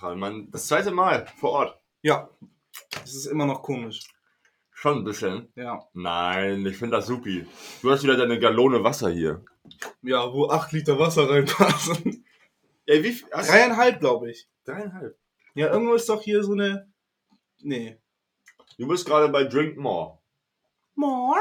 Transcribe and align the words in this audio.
Zentrale. 0.00 0.14
Ey, 0.14 0.16
wirklich 0.16 0.16
aus 0.16 0.16
der 0.16 0.16
Zentrale, 0.16 0.16
Mann. 0.16 0.48
Das 0.50 0.66
zweite 0.66 0.90
Mal 0.90 1.26
vor 1.36 1.50
Ort. 1.52 1.80
Ja. 2.02 2.28
Das 2.92 3.14
ist 3.14 3.26
immer 3.26 3.46
noch 3.46 3.62
komisch. 3.62 4.00
Schon 4.72 4.98
ein 4.98 5.04
bisschen. 5.04 5.52
Ja. 5.56 5.86
Nein, 5.92 6.64
ich 6.64 6.76
finde 6.76 6.96
das 6.96 7.06
supi. 7.06 7.46
Du 7.82 7.90
hast 7.90 8.02
wieder 8.02 8.16
deine 8.16 8.38
Gallone 8.38 8.82
Wasser 8.82 9.10
hier. 9.10 9.44
Ja, 10.02 10.32
wo 10.32 10.48
8 10.48 10.72
Liter 10.72 10.98
Wasser 10.98 11.28
reinpassen. 11.28 12.24
Ey, 12.86 13.04
wie 13.04 13.12
viel? 13.12 13.28
hast 13.32 13.48
du- 13.48 13.52
Dreieinhalb, 13.52 14.00
glaube 14.00 14.30
ich. 14.30 14.48
Dreieinhalb. 14.64 15.16
Ja, 15.54 15.68
irgendwo 15.72 15.94
ist 15.94 16.08
doch 16.08 16.22
hier 16.22 16.42
so 16.42 16.52
eine. 16.52 16.90
Nee. 17.60 17.98
Du 18.78 18.88
bist 18.88 19.04
gerade 19.06 19.28
bei 19.28 19.44
Drink 19.44 19.76
More. 19.76 20.18
More? 20.94 21.40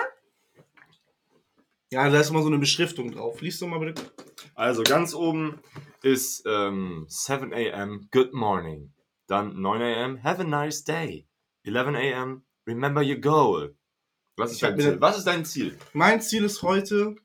Ja, 1.92 2.10
da 2.10 2.20
ist 2.20 2.30
immer 2.30 2.42
so 2.42 2.48
eine 2.50 2.60
Beschriftung 2.60 3.12
drauf. 3.12 3.42
Lies 3.42 3.60
doch 3.60 3.68
mal 3.68 3.80
bitte. 3.80 4.12
Also 4.54 4.84
ganz 4.84 5.14
oben 5.16 5.60
ist 6.02 6.44
ähm, 6.46 7.06
7 7.08 7.54
a.m. 7.54 8.08
Good 8.12 8.34
morning. 8.34 8.94
Dann 9.28 9.62
9 9.62 9.82
a.m. 9.82 10.24
Have 10.24 10.42
a 10.42 10.46
nice 10.46 10.84
day. 10.84 11.28
11 11.64 11.96
a.m. 11.96 12.46
Remember 12.66 13.02
your 13.02 13.18
goal. 13.18 13.76
Was 14.38 14.54
ist 14.54 14.64
dein 14.64 14.80
Ziel? 14.80 15.02
Was 15.02 15.18
ist 15.18 15.28
dein 15.28 15.46
Ziel? 15.46 15.78
Mein 15.94 16.22
Ziel 16.22 16.46
ist 16.46 16.62
heute. 16.62 17.16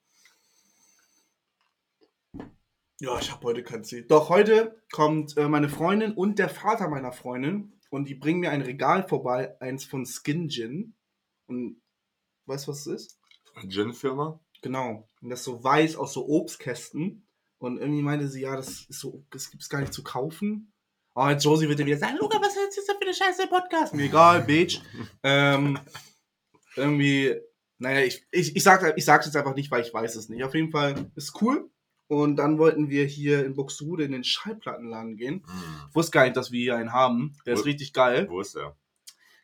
Ja, 3.01 3.19
ich 3.19 3.31
habe 3.31 3.45
heute 3.45 3.63
kein 3.63 3.85
Ziel. 3.85 4.05
Doch, 4.07 4.29
heute 4.29 4.83
kommt 4.91 5.37
äh, 5.37 5.49
meine 5.49 5.69
Freundin 5.69 6.13
und 6.13 6.39
der 6.39 6.49
Vater 6.49 6.89
meiner 6.89 7.13
Freundin 7.13 7.81
und 7.91 8.09
die 8.09 8.15
bringen 8.15 8.41
mir 8.41 8.51
ein 8.51 8.63
Regal 8.63 9.07
vorbei, 9.07 9.61
eins 9.61 9.85
von 9.85 10.07
Skin 10.07 10.49
Gin. 10.49 10.97
Und 11.47 11.81
weißt 12.47 12.67
du, 12.67 12.73
was 12.73 12.87
es 12.87 13.03
ist? 13.03 13.21
Gin-Firma? 13.69 14.41
Genau. 14.63 15.09
Und 15.21 15.31
das 15.31 15.41
ist 15.41 15.45
so 15.45 15.63
weiß 15.63 15.97
aus 15.97 16.13
so 16.15 16.27
Obstkästen. 16.27 17.29
Und 17.65 17.79
irgendwie 17.79 18.03
meinte 18.03 18.29
sie, 18.29 18.43
ja, 18.43 18.57
das 18.57 18.83
ist 18.83 19.01
so, 19.01 19.25
das 19.31 19.51
gibt 19.51 19.63
es 19.63 19.69
gar 19.69 19.81
nicht 19.81 19.93
zu 19.93 20.03
kaufen. 20.03 20.73
Oh, 21.15 21.29
jetzt 21.29 21.45
Josie 21.45 21.69
wird 21.69 21.79
dir 21.79 21.87
wieder 21.87 21.99
sagen, 21.99 22.17
Luca, 22.21 22.41
was 22.41 22.57
ist 22.57 22.77
das 22.77 22.85
für 22.87 23.01
eine 23.01 23.15
scheiße 23.15 23.47
Podcast? 23.49 23.95
Mir 23.95 24.05
egal, 24.05 24.43
Bitch. 24.43 24.81
ähm, 25.23 25.79
irgendwie, 26.77 27.35
naja, 27.79 28.01
ich, 28.05 28.27
ich, 28.31 28.57
ich, 28.57 28.63
sag, 28.63 28.97
ich 28.97 29.05
sag's 29.05 29.27
jetzt 29.27 29.37
einfach 29.37 29.55
nicht, 29.55 29.71
weil 29.71 29.83
ich 29.83 29.95
weiß 29.95 30.17
es 30.17 30.29
nicht. 30.29 30.43
Auf 30.45 30.55
jeden 30.55 30.71
Fall 30.73 31.11
ist 31.15 31.41
cool. 31.41 31.71
Und 32.07 32.37
dann 32.37 32.59
wollten 32.59 32.91
wir 32.91 33.05
hier 33.07 33.45
in 33.47 33.55
Buxtehude 33.55 34.05
in 34.05 34.13
den 34.13 34.25
Schallplattenladen 34.25 35.17
gehen. 35.17 35.45
Hm. 35.47 35.87
Ich 35.89 35.95
wusste 35.95 36.11
gar 36.13 36.25
nicht, 36.25 36.37
dass 36.37 36.53
wir 36.53 36.61
hier 36.61 36.77
einen 36.77 36.93
haben. 36.93 37.37
Der 37.47 37.55
ist 37.55 37.61
Wo- 37.61 37.65
richtig 37.65 37.93
geil. 37.93 38.27
Wo 38.29 38.41
ist 38.41 38.55
der? 38.57 38.77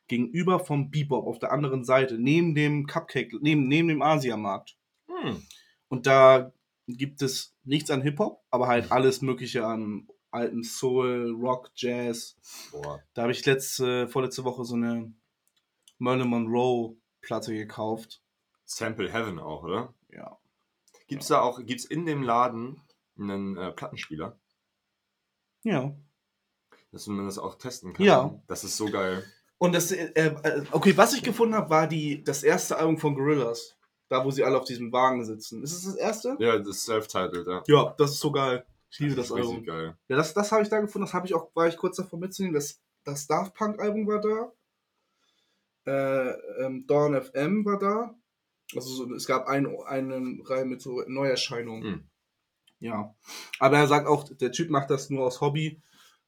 Gegenüber 0.08 0.58
vom 0.58 0.90
Bebop 0.90 1.26
auf 1.26 1.38
der 1.38 1.52
anderen 1.52 1.84
Seite, 1.84 2.18
neben 2.18 2.54
dem 2.56 2.86
Cupcake, 2.86 3.38
neben, 3.40 3.68
neben 3.68 3.88
dem 3.88 4.02
Asiamarkt. 4.02 4.76
Hm. 5.06 5.40
Und 5.88 6.06
da 6.06 6.52
gibt 6.96 7.22
es 7.22 7.56
nichts 7.64 7.90
an 7.90 8.02
Hip-Hop, 8.02 8.42
aber 8.50 8.68
halt 8.68 8.92
alles 8.92 9.22
Mögliche 9.22 9.66
an 9.66 10.08
alten 10.30 10.62
Soul, 10.62 11.36
Rock, 11.40 11.70
Jazz. 11.74 12.36
Boah. 12.70 13.02
Da 13.14 13.22
habe 13.22 13.32
ich 13.32 13.44
letzte, 13.46 14.08
vorletzte 14.08 14.44
Woche 14.44 14.64
so 14.64 14.74
eine 14.74 15.12
Marilyn 15.98 16.28
Monroe 16.28 16.96
Platte 17.20 17.52
gekauft. 17.54 18.22
Sample 18.64 19.12
Heaven 19.12 19.38
auch, 19.38 19.64
oder? 19.64 19.94
Ja. 20.10 20.38
Gibt's 21.08 21.26
da 21.26 21.40
auch, 21.40 21.60
gibt's 21.64 21.84
in 21.84 22.06
dem 22.06 22.22
Laden 22.22 22.80
einen 23.18 23.56
äh, 23.56 23.72
Plattenspieler, 23.72 24.38
Ja. 25.64 25.94
dass 26.92 27.06
man 27.08 27.26
das 27.26 27.38
auch 27.38 27.56
testen 27.56 27.92
kann? 27.92 28.06
Ja. 28.06 28.40
Das 28.46 28.62
ist 28.64 28.76
so 28.76 28.86
geil. 28.86 29.24
Und 29.58 29.74
das, 29.74 29.90
äh, 29.92 30.10
äh, 30.14 30.64
okay, 30.70 30.96
was 30.96 31.12
ich 31.12 31.22
gefunden 31.22 31.54
habe, 31.54 31.68
war 31.68 31.86
die, 31.86 32.22
das 32.24 32.42
erste 32.44 32.78
Album 32.78 32.96
von 32.96 33.14
Gorillaz. 33.14 33.76
Da, 34.10 34.24
wo 34.24 34.30
sie 34.32 34.42
alle 34.44 34.58
auf 34.58 34.64
diesem 34.64 34.90
Wagen 34.92 35.24
sitzen. 35.24 35.62
Ist 35.62 35.72
es 35.72 35.84
das 35.84 35.94
erste? 35.94 36.36
Ja, 36.40 36.58
das 36.58 36.66
ist 36.68 36.84
self-titled, 36.84 37.46
ja. 37.46 37.62
Ja, 37.68 37.94
das 37.96 38.10
ist 38.10 38.20
so 38.20 38.32
geil. 38.32 38.66
Ich 38.90 38.98
liebe 38.98 39.14
das 39.14 39.30
richtig 39.32 39.50
Album. 39.52 39.64
geil. 39.64 39.96
Ja, 40.08 40.16
das, 40.16 40.34
das 40.34 40.50
habe 40.50 40.62
ich 40.64 40.68
da 40.68 40.80
gefunden. 40.80 41.06
Das 41.06 41.14
habe 41.14 41.26
ich 41.28 41.34
auch, 41.34 41.54
war 41.54 41.68
ich 41.68 41.76
kurz 41.76 41.96
davor 41.96 42.18
mitzunehmen. 42.18 42.54
Das, 42.54 42.80
das 43.04 43.28
Daft 43.28 43.54
Punk 43.54 43.80
Album 43.80 44.08
war 44.08 44.20
da. 44.20 44.52
Äh, 45.86 46.30
ähm, 46.64 46.86
Dawn 46.88 47.14
FM 47.20 47.64
war 47.64 47.78
da. 47.78 48.14
Also 48.74 48.90
so, 48.90 49.14
es 49.14 49.26
gab 49.26 49.46
ein, 49.46 49.66
eine 49.86 50.38
Reihe 50.44 50.64
mit 50.64 50.80
so 50.82 51.02
Neuerscheinungen. 51.06 51.82
Hm. 51.82 52.04
Ja. 52.80 53.14
Aber 53.60 53.78
er 53.78 53.86
sagt 53.86 54.06
auch, 54.08 54.24
der 54.24 54.52
Typ 54.52 54.70
macht 54.70 54.90
das 54.90 55.08
nur 55.10 55.24
aus 55.24 55.40
Hobby. 55.40 55.80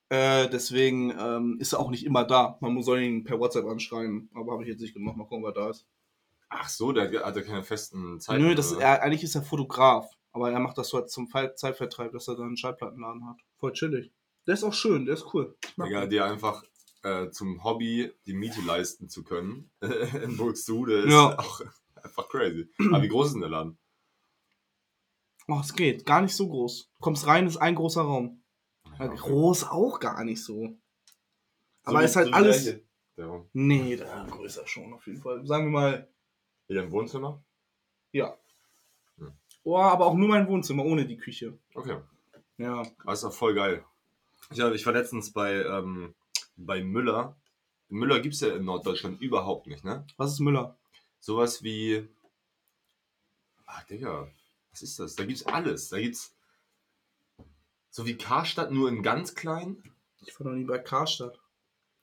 Äh, 0.09 0.49
deswegen 0.50 1.12
ähm, 1.19 1.56
ist 1.59 1.72
er 1.72 1.81
auch 1.81 1.91
nicht 1.91 2.04
immer 2.04 2.25
da. 2.25 2.59
Man 2.60 2.75
muss- 2.75 2.87
soll 2.87 3.00
ihn 3.00 3.25
per 3.25 3.41
WhatsApp 3.41 3.66
anschreiben. 3.66 4.31
Aber 4.34 4.53
habe 4.53 4.62
ich 4.62 4.69
jetzt 4.69 4.81
nicht 4.81 4.94
gemacht. 4.94 5.16
Mal 5.16 5.25
gucken, 5.26 5.44
wer 5.44 5.53
da 5.53 5.70
ist. 5.70 5.87
Ach 6.55 6.69
so, 6.69 6.93
der 6.93 7.25
hat 7.25 7.35
ja 7.37 7.43
keine 7.43 7.63
festen 7.65 8.21
Zeiten. 8.21 8.43
Nö, 8.43 8.55
das 8.55 8.73
ist, 8.73 8.79
er, 8.79 9.03
eigentlich 9.03 9.23
ist 9.25 9.35
er 9.35 9.43
Fotograf. 9.43 10.11
Aber 10.33 10.51
er 10.51 10.61
macht 10.61 10.77
das 10.79 10.89
so 10.89 11.01
zum 11.03 11.29
Fe- 11.29 11.55
Zeitvertreib, 11.57 12.13
dass 12.13 12.29
er 12.29 12.37
dann 12.37 12.47
einen 12.49 12.57
Schallplattenladen 12.57 13.27
hat. 13.27 13.37
Voll 13.57 13.73
chillig. 13.73 14.13
Der 14.47 14.55
ist 14.55 14.65
auch 14.65 14.73
schön, 14.73 15.05
der 15.07 15.15
ist 15.15 15.33
cool. 15.35 15.57
Den. 15.77 16.11
dir 16.11 16.25
einfach 16.25 16.62
äh, 17.03 17.31
zum 17.31 17.62
Hobby 17.65 18.12
die 18.27 18.35
Miete 18.35 18.61
leisten 18.62 19.09
zu 19.09 19.25
können 19.25 19.71
in 19.81 20.37
Buxtehude 20.37 21.01
ist 21.03 21.12
Ja. 21.12 21.39
auch 21.39 21.61
einfach 22.03 22.29
crazy. 22.29 22.69
Aber 22.91 23.03
wie 23.03 23.09
groß 23.09 23.29
ist 23.29 23.33
denn 23.35 23.41
der 23.43 23.51
Laden? 23.51 23.79
Oh, 25.49 25.59
es 25.61 25.75
geht. 25.75 26.07
Gar 26.07 26.23
nicht 26.23 26.35
so 26.37 26.49
groß. 26.49 26.91
Du 26.95 27.01
kommst 27.01 27.27
rein, 27.27 27.47
ist 27.47 27.57
ein 27.57 27.75
großer 27.75 28.03
Raum. 28.03 28.43
Ja, 28.99 29.07
okay. 29.07 29.17
Groß 29.17 29.65
auch 29.65 30.01
gar 30.01 30.25
nicht 30.25 30.43
so. 30.45 30.77
Aber 31.85 32.01
wie- 32.01 32.05
ist 32.05 32.17
halt 32.17 32.33
alles. 32.33 32.77
Der 33.17 33.27
Raum. 33.27 33.49
Nee, 33.53 33.97
da 33.97 34.25
größer 34.31 34.67
schon 34.67 34.93
auf 34.95 35.07
jeden 35.07 35.21
Fall. 35.21 35.45
Sagen 35.47 35.67
wir 35.67 35.71
mal, 35.73 36.09
Hier 36.72 36.83
im 36.84 36.91
Wohnzimmer? 36.91 37.44
ja. 38.12 38.34
Hm. 39.19 39.34
Oh, 39.62 39.77
aber 39.77 40.06
auch 40.06 40.15
nur 40.15 40.28
mein 40.28 40.49
Wohnzimmer, 40.49 40.87
ohne 40.87 41.05
die 41.05 41.19
Küche. 41.19 41.59
Okay. 41.75 41.99
Ja. 42.56 42.83
Das 43.05 43.19
ist 43.19 43.25
auch 43.27 43.33
voll 43.34 43.55
geil. 43.55 43.84
Ich, 44.50 44.60
hab, 44.60 44.72
ich 44.72 44.87
war 44.87 44.94
letztens 44.94 45.34
bei, 45.34 45.53
ähm, 45.53 46.15
bei 46.56 46.82
Müller. 46.82 47.37
Müller 47.91 48.21
gibt 48.21 48.34
es 48.37 48.41
ja 48.41 48.56
in 48.56 48.65
Norddeutschland 48.65 49.21
überhaupt 49.21 49.66
nicht, 49.66 49.84
ne? 49.84 50.06
Was 50.16 50.32
ist 50.32 50.41
Müller? 50.41 50.78
Sowas 51.21 51.62
wie. 51.62 52.09
Ah, 53.66 53.84
Digga, 53.84 54.31
was 54.71 54.81
ist 54.81 54.99
das? 54.99 55.15
Da 55.15 55.27
gibt's 55.27 55.44
alles. 55.44 55.91
Da 55.91 56.00
gibt's. 56.00 56.34
So 57.91 58.06
wie 58.06 58.16
Karstadt, 58.16 58.72
nur 58.72 58.88
in 58.88 59.03
ganz 59.03 59.34
klein. 59.34 59.82
Ich 60.25 60.41
war 60.41 60.47
noch 60.47 60.55
nie 60.55 60.65
bei 60.65 60.78
Karstadt. 60.78 61.38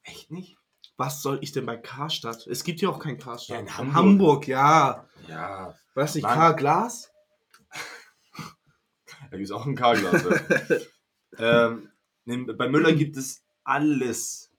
Echt 0.03 0.29
nicht? 0.29 0.58
Was 0.99 1.21
soll 1.21 1.39
ich 1.41 1.53
denn 1.53 1.65
bei 1.65 1.77
Karstadt? 1.77 2.45
Es 2.45 2.65
gibt 2.65 2.81
ja 2.81 2.89
auch 2.89 2.99
kein 2.99 3.17
Karstadt. 3.17 3.55
Ja, 3.55 3.61
in 3.61 3.77
Hamburg. 3.77 3.95
Hamburg, 3.95 4.47
ja. 4.49 5.07
Ja. 5.29 5.73
Weiß 5.95 6.15
nicht. 6.15 6.25
Karl 6.25 6.57
Glas? 6.57 7.09
Da 9.31 9.37
gibt 9.37 9.45
es 9.45 9.51
auch 9.51 9.65
ein 9.65 9.77
K-Glas. 9.77 10.25
ähm, 11.37 11.89
nee, 12.25 12.37
bei 12.51 12.67
Müller 12.67 12.91
gibt 12.91 13.15
es 13.15 13.43
alles. 13.63 14.51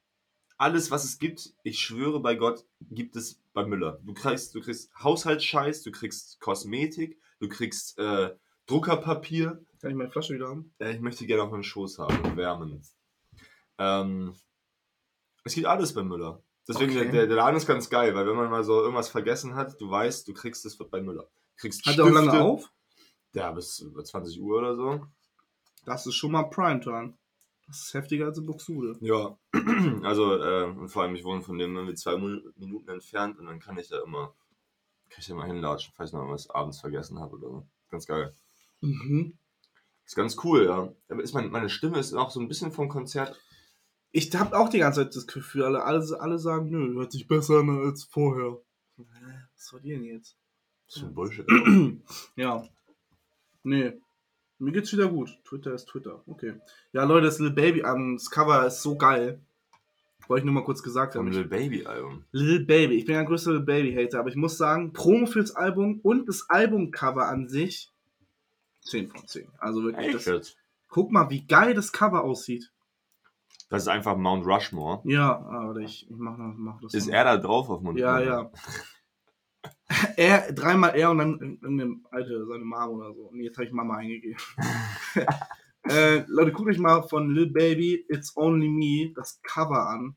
Alles, 0.56 0.90
was 0.90 1.04
es 1.04 1.18
gibt, 1.18 1.52
ich 1.62 1.78
schwöre 1.78 2.20
bei 2.20 2.36
Gott, 2.36 2.64
gibt 2.90 3.16
es 3.16 3.42
bei 3.52 3.66
Müller. 3.66 4.00
Du 4.02 4.14
kriegst, 4.14 4.54
du 4.54 4.62
kriegst 4.62 4.90
Haushaltsscheiß, 5.02 5.82
du 5.82 5.90
kriegst 5.90 6.40
Kosmetik, 6.40 7.20
du 7.40 7.50
kriegst 7.50 7.98
äh, 7.98 8.34
Druckerpapier. 8.64 9.62
Kann 9.82 9.90
ich 9.90 9.96
meine 9.96 10.10
Flasche 10.10 10.32
wieder 10.32 10.48
haben? 10.48 10.72
Äh, 10.78 10.92
ich 10.92 11.00
möchte 11.00 11.26
gerne 11.26 11.42
auf 11.42 11.50
meinen 11.50 11.64
Schoß 11.64 11.98
haben 11.98 12.18
und 12.22 12.38
wärmen. 12.38 12.82
Ähm, 13.76 14.34
es 15.44 15.54
gibt 15.54 15.66
alles 15.66 15.94
bei 15.94 16.02
Müller. 16.02 16.42
Deswegen, 16.68 16.96
Okay. 16.96 17.10
der, 17.10 17.26
der 17.26 17.36
Laden 17.36 17.56
ist 17.56 17.66
ganz 17.66 17.90
geil, 17.90 18.14
weil 18.14 18.26
wenn 18.26 18.36
man 18.36 18.50
mal 18.50 18.62
so 18.64 18.80
irgendwas 18.80 19.08
vergessen 19.08 19.54
hat, 19.54 19.80
du 19.80 19.90
weißt, 19.90 20.28
du 20.28 20.34
kriegst 20.34 20.64
es 20.66 20.76
bei 20.76 21.00
Müller. 21.00 21.24
Du 21.24 21.56
kriegst 21.56 21.84
Hat 21.86 21.98
er 21.98 22.04
auch 22.04 22.10
lange 22.10 22.40
auf? 22.40 22.70
Ja, 23.32 23.50
bis 23.52 23.80
über 23.80 24.04
20 24.04 24.40
Uhr 24.40 24.58
oder 24.58 24.76
so. 24.76 25.06
Das 25.84 26.06
ist 26.06 26.14
schon 26.14 26.32
mal 26.32 26.44
Primetime. 26.44 27.14
Das 27.66 27.82
ist 27.82 27.94
heftiger 27.94 28.26
als 28.26 28.38
in 28.38 28.46
Buxtehude. 28.46 28.98
Ja, 29.00 29.38
also 30.02 30.36
äh, 30.36 30.64
und 30.64 30.88
vor 30.88 31.02
allem, 31.02 31.14
ich 31.14 31.24
wohne 31.24 31.40
von 31.40 31.56
dem 31.58 31.74
irgendwie 31.76 31.94
zwei 31.94 32.16
Minuten 32.16 32.88
entfernt 32.88 33.38
und 33.38 33.46
dann 33.46 33.60
kann 33.60 33.78
ich 33.78 33.88
da 33.88 34.02
immer, 34.02 34.34
kann 35.08 35.20
ich 35.20 35.26
da 35.26 35.34
immer 35.34 35.46
hinlatschen, 35.46 35.92
falls 35.96 36.10
ich 36.10 36.14
noch 36.14 36.28
was 36.28 36.50
abends 36.50 36.80
vergessen 36.80 37.20
habe 37.20 37.36
oder 37.36 37.48
so. 37.48 37.66
Ganz 37.90 38.06
geil. 38.06 38.34
Mhm. 38.80 39.38
Ist 40.04 40.16
ganz 40.16 40.36
cool, 40.42 40.64
ja. 40.66 40.92
Aber 41.08 41.22
ist 41.22 41.32
mein, 41.34 41.50
meine 41.50 41.70
Stimme 41.70 41.98
ist 42.00 42.12
auch 42.14 42.30
so 42.30 42.40
ein 42.40 42.48
bisschen 42.48 42.72
vom 42.72 42.88
Konzert. 42.88 43.40
Ich 44.12 44.34
habe 44.34 44.58
auch 44.58 44.68
die 44.68 44.78
ganze 44.78 45.02
Zeit 45.02 45.14
das 45.14 45.26
Gefühl, 45.26 45.64
alle, 45.64 45.84
alle, 45.84 46.20
alle 46.20 46.38
sagen, 46.38 46.70
nö, 46.70 46.94
hört 46.94 47.12
sich 47.12 47.28
besser 47.28 47.60
an 47.60 47.70
als 47.84 48.04
vorher. 48.04 48.58
Was 49.54 49.72
war 49.72 49.80
die 49.80 49.90
denn 49.90 50.04
jetzt? 50.04 50.36
Das 50.86 50.96
ist 50.96 51.00
so 51.02 51.06
ein 51.06 51.14
Bullshit. 51.14 51.46
ja. 52.36 52.64
Nee. 53.62 53.92
Mir 54.58 54.72
geht's 54.72 54.92
wieder 54.92 55.08
gut. 55.08 55.38
Twitter 55.44 55.74
ist 55.74 55.86
Twitter. 55.86 56.22
Okay. 56.26 56.54
Ja, 56.92 57.04
Leute, 57.04 57.26
das 57.26 57.38
Little 57.38 57.54
Baby 57.54 57.82
an 57.82 58.16
das 58.16 58.30
Cover 58.30 58.66
ist 58.66 58.82
so 58.82 58.96
geil. 58.96 59.40
Wollte 60.26 60.40
ich 60.40 60.44
nur 60.44 60.54
mal 60.54 60.64
kurz 60.64 60.82
gesagt 60.82 61.14
haben. 61.14 61.26
Little 61.26 61.44
Ich, 61.44 61.50
Baby 61.50 61.86
Album. 61.86 62.24
Little 62.32 62.66
Baby. 62.66 62.94
Ich 62.96 63.04
bin 63.04 63.16
ein 63.16 63.26
größter 63.26 63.52
Little 63.52 63.66
Baby-Hater, 63.66 64.20
aber 64.20 64.28
ich 64.28 64.36
muss 64.36 64.58
sagen, 64.58 64.92
Promo 64.92 65.26
fürs 65.26 65.56
Album 65.56 66.00
und 66.02 66.28
das 66.28 66.48
Albumcover 66.48 67.26
an 67.26 67.48
sich 67.48 67.92
10 68.82 69.08
von 69.10 69.26
10. 69.26 69.48
Also 69.58 69.82
wirklich, 69.82 70.12
das, 70.12 70.24
jetzt? 70.26 70.56
guck 70.88 71.10
mal, 71.10 71.30
wie 71.30 71.46
geil 71.46 71.74
das 71.74 71.92
Cover 71.92 72.22
aussieht. 72.22 72.70
Das 73.70 73.82
ist 73.84 73.88
einfach 73.88 74.16
Mount 74.16 74.44
Rushmore. 74.46 75.00
Ja, 75.04 75.38
aber 75.40 75.76
ich, 75.78 76.10
ich 76.10 76.16
mach, 76.16 76.36
noch- 76.36 76.54
mach 76.56 76.80
das 76.82 76.92
Ist 76.92 77.06
noch. 77.06 77.14
er 77.14 77.24
da 77.24 77.36
drauf 77.38 77.70
auf 77.70 77.80
Mount 77.80 77.98
Ja, 77.98 78.16
Rushmore? 78.18 78.36
ja. 78.36 78.50
Er, 80.16 80.52
dreimal 80.52 80.94
er 80.94 81.10
und 81.10 81.18
dann 81.18 81.40
irgendeine 81.40 81.96
alte, 82.12 82.46
seine 82.46 82.64
Mama 82.64 82.86
oder 82.86 83.12
so. 83.12 83.22
Und 83.22 83.40
jetzt 83.40 83.56
habe 83.56 83.66
ich 83.66 83.72
Mama 83.72 83.96
eingegeben. 83.96 84.36
Äh, 85.88 86.24
Leute, 86.28 86.52
guckt 86.52 86.68
euch 86.68 86.78
mal 86.78 87.02
von 87.08 87.30
Lil 87.34 87.50
Baby, 87.50 88.04
It's 88.10 88.36
Only 88.36 88.68
Me, 88.68 89.14
das 89.16 89.40
Cover 89.42 89.88
an. 89.88 90.14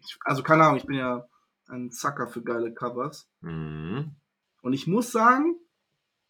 Ich, 0.00 0.18
also 0.24 0.42
keine 0.42 0.64
Ahnung, 0.64 0.78
ich 0.78 0.84
bin 0.84 0.96
ja 0.96 1.24
ein 1.68 1.92
Sucker 1.92 2.26
für 2.26 2.42
geile 2.42 2.74
Covers. 2.74 3.30
Mhm. 3.40 4.16
Und 4.62 4.72
ich 4.72 4.88
muss 4.88 5.12
sagen, 5.12 5.54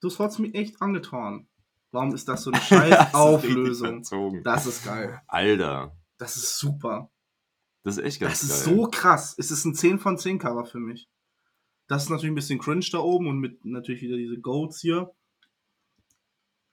das 0.03 0.19
hat's 0.21 0.39
mir 0.39 0.53
echt 0.53 0.81
angetan. 0.83 1.49
Warum 1.91 2.15
ist 2.15 2.29
das 2.29 2.43
so 2.43 2.51
eine 2.53 2.61
scheiß 2.61 3.15
Auflösung? 3.15 4.03
Das 4.45 4.67
ist 4.67 4.85
geil. 4.85 5.21
Alter, 5.27 5.97
Das 6.21 6.37
ist 6.37 6.59
super. 6.59 7.11
das 7.83 7.97
ist 7.97 8.05
echt 8.05 8.21
ganz 8.21 8.41
Das 8.41 8.43
ist 8.45 8.65
geil. 8.67 8.75
so 8.77 8.87
krass. 8.89 9.35
Es 9.39 9.51
ist 9.51 9.65
ein 9.65 9.75
10 9.75 9.99
von 9.99 10.19
10 10.19 10.39
Cover 10.39 10.65
für 10.67 10.79
mich. 10.79 11.09
Das 11.89 12.05
ist 12.05 12.11
natürlich 12.11 12.31
ein 12.31 12.37
bisschen 12.37 12.59
cringe 12.61 12.85
da 12.93 12.99
oben 12.99 13.27
und 13.27 13.39
mit 13.39 13.65
natürlich 13.65 14.03
wieder 14.03 14.17
diese 14.17 14.39
Goats 14.39 14.81
hier. 14.81 15.11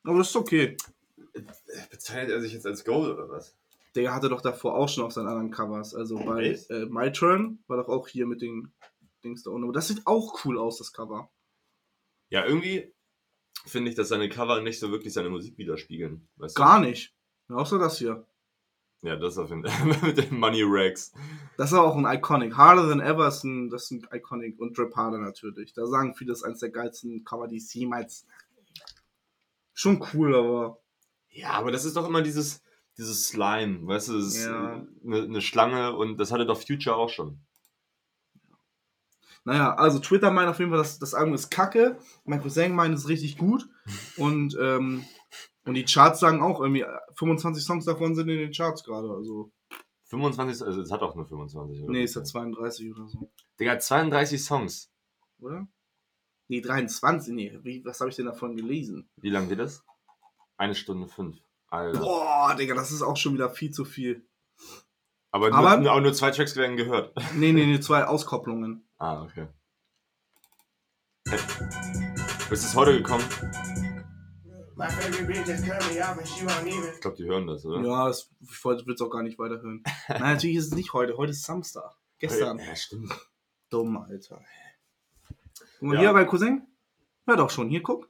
Aber 0.04 0.20
das 0.20 0.30
ist 0.30 0.36
okay. 0.36 0.78
Bezeichnet 1.90 2.30
er 2.32 2.42
sich 2.42 2.54
jetzt 2.54 2.66
als 2.66 2.84
Goal 2.84 3.12
oder 3.12 3.30
was? 3.30 3.56
Der 3.96 4.14
hatte 4.14 4.30
doch 4.30 4.42
davor 4.42 4.76
auch 4.76 4.90
schon 4.90 5.04
auf 5.06 5.14
seinen 5.14 5.28
anderen 5.28 5.50
Covers. 5.50 5.96
Also 5.96 6.18
bei 6.18 6.60
äh, 6.70 6.86
My 6.86 7.12
Turn 7.12 7.60
war 7.68 7.78
doch 7.78 7.88
auch 7.88 8.08
hier 8.08 8.28
mit 8.28 8.42
den 8.42 8.72
Dings 9.24 9.44
da 9.44 9.50
unten. 9.52 9.64
Aber 9.64 9.74
das 9.74 9.88
sieht 9.88 10.06
auch 10.06 10.44
cool 10.46 10.60
aus, 10.60 10.78
das 10.78 10.94
Cover. 10.94 11.32
Ja, 12.30 12.46
irgendwie 12.46 12.94
finde 13.66 13.90
ich, 13.90 13.96
dass 13.96 14.10
seine 14.10 14.30
Cover 14.30 14.62
nicht 14.62 14.80
so 14.80 14.92
wirklich 14.92 15.14
seine 15.14 15.30
Musik 15.30 15.58
widerspiegeln. 15.58 16.28
Weißt 16.36 16.58
du? 16.58 16.62
Gar 16.62 16.80
nicht. 16.82 17.16
Außer 17.50 17.80
das 17.80 17.98
hier. 17.98 18.28
Ja, 19.08 19.16
das 19.16 19.38
auf 19.38 19.50
jeden 19.50 19.66
Fall. 19.66 19.98
Mit 20.02 20.18
den 20.18 20.38
Money 20.38 20.64
Rags. 20.66 21.14
Das 21.58 21.72
ist 21.72 21.78
auch 21.78 21.96
ein 21.96 22.06
Iconic. 22.06 22.58
Harder 22.58 22.90
Than 22.90 23.00
Ever 23.00 23.28
ist 23.28 23.44
ein, 23.46 23.70
das 23.70 23.84
ist 23.84 23.92
ein 23.92 24.08
Iconic. 24.12 24.60
Und 24.60 24.78
Drip 24.78 24.94
Harder 24.96 25.18
natürlich. 25.20 25.72
Da 25.74 25.86
sagen 25.88 26.14
viele, 26.14 26.30
das 26.32 26.40
ist 26.40 26.44
eines 26.44 26.60
der 26.60 26.70
geilsten 26.72 27.24
Cover, 27.24 27.48
die 27.48 27.58
es 27.58 27.74
jemals. 27.74 28.26
Schon 29.74 30.04
cool, 30.14 30.36
aber. 30.36 30.80
Ja, 31.30 31.52
aber 31.52 31.72
das 31.72 31.86
ist 31.86 31.96
doch 31.96 32.08
immer 32.08 32.22
dieses, 32.22 32.62
dieses 32.98 33.28
Slime, 33.28 33.86
weißt 33.88 34.10
du, 34.10 34.14
das 34.18 34.26
ist 34.28 34.46
Ja. 34.46 34.86
eine, 35.06 35.22
eine 35.24 35.42
Schlange 35.42 35.96
und 35.96 36.18
das 36.18 36.32
hatte 36.32 36.46
doch 36.46 36.60
Future 36.62 36.96
auch 36.96 37.10
schon. 37.10 37.40
Naja, 39.46 39.76
also 39.76 40.00
Twitter 40.00 40.32
meint 40.32 40.50
auf 40.50 40.60
jeden 40.60 40.72
Fall, 40.72 40.80
dass 40.80 41.00
das 41.00 41.14
Album 41.14 41.34
ist 41.34 41.50
kacke. 41.50 41.98
Mein 42.26 42.42
Cousin 42.42 42.76
meint 42.76 42.94
es 42.96 43.02
ist 43.04 43.08
richtig 43.08 43.38
gut. 43.38 43.70
Und, 44.18 44.58
ähm, 44.60 45.06
und 45.68 45.74
die 45.76 45.86
Charts 45.86 46.20
sagen 46.20 46.42
auch 46.42 46.60
irgendwie, 46.62 46.82
äh, 46.82 46.98
25 47.16 47.64
Songs 47.64 47.86
davon 47.86 48.16
sind 48.16 48.30
in 48.30 48.38
den 48.40 48.52
Charts 48.52 48.84
gerade. 48.84 49.10
Also, 49.12 49.52
25, 50.06 50.66
also 50.66 50.82
es 50.82 50.92
hat 50.92 51.02
auch 51.02 51.16
nur 51.16 51.26
25. 51.26 51.84
Oder? 51.84 51.92
nee, 51.92 52.04
es 52.04 52.16
hat 52.16 52.26
32 52.26 52.92
oder 52.92 53.08
so. 53.08 53.30
Digga, 53.60 53.78
32 53.78 54.44
Songs. 54.44 54.90
Oder? 55.40 55.68
Nee, 56.48 56.62
23. 56.62 57.34
Nee, 57.34 57.60
wie, 57.64 57.84
was 57.84 58.00
habe 58.00 58.10
ich 58.10 58.16
denn 58.16 58.26
davon 58.26 58.56
gelesen? 58.56 59.10
Wie 59.18 59.30
lang 59.30 59.50
geht 59.50 59.60
das? 59.60 59.84
Eine 60.56 60.76
Stunde 60.76 61.08
fünf. 61.08 61.38
Alter. 61.70 62.00
Boah, 62.00 62.56
Digga, 62.58 62.74
das 62.76 62.92
ist 62.92 63.02
auch 63.02 63.18
schon 63.18 63.34
wieder 63.34 63.50
viel 63.50 63.72
zu 63.72 63.84
viel. 63.84 64.26
Aber, 65.32 65.50
nur, 65.50 65.58
Aber- 65.60 65.78
nur, 65.78 65.92
auch 65.92 66.00
nur 66.00 66.14
zwei 66.14 66.32
Tracks 66.32 66.56
werden 66.56 66.78
gehört. 66.78 67.14
Nee, 67.36 67.52
nee, 67.52 67.66
nee, 67.66 67.80
zwei 67.82 68.06
Auskopplungen. 68.06 68.88
Ah, 68.98 69.24
okay. 69.24 69.48
Hey. 71.28 71.40
Bist 72.50 72.74
du 72.74 72.78
heute 72.78 72.94
gekommen? 72.98 73.26
Ich 74.80 74.86
glaube, 77.02 77.18
die 77.18 77.26
hören 77.26 77.48
das, 77.48 77.66
oder? 77.66 77.82
Ja, 77.88 78.08
das, 78.08 78.30
ich 78.42 78.64
will 78.64 78.94
es 78.94 79.02
auch 79.02 79.10
gar 79.10 79.24
nicht 79.24 79.40
weiterhören. 79.40 79.82
Nein, 80.08 80.22
natürlich 80.34 80.58
ist 80.58 80.68
es 80.68 80.76
nicht 80.76 80.94
heute. 80.94 81.18
Heute 81.18 81.32
ist 81.32 81.44
Samstag. 81.44 81.96
Gestern. 82.20 82.60
Ja, 82.60 82.76
stimmt. 82.76 83.12
Dumm, 83.70 83.98
Alter. 83.98 84.40
Guck 85.80 85.82
mal, 85.82 85.96
Ja. 85.96 86.02
hier 86.02 86.14
bei 86.14 86.26
Cousin. 86.26 86.68
Hör 87.26 87.38
doch 87.38 87.50
schon. 87.50 87.70
Hier, 87.70 87.82
guck. 87.82 88.08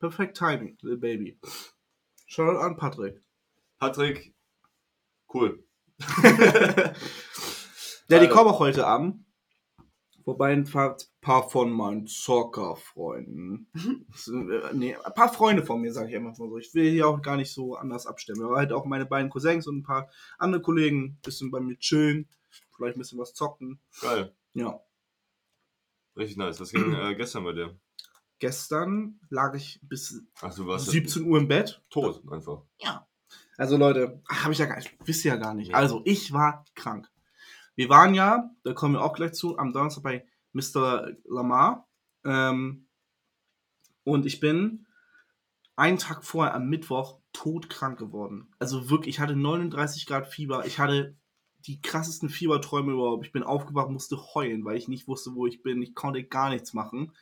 Perfekt 0.00 0.36
Timing, 0.36 0.76
Little 0.80 0.96
Baby. 0.98 1.38
Schau 2.26 2.50
an, 2.58 2.76
Patrick. 2.76 3.22
Patrick, 3.78 4.34
cool. 5.32 5.64
Ja, 8.10 8.18
die 8.18 8.26
Also- 8.26 8.34
kommen 8.34 8.50
auch 8.50 8.58
heute 8.58 8.86
Abend. 8.86 9.24
Wobei 10.24 10.52
ein 10.52 10.64
paar, 10.64 10.96
paar 11.28 11.46
von 11.46 11.70
meinen 11.70 12.06
Zocker-Freunden. 12.06 13.70
äh, 13.74 14.72
nee, 14.72 14.96
ein 14.96 15.14
paar 15.14 15.30
Freunde 15.30 15.62
von 15.62 15.78
mir, 15.78 15.92
sage 15.92 16.08
ich 16.08 16.16
einfach 16.16 16.38
mal 16.38 16.48
so. 16.48 16.56
Ich 16.56 16.72
will 16.72 16.90
die 16.90 17.02
auch 17.02 17.20
gar 17.20 17.36
nicht 17.36 17.52
so 17.52 17.76
anders 17.76 18.06
abstimmen. 18.06 18.42
Aber 18.42 18.56
halt 18.56 18.72
auch 18.72 18.86
meine 18.86 19.04
beiden 19.04 19.28
Cousins 19.28 19.66
und 19.66 19.76
ein 19.76 19.82
paar 19.82 20.08
andere 20.38 20.62
Kollegen. 20.62 21.04
Ein 21.04 21.20
bisschen 21.22 21.50
bei 21.50 21.60
mir 21.60 21.78
chillen. 21.78 22.30
Vielleicht 22.74 22.96
ein 22.96 23.00
bisschen 23.00 23.18
was 23.18 23.34
zocken. 23.34 23.78
Geil. 24.00 24.34
Ja. 24.54 24.80
Richtig 26.16 26.38
nice. 26.38 26.60
Was 26.60 26.70
ging 26.70 26.94
äh, 26.94 27.14
gestern 27.14 27.44
bei 27.44 27.52
dir? 27.52 27.78
Gestern 28.38 29.20
lag 29.28 29.54
ich 29.54 29.80
bis 29.82 30.22
Ach, 30.40 30.54
du 30.54 30.66
warst 30.66 30.86
17 30.86 31.24
Uhr 31.24 31.36
im 31.36 31.48
Bett. 31.48 31.82
tot 31.90 32.22
einfach. 32.32 32.62
Also 33.58 33.76
Leute, 33.76 34.22
habe 34.30 34.54
ich 34.54 34.60
ja 34.60 34.64
gar 34.64 34.76
nicht, 34.76 34.96
wisst 35.04 35.26
ihr 35.26 35.32
ja 35.32 35.36
gar 35.36 35.52
nicht. 35.52 35.72
Ja. 35.72 35.76
Also 35.76 36.00
ich 36.06 36.32
war 36.32 36.64
krank. 36.74 37.10
Wir 37.74 37.90
waren 37.90 38.14
ja, 38.14 38.50
da 38.62 38.72
kommen 38.72 38.94
wir 38.94 39.02
auch 39.02 39.12
gleich 39.12 39.34
zu, 39.34 39.58
am 39.58 39.74
Donnerstag 39.74 40.04
bei 40.04 40.26
Mr. 40.52 41.12
Lamar. 41.24 41.88
Ähm, 42.24 42.88
und 44.04 44.26
ich 44.26 44.40
bin 44.40 44.86
einen 45.76 45.98
Tag 45.98 46.24
vorher 46.24 46.54
am 46.54 46.68
Mittwoch 46.68 47.20
todkrank 47.32 47.98
geworden. 47.98 48.50
Also 48.58 48.90
wirklich, 48.90 49.16
ich 49.16 49.20
hatte 49.20 49.36
39 49.36 50.06
Grad 50.06 50.26
Fieber. 50.26 50.66
Ich 50.66 50.78
hatte 50.78 51.16
die 51.66 51.80
krassesten 51.80 52.28
Fieberträume 52.28 52.92
überhaupt. 52.92 53.26
Ich 53.26 53.32
bin 53.32 53.42
aufgewacht, 53.42 53.90
musste 53.90 54.16
heulen, 54.34 54.64
weil 54.64 54.76
ich 54.76 54.88
nicht 54.88 55.06
wusste, 55.06 55.34
wo 55.34 55.46
ich 55.46 55.62
bin. 55.62 55.82
Ich 55.82 55.94
konnte 55.94 56.24
gar 56.24 56.50
nichts 56.50 56.72
machen. 56.72 57.12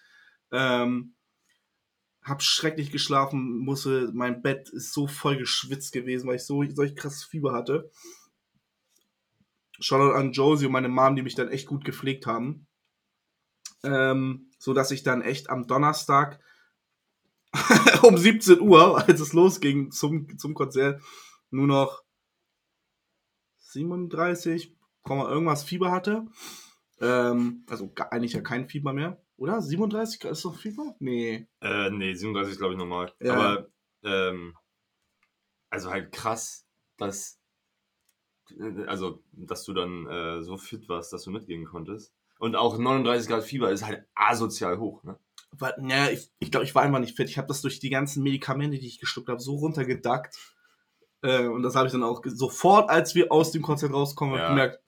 Ähm, 0.53 1.15
hab 2.23 2.43
schrecklich 2.43 2.91
geschlafen, 2.91 3.59
musste, 3.59 4.11
mein 4.13 4.43
Bett 4.43 4.69
ist 4.71 4.93
so 4.93 5.07
voll 5.07 5.37
geschwitzt 5.37 5.93
gewesen, 5.93 6.27
weil 6.27 6.37
ich 6.37 6.45
so 6.45 6.65
solch 6.71 6.97
krasses 6.97 7.25
Fieber 7.25 7.53
hatte. 7.53 7.91
Shoutout 9.79 10.15
an 10.15 10.33
Josie 10.33 10.67
und 10.67 10.73
meine 10.73 10.89
Mom, 10.89 11.15
die 11.17 11.23
mich 11.23 11.35
dann 11.35 11.51
echt 11.51 11.67
gut 11.67 11.85
gepflegt 11.85 12.27
haben. 12.27 12.66
Ähm, 13.87 14.51
so 14.59 14.73
dass 14.73 14.91
ich 14.91 15.03
dann 15.03 15.23
echt 15.23 15.51
am 15.51 15.67
Donnerstag 15.67 16.41
um 18.03 18.17
17 18.17 18.61
Uhr, 18.61 18.99
als 18.99 19.21
es 19.21 19.33
losging 19.33 19.91
zum, 19.91 20.39
zum 20.39 20.55
Konzert, 20.55 21.03
nur 21.51 21.67
noch 21.67 22.03
37, 23.59 24.77
Komma 25.03 25.29
irgendwas 25.29 25.63
Fieber 25.63 25.93
hatte. 25.93 26.27
Ähm, 27.01 27.65
also 27.69 27.93
eigentlich 28.11 28.33
ja 28.33 28.41
kein 28.41 28.69
Fieber 28.69 28.93
mehr. 28.93 29.23
Oder? 29.37 29.61
37 29.61 30.21
Grad 30.21 30.33
ist 30.33 30.45
doch 30.45 30.57
Fieber? 30.57 30.97
Nee. 30.99 31.47
Äh, 31.61 31.91
nee, 31.91 32.15
37 32.15 32.53
ist 32.53 32.59
glaube 32.59 32.75
ich 32.75 32.79
normal. 32.79 33.13
Ja. 33.21 33.35
Aber, 33.35 33.69
ähm, 34.03 34.57
also 35.71 35.91
halt 35.91 36.13
krass, 36.13 36.67
dass, 36.97 37.39
äh, 38.59 38.85
also, 38.87 39.23
dass 39.33 39.65
du 39.65 39.75
dann 39.75 40.07
äh, 40.07 40.43
so 40.43 40.57
fit 40.57 40.89
warst, 40.89 41.13
dass 41.13 41.25
du 41.25 41.31
mitgehen 41.31 41.67
konntest. 41.67 42.15
Und 42.39 42.55
auch 42.57 42.77
39 42.79 43.29
Grad 43.29 43.45
Fieber 43.45 43.71
ist 43.71 43.85
halt 43.85 44.05
asozial 44.15 44.79
hoch, 44.79 45.03
ne? 45.05 45.19
Weil, 45.53 45.75
naja, 45.79 46.11
ich, 46.13 46.31
ich 46.39 46.51
glaube, 46.51 46.65
ich 46.65 46.75
war 46.75 46.83
einfach 46.83 46.99
nicht 46.99 47.17
fit. 47.17 47.31
Ich 47.31 47.39
habe 47.39 47.49
das 47.49 47.63
durch 47.63 47.81
die 47.81 47.89
ganzen 47.89 48.23
Medikamente, 48.23 48.79
die 48.79 48.87
ich 48.87 49.01
geschluckt 49.01 49.29
habe, 49.31 49.41
so 49.41 49.55
runtergedackt. 49.57 50.37
Äh, 51.23 51.47
und 51.47 51.63
das 51.63 51.75
habe 51.77 51.87
ich 51.87 51.93
dann 51.93 52.03
auch 52.03 52.23
sofort, 52.27 52.91
als 52.91 53.15
wir 53.15 53.33
aus 53.33 53.53
dem 53.53 53.63
Konzert 53.63 53.93
rauskommen, 53.95 54.37
Ja. 54.39 54.49
gemerkt, 54.51 54.81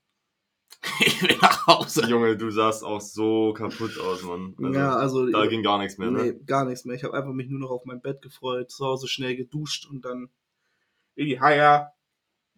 ich 1.01 1.23
will 1.23 1.37
nach 1.41 1.67
Hause. 1.67 2.07
Junge, 2.07 2.37
du 2.37 2.51
sahst 2.51 2.85
auch 2.85 3.01
so 3.01 3.55
kaputt 3.55 3.99
aus, 3.99 4.23
Mann. 4.23 4.55
Also, 4.63 4.79
ja, 4.79 4.95
also 4.95 5.27
da 5.31 5.47
ging 5.47 5.63
gar 5.63 5.79
nichts 5.79 5.97
mehr, 5.97 6.11
nee, 6.11 6.33
ne? 6.33 6.41
gar 6.45 6.67
nichts 6.67 6.85
mehr. 6.85 6.95
Ich 6.95 7.05
habe 7.05 7.15
einfach 7.17 7.33
mich 7.33 7.49
nur 7.49 7.61
noch 7.61 7.71
auf 7.71 7.85
mein 7.87 8.03
Bett 8.03 8.21
gefreut, 8.21 8.71
zu 8.71 8.85
Hause 8.85 9.09
schnell 9.09 9.37
geduscht 9.37 9.87
und 9.89 10.05
dann 10.05 10.29
in 11.15 11.27
die 11.27 11.41
Haia. 11.41 11.93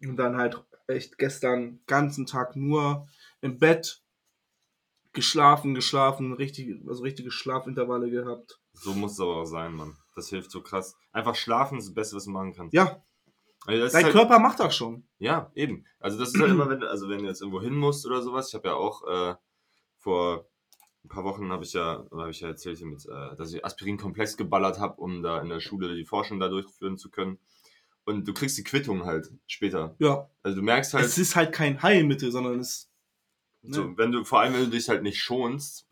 Und 0.02 0.16
dann 0.16 0.36
halt 0.36 0.62
echt 0.88 1.18
gestern 1.18 1.80
ganzen 1.86 2.26
Tag 2.26 2.56
nur 2.56 3.06
im 3.40 3.58
Bett 3.58 4.02
geschlafen, 5.12 5.74
geschlafen, 5.74 6.32
richtig, 6.32 6.80
also 6.88 7.02
richtige 7.02 7.30
Schlafintervalle 7.30 8.10
gehabt. 8.10 8.60
So 8.72 8.94
muss 8.94 9.12
es 9.12 9.20
aber 9.20 9.36
auch 9.36 9.44
sein, 9.46 9.72
Mann. 9.74 9.96
Das 10.14 10.28
hilft 10.28 10.50
so 10.50 10.62
krass. 10.62 10.94
Einfach 11.12 11.34
schlafen 11.34 11.78
ist 11.78 11.86
das 11.88 11.94
Beste, 11.94 12.16
was 12.16 12.24
du 12.24 12.30
machen 12.30 12.52
kannst. 12.54 12.74
Ja, 12.74 13.02
Also 13.66 13.88
dein 13.92 14.04
halt, 14.04 14.12
Körper 14.12 14.38
macht 14.38 14.60
das 14.60 14.74
schon. 14.76 15.08
Ja, 15.18 15.50
eben. 15.54 15.84
Also 15.98 16.18
das 16.18 16.34
ist 16.34 16.40
halt 16.40 16.50
immer, 16.50 16.68
wenn, 16.68 16.80
du- 16.80 16.88
also 16.90 17.08
wenn 17.08 17.18
du 17.18 17.24
jetzt 17.26 17.40
irgendwo 17.40 17.60
hin 17.60 17.74
musst 17.74 18.06
oder 18.06 18.22
sowas. 18.22 18.48
Ich 18.48 18.54
habe 18.54 18.68
ja 18.68 18.74
auch 18.74 19.02
äh, 19.06 19.34
vor 19.98 20.46
ein 21.04 21.08
paar 21.08 21.24
Wochen 21.24 21.50
habe 21.50 21.64
ich 21.64 21.72
ja, 21.72 22.04
habe 22.12 22.30
ich 22.30 22.40
ja 22.40 22.48
erzählt, 22.48 22.80
mit, 22.82 23.04
äh, 23.06 23.36
dass 23.36 23.52
ich 23.52 23.64
Aspirin-Komplex 23.64 24.36
geballert 24.36 24.78
habe, 24.78 25.00
um 25.00 25.22
da 25.22 25.40
in 25.40 25.48
der 25.48 25.60
Schule 25.60 25.94
die 25.96 26.04
Forschung 26.04 26.38
da 26.40 26.48
durchführen 26.48 26.98
zu 26.98 27.10
können. 27.10 27.38
Und 28.04 28.26
du 28.26 28.32
kriegst 28.34 28.56
die 28.58 28.64
Quittung 28.64 29.04
halt 29.04 29.30
später. 29.46 29.94
Ja. 29.98 30.28
Also 30.42 30.56
du 30.58 30.62
merkst 30.62 30.94
halt, 30.94 31.04
Es 31.04 31.16
ist 31.18 31.36
halt 31.36 31.52
kein 31.52 31.82
Heilmittel, 31.82 32.30
sondern 32.32 32.58
es. 32.60 32.89
Ne? 33.62 33.74
so, 33.74 33.96
wenn 33.96 34.12
du, 34.12 34.24
vor 34.24 34.40
allem 34.40 34.54
wenn 34.54 34.64
du 34.64 34.70
dich 34.70 34.88
halt 34.88 35.02
nicht 35.02 35.20
schonst 35.20 35.86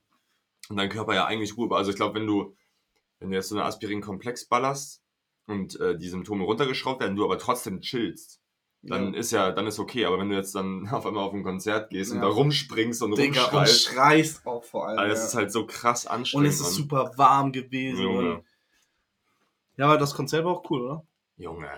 und 0.68 0.76
dein 0.76 0.88
Körper 0.88 1.14
ja 1.14 1.26
eigentlich 1.26 1.56
Ruhe, 1.56 1.74
also 1.74 1.90
ich 1.90 1.96
glaube, 1.96 2.18
wenn 2.18 2.26
du, 2.26 2.54
wenn 3.20 3.30
du 3.30 3.36
jetzt 3.36 3.48
so 3.48 3.56
eine 3.56 3.64
Aspirin-Komplex 3.64 4.46
ballerst 4.46 5.02
und 5.46 5.78
äh, 5.80 5.96
die 5.96 6.08
Symptome 6.08 6.44
runtergeschraubt 6.44 7.00
werden, 7.00 7.16
du 7.16 7.24
aber 7.24 7.38
trotzdem 7.38 7.80
chillst, 7.80 8.40
dann 8.82 9.12
ja. 9.12 9.18
ist 9.18 9.32
ja, 9.32 9.50
dann 9.50 9.66
ist 9.66 9.78
okay. 9.78 10.04
Aber 10.04 10.18
wenn 10.18 10.28
du 10.28 10.36
jetzt 10.36 10.54
dann 10.54 10.88
auf 10.92 11.06
einmal 11.06 11.24
auf 11.24 11.34
ein 11.34 11.42
Konzert 11.42 11.90
gehst 11.90 12.12
und 12.12 12.18
Ja. 12.18 12.24
da 12.24 12.28
rumspringst 12.28 13.02
und 13.02 13.18
Digga, 13.18 13.46
und 13.46 13.54
rumschreist, 13.54 13.84
schreist 13.84 14.46
auch 14.46 14.64
vor 14.64 14.88
allem. 14.88 14.98
Alter, 14.98 15.10
das 15.10 15.20
ja. 15.20 15.26
ist 15.26 15.34
halt 15.34 15.52
so 15.52 15.66
krass 15.66 16.04
und 16.04 16.12
anstrengend. 16.12 16.48
es 16.48 16.60
ist 16.60 16.74
super 16.74 17.12
warm 17.16 17.52
gewesen. 17.52 18.02
Junge. 18.02 18.34
Und, 18.36 18.44
ja, 19.76 19.86
aber 19.86 19.98
das 19.98 20.14
Konzert 20.14 20.44
war 20.44 20.52
auch 20.52 20.70
cool, 20.70 20.82
oder? 20.82 21.04
Junge. 21.36 21.68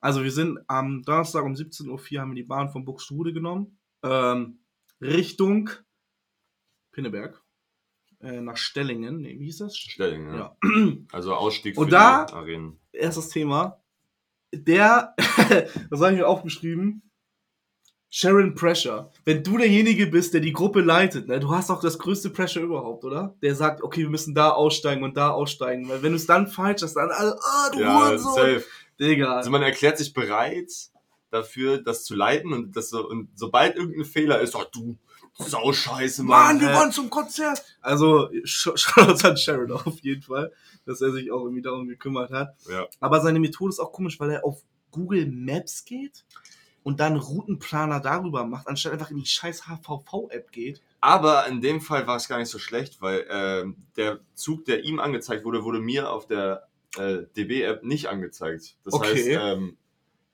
Also 0.00 0.22
wir 0.22 0.30
sind 0.30 0.58
am 0.68 1.02
Donnerstag 1.02 1.44
um 1.44 1.54
17.04 1.54 1.88
Uhr 1.88 2.20
haben 2.20 2.30
wir 2.30 2.36
die 2.36 2.44
Bahn 2.44 2.70
von 2.70 2.84
Buxtehude 2.84 3.32
genommen. 3.32 3.78
Ähm, 4.04 4.58
Richtung 5.00 5.70
Pinneberg. 6.92 7.42
Äh, 8.20 8.40
nach 8.40 8.56
Stellingen. 8.56 9.20
Nee, 9.20 9.38
wie 9.38 9.44
hieß 9.44 9.58
das? 9.58 9.76
Stelling, 9.76 10.34
ja. 10.34 10.56
Also 11.12 11.34
Ausstieg 11.34 11.78
Und 11.78 11.92
da- 11.92 12.26
Arenen. 12.26 12.80
Erstes 12.92 13.28
Thema. 13.28 13.80
Der, 14.52 15.14
das 15.90 16.00
habe 16.00 16.12
ich 16.12 16.18
mir 16.18 16.26
aufgeschrieben. 16.26 17.02
Sharon 18.10 18.54
Pressure. 18.54 19.12
Wenn 19.26 19.44
du 19.44 19.58
derjenige 19.58 20.06
bist, 20.06 20.32
der 20.32 20.40
die 20.40 20.52
Gruppe 20.54 20.80
leitet, 20.80 21.28
ne, 21.28 21.38
du 21.40 21.50
hast 21.50 21.70
auch 21.70 21.80
das 21.80 21.98
größte 21.98 22.30
Pressure 22.30 22.62
überhaupt, 22.62 23.04
oder? 23.04 23.36
Der 23.42 23.54
sagt, 23.54 23.82
okay, 23.82 24.00
wir 24.00 24.08
müssen 24.08 24.34
da 24.34 24.50
aussteigen 24.50 25.02
und 25.04 25.16
da 25.18 25.30
aussteigen. 25.30 25.88
Weil 25.90 26.02
wenn 26.02 26.12
du 26.12 26.16
es 26.16 26.24
dann 26.26 26.48
falsch 26.48 26.80
hast, 26.82 26.94
dann 26.94 27.10
alle, 27.10 27.38
ah, 27.38 27.70
du 27.70 27.80
Ja, 27.80 28.06
Hurensohn. 28.06 28.34
safe. 28.34 28.64
Digga. 28.98 29.36
Also 29.36 29.50
man 29.50 29.62
erklärt 29.62 29.98
sich 29.98 30.12
bereit 30.14 30.72
dafür, 31.30 31.78
das 31.78 32.04
zu 32.04 32.14
leiten 32.14 32.52
und 32.52 32.76
das 32.76 32.90
so, 32.90 33.08
und 33.08 33.28
sobald 33.34 33.76
irgendein 33.76 34.04
Fehler 34.04 34.40
ist, 34.40 34.52
sagt 34.52 34.74
du, 34.74 34.96
Sauscheiße, 35.34 36.24
Mann. 36.24 36.58
Mann, 36.58 36.60
wir 36.60 36.74
wollen 36.74 36.90
zum 36.92 37.10
Konzert. 37.10 37.62
Also, 37.80 38.28
Sh- 38.44 38.76
Shoutouts 38.76 39.24
an 39.24 39.36
Sharon 39.36 39.70
auf 39.72 40.00
jeden 40.00 40.22
Fall, 40.22 40.52
dass 40.84 41.00
er 41.00 41.12
sich 41.12 41.30
auch 41.30 41.42
irgendwie 41.44 41.62
darum 41.62 41.86
gekümmert 41.86 42.30
hat. 42.32 42.56
Ja. 42.68 42.86
Aber 43.00 43.20
seine 43.20 43.38
Methode 43.38 43.70
ist 43.70 43.78
auch 43.78 43.92
komisch, 43.92 44.18
weil 44.18 44.30
er 44.30 44.44
auf 44.44 44.62
Google 44.90 45.26
Maps 45.26 45.84
geht 45.84 46.24
und 46.82 46.98
dann 46.98 47.16
Routenplaner 47.16 48.00
darüber 48.00 48.44
macht, 48.44 48.66
anstatt 48.66 48.92
einfach 48.94 49.10
in 49.10 49.18
die 49.18 49.26
scheiß 49.26 49.64
HVV-App 49.68 50.50
geht. 50.50 50.80
Aber 51.00 51.46
in 51.46 51.60
dem 51.60 51.80
Fall 51.80 52.06
war 52.08 52.16
es 52.16 52.26
gar 52.28 52.38
nicht 52.38 52.48
so 52.50 52.58
schlecht, 52.58 53.00
weil 53.00 53.24
ähm, 53.30 53.76
der 53.96 54.18
Zug, 54.34 54.64
der 54.64 54.82
ihm 54.84 54.98
angezeigt 54.98 55.44
wurde, 55.44 55.62
wurde 55.62 55.78
mir 55.80 56.10
auf 56.10 56.26
der 56.26 56.66
äh, 56.96 57.18
DB-App 57.36 57.84
nicht 57.84 58.08
angezeigt. 58.08 58.76
Das 58.84 58.94
Okay. 58.94 59.14
heißt, 59.14 59.28
ähm, 59.28 59.76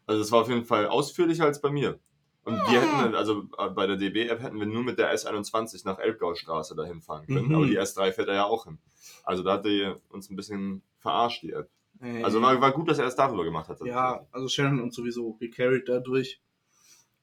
also 0.07 0.21
das 0.21 0.31
war 0.33 0.43
auf 0.43 0.49
jeden 0.49 0.65
Fall 0.65 0.87
ausführlicher 0.87 1.45
als 1.45 1.61
bei 1.61 1.71
mir. 1.71 1.99
Und 2.45 2.57
wir 2.69 2.83
Ah. 2.83 3.03
hätten, 3.03 3.15
also 3.15 3.45
äh, 3.59 3.71
bei 3.71 3.87
der 3.87 3.97
DB-App 3.97 4.43
hätten 4.43 4.59
wir 4.61 4.67
nur 4.67 4.83
mit 4.85 4.99
der 4.99 5.15
S21 5.15 5.83
nach 5.87 5.99
Elbgaustraße 5.99 6.75
dahin 6.77 7.01
fahren 7.01 7.27
können. 7.27 7.49
Mhm. 7.49 7.55
Aber 7.55 7.67
die 7.67 7.79
S3 7.79 8.13
fährt 8.13 8.29
er 8.29 8.35
ja 8.35 8.45
auch 8.45 8.65
hin. 8.67 8.79
Also 9.25 9.43
da 9.43 9.55
hat 9.55 9.67
er 9.67 9.99
uns 10.11 10.29
ein 10.29 10.37
bisschen 10.37 10.83
verarscht, 10.99 11.43
die 11.43 11.53
App. 11.53 11.71
Äh, 12.03 12.23
Also 12.23 12.43
war, 12.43 12.61
war 12.61 12.73
gut, 12.73 12.91
dass 12.91 12.99
er 12.99 13.07
es 13.07 13.17
darüber 13.17 13.45
gemacht 13.45 13.69
hat. 13.71 13.81
ja, 13.87 14.27
also 14.31 14.47
Sharon 14.49 14.81
uns 14.83 14.95
sowieso 14.95 15.33
gecarried 15.35 15.89
dadurch. 15.89 16.41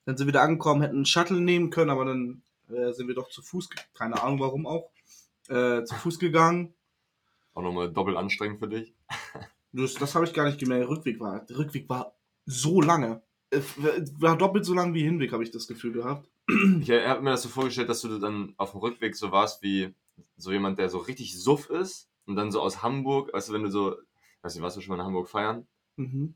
Dann 0.05 0.17
sind 0.17 0.25
wir 0.27 0.33
da 0.33 0.41
angekommen, 0.41 0.81
hätten 0.81 0.95
einen 0.95 1.05
Shuttle 1.05 1.39
nehmen 1.39 1.69
können, 1.69 1.91
aber 1.91 2.05
dann 2.05 2.41
äh, 2.69 2.91
sind 2.93 3.07
wir 3.07 3.13
doch 3.13 3.29
zu 3.29 3.43
Fuß, 3.43 3.69
keine 3.93 4.23
Ahnung 4.23 4.39
warum 4.39 4.65
auch, 4.65 4.89
äh, 5.49 5.83
zu 5.83 5.93
Fuß 5.93 6.17
gegangen. 6.17 6.73
Auch 7.53 7.61
nochmal 7.61 7.91
doppelt 7.91 8.17
anstrengend 8.17 8.59
für 8.59 8.67
dich. 8.69 8.95
Das, 9.71 9.93
das 9.93 10.15
habe 10.15 10.25
ich 10.25 10.33
gar 10.33 10.45
nicht 10.45 10.59
gemerkt. 10.59 10.89
Rückweg 10.89 11.19
war, 11.19 11.41
der 11.45 11.57
Rückweg 11.59 11.87
war 11.89 12.15
so 12.51 12.81
lange. 12.81 13.21
War 14.19 14.37
doppelt 14.37 14.65
so 14.65 14.73
lang 14.73 14.93
wie 14.93 15.03
Hinweg, 15.03 15.33
habe 15.33 15.43
ich 15.43 15.51
das 15.51 15.67
Gefühl 15.67 15.93
gehabt. 15.93 16.29
Ich 16.81 16.89
habe 16.89 17.21
mir 17.21 17.31
das 17.31 17.43
so 17.43 17.49
vorgestellt, 17.49 17.89
dass 17.89 18.01
du 18.01 18.19
dann 18.19 18.53
auf 18.57 18.71
dem 18.71 18.79
Rückweg 18.81 19.15
so 19.15 19.31
warst 19.31 19.61
wie 19.61 19.93
so 20.37 20.51
jemand, 20.51 20.79
der 20.79 20.89
so 20.89 20.97
richtig 20.97 21.37
suff 21.39 21.69
ist 21.69 22.09
und 22.25 22.35
dann 22.35 22.51
so 22.51 22.61
aus 22.61 22.83
Hamburg, 22.83 23.31
du, 23.33 23.53
wenn 23.53 23.63
du 23.63 23.71
so, 23.71 23.95
weiß 24.41 24.55
nicht, 24.55 24.63
warst 24.63 24.77
du 24.77 24.81
schon 24.81 24.95
mal 24.95 25.01
in 25.01 25.07
Hamburg 25.07 25.29
feiern? 25.29 25.67
Mhm. 25.95 26.35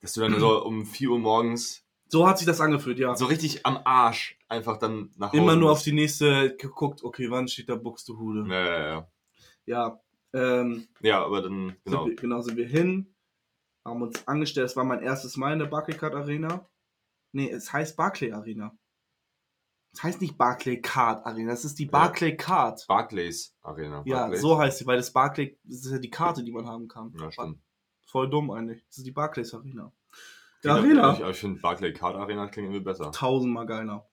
Dass 0.00 0.12
du 0.12 0.20
dann 0.20 0.38
so 0.38 0.64
um 0.64 0.84
4 0.84 1.10
Uhr 1.10 1.18
morgens 1.18 1.84
So 2.08 2.26
hat 2.28 2.38
sich 2.38 2.46
das 2.46 2.60
angefühlt, 2.60 2.98
ja. 2.98 3.16
so 3.16 3.26
richtig 3.26 3.64
am 3.66 3.78
Arsch 3.84 4.38
einfach 4.48 4.76
dann 4.76 5.10
nach 5.16 5.32
Hause 5.32 5.42
Immer 5.42 5.56
nur 5.56 5.72
auf 5.72 5.82
die 5.82 5.92
nächste 5.92 6.54
geguckt, 6.56 7.02
okay, 7.02 7.30
wann 7.30 7.48
steht 7.48 7.68
da 7.68 7.76
Buxtehude? 7.76 8.44
Ja, 8.48 8.64
ja, 8.64 8.88
ja. 8.88 9.10
Ja, 9.64 10.00
ähm, 10.32 10.86
Ja, 11.00 11.24
aber 11.24 11.42
dann, 11.42 11.76
genau. 11.84 12.04
Sind 12.04 12.10
wir, 12.10 12.16
genau, 12.16 12.40
sind 12.42 12.56
wir 12.56 12.66
hin, 12.66 13.14
haben 13.86 14.02
uns 14.02 14.26
angestellt. 14.26 14.66
Es 14.66 14.76
war 14.76 14.84
mein 14.84 15.02
erstes 15.02 15.36
Mal 15.36 15.52
in 15.52 15.58
der 15.58 15.66
Barclaycard 15.66 16.14
Arena. 16.14 16.68
Nee, 17.32 17.50
es 17.50 17.72
heißt 17.72 17.96
Barclay 17.96 18.32
Arena. 18.32 18.76
Es 19.92 20.02
heißt 20.02 20.20
nicht 20.20 20.36
Barclaycard 20.36 21.24
Arena, 21.24 21.52
es 21.52 21.64
ist 21.64 21.78
die 21.78 21.86
Barclaycard. 21.86 22.86
Barclays 22.86 23.56
Arena. 23.62 24.02
Ja, 24.04 24.20
Barclays. 24.20 24.40
so 24.42 24.58
heißt 24.58 24.78
sie, 24.78 24.86
weil 24.86 24.98
das 24.98 25.10
Barclay, 25.12 25.58
das 25.64 25.86
ist 25.86 25.90
ja 25.92 25.98
die 25.98 26.10
Karte, 26.10 26.44
die 26.44 26.52
man 26.52 26.66
haben 26.66 26.86
kann. 26.86 27.14
Ja, 27.18 27.30
stimmt. 27.32 27.60
Voll 28.06 28.28
dumm 28.28 28.50
eigentlich. 28.50 28.84
Das 28.88 28.98
ist 28.98 29.06
die 29.06 29.12
Barclays 29.12 29.54
Arena. 29.54 29.92
Die 30.62 30.68
Arena. 30.68 31.14
Ich, 31.14 31.20
ich 31.20 31.36
finde 31.36 31.60
Barclay 31.60 31.92
Card 31.92 32.16
Arena 32.16 32.46
klingt 32.48 32.68
irgendwie 32.68 32.84
besser. 32.84 33.10
Tausendmal 33.10 33.66
geiler. 33.66 34.06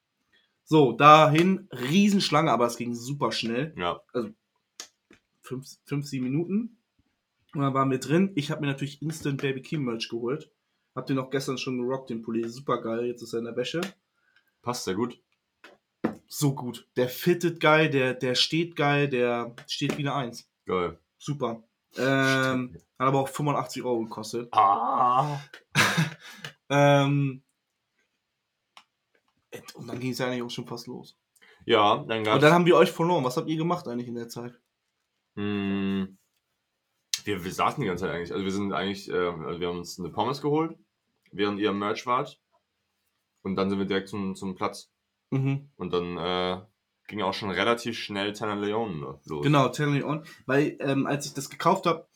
So, 0.64 0.94
dahin, 0.94 1.68
Riesenschlange, 1.72 2.52
aber 2.52 2.68
es 2.68 2.78
ging 2.78 2.96
super 2.96 3.32
schnell. 3.32 3.74
Ja, 3.78 4.00
Fünf, 5.42 5.68
fünf 5.84 6.08
sieben 6.08 6.24
Minuten. 6.24 6.78
Und 7.54 7.62
dann 7.62 7.74
waren 7.74 7.92
wir 7.92 8.00
drin. 8.00 8.32
Ich 8.36 8.50
habe 8.52 8.62
mir 8.62 8.68
natürlich 8.68 9.02
Instant 9.02 9.42
Baby 9.42 9.62
Keem 9.62 9.84
Merch 9.84 10.10
geholt. 10.10 10.52
Hab 10.96 11.06
den 11.06 11.20
auch 11.20 11.30
gestern 11.30 11.58
schon 11.58 11.78
gerockt, 11.80 12.10
den 12.10 12.22
Pulli. 12.22 12.48
Super 12.50 12.82
geil. 12.82 13.06
Jetzt 13.06 13.22
ist 13.22 13.34
er 13.34 13.40
in 13.40 13.46
der 13.46 13.56
Wäsche. 13.56 13.82
passt 14.62 14.86
sehr 14.86 14.96
gut. 14.96 15.22
So 16.28 16.56
gut. 16.56 16.88
Der 16.96 17.10
fittet 17.10 17.60
geil, 17.60 17.90
der, 17.90 18.16
der 18.16 18.34
steht 18.36 18.76
geil, 18.76 19.08
der 19.08 19.56
steht 19.68 19.98
wie 19.98 20.02
eine 20.02 20.16
Eins. 20.16 20.50
Geil. 20.66 20.98
Super. 21.20 21.64
Ähm, 21.98 22.74
hat 23.00 23.08
aber 23.08 23.20
auch 23.20 23.28
85 23.28 23.84
Euro 23.84 24.04
gekostet. 24.04 24.50
Ah. 24.52 25.40
Ähm, 26.70 27.44
und 29.76 29.88
dann 29.88 30.00
ging 30.00 30.12
es 30.12 30.18
ja 30.18 30.26
eigentlich 30.26 30.42
auch 30.42 30.50
schon 30.50 30.66
fast 30.66 30.88
los. 30.88 31.16
Ja, 31.66 31.98
dann 31.98 32.20
Und 32.20 32.24
gab's. 32.24 32.42
dann 32.42 32.52
haben 32.54 32.66
wir 32.66 32.76
euch 32.76 32.90
verloren. 32.92 33.24
Was 33.24 33.38
habt 33.38 33.48
ihr 33.48 33.58
gemacht 33.58 33.88
eigentlich 33.88 34.08
in 34.08 34.16
der 34.16 34.28
Zeit? 34.30 34.60
Hm, 35.36 36.18
wir, 37.26 37.44
wir 37.44 37.54
saßen 37.54 37.82
die 37.82 37.88
ganze 37.88 38.06
Zeit 38.06 38.14
eigentlich. 38.14 38.32
Also 38.32 38.44
wir 38.44 38.52
sind 38.52 38.74
eigentlich, 38.74 39.10
äh, 39.10 39.14
also 39.14 39.60
wir 39.60 39.68
haben 39.68 39.80
uns 39.80 40.00
eine 40.00 40.10
Pommes 40.10 40.42
geholt, 40.42 40.78
während 41.32 41.60
ihr 41.60 41.70
am 41.70 41.80
Merch 41.80 42.06
wart. 42.06 42.40
Und 43.42 43.56
dann 43.56 43.70
sind 43.70 43.80
wir 43.80 43.86
direkt 43.86 44.10
zum, 44.10 44.36
zum 44.36 44.56
Platz. 44.56 44.92
Mhm. 45.32 45.70
Und 45.76 45.94
dann 45.94 46.18
äh, 46.18 46.62
ging 47.08 47.22
auch 47.22 47.34
schon 47.34 47.52
relativ 47.52 47.98
schnell 47.98 48.34
Tanner 48.34 48.56
Leon 48.56 49.02
los. 49.26 49.44
Genau, 49.44 49.68
Tell 49.70 49.88
Me 49.88 50.06
On. 50.06 50.26
Weil, 50.46 50.78
ähm, 50.80 51.06
als 51.06 51.26
ich 51.26 51.34
das 51.34 51.50
gekauft 51.50 51.86
habe, 51.86 52.08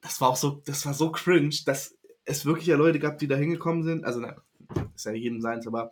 das 0.00 0.20
war 0.20 0.30
auch 0.30 0.36
so, 0.36 0.62
das 0.64 0.86
war 0.86 0.94
so 0.94 1.12
cringe, 1.12 1.54
dass 1.66 1.98
es 2.24 2.46
wirklich 2.46 2.66
ja 2.66 2.76
Leute 2.76 2.98
gab, 2.98 3.18
die 3.18 3.28
da 3.28 3.36
hingekommen 3.36 3.82
sind. 3.82 4.04
Also, 4.04 4.20
na, 4.20 4.36
ist 4.94 5.04
ja 5.04 5.12
jedem 5.12 5.40
seins, 5.40 5.66
aber 5.66 5.90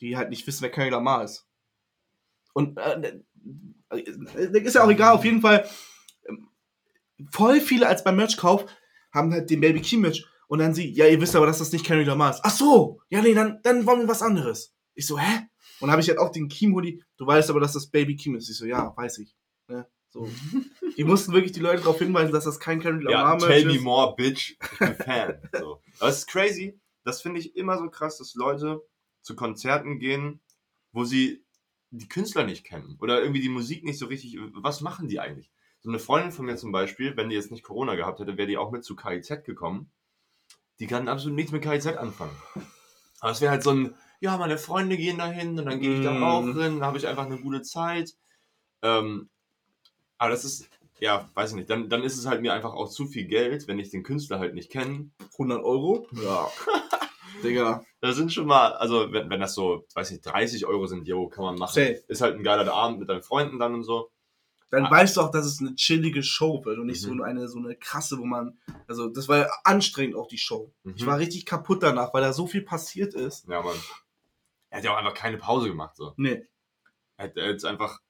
die 0.00 0.16
halt 0.16 0.30
nicht 0.30 0.46
wissen, 0.46 0.62
wer 0.62 0.70
Kenny 0.70 0.90
Lamar 0.90 1.24
ist. 1.24 1.46
Und 2.54 2.78
äh, 2.78 3.20
äh, 3.90 4.60
ist 4.60 4.74
ja 4.74 4.84
auch 4.84 4.90
egal, 4.90 5.14
auf 5.14 5.24
jeden 5.24 5.40
Fall. 5.40 5.68
Voll 7.30 7.60
viele 7.60 7.86
als 7.86 8.04
beim 8.04 8.16
Merch-Kauf 8.16 8.66
haben 9.12 9.32
halt 9.32 9.50
den 9.50 9.60
Baby 9.60 9.80
Key 9.80 9.96
Merch 9.96 10.26
und 10.48 10.58
dann 10.58 10.74
sie, 10.74 10.90
ja, 10.90 11.06
ihr 11.06 11.20
wisst 11.20 11.36
aber, 11.36 11.46
dass 11.46 11.58
das 11.58 11.72
nicht 11.72 11.84
Kendrick 11.84 12.06
Lamar 12.06 12.30
ist. 12.30 12.40
Ach 12.42 12.50
so, 12.54 13.00
ja, 13.08 13.22
nee, 13.22 13.34
dann, 13.34 13.60
dann 13.62 13.86
wollen 13.86 14.00
wir 14.00 14.08
was 14.08 14.22
anderes. 14.22 14.74
Ich 14.94 15.06
so, 15.06 15.18
hä? 15.18 15.46
Und 15.80 15.90
habe 15.90 16.00
ich 16.00 16.08
halt 16.08 16.18
auch 16.18 16.30
den 16.30 16.48
Keem 16.48 16.74
Hoodie. 16.74 17.02
Du 17.16 17.26
weißt 17.26 17.50
aber, 17.50 17.60
dass 17.60 17.72
das 17.72 17.86
Baby 17.88 18.16
Keem 18.16 18.36
ist. 18.36 18.48
Ich 18.48 18.56
so, 18.56 18.64
ja, 18.66 18.92
weiß 18.96 19.18
ich. 19.18 19.34
Ne? 19.68 19.86
So. 20.10 20.28
Die 20.96 21.04
mussten 21.04 21.32
wirklich 21.32 21.52
die 21.52 21.60
Leute 21.60 21.78
darauf 21.82 21.98
hinweisen, 21.98 22.32
dass 22.32 22.44
das 22.44 22.60
kein 22.60 22.80
Ja, 22.82 22.90
Lamar 22.90 23.38
tell 23.38 23.48
Merch 23.48 23.64
me 23.64 23.76
ist. 23.76 23.82
more, 23.82 24.14
bitch. 24.14 24.56
Ich 24.72 24.78
bin 24.78 24.94
Fan. 24.94 25.40
so. 25.58 25.80
Aber 25.98 26.10
es 26.10 26.18
ist 26.18 26.26
crazy. 26.28 26.78
Das 27.04 27.22
finde 27.22 27.40
ich 27.40 27.56
immer 27.56 27.78
so 27.78 27.88
krass, 27.88 28.18
dass 28.18 28.34
Leute 28.34 28.82
zu 29.22 29.34
Konzerten 29.34 29.98
gehen, 29.98 30.40
wo 30.92 31.04
sie 31.04 31.44
die 31.90 32.08
Künstler 32.08 32.44
nicht 32.44 32.64
kennen 32.64 32.96
oder 33.00 33.20
irgendwie 33.20 33.40
die 33.40 33.48
Musik 33.48 33.84
nicht 33.84 33.98
so 33.98 34.06
richtig. 34.06 34.38
Was 34.54 34.82
machen 34.82 35.08
die 35.08 35.18
eigentlich? 35.18 35.50
So 35.82 35.90
eine 35.90 35.98
Freundin 35.98 36.32
von 36.32 36.46
mir 36.46 36.56
zum 36.56 36.70
Beispiel, 36.72 37.16
wenn 37.16 37.28
die 37.28 37.34
jetzt 37.34 37.50
nicht 37.50 37.64
Corona 37.64 37.96
gehabt 37.96 38.20
hätte, 38.20 38.36
wäre 38.36 38.46
die 38.46 38.56
auch 38.56 38.70
mit 38.70 38.84
zu 38.84 38.94
KIZ 38.94 39.44
gekommen. 39.44 39.90
Die 40.78 40.86
kann 40.86 41.08
absolut 41.08 41.34
nichts 41.36 41.52
mit 41.52 41.62
KIZ 41.62 41.86
anfangen. 41.88 42.34
Aber 43.20 43.32
es 43.32 43.40
wäre 43.40 43.50
halt 43.50 43.62
so 43.64 43.70
ein, 43.70 43.94
ja, 44.20 44.36
meine 44.36 44.58
Freunde 44.58 44.96
gehen 44.96 45.18
dahin 45.18 45.58
und 45.58 45.66
dann 45.66 45.80
gehe 45.80 45.96
ich 45.98 46.04
da 46.04 46.12
Mhm. 46.12 46.22
auch 46.22 46.44
hin, 46.44 46.80
da 46.80 46.86
habe 46.86 46.98
ich 46.98 47.06
einfach 47.08 47.26
eine 47.26 47.38
gute 47.38 47.62
Zeit. 47.62 48.14
Ähm, 48.82 49.28
aber 50.18 50.30
das 50.30 50.44
ist, 50.44 50.68
ja, 51.00 51.28
weiß 51.34 51.50
ich 51.50 51.56
nicht, 51.56 51.70
dann, 51.70 51.88
dann 51.88 52.04
ist 52.04 52.16
es 52.16 52.26
halt 52.26 52.42
mir 52.42 52.52
einfach 52.52 52.74
auch 52.74 52.88
zu 52.88 53.06
viel 53.06 53.24
Geld, 53.26 53.66
wenn 53.66 53.80
ich 53.80 53.90
den 53.90 54.04
Künstler 54.04 54.38
halt 54.38 54.54
nicht 54.54 54.70
kenne. 54.70 55.10
100 55.32 55.62
Euro? 55.64 56.06
Ja. 56.12 56.48
Digga. 57.42 57.84
Da 58.00 58.12
sind 58.12 58.32
schon 58.32 58.46
mal, 58.46 58.72
also 58.74 59.12
wenn, 59.12 59.30
wenn 59.30 59.40
das 59.40 59.54
so, 59.54 59.84
weiß 59.94 60.12
nicht, 60.12 60.24
30 60.24 60.64
Euro 60.66 60.86
sind, 60.86 61.08
jo, 61.08 61.28
kann 61.28 61.44
man 61.44 61.56
machen. 61.56 61.74
Safe. 61.74 62.02
Ist 62.06 62.20
halt 62.20 62.36
ein 62.36 62.44
geiler 62.44 62.72
Abend 62.72 63.00
mit 63.00 63.08
deinen 63.08 63.22
Freunden 63.22 63.58
dann 63.58 63.74
und 63.74 63.82
so. 63.82 64.10
Dann 64.72 64.86
Ah. 64.86 64.90
weißt 64.90 65.16
du 65.16 65.20
auch, 65.20 65.30
dass 65.30 65.44
es 65.46 65.60
eine 65.60 65.74
chillige 65.76 66.22
Show 66.22 66.64
wird 66.64 66.78
und 66.78 66.86
nicht 66.86 67.06
Mhm. 67.06 67.18
so 67.18 67.22
eine, 67.22 67.46
so 67.48 67.58
eine 67.58 67.76
krasse, 67.76 68.18
wo 68.18 68.24
man. 68.24 68.58
Also, 68.88 69.08
das 69.08 69.28
war 69.28 69.36
ja 69.38 69.48
anstrengend 69.64 70.16
auch 70.16 70.26
die 70.26 70.38
Show. 70.38 70.72
Mhm. 70.82 70.94
Ich 70.96 71.04
war 71.06 71.18
richtig 71.18 71.44
kaputt 71.46 71.82
danach, 71.82 72.12
weil 72.14 72.22
da 72.22 72.32
so 72.32 72.46
viel 72.46 72.62
passiert 72.62 73.12
ist. 73.14 73.46
Ja, 73.48 73.62
Mann. 73.62 73.76
Er 74.70 74.78
hat 74.78 74.84
ja 74.84 74.92
auch 74.94 74.96
einfach 74.96 75.14
keine 75.14 75.36
Pause 75.36 75.68
gemacht, 75.68 75.94
so. 75.96 76.14
Nee. 76.16 76.46
Er 77.18 77.26
hat 77.26 77.36
jetzt 77.36 77.66
einfach, 77.66 78.00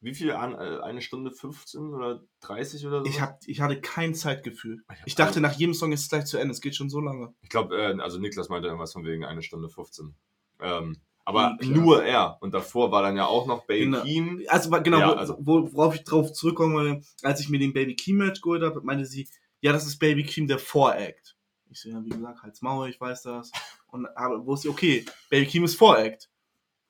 wie 0.00 0.14
viel 0.14 0.32
an, 0.32 0.54
äh, 0.54 0.80
eine 0.82 1.02
Stunde 1.02 1.30
15 1.30 1.92
oder 1.92 2.22
30 2.40 2.86
oder 2.86 3.00
so? 3.00 3.06
Ich, 3.06 3.20
hab, 3.20 3.38
ich 3.46 3.60
hatte 3.60 3.78
kein 3.80 4.14
Zeitgefühl. 4.14 4.82
hab- 4.88 4.96
Ich 5.04 5.14
dachte, 5.14 5.42
nach 5.42 5.52
jedem 5.52 5.74
Song 5.74 5.92
ist 5.92 6.04
es 6.04 6.08
gleich 6.08 6.24
zu 6.24 6.38
Ende. 6.38 6.52
Es 6.52 6.62
geht 6.62 6.74
schon 6.74 6.88
so 6.88 7.00
lange. 7.00 7.34
Ich 7.42 7.50
glaube, 7.50 7.76
äh, 7.76 8.00
also 8.00 8.18
Niklas 8.18 8.48
meinte 8.48 8.68
irgendwas 8.68 8.94
von 8.94 9.04
wegen 9.04 9.24
eine 9.26 9.42
Stunde 9.42 9.68
15. 9.68 10.14
Ähm, 10.60 10.96
aber 11.28 11.50
Niklas. 11.60 11.68
nur 11.68 12.04
er. 12.04 12.38
Und 12.40 12.52
davor 12.54 12.90
war 12.90 13.02
dann 13.02 13.16
ja 13.16 13.26
auch 13.26 13.46
noch 13.46 13.66
Genau. 13.66 13.98
Bakeem. 13.98 14.42
Also, 14.48 14.70
genau, 14.70 14.98
Ja, 14.98 15.08
wo, 15.08 15.12
also- 15.12 15.36
wo, 15.40 15.72
worauf 15.72 15.94
ich 15.94 16.04
drauf 16.04 16.32
zurückkomme, 16.32 17.00
als 17.22 17.40
ich 17.40 17.48
mir 17.48 17.58
den 17.58 17.72
Baby 17.72 17.94
Keem 17.96 18.16
Match 18.16 18.40
geholt 18.40 18.62
habe, 18.62 18.80
meinte 18.82 19.04
sie, 19.06 19.28
ja, 19.60 19.72
das 19.72 19.86
ist 19.86 19.98
Baby 19.98 20.24
Keem 20.24 20.46
der 20.46 20.58
Voract. 20.58 21.36
Ich 21.70 21.80
so, 21.80 21.88
ja, 21.90 22.02
wie 22.04 22.08
gesagt, 22.08 22.42
halt's 22.42 22.62
Maul, 22.62 22.88
ich 22.88 23.00
weiß 23.00 23.22
das. 23.22 23.50
Und 23.88 24.06
aber 24.16 24.44
wusste 24.46 24.68
ich, 24.68 24.72
okay, 24.74 25.04
Baby 25.30 25.46
Keem 25.46 25.64
ist 25.64 25.76
Voract. 25.76 26.30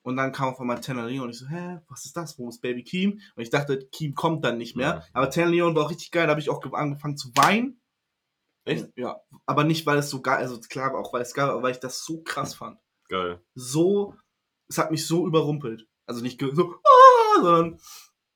Und 0.01 0.15
dann 0.15 0.31
kam 0.31 0.47
auf 0.49 0.59
einmal 0.61 0.79
Tanner 0.79 1.05
Leon 1.05 1.25
und 1.25 1.29
ich 1.31 1.37
so, 1.39 1.47
hä, 1.47 1.79
was 1.89 2.05
ist 2.05 2.15
das? 2.15 2.39
Wo 2.39 2.47
ist 2.47 2.61
Baby 2.61 2.83
Keem? 2.83 3.19
Und 3.35 3.43
ich 3.43 3.49
dachte, 3.49 3.85
Keem 3.91 4.15
kommt 4.15 4.45
dann 4.45 4.57
nicht 4.57 4.75
mehr. 4.77 4.87
Ja. 4.87 5.03
Aber 5.11 5.29
Tanner 5.29 5.49
Leon 5.51 5.75
war 5.75 5.83
auch 5.85 5.89
richtig 5.91 6.11
geil, 6.11 6.25
da 6.25 6.31
habe 6.31 6.39
ich 6.39 6.49
auch 6.49 6.61
ge- 6.61 6.71
angefangen 6.73 7.17
zu 7.17 7.29
weinen. 7.35 7.81
Echt? 8.63 8.87
Ja. 8.95 9.19
Aber 9.45 9.63
nicht, 9.65 9.85
weil 9.85 9.97
es 9.97 10.09
so 10.09 10.21
geil, 10.21 10.37
also 10.37 10.59
klar, 10.61 10.95
auch 10.95 11.11
weil 11.11 11.21
es 11.23 11.33
geil 11.33 11.47
war, 11.47 11.53
aber 11.55 11.63
weil 11.63 11.71
ich 11.73 11.79
das 11.79 12.05
so 12.05 12.21
krass 12.23 12.53
fand. 12.55 12.79
Geil. 13.09 13.41
So, 13.55 14.15
es 14.69 14.77
hat 14.77 14.91
mich 14.91 15.05
so 15.05 15.27
überrumpelt. 15.27 15.87
Also 16.05 16.21
nicht 16.21 16.39
so, 16.39 16.75
ah, 16.83 17.41
sondern, 17.41 17.79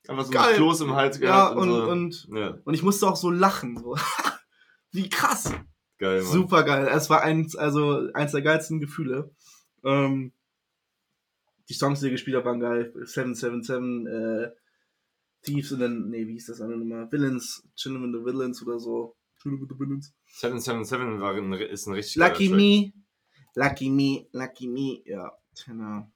Einfach 0.06 0.24
so 0.26 0.32
Geil. 0.32 0.50
ein 0.50 0.56
Kloß 0.56 0.80
im 0.82 0.94
Hals 0.94 1.18
ja, 1.18 1.26
gehabt 1.26 1.56
und, 1.56 1.68
so. 1.70 1.90
und, 1.90 2.28
ja, 2.34 2.58
und 2.64 2.74
ich 2.74 2.82
musste 2.82 3.06
auch 3.06 3.16
so 3.16 3.30
lachen. 3.30 3.78
So. 3.78 3.96
Wie 4.92 5.08
krass. 5.08 5.50
geil, 5.98 6.22
Mann. 6.22 6.30
Super 6.32 6.62
geil. 6.62 6.88
Es 6.92 7.08
war 7.08 7.22
eins, 7.22 7.56
also 7.56 8.10
eins 8.12 8.32
der 8.32 8.42
geilsten 8.42 8.80
Gefühle. 8.80 9.30
Ähm, 9.82 10.32
die 11.70 11.74
Songs, 11.74 12.00
die 12.00 12.06
er 12.06 12.12
gespielt 12.12 12.36
hat, 12.36 12.44
waren 12.44 12.60
geil. 12.60 12.92
777, 12.94 14.12
äh, 14.12 14.50
Thieves 15.42 15.72
und 15.72 15.80
dann, 15.80 16.10
nee, 16.10 16.26
wie 16.26 16.34
hieß 16.34 16.46
das 16.46 16.60
andere 16.60 16.78
Nummer? 16.78 17.10
Villains, 17.10 17.66
Chillin' 17.74 18.02
with 18.02 18.20
the 18.20 18.24
Villains 18.24 18.62
oder 18.62 18.78
so. 18.78 19.16
Chillin' 19.40 19.60
with 19.60 19.68
the 19.70 19.78
Villains. 19.78 20.14
777 20.26 21.20
war 21.20 21.34
ein, 21.34 21.52
ist 21.54 21.86
ein 21.86 21.94
richtig 21.94 22.16
Lucky. 22.16 22.50
Me, 22.50 22.92
Lucky 23.54 23.88
Me, 23.88 24.26
Lucky 24.32 24.68
Me, 24.68 25.02
ja, 25.06 25.32
genau. 25.64 26.10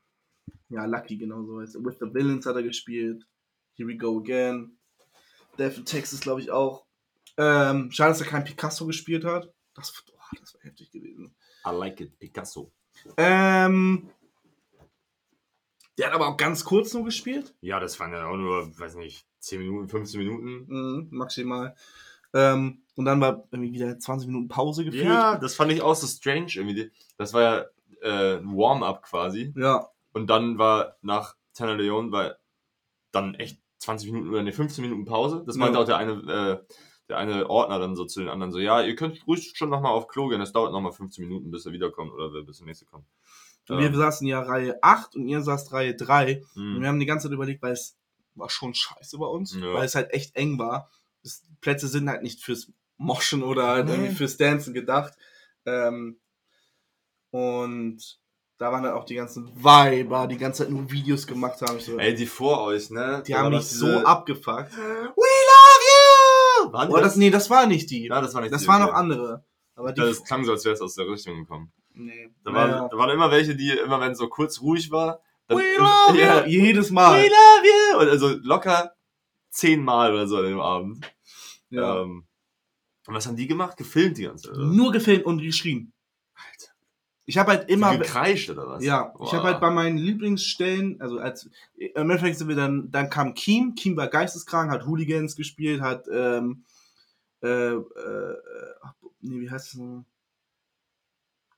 Ja, 0.69 0.85
Lucky, 0.85 1.17
genau 1.17 1.43
so. 1.45 1.61
heißt. 1.61 1.75
With 1.85 1.99
the 2.01 2.13
Villains 2.13 2.47
hat 2.47 2.57
er 2.57 2.63
gespielt. 2.63 3.27
Here 3.75 3.89
we 3.89 3.97
go 3.97 4.19
again. 4.19 4.77
Death 5.59 5.79
in 5.79 5.85
Texas, 5.85 6.21
glaube 6.21 6.41
ich, 6.41 6.51
auch. 6.51 6.85
Ähm, 7.37 7.91
schade, 7.91 8.11
dass 8.11 8.21
er 8.21 8.27
kein 8.27 8.45
Picasso 8.45 8.87
gespielt 8.87 9.25
hat. 9.25 9.53
Das, 9.75 9.93
oh, 10.13 10.37
das 10.39 10.55
wäre 10.55 10.65
heftig 10.65 10.91
gewesen. 10.91 11.35
I 11.67 11.71
like 11.71 12.01
it, 12.01 12.19
Picasso. 12.19 12.73
Ähm, 13.17 14.11
der 15.97 16.07
hat 16.09 16.15
aber 16.15 16.29
auch 16.29 16.37
ganz 16.37 16.65
kurz 16.65 16.93
nur 16.95 17.05
gespielt. 17.05 17.55
Ja, 17.61 17.81
das 17.81 17.99
waren 17.99 18.13
ja 18.13 18.27
auch 18.27 18.37
nur, 18.37 18.79
weiß 18.79 18.97
nicht, 18.97 19.27
10 19.41 19.61
Minuten, 19.61 19.89
15 19.89 20.21
Minuten. 20.21 20.67
Mhm, 20.69 21.09
maximal. 21.11 21.75
Ähm, 22.35 22.83
und 22.95 23.05
dann 23.05 23.21
war 23.21 23.47
irgendwie 23.51 23.73
wieder 23.73 23.99
20 23.99 24.29
Minuten 24.29 24.49
Pause 24.49 24.85
gefühlt. 24.85 25.05
Ja, 25.05 25.37
das 25.39 25.55
fand 25.55 25.73
ich 25.73 25.83
auch 25.83 25.95
so 25.95 26.07
strange 26.07 26.53
irgendwie. 26.55 26.91
Das 27.17 27.33
war 27.33 27.43
ja 27.43 27.65
äh, 28.03 28.39
ein 28.39 28.57
Warm-up 28.57 29.03
quasi. 29.03 29.53
Ja, 29.57 29.89
Und 30.19 30.27
dann 30.29 30.59
war 30.59 30.97
nach 31.03 31.37
Tanner 31.55 31.77
Leon 31.77 32.11
war 32.13 32.37
dann 33.13 33.35
echt 33.35 33.61
20 33.79 34.11
Minuten 34.11 34.31
oder 34.31 34.43
ne, 34.43 34.53
15 34.53 34.83
Minuten 34.83 35.05
Pause. 35.05 35.45
Das 35.47 35.57
meinte 35.57 35.77
Ja. 35.79 35.83
auch 35.83 35.87
der 35.87 35.97
eine, 35.97 36.13
äh, 36.13 36.75
der 37.09 37.17
eine 37.19 37.49
Ordner 37.49 37.79
dann 37.79 37.95
so 37.97 38.05
zu 38.05 38.21
den 38.21 38.29
anderen 38.29 38.53
so, 38.53 38.59
ja, 38.59 38.83
ihr 38.83 38.97
könnt 38.97 39.25
ruhig 39.27 39.53
schon 39.55 39.71
nochmal 39.71 39.93
auf 39.93 40.09
Klo 40.09 40.29
gehen, 40.29 40.41
das 40.41 40.53
dauert 40.53 40.73
nochmal 40.73 40.93
15 40.93 41.25
Minuten, 41.27 41.51
bis 41.51 41.65
er 41.67 41.73
wiederkommt 41.73 42.13
oder 42.13 42.43
bis 42.43 42.59
der 42.59 42.67
nächste 42.67 42.85
kommt. 42.85 43.07
Und 43.69 43.79
wir 43.79 43.95
saßen 43.95 44.27
ja 44.27 44.41
Reihe 44.41 44.83
8 44.83 45.15
und 45.15 45.27
ihr 45.29 45.43
saßt 45.43 45.73
Reihe 45.73 45.95
3. 45.95 46.43
Und 46.57 46.77
Mhm. 46.77 46.81
wir 46.81 46.89
haben 46.89 47.01
die 47.01 47.07
ganze 47.07 47.29
Zeit 47.29 47.35
überlegt, 47.35 47.63
weil 47.63 47.73
es 47.73 47.97
war 48.35 48.49
schon 48.51 48.75
scheiße 48.75 49.19
bei 49.19 49.27
uns, 49.27 49.55
Ja. 49.55 49.75
weil 49.75 49.85
es 49.85 49.95
halt 49.95 50.13
echt 50.13 50.35
eng 50.37 50.59
war. 50.59 50.91
Das, 51.23 51.45
Plätze 51.61 51.87
sind 51.89 52.09
halt 52.09 52.23
nicht 52.23 52.43
fürs 52.43 52.73
Moschen 52.97 53.43
oder 53.43 53.69
halt 53.69 53.87
Nee. 53.87 53.93
irgendwie 53.93 54.15
fürs 54.15 54.37
Dancen 54.39 54.73
gedacht. 54.75 55.13
Ähm, 55.67 56.19
und 57.31 58.19
da 58.59 58.73
waren 58.73 58.83
dann 58.83 58.93
auch 58.93 59.05
die 59.05 59.15
ganzen 59.15 59.51
Weiber, 59.63 60.27
die 60.27 60.37
ganze 60.37 60.65
Zeit 60.65 60.73
nur 60.73 60.91
Videos 60.91 61.27
gemacht 61.27 61.61
haben. 61.63 61.79
So, 61.79 61.97
Ey, 61.99 62.15
die 62.15 62.27
vor 62.27 62.63
euch, 62.63 62.91
ne? 62.91 63.23
die 63.27 63.33
Da 63.33 63.39
haben 63.39 63.51
mich 63.51 63.61
das 63.61 63.71
so 63.71 63.99
abgefuckt. 63.99 64.77
We 64.77 64.81
love 64.81 66.67
you! 66.67 66.73
Waren 66.73 66.91
Oh, 66.93 66.97
das, 66.99 67.17
nee, 67.17 67.31
das 67.31 67.49
war 67.51 67.67
nicht 67.67 67.89
die. 67.91 68.07
Ja, 68.07 68.21
das 68.21 68.35
war 68.35 68.43
nicht 68.43 68.53
das 68.53 68.63
die, 68.63 68.69
waren 68.69 68.83
okay. 68.83 68.91
noch 68.91 68.99
andere. 68.99 69.45
Aber 69.77 69.93
die. 69.93 70.01
Ja, 70.01 70.09
das 70.09 70.25
klang 70.25 70.45
so, 70.45 70.53
als 70.53 70.65
wäre 70.65 70.75
es 70.75 70.81
aus 70.81 70.95
der 70.97 71.09
Richtung 71.09 71.37
gekommen. 71.37 71.73
nee. 71.95 72.31
Da 72.45 72.53
waren, 72.53 72.89
da 72.91 72.97
waren 72.97 73.11
immer 73.11 73.31
welche, 73.31 73.55
die 73.55 73.71
immer, 73.71 74.01
wenn 74.01 74.13
es 74.13 74.19
so 74.19 74.29
kurz 74.29 74.61
ruhig 74.61 74.91
war, 74.91 75.21
dann 75.47 75.59
We 75.59 75.77
love 75.79 76.19
ja, 76.21 76.45
you! 76.45 76.61
Jedes 76.65 76.91
Mal. 76.91 77.23
We 77.23 77.29
love 77.29 77.67
you! 77.67 78.01
Und 78.01 78.09
also 78.09 78.29
locker 78.43 78.93
zehnmal 79.51 80.13
oder 80.13 80.27
so 80.27 80.37
an 80.39 80.45
dem 80.45 80.61
Abend. 80.61 81.07
Ja. 81.71 82.03
Ähm, 82.03 82.27
und 83.07 83.15
was 83.15 83.27
haben 83.27 83.37
die 83.37 83.47
gemacht? 83.47 83.77
Gefilmt 83.77 84.19
die 84.19 84.25
ganze 84.25 84.49
Zeit. 84.49 84.57
oder? 84.57 84.67
Nur 84.67 84.91
gefilmt 84.93 85.25
und 85.25 85.39
geschrien. 85.41 85.93
Alter. 86.35 86.68
Ich 87.29 87.37
habe 87.37 87.51
halt 87.51 87.69
immer. 87.69 87.93
so 87.93 87.99
gekreischt 87.99 88.49
oder 88.49 88.67
was? 88.67 88.83
Ja, 88.83 89.13
ich 89.23 89.33
habe 89.33 89.43
Boah. 89.43 89.45
halt 89.45 89.61
bei 89.61 89.71
meinen 89.71 89.99
Lieblingsstellen, 89.99 90.99
also 90.99 91.19
als 91.19 91.51
im 91.77 92.11
Endeffekt 92.11 92.39
sind 92.39 92.49
wir 92.49 92.57
dann, 92.57 92.91
dann 92.91 93.11
kam 93.11 93.35
Keem, 93.35 93.75
Keem 93.75 93.99
war 93.99 94.09
geisteskrank, 94.09 94.71
hat 94.71 94.87
Hooligans 94.87 95.37
gespielt, 95.37 95.83
hat 95.83 96.07
ähm, 96.11 96.65
äh, 97.43 97.75
äh, 97.75 98.37
nee, 99.21 99.41
wie 99.41 99.51
heißt 99.51 99.69
es 99.69 99.75
noch? 99.75 100.07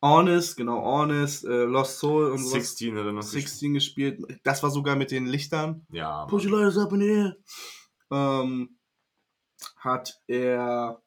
Honest, 0.02 0.56
genau, 0.56 0.83
Honest, 0.83 1.44
äh, 1.44 1.64
Lost 1.66 2.00
Soul 2.00 2.33
und 2.33 2.38
sowas. 2.38 2.52
16 2.52 2.98
hat 2.98 3.06
er 3.06 3.12
noch 3.12 3.22
16 3.22 3.72
gespielt. 3.72 4.40
Das 4.42 4.64
war 4.64 4.70
sogar 4.70 4.96
mit 4.96 5.12
den 5.12 5.26
Lichtern. 5.26 5.87
Ja, 5.92 6.24
Push 6.24 6.46
your 6.46 6.50
Mann. 6.50 6.61
lighters 6.62 6.78
up 6.78 6.92
in 6.92 7.00
the 7.00 7.06
air. 7.06 7.37
Ähm, 8.11 8.78
hat 9.76 10.20
er. 10.26 11.00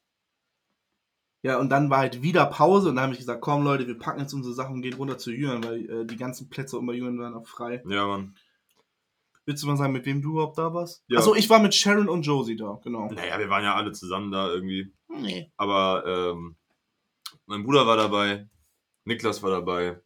Ja, 1.43 1.59
und 1.59 1.69
dann 1.69 1.89
war 1.89 1.99
halt 1.99 2.21
wieder 2.21 2.45
Pause 2.45 2.89
und 2.89 2.95
dann 2.95 3.03
habe 3.03 3.13
ich 3.13 3.19
gesagt, 3.19 3.41
komm 3.41 3.65
Leute, 3.65 3.85
wir 3.85 3.97
packen 3.99 4.21
jetzt 4.21 4.33
unsere 4.33 4.53
Sachen 4.53 4.75
und 4.75 4.81
gehen 4.81 4.93
runter 4.93 5.17
zu 5.17 5.29
Jürgen, 5.29 5.61
weil 5.65 5.89
äh, 5.89 6.05
die 6.05 6.15
ganzen 6.15 6.49
Plätze 6.49 6.79
um 6.79 6.85
bei 6.85 6.93
Jürgen 6.93 7.19
waren 7.19 7.35
auch 7.35 7.45
frei. 7.45 7.83
Ja, 7.85 8.07
Mann. 8.07 8.35
Willst 9.45 9.61
du 9.61 9.67
mal 9.67 9.75
sagen, 9.75 9.91
mit 9.91 10.05
wem 10.05 10.21
du 10.21 10.31
überhaupt 10.31 10.57
da 10.57 10.73
warst? 10.73 11.03
Ja. 11.07 11.19
Achso, 11.19 11.35
ich 11.35 11.49
war 11.49 11.59
mit 11.59 11.75
Sharon 11.75 12.07
und 12.07 12.25
Josie 12.25 12.55
da, 12.55 12.79
genau. 12.81 13.11
Naja, 13.11 13.37
wir 13.39 13.49
waren 13.49 13.63
ja 13.65 13.75
alle 13.75 13.91
zusammen 13.91 14.31
da 14.31 14.47
irgendwie. 14.47 14.93
Nee. 15.09 15.51
Aber 15.57 16.05
ähm, 16.07 16.55
mein 17.45 17.63
Bruder 17.63 17.85
war 17.85 17.97
dabei, 17.97 18.47
Niklas 19.03 19.43
war 19.43 19.51
dabei. 19.51 20.01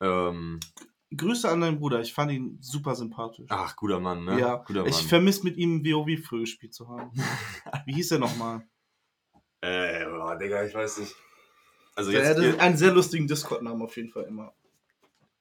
Ähm, 0.00 0.58
Grüße 1.16 1.48
an 1.48 1.60
deinen 1.60 1.78
Bruder, 1.78 2.00
ich 2.00 2.12
fand 2.12 2.32
ihn 2.32 2.58
super 2.60 2.96
sympathisch. 2.96 3.46
ach, 3.48 3.76
guter 3.76 4.00
Mann, 4.00 4.24
ne? 4.24 4.40
ja, 4.40 4.56
guter 4.56 4.84
ich 4.86 4.96
Mann. 4.96 5.08
vermisse 5.08 5.44
mit 5.44 5.56
ihm 5.56 5.84
WoW 5.84 6.20
früher 6.20 6.40
gespielt 6.40 6.74
zu 6.74 6.88
haben. 6.88 7.12
Wie 7.86 7.94
hieß 7.94 8.08
der 8.08 8.18
nochmal? 8.18 8.66
Äh, 9.60 10.04
boah, 10.06 10.36
Digga, 10.36 10.64
ich 10.64 10.74
weiß 10.74 10.98
nicht. 10.98 11.14
Also 11.94 12.10
Der 12.10 12.20
jetzt 12.20 12.36
hatte 12.36 12.60
einen 12.60 12.76
sehr 12.76 12.92
lustigen 12.92 13.26
Discord-Namen 13.26 13.82
auf 13.82 13.96
jeden 13.96 14.10
Fall 14.10 14.24
immer. 14.24 14.54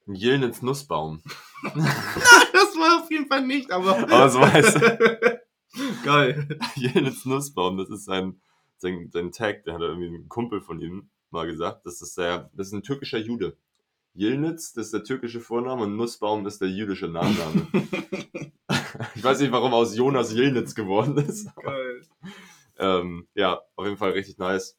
Jilnitz 0.07 0.61
Nussbaum. 0.61 1.21
Das 1.63 2.75
war 2.77 3.01
auf 3.01 3.09
jeden 3.09 3.27
Fall 3.27 3.45
nicht, 3.45 3.71
aber. 3.71 3.97
Aber 3.97 4.29
so 4.29 4.41
heißt 4.41 4.75
er. 4.81 5.41
Geil. 6.03 6.59
Jilnitz 6.75 7.25
Nussbaum, 7.25 7.77
das 7.77 7.89
ist 7.89 8.05
sein, 8.05 8.39
sein, 8.77 9.09
sein 9.11 9.31
Tag, 9.31 9.63
der 9.63 9.75
hat 9.75 9.81
irgendwie 9.81 10.07
ein 10.07 10.29
Kumpel 10.29 10.61
von 10.61 10.79
ihm 10.79 11.09
mal 11.31 11.47
gesagt. 11.47 11.85
Das 11.85 12.01
ist, 12.01 12.17
der, 12.17 12.49
das 12.53 12.67
ist 12.67 12.73
ein 12.73 12.83
türkischer 12.83 13.17
Jude. 13.17 13.57
Yilnitz, 14.13 14.73
das 14.73 14.87
ist 14.87 14.93
der 14.93 15.03
türkische 15.03 15.41
Vorname 15.41 15.83
und 15.83 15.95
Nussbaum 15.95 16.45
ist 16.45 16.61
der 16.61 16.69
jüdische 16.69 17.07
Nachname. 17.07 17.67
ich 19.15 19.23
weiß 19.23 19.39
nicht, 19.41 19.51
warum 19.51 19.73
aus 19.73 19.95
Jonas 19.95 20.33
Yilnitz 20.33 20.75
geworden 20.75 21.17
ist. 21.17 21.53
Geil. 21.55 22.01
Ähm, 22.77 23.27
ja, 23.33 23.61
auf 23.75 23.85
jeden 23.85 23.97
Fall 23.97 24.11
richtig 24.11 24.37
nice. 24.37 24.77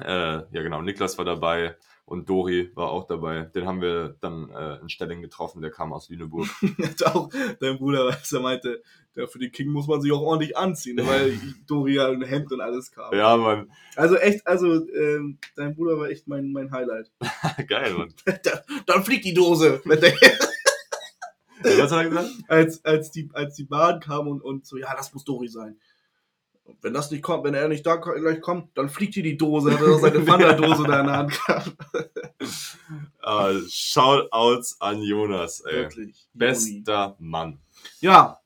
Äh, 0.00 0.06
ja, 0.06 0.46
genau. 0.50 0.80
Niklas 0.80 1.18
war 1.18 1.24
dabei 1.24 1.76
und 2.04 2.28
Dori 2.28 2.70
war 2.74 2.90
auch 2.90 3.06
dabei. 3.06 3.42
Den 3.54 3.66
haben 3.66 3.80
wir 3.80 4.16
dann 4.20 4.50
äh, 4.50 4.76
in 4.80 4.88
Stelling 4.88 5.22
getroffen. 5.22 5.60
Der 5.62 5.70
kam 5.70 5.92
aus 5.92 6.08
Lüneburg. 6.08 6.48
Auch 7.04 7.30
dein 7.60 7.78
Bruder, 7.78 8.06
weißt 8.06 8.32
du, 8.32 8.40
meinte, 8.40 8.82
der 9.14 9.28
für 9.28 9.38
den 9.38 9.52
King 9.52 9.68
muss 9.68 9.86
man 9.86 10.00
sich 10.00 10.10
auch 10.12 10.20
ordentlich 10.20 10.56
anziehen, 10.56 10.98
weil 11.06 11.38
Dori 11.66 11.94
ja 11.94 12.08
ein 12.08 12.22
Hemd 12.22 12.50
und 12.52 12.60
alles 12.60 12.90
kam. 12.90 13.14
ja, 13.14 13.36
Mann. 13.36 13.70
Also 13.96 14.16
echt, 14.16 14.46
also 14.46 14.86
ähm, 14.88 15.38
dein 15.56 15.74
Bruder 15.74 15.98
war 15.98 16.08
echt 16.08 16.26
mein, 16.26 16.52
mein 16.52 16.70
Highlight. 16.72 17.10
Geil, 17.68 17.92
Mann. 17.94 18.14
Dann 18.86 19.04
fliegt 19.04 19.24
die 19.24 19.34
Dose. 19.34 19.80
Mit 19.84 20.02
der, 20.02 20.12
Was 21.78 21.92
hat 21.92 22.04
er 22.04 22.08
gesagt? 22.08 22.30
als, 22.48 22.84
als, 22.84 23.10
die, 23.10 23.30
als 23.34 23.54
die 23.54 23.64
Bahn 23.64 24.00
kam 24.00 24.26
und, 24.28 24.40
und 24.40 24.66
so, 24.66 24.76
ja, 24.76 24.94
das 24.96 25.12
muss 25.12 25.24
Dori 25.24 25.48
sein. 25.48 25.78
Und 26.72 26.82
wenn 26.82 26.94
das 26.94 27.10
nicht 27.10 27.22
kommt, 27.22 27.44
wenn 27.44 27.54
er 27.54 27.68
nicht 27.68 27.86
da 27.86 27.96
gleich 27.96 28.40
kommt, 28.40 28.76
dann 28.76 28.88
fliegt 28.88 29.14
hier 29.14 29.22
die 29.22 29.36
Dose. 29.36 29.72
Hat 29.72 29.80
er 29.80 29.98
seine 29.98 30.20
Fanta-Dose 30.24 30.84
da 30.84 31.00
in 31.00 31.06
der 31.06 31.16
Hand 31.16 31.32
gehabt. 31.46 31.72
Uh, 33.24 33.60
Shoutouts 33.68 34.80
an 34.80 35.02
Jonas, 35.02 35.60
ey. 35.60 35.82
Wirklich. 35.82 36.28
Bester 36.32 37.16
Mann. 37.18 37.60
Ja. 38.00 38.38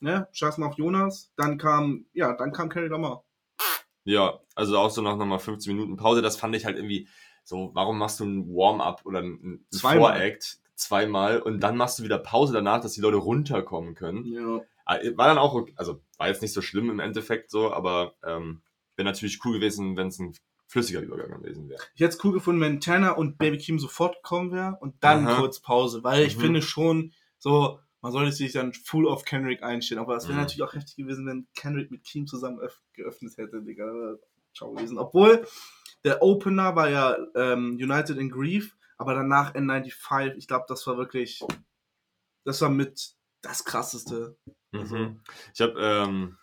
Ne, 0.00 0.28
scheiß 0.32 0.58
mal 0.58 0.68
auf 0.68 0.78
Jonas. 0.78 1.30
Dann 1.36 1.58
kam, 1.58 2.06
ja, 2.12 2.34
dann 2.34 2.52
kam 2.52 2.68
Carrie 2.68 2.88
Lamar. 2.88 3.24
Ja, 4.04 4.40
also 4.54 4.78
auch 4.78 4.90
so 4.90 5.02
nach 5.02 5.16
nochmal 5.16 5.38
15 5.38 5.74
Minuten 5.74 5.96
Pause. 5.96 6.22
Das 6.22 6.36
fand 6.36 6.56
ich 6.56 6.64
halt 6.64 6.76
irgendwie 6.76 7.08
so, 7.44 7.70
warum 7.74 7.98
machst 7.98 8.20
du 8.20 8.24
ein 8.24 8.48
Warm-up 8.48 9.02
oder 9.04 9.20
ein, 9.20 9.38
ein 9.42 9.66
Zweimal. 9.70 10.14
Voract 10.14 10.58
zweimal 10.74 11.40
und 11.40 11.60
dann 11.60 11.76
machst 11.76 11.98
du 11.98 12.02
wieder 12.02 12.18
Pause 12.18 12.54
danach, 12.54 12.80
dass 12.80 12.92
die 12.92 13.02
Leute 13.02 13.18
runterkommen 13.18 13.94
können. 13.94 14.24
Ja. 14.24 14.60
Ah, 14.90 14.98
War 15.14 15.28
dann 15.28 15.38
auch, 15.38 15.54
okay, 15.54 15.72
also 15.76 16.02
war 16.18 16.26
jetzt 16.26 16.42
nicht 16.42 16.52
so 16.52 16.62
schlimm 16.62 16.90
im 16.90 16.98
Endeffekt 16.98 17.48
so, 17.52 17.72
aber 17.72 18.16
ähm, 18.24 18.62
wäre 18.96 19.06
natürlich 19.06 19.38
cool 19.44 19.52
gewesen, 19.54 19.96
wenn 19.96 20.08
es 20.08 20.18
ein 20.18 20.34
flüssiger 20.66 21.00
Übergang 21.00 21.40
gewesen 21.40 21.68
wäre. 21.68 21.80
Ich 21.94 22.00
hätte 22.00 22.16
es 22.16 22.24
cool 22.24 22.32
gefunden, 22.32 22.60
wenn 22.60 22.80
Tanner 22.80 23.16
und 23.16 23.38
Baby 23.38 23.58
Kim 23.58 23.78
sofort 23.78 24.16
gekommen 24.16 24.50
wäre 24.50 24.76
und 24.80 24.96
dann 25.04 25.28
Aha. 25.28 25.38
kurz 25.38 25.60
Pause, 25.60 26.02
weil 26.02 26.24
ich 26.26 26.36
Mhm. 26.36 26.40
finde 26.40 26.62
schon 26.62 27.12
so, 27.38 27.78
man 28.00 28.10
sollte 28.10 28.32
sich 28.32 28.50
dann 28.50 28.72
full 28.72 29.06
auf 29.06 29.24
Kendrick 29.24 29.62
einstellen, 29.62 30.00
aber 30.00 30.16
es 30.16 30.24
wäre 30.24 30.34
Mhm. 30.34 30.40
natürlich 30.40 30.62
auch 30.62 30.74
heftig 30.74 30.96
gewesen, 30.96 31.24
wenn 31.24 31.46
Kendrick 31.54 31.92
mit 31.92 32.02
Kim 32.02 32.26
zusammen 32.26 32.58
öff 32.58 32.82
geöffnet 32.92 33.36
hätte, 33.36 33.62
Digga. 33.62 34.16
Ciao 34.56 34.72
gewesen. 34.72 34.98
Obwohl, 34.98 35.46
der 36.02 36.20
Opener 36.20 36.74
war 36.74 36.90
ja 36.90 37.16
ähm, 37.36 37.76
United 37.80 38.18
in 38.18 38.28
Grief, 38.30 38.76
aber 38.98 39.14
danach 39.14 39.54
N95, 39.54 40.34
ich 40.36 40.48
glaube, 40.48 40.64
das 40.66 40.84
war 40.88 40.96
wirklich, 40.96 41.44
das 42.44 42.60
war 42.60 42.70
mit 42.70 43.14
das 43.42 43.64
krasseste. 43.64 44.36
Mhm. 44.72 45.20
Ich 45.54 45.60
habe, 45.60 45.74
ähm, 45.80 46.36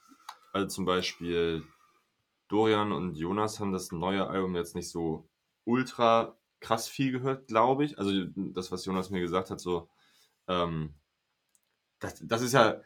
also 0.54 0.68
zum 0.68 0.86
Beispiel 0.86 1.64
Dorian 2.48 2.92
und 2.92 3.16
Jonas 3.16 3.60
haben 3.60 3.72
das 3.72 3.92
neue 3.92 4.28
Album 4.28 4.56
jetzt 4.56 4.76
nicht 4.76 4.90
so 4.90 5.30
ultra 5.66 6.38
krass 6.60 6.88
viel 6.88 7.12
gehört, 7.12 7.48
glaube 7.48 7.86
ich. 7.86 7.98
Also 8.00 8.12
das, 8.36 8.72
was 8.72 8.86
Jonas 8.86 9.10
mir 9.10 9.22
gesagt 9.22 9.50
hat, 9.52 9.60
so, 9.60 9.90
ähm, 10.48 10.96
das, 12.00 12.20
das 12.26 12.42
ist 12.42 12.54
ja, 12.54 12.82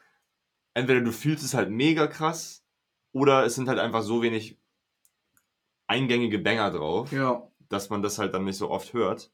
entweder 0.73 1.01
du 1.01 1.11
fühlst 1.11 1.43
es 1.43 1.53
halt 1.53 1.69
mega 1.69 2.07
krass 2.07 2.65
oder 3.13 3.45
es 3.45 3.55
sind 3.55 3.67
halt 3.67 3.79
einfach 3.79 4.03
so 4.03 4.21
wenig 4.21 4.59
eingängige 5.87 6.39
Banger 6.39 6.71
drauf, 6.71 7.11
Ja. 7.11 7.47
dass 7.69 7.89
man 7.89 8.01
das 8.01 8.17
halt 8.17 8.33
dann 8.33 8.45
nicht 8.45 8.57
so 8.57 8.69
oft 8.69 8.93
hört. 8.93 9.31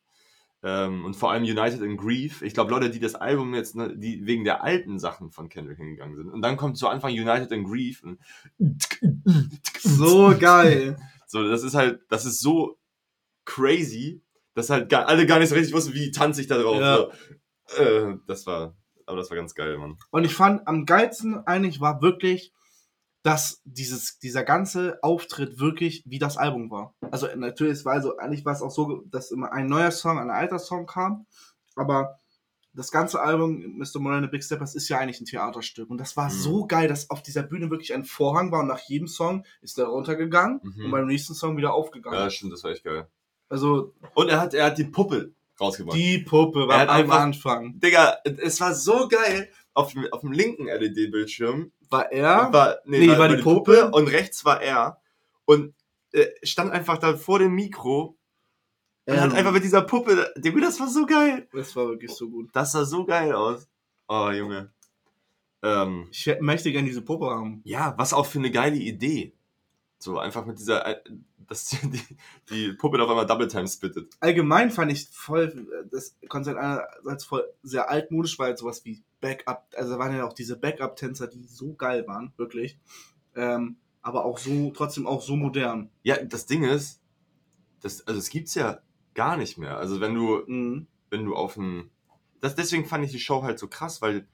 Ähm, 0.63 1.05
und 1.05 1.15
vor 1.15 1.31
allem 1.31 1.43
United 1.43 1.81
in 1.81 1.97
Grief. 1.97 2.41
Ich 2.41 2.53
glaube, 2.53 2.71
Leute, 2.71 2.89
die 2.89 2.99
das 2.99 3.15
Album 3.15 3.53
jetzt, 3.53 3.75
ne, 3.75 3.95
die 3.95 4.25
wegen 4.25 4.43
der 4.43 4.63
alten 4.63 4.97
Sachen 4.99 5.31
von 5.31 5.49
Kendrick 5.49 5.77
hingegangen 5.77 6.15
sind. 6.15 6.29
Und 6.29 6.41
dann 6.41 6.57
kommt 6.57 6.77
zu 6.77 6.87
Anfang 6.87 7.11
United 7.11 7.51
in 7.51 7.63
Grief. 7.63 8.03
So 9.79 10.35
geil. 10.39 10.97
so, 11.27 11.47
das 11.47 11.63
ist 11.63 11.75
halt, 11.75 12.01
das 12.09 12.25
ist 12.25 12.39
so 12.39 12.79
crazy, 13.45 14.23
dass 14.55 14.69
halt 14.69 14.89
gar, 14.89 15.07
alle 15.07 15.27
gar 15.27 15.39
nicht 15.39 15.49
so 15.49 15.55
richtig 15.55 15.73
wussten, 15.73 15.93
wie 15.93 16.11
tanze 16.11 16.41
ich 16.41 16.47
da 16.47 16.57
drauf. 16.57 16.79
Ja. 16.79 16.97
So. 16.97 17.83
Äh, 17.83 18.17
das 18.25 18.47
war, 18.47 18.75
aber 19.05 19.17
das 19.17 19.29
war 19.29 19.37
ganz 19.37 19.53
geil, 19.53 19.77
Mann. 19.77 19.97
Und 20.09 20.23
ich 20.23 20.33
fand, 20.33 20.67
am 20.67 20.85
geilsten 20.85 21.45
eigentlich 21.45 21.79
war 21.79 22.01
wirklich, 22.01 22.51
dass 23.27 23.61
dieses, 23.65 24.19
dieser 24.19 24.43
ganze 24.45 24.99
Auftritt 25.03 25.59
wirklich 25.59 26.01
wie 26.05 26.17
das 26.17 26.37
Album 26.37 26.71
war. 26.71 26.95
Also 27.11 27.27
natürlich, 27.35 27.73
es 27.73 27.85
war 27.85 27.91
also, 27.93 28.15
eigentlich 28.17 28.45
war 28.45 28.53
es 28.53 28.61
auch 28.61 28.71
so, 28.71 29.03
dass 29.07 29.31
immer 29.31 29.51
ein 29.51 29.67
neuer 29.67 29.91
Song, 29.91 30.17
ein 30.17 30.29
alter 30.29 30.59
Song 30.59 30.85
kam, 30.85 31.25
aber 31.75 32.19
das 32.73 32.89
ganze 32.89 33.19
Album, 33.19 33.79
Mr. 33.79 33.99
Moreno 33.99 34.27
Big 34.29 34.43
Steppers, 34.43 34.75
ist 34.75 34.87
ja 34.87 34.99
eigentlich 34.99 35.19
ein 35.19 35.25
Theaterstück. 35.25 35.89
Und 35.89 35.97
das 35.97 36.15
war 36.15 36.27
Mhm. 36.29 36.31
so 36.37 36.67
geil, 36.67 36.87
dass 36.87 37.09
auf 37.09 37.21
dieser 37.21 37.43
Bühne 37.43 37.69
wirklich 37.69 37.93
ein 37.93 38.05
Vorhang 38.05 38.51
war 38.51 38.61
und 38.61 38.67
nach 38.67 38.79
jedem 38.87 39.07
Song 39.09 39.43
ist 39.61 39.77
der 39.77 39.87
runtergegangen 39.87 40.61
Mhm. 40.63 40.85
und 40.85 40.91
beim 40.91 41.07
nächsten 41.07 41.33
Song 41.33 41.57
wieder 41.57 41.73
aufgegangen. 41.73 42.17
Ja, 42.19 42.29
stimmt, 42.29 42.53
das 42.53 42.63
war 42.63 42.71
echt 42.71 42.83
geil. 42.85 43.07
Also 43.49 43.93
Und 44.13 44.29
er 44.29 44.39
hat, 44.39 44.53
er 44.53 44.65
hat 44.67 44.77
die 44.77 44.83
Puppe 44.85 45.33
rausgebracht. 45.59 45.97
die 45.97 46.19
Puppe 46.19 46.61
Er 46.61 46.67
war 46.67 46.79
am 46.81 46.89
einfach- 46.89 47.19
Anfang. 47.19 47.79
Digga, 47.79 48.17
es 48.23 48.61
war 48.61 48.73
so 48.73 49.07
geil. 49.09 49.49
Auf, 49.73 49.93
dem- 49.93 50.07
auf 50.11 50.21
dem 50.21 50.31
linken 50.31 50.67
LED-Bildschirm 50.67 51.71
War 51.89 52.11
er? 52.11 52.51
war, 52.53 52.77
Nee, 52.85 53.07
war 53.17 53.29
die 53.29 53.41
Puppe. 53.41 53.89
und 53.91 54.07
rechts 54.07 54.43
war 54.45 54.61
er. 54.61 54.99
Und 55.45 55.73
äh, 56.11 56.27
stand 56.43 56.71
einfach 56.71 56.97
da 56.97 57.15
vor 57.17 57.39
dem 57.39 57.53
Mikro 57.53 58.17
und 59.05 59.21
hat 59.21 59.33
einfach 59.33 59.53
mit 59.53 59.63
dieser 59.63 59.81
Puppe, 59.83 60.33
Digga, 60.37 60.59
das 60.61 60.79
war 60.79 60.89
so 60.89 61.05
geil. 61.05 61.47
das 61.53 61.75
war 61.75 61.87
wirklich 61.87 62.11
so 62.11 62.29
gut. 62.29 62.49
Das 62.53 62.73
sah 62.73 62.83
so 62.85 63.05
geil 63.05 63.31
aus. 63.33 63.69
Oh, 64.09 64.29
Junge. 64.31 64.71
Ähm, 65.63 66.07
Ich 66.11 66.29
möchte 66.41 66.71
gerne 66.71 66.87
diese 66.87 67.01
Puppe 67.01 67.27
haben. 67.29 67.61
ja, 67.63 67.93
was 67.97 68.13
auch 68.13 68.25
für 68.25 68.39
eine 68.39 68.51
geile 68.51 68.75
Idee. 68.77 69.33
So 69.99 70.19
einfach 70.19 70.45
mit 70.45 70.59
dieser, 70.59 70.85
äh, 70.85 71.01
dass 71.47 71.69
die, 71.69 72.01
die 72.49 72.73
Puppe 72.73 73.01
auf 73.01 73.09
einmal 73.09 73.25
Double 73.25 73.47
Time 73.47 73.67
spittet. 73.67 74.13
allgemein 74.19 74.71
fand 74.71 74.91
ich 74.91 75.07
voll 75.09 75.67
das 75.91 76.17
Konzert 76.27 76.57
einerseits 76.57 77.25
voll 77.25 77.45
sehr 77.63 77.89
altmodisch, 77.89 78.37
weil 78.39 78.57
sowas 78.57 78.83
wie 78.85 79.03
Backup, 79.21 79.65
also 79.75 79.93
da 79.93 79.99
waren 79.99 80.15
ja 80.15 80.25
auch 80.27 80.33
diese 80.33 80.57
Backup-Tänzer, 80.57 81.27
die 81.27 81.43
so 81.43 81.73
geil 81.73 82.05
waren, 82.07 82.33
wirklich. 82.37 82.77
Ähm, 83.35 83.77
aber 84.01 84.25
auch 84.25 84.37
so, 84.37 84.71
trotzdem 84.71 85.07
auch 85.07 85.21
so 85.21 85.35
modern. 85.35 85.89
Ja, 86.03 86.17
das 86.23 86.45
Ding 86.45 86.63
ist, 86.63 87.01
das, 87.81 88.05
also 88.07 88.19
es 88.19 88.29
gibt's 88.29 88.55
ja 88.55 88.79
gar 89.13 89.37
nicht 89.37 89.57
mehr. 89.57 89.77
Also 89.77 89.99
wenn 89.99 90.13
du, 90.13 90.43
Mhm. 90.45 90.87
wenn 91.09 91.25
du 91.25 91.35
auf 91.35 91.57
ein, 91.57 91.89
das, 92.39 92.55
deswegen 92.55 92.85
fand 92.85 93.03
ich 93.05 93.11
die 93.11 93.19
Show 93.19 93.43
halt 93.43 93.57
so 93.59 93.67
krass, 93.67 94.01
weil 94.01 94.27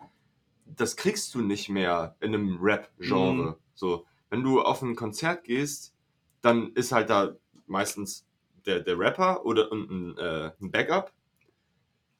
das 0.65 0.95
kriegst 0.95 1.34
du 1.36 1.41
nicht 1.41 1.69
mehr 1.69 2.15
in 2.19 2.34
einem 2.34 2.58
Rap-Genre. 2.62 3.52
Mhm. 3.52 3.56
So, 3.73 4.06
wenn 4.30 4.43
du 4.43 4.62
auf 4.62 4.82
ein 4.82 4.95
Konzert 4.95 5.43
gehst, 5.43 5.93
dann 6.44 6.74
ist 6.74 6.92
halt 6.92 7.10
da 7.10 7.36
meistens 7.66 8.28
der, 8.66 8.82
der 8.82 9.00
Rapper 9.00 9.46
oder 9.46 9.72
und 9.72 9.90
ein, 9.90 10.18
äh, 10.18 10.52
ein 10.62 10.72
Backup. 10.72 11.12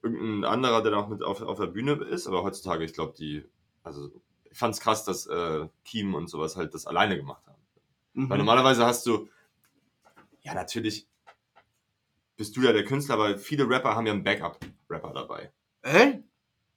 Irgendein 0.02 0.46
anderer, 0.46 0.82
der 0.82 0.92
noch 0.92 1.08
mit 1.08 1.24
auf, 1.24 1.42
auf 1.42 1.60
der 1.60 1.68
Bühne 1.68 1.94
ist, 1.94 2.28
aber 2.28 2.44
heutzutage, 2.44 2.84
ich 2.84 2.94
glaube, 2.94 3.14
die, 3.18 3.46
also 3.84 4.10
ich 4.50 4.58
fand's 4.58 4.80
krass, 4.80 5.06
dass 5.06 5.28
äh, 5.28 5.68
Kiem 5.86 6.16
und 6.16 6.30
sowas 6.30 6.58
halt 6.58 6.74
das 6.74 6.88
alleine 6.88 7.18
gemacht 7.18 7.46
haben. 7.46 7.62
Mhm. 8.14 8.30
Weil 8.30 8.38
normalerweise 8.40 8.86
hast 8.86 9.06
du, 9.06 9.30
ja, 10.42 10.54
natürlich 10.54 11.08
bist 12.36 12.56
du 12.58 12.62
ja 12.62 12.74
der 12.74 12.86
Künstler, 12.86 13.16
aber 13.16 13.38
viele 13.38 13.70
Rapper 13.70 13.96
haben 13.96 14.06
ja 14.06 14.14
einen 14.14 14.24
Backup-Rapper 14.24 15.14
dabei. 15.14 15.52
Hä? 15.84 16.24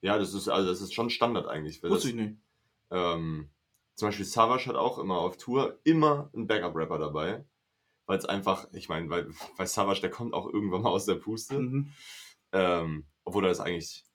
Ja, 0.01 0.17
das 0.17 0.33
ist, 0.33 0.47
also 0.47 0.69
das 0.69 0.81
ist 0.81 0.93
schon 0.93 1.09
Standard 1.09 1.47
eigentlich. 1.47 1.81
Wusste 1.83 2.09
ich 2.09 2.15
nicht. 2.15 2.37
ähm, 2.91 3.49
zum 3.97 4.09
Beispiel 4.09 4.25
Savage 4.25 4.67
hat 4.67 4.75
auch 4.75 4.99
immer 4.99 5.17
auf 5.17 5.37
Tour 5.37 5.79
immer 5.83 6.29
einen 6.33 6.45
Backup-Rapper 6.47 6.99
dabei. 6.99 7.43
Weil 8.05 8.19
es 8.19 8.25
einfach, 8.25 8.67
ich 8.71 8.87
meine, 8.89 9.09
weil, 9.09 9.27
weil 9.57 9.67
Savage, 9.67 10.01
der 10.01 10.11
kommt 10.11 10.33
auch 10.33 10.45
irgendwann 10.45 10.83
mal 10.83 10.91
aus 10.91 11.05
der 11.05 11.15
Puste. 11.15 11.59
Mhm. 11.59 11.91
Ähm, 12.53 13.05
obwohl 13.25 13.43
er 13.43 13.49
das 13.49 13.59
eigentlich 13.59 14.05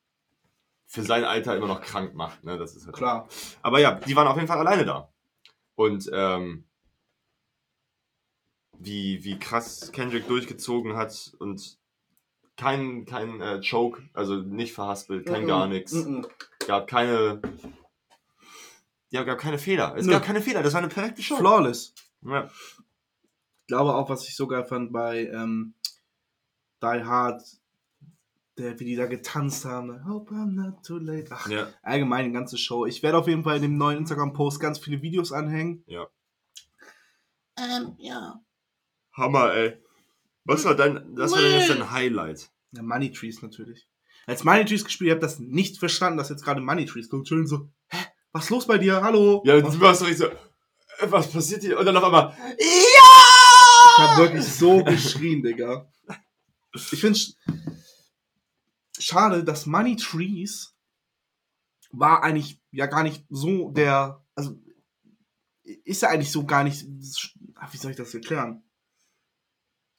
für 0.87 1.03
sein 1.03 1.25
Alter 1.25 1.57
immer 1.57 1.67
noch 1.67 1.81
krank 1.83 2.15
macht. 2.15 2.45
Ne? 2.45 2.57
Das 2.59 2.77
ist 2.77 2.87
halt 2.87 2.97
Klar. 2.97 3.29
aber 3.61 3.81
ja, 3.81 3.95
die 3.95 4.15
waren 4.15 4.29
auf 4.29 4.37
jeden 4.37 4.49
Fall 4.49 4.59
alleine 4.59 4.85
da. 4.85 5.13
Und 5.75 6.09
ähm, 6.13 6.65
wie, 8.79 9.25
wie 9.25 9.39
krass 9.39 9.91
Kendrick 9.93 10.29
durchgezogen 10.29 10.97
hat 10.97 11.35
und 11.39 11.79
kein, 12.57 13.05
kein 13.05 13.41
äh, 13.41 13.61
Choke, 13.69 14.03
also 14.15 14.37
nicht 14.37 14.75
verhaspelt, 14.75 15.27
kein 15.27 15.43
Mhm. 15.43 15.47
gar 15.49 15.67
nichts. 15.67 15.93
Mhm. 15.93 16.27
Gab 16.67 16.87
keine. 16.87 17.41
Ja, 19.13 19.25
gab 19.25 19.39
keine 19.39 19.59
Fehler. 19.59 19.95
Es 19.95 20.07
Nö. 20.07 20.13
gab 20.13 20.25
keine 20.25 20.41
Fehler, 20.41 20.63
das 20.63 20.73
war 20.73 20.81
eine 20.81 20.89
perfekte 20.89 21.23
Show. 21.23 21.37
Flawless. 21.37 21.95
Ja. 22.23 22.47
Ich 22.47 23.67
glaube 23.67 23.95
auch, 23.95 24.09
was 24.09 24.27
ich 24.27 24.35
so 24.35 24.47
geil 24.47 24.65
fand 24.65 24.91
bei 24.91 25.27
ähm, 25.27 25.75
Die 26.83 27.05
Hard, 27.05 27.43
der, 28.57 28.81
wie 28.81 28.87
die 28.87 28.97
da 28.97 29.05
getanzt 29.05 29.67
haben. 29.67 30.07
Hope 30.09 30.33
I'm 30.35 30.53
not 30.53 30.83
too 30.83 30.97
late. 30.97 31.27
Ach, 31.31 31.47
ja. 31.47 31.69
allgemein 31.83 32.25
die 32.25 32.33
ganze 32.33 32.57
Show. 32.57 32.87
Ich 32.87 33.03
werde 33.03 33.19
auf 33.19 33.29
jeden 33.29 33.45
Fall 33.45 33.57
in 33.57 33.63
dem 33.63 33.77
neuen 33.77 33.99
Instagram-Post 33.99 34.61
ganz 34.61 34.79
viele 34.79 35.03
Videos 35.03 35.31
anhängen. 35.31 35.85
Ja. 35.87 36.07
Ähm, 37.59 37.95
ja. 37.99 38.41
Hammer, 39.13 39.53
ey. 39.53 39.77
Was 40.45 40.65
war 40.65 40.75
dein, 40.75 41.05
was 41.19 41.33
war 41.33 41.41
denn 41.43 41.61
jetzt 41.61 41.69
dein 41.69 41.91
Highlight? 41.91 42.51
Ja, 42.73 42.83
Money 42.83 43.13
Trees 43.13 43.43
natürlich. 43.43 43.87
Als 44.27 44.43
Money 44.43 44.65
Trees 44.65 44.87
gespielt, 44.87 45.09
ich 45.09 45.13
habe 45.13 45.21
das 45.21 45.39
nicht 45.39 45.79
verstanden, 45.79 46.17
dass 46.17 46.31
jetzt 46.31 46.45
gerade 46.45 46.63
Money 46.63 46.87
Trees 46.87 47.11
kommt. 47.11 47.29
Schön 47.29 47.47
so, 47.47 47.69
was 48.33 48.45
ist 48.45 48.51
los 48.51 48.67
bei 48.67 48.79
dir? 48.79 49.03
Hallo? 49.03 49.43
Ja, 49.45 49.61
du 49.61 49.81
warst 49.81 50.03
doch 50.03 50.07
nicht 50.09 50.19
so. 50.19 50.27
äh, 50.27 50.37
Was 51.03 51.31
passiert 51.31 51.63
hier? 51.63 51.79
Und 51.79 51.85
dann 51.87 51.97
auf 51.97 52.05
einmal. 52.05 52.37
ich 52.59 52.67
Ja! 52.97 54.05
habe 54.05 54.23
wirklich 54.23 54.45
so 54.45 54.83
geschrien, 54.85 55.43
Digga. 55.43 55.91
Ich 56.75 57.01
finde 57.01 57.19
schade, 58.99 59.45
dass 59.45 59.67
Money 59.67 59.97
Trees 59.97 60.75
war 61.91 62.23
eigentlich 62.23 62.61
ja 62.71 62.87
gar 62.87 63.03
nicht 63.03 63.25
so 63.29 63.71
der, 63.71 64.25
also 64.35 64.59
ist 65.85 66.01
ja 66.03 66.09
eigentlich 66.09 66.33
so 66.33 66.47
gar 66.47 66.65
nicht, 66.65 66.87
ach, 67.57 67.73
wie 67.73 67.77
soll 67.77 67.91
ich 67.91 67.97
das 67.99 68.15
erklären? 68.15 68.63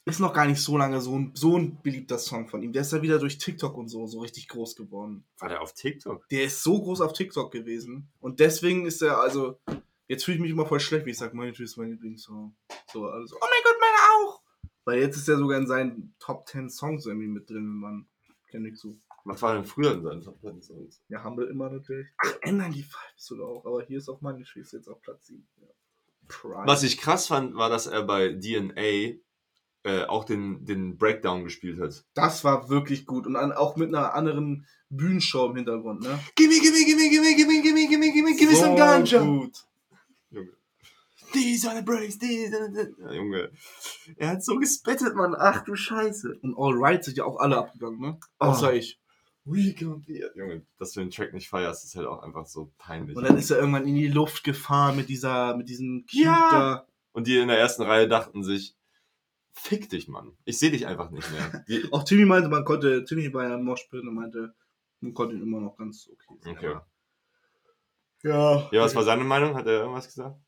Ist 0.05 0.19
noch 0.19 0.33
gar 0.33 0.45
nicht 0.45 0.61
so 0.61 0.77
lange 0.77 0.99
so 0.99 1.17
ein, 1.17 1.31
so 1.33 1.57
ein 1.57 1.81
beliebter 1.81 2.17
Song 2.17 2.49
von 2.49 2.61
ihm. 2.61 2.73
Der 2.73 2.81
ist 2.81 2.91
ja 2.91 3.01
wieder 3.01 3.19
durch 3.19 3.37
TikTok 3.37 3.77
und 3.77 3.87
so, 3.87 4.05
so 4.05 4.19
richtig 4.19 4.49
groß 4.49 4.75
geworden. 4.75 5.25
War 5.39 5.49
der 5.49 5.61
auf 5.61 5.73
TikTok? 5.73 6.27
Der 6.29 6.43
ist 6.43 6.61
so 6.61 6.81
groß 6.81 6.99
auf 7.01 7.13
TikTok 7.13 7.51
gewesen. 7.51 8.11
Und 8.19 8.41
deswegen 8.41 8.85
ist 8.85 9.01
er, 9.01 9.19
also, 9.19 9.59
jetzt 10.07 10.25
fühle 10.25 10.35
ich 10.35 10.41
mich 10.41 10.51
immer 10.51 10.65
voll 10.65 10.81
schlecht, 10.81 11.05
wie 11.05 11.11
ich 11.11 11.17
sage, 11.17 11.35
Money 11.35 11.53
Tree 11.53 11.63
ist 11.63 11.77
mein 11.77 11.91
Lieblingssong. 11.91 12.53
So, 12.91 13.05
also, 13.05 13.35
oh 13.35 13.39
mein 13.41 13.63
Gott, 13.63 13.77
meine 13.79 14.27
auch! 14.27 14.41
Weil 14.83 14.99
jetzt 14.99 15.15
ist 15.15 15.29
er 15.29 15.37
sogar 15.37 15.57
in 15.57 15.67
seinen 15.67 16.15
Top 16.19 16.49
10 16.49 16.69
Songs 16.69 17.05
irgendwie 17.05 17.29
mit 17.29 17.49
drin, 17.49 17.63
wenn 17.63 17.79
man 17.79 18.07
kennt 18.53 18.67
ich 18.67 18.77
so. 18.77 18.95
Was 19.25 19.41
war 19.41 19.55
denn 19.55 19.65
früher 19.65 19.93
in 19.93 20.03
seinen 20.03 20.21
Top 20.21 20.39
10 20.41 20.61
Songs? 20.61 21.01
Ja, 21.07 21.23
Humble 21.23 21.47
immer 21.47 21.69
natürlich. 21.69 22.07
Ach, 22.17 22.33
ändern 22.41 22.71
die 22.71 22.83
Vibes 22.83 23.25
sogar 23.25 23.47
auch. 23.47 23.65
Aber 23.65 23.83
hier 23.83 23.97
ist 23.97 24.09
auch 24.09 24.21
Money 24.21 24.43
Tree 24.43 24.59
ist 24.59 24.73
jetzt 24.73 24.87
auf 24.87 25.01
Platz 25.01 25.27
7. 25.27 25.47
Ja. 25.61 25.67
Prime. 26.27 26.67
Was 26.67 26.83
ich 26.83 26.97
krass 26.97 27.27
fand, 27.27 27.55
war, 27.55 27.69
dass 27.69 27.87
er 27.87 28.03
bei 28.03 28.33
DNA 28.33 29.19
äh, 29.83 30.05
auch 30.05 30.23
den, 30.23 30.65
den 30.65 30.97
Breakdown 30.97 31.43
gespielt 31.43 31.79
hat. 31.79 32.05
Das 32.13 32.43
war 32.43 32.69
wirklich 32.69 33.05
gut. 33.05 33.27
Und 33.27 33.35
an, 33.35 33.51
auch 33.51 33.75
mit 33.75 33.89
einer 33.89 34.13
anderen 34.13 34.65
Bühnenshow 34.89 35.49
im 35.49 35.55
Hintergrund, 35.55 36.01
ne? 36.01 36.19
Gimme, 36.35 36.59
gimme, 36.59 36.85
gimme, 36.85 37.09
gimme, 37.09 37.35
gimme, 37.35 37.61
gimme, 37.61 37.87
gimme, 37.87 38.11
gimme, 38.13 38.35
gimme 38.35 38.55
some 38.55 38.75
ganja. 38.75 39.19
gut. 39.19 39.57
Junge. 40.29 40.51
These 41.33 41.67
are 41.67 41.77
the 41.77 41.83
breaks, 41.83 42.17
these 42.17 42.55
are 42.55 42.71
the... 42.71 42.93
Ja, 43.01 43.11
Junge. 43.11 43.51
Er 44.17 44.29
hat 44.29 44.43
so 44.43 44.55
gespittet, 44.57 45.15
Mann. 45.15 45.35
Ach 45.37 45.63
du 45.63 45.75
Scheiße. 45.75 46.37
Und 46.41 46.55
All 46.57 46.73
Right 46.75 47.03
sind 47.03 47.17
ja 47.17 47.25
auch 47.25 47.39
alle 47.39 47.57
abgegangen, 47.57 47.99
ne? 47.99 48.19
Oh. 48.39 48.45
Außer 48.45 48.73
ich. 48.73 48.99
We 49.45 49.73
can 49.73 50.01
be... 50.01 50.31
Junge, 50.35 50.65
dass 50.77 50.93
du 50.93 51.01
den 51.01 51.11
Track 51.11 51.33
nicht 51.33 51.49
feierst, 51.49 51.83
ist 51.83 51.95
halt 51.95 52.07
auch 52.07 52.23
einfach 52.23 52.45
so 52.45 52.71
peinlich. 52.77 53.17
Und 53.17 53.23
dann 53.23 53.37
ist 53.37 53.51
er 53.51 53.57
irgendwann 53.57 53.87
in 53.87 53.95
die 53.95 54.07
Luft 54.07 54.43
gefahren 54.43 54.95
mit 54.95 55.09
dieser, 55.09 55.57
mit 55.57 55.67
diesem 55.67 56.05
Cube 56.09 56.23
Ja. 56.23 56.49
da. 56.51 56.87
Und 57.11 57.27
die 57.27 57.37
in 57.37 57.49
der 57.49 57.59
ersten 57.59 57.81
Reihe 57.83 58.07
dachten 58.07 58.43
sich, 58.43 58.75
fick 59.53 59.89
dich, 59.89 60.07
Mann. 60.07 60.35
Ich 60.45 60.59
sehe 60.59 60.71
dich 60.71 60.85
einfach 60.87 61.09
nicht 61.11 61.29
mehr. 61.31 61.63
Auch 61.91 62.03
Timmy 62.03 62.25
meinte, 62.25 62.49
man 62.49 62.65
konnte, 62.65 63.05
Timmy 63.05 63.33
war 63.33 63.43
ja 63.47 63.55
im 63.55 63.63
Moshpit 63.65 64.01
und 64.01 64.13
meinte, 64.13 64.53
man 64.99 65.13
konnte 65.13 65.35
ihn 65.35 65.41
immer 65.41 65.61
noch 65.61 65.77
ganz 65.77 66.09
okay 66.11 66.37
sehen. 66.41 66.57
Okay. 66.57 66.67
Aber- 66.67 66.87
Ja. 68.23 68.69
ja, 68.71 68.81
was 68.81 68.95
war 68.95 69.03
seine 69.03 69.23
Meinung? 69.23 69.55
Hat 69.55 69.65
er 69.67 69.81
irgendwas 69.81 70.05
gesagt? 70.07 70.39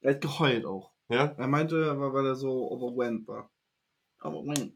Er 0.00 0.14
hat 0.14 0.20
geheult 0.20 0.64
auch. 0.66 0.92
Ja? 1.08 1.26
Er 1.36 1.46
meinte, 1.48 1.98
weil 1.98 2.26
er 2.26 2.34
so 2.34 2.70
overwhelmed 2.70 3.26
war. 3.28 3.50
Overwhelmed. 4.22 4.74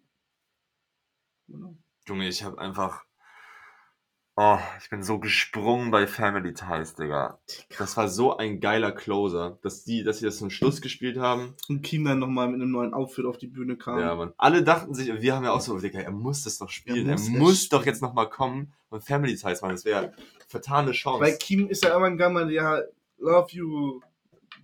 Genau. 1.49 1.77
Junge, 2.07 2.29
ich 2.29 2.43
hab 2.45 2.59
einfach. 2.59 3.05
Oh, 4.41 4.61
ich 4.81 4.89
bin 4.89 5.03
so 5.03 5.19
gesprungen 5.19 5.91
bei 5.91 6.07
Family 6.07 6.55
Ties, 6.55 6.95
Digga. 6.95 7.41
Das 7.77 7.97
war 7.97 8.07
so 8.07 8.37
ein 8.37 8.61
geiler 8.61 8.93
Closer, 8.93 9.59
dass 9.63 9.83
die, 9.83 10.05
dass 10.05 10.21
sie 10.21 10.27
das 10.27 10.37
zum 10.37 10.49
Schluss 10.49 10.81
gespielt 10.81 11.19
haben. 11.19 11.57
Und 11.69 11.83
Kim 11.83 12.05
dann 12.05 12.21
nochmal 12.21 12.47
mit 12.47 12.63
einem 12.63 12.71
neuen 12.71 12.95
Outfit 12.95 13.25
auf 13.25 13.37
die 13.37 13.49
Bühne 13.49 13.77
kam. 13.77 13.99
Ja, 13.99 14.15
Mann. 14.15 14.33
Alle 14.37 14.63
dachten 14.63 14.95
sich, 14.95 15.09
wir 15.09 15.35
haben 15.35 15.43
ja 15.43 15.51
auch 15.51 15.61
so, 15.61 15.77
Digga, 15.81 15.99
er 15.99 16.13
muss 16.13 16.45
das 16.45 16.59
doch 16.59 16.71
spielen. 16.71 17.09
Er 17.09 17.15
Er 17.15 17.19
muss 17.19 17.29
muss, 17.31 17.63
es 17.63 17.69
doch 17.69 17.85
jetzt 17.85 18.01
nochmal 18.01 18.31
kommen 18.31 18.73
und 18.91 19.03
Family 19.03 19.35
Ties 19.35 19.61
machen. 19.61 19.73
Das 19.73 19.85
wäre 19.85 20.13
vertane 20.47 20.93
Chance. 20.93 21.21
Weil 21.21 21.37
Kim 21.37 21.69
ist 21.69 21.83
ja 21.83 21.91
irgendwann 21.91 22.17
gegangen, 22.17 22.51
ja, 22.51 22.81
love 23.19 23.49
you. 23.51 24.01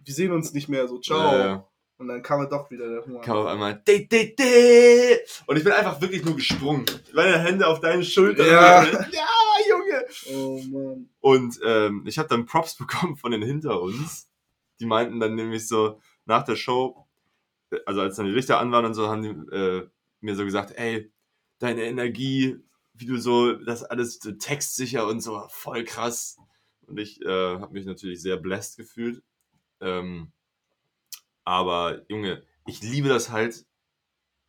Wir 0.04 0.14
sehen 0.14 0.30
uns 0.30 0.52
nicht 0.52 0.68
mehr, 0.68 0.86
so 0.86 1.00
ciao. 1.00 1.34
Äh, 1.34 1.60
Und 1.96 2.08
dann 2.08 2.22
kam 2.22 2.40
er 2.40 2.48
doch 2.48 2.70
wieder, 2.70 2.88
der 2.88 3.04
Hunger. 3.04 3.20
kam 3.20 3.36
auf 3.36 3.46
einmal, 3.46 3.80
de, 3.86 4.06
de, 4.06 4.34
de. 4.34 5.20
Und 5.46 5.56
ich 5.56 5.62
bin 5.62 5.72
einfach 5.72 6.00
wirklich 6.00 6.24
nur 6.24 6.34
gesprungen. 6.34 6.84
Meine 7.12 7.38
Hände 7.38 7.66
auf 7.68 7.80
deinen 7.80 8.02
Schultern. 8.02 8.46
Ja. 8.46 8.84
ja 9.12 9.28
Junge. 9.68 10.04
Oh 10.32 10.60
Mann. 10.70 11.08
Und 11.20 11.60
ähm, 11.64 12.04
ich 12.06 12.18
habe 12.18 12.28
dann 12.28 12.46
Props 12.46 12.74
bekommen 12.78 13.16
von 13.16 13.30
den 13.30 13.42
hinter 13.42 13.80
uns. 13.80 14.28
Die 14.80 14.86
meinten 14.86 15.20
dann 15.20 15.34
nämlich 15.34 15.68
so 15.68 16.00
nach 16.24 16.44
der 16.44 16.56
Show, 16.56 17.06
äh, 17.70 17.78
also 17.86 18.00
als 18.00 18.16
dann 18.16 18.26
die 18.26 18.32
Lichter 18.32 18.58
an 18.58 18.72
waren 18.72 18.84
und 18.84 18.94
so, 18.94 19.08
haben 19.08 19.22
die 19.22 19.56
äh, 19.56 19.88
mir 20.20 20.34
so 20.34 20.44
gesagt, 20.44 20.72
ey, 20.76 21.12
deine 21.58 21.84
Energie, 21.84 22.56
wie 22.94 23.06
du 23.06 23.18
so, 23.18 23.52
das 23.52 23.84
alles 23.84 24.18
so 24.20 24.32
textsicher 24.32 25.06
und 25.06 25.20
so, 25.20 25.46
voll 25.50 25.84
krass. 25.84 26.38
Und 26.86 26.98
ich 26.98 27.22
äh, 27.22 27.58
habe 27.58 27.72
mich 27.72 27.86
natürlich 27.86 28.20
sehr 28.20 28.36
blessed 28.36 28.76
gefühlt. 28.76 29.22
Ähm, 29.80 30.32
aber 31.44 32.02
Junge, 32.08 32.42
ich 32.66 32.82
liebe 32.82 33.08
das 33.08 33.30
halt. 33.30 33.66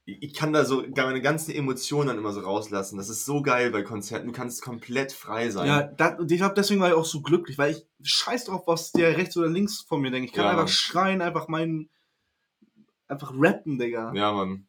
Ich 0.07 0.35
kann 0.35 0.53
da 0.53 0.65
so 0.65 0.85
meine 0.95 1.19
ganzen 1.21 1.51
Emotionen 1.51 2.09
dann 2.09 2.19
immer 2.19 2.31
so 2.31 2.41
rauslassen. 2.41 2.97
Das 2.97 3.09
ist 3.09 3.25
so 3.25 3.41
geil 3.41 3.71
bei 3.71 3.81
Konzerten. 3.81 4.27
Du 4.27 4.33
kannst 4.33 4.61
komplett 4.61 5.11
frei 5.11 5.49
sein. 5.49 5.67
Ja, 5.67 5.81
das, 5.81 6.19
und 6.19 6.31
ich 6.31 6.37
glaube, 6.37 6.53
deswegen 6.53 6.79
war 6.79 6.89
ich 6.89 6.93
auch 6.93 7.05
so 7.05 7.21
glücklich, 7.21 7.57
weil 7.57 7.71
ich 7.71 7.87
scheiß 8.03 8.45
drauf, 8.45 8.67
was 8.67 8.91
der 8.91 9.17
rechts 9.17 9.35
oder 9.35 9.47
links 9.47 9.81
von 9.81 10.01
mir 10.01 10.11
denkt. 10.11 10.29
Ich 10.29 10.35
kann 10.35 10.43
Ja, 10.45 10.51
einfach 10.51 10.65
Mann. 10.65 10.67
schreien, 10.67 11.21
einfach 11.23 11.47
meinen, 11.47 11.89
einfach 13.07 13.31
rappen, 13.35 13.79
Digga. 13.79 14.13
Ja, 14.13 14.31
Mann. 14.31 14.67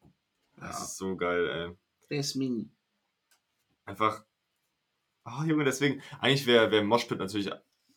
Ja. 0.58 0.68
Das 0.68 0.82
ist 0.82 0.96
so 0.96 1.14
geil, 1.16 1.46
ey. 1.48 1.76
Der 2.08 2.20
ist 2.20 2.34
mini. 2.34 2.70
Einfach. 3.84 4.24
Oh, 5.26 5.42
Junge, 5.44 5.64
deswegen. 5.64 6.00
Eigentlich 6.18 6.46
wäre 6.46 6.70
wär 6.70 6.82
Moshpit 6.82 7.18
natürlich 7.18 7.50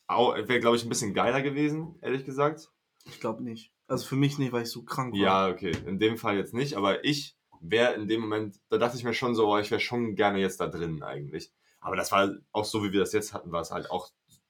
auch, 0.07 0.35
wäre, 0.35 0.59
glaube 0.59 0.75
ich, 0.75 0.83
ein 0.83 0.89
bisschen 0.89 1.13
geiler 1.13 1.41
gewesen, 1.41 1.95
ehrlich 2.01 2.25
gesagt. 2.25 2.69
Ich 3.05 3.21
glaube 3.21 3.43
nicht. 3.43 3.71
Also 3.89 4.06
für 4.06 4.15
mich 4.15 4.38
nicht, 4.38 4.52
weil 4.52 4.63
ich 4.63 4.71
so 4.71 4.84
krank 4.84 5.13
war. 5.13 5.19
Ja, 5.19 5.47
okay. 5.49 5.71
In 5.86 5.99
dem 5.99 6.17
Fall 6.17 6.38
jetzt 6.38 6.54
nicht, 6.54 6.75
aber 6.75 7.04
ich 7.04 7.36
wäre 7.60 7.93
in 7.95 8.08
dem 8.08 8.21
Moment, 8.21 8.60
da 8.69 8.78
dachte 8.78 8.95
ich 8.97 9.04
mir 9.04 9.13
schon 9.13 9.36
so, 9.36 9.47
oh, 9.52 9.58
ich 9.58 9.71
wäre 9.71 9.82
schon 9.82 10.15
gerne 10.15 10.39
jetzt 10.39 10.60
da 10.62 10.67
drin 10.67 11.04
eigentlich. 11.04 11.52
Aber 11.82 11.95
das 11.95 12.12
war 12.12 12.30
auch 12.52 12.65
so, 12.65 12.84
wie 12.84 12.91
wir 12.91 12.99
das 12.99 13.13
jetzt 13.13 13.34
hatten, 13.34 13.52
war 13.52 13.62
es 13.62 13.71
halt 13.71 13.89
auch 13.91 14.10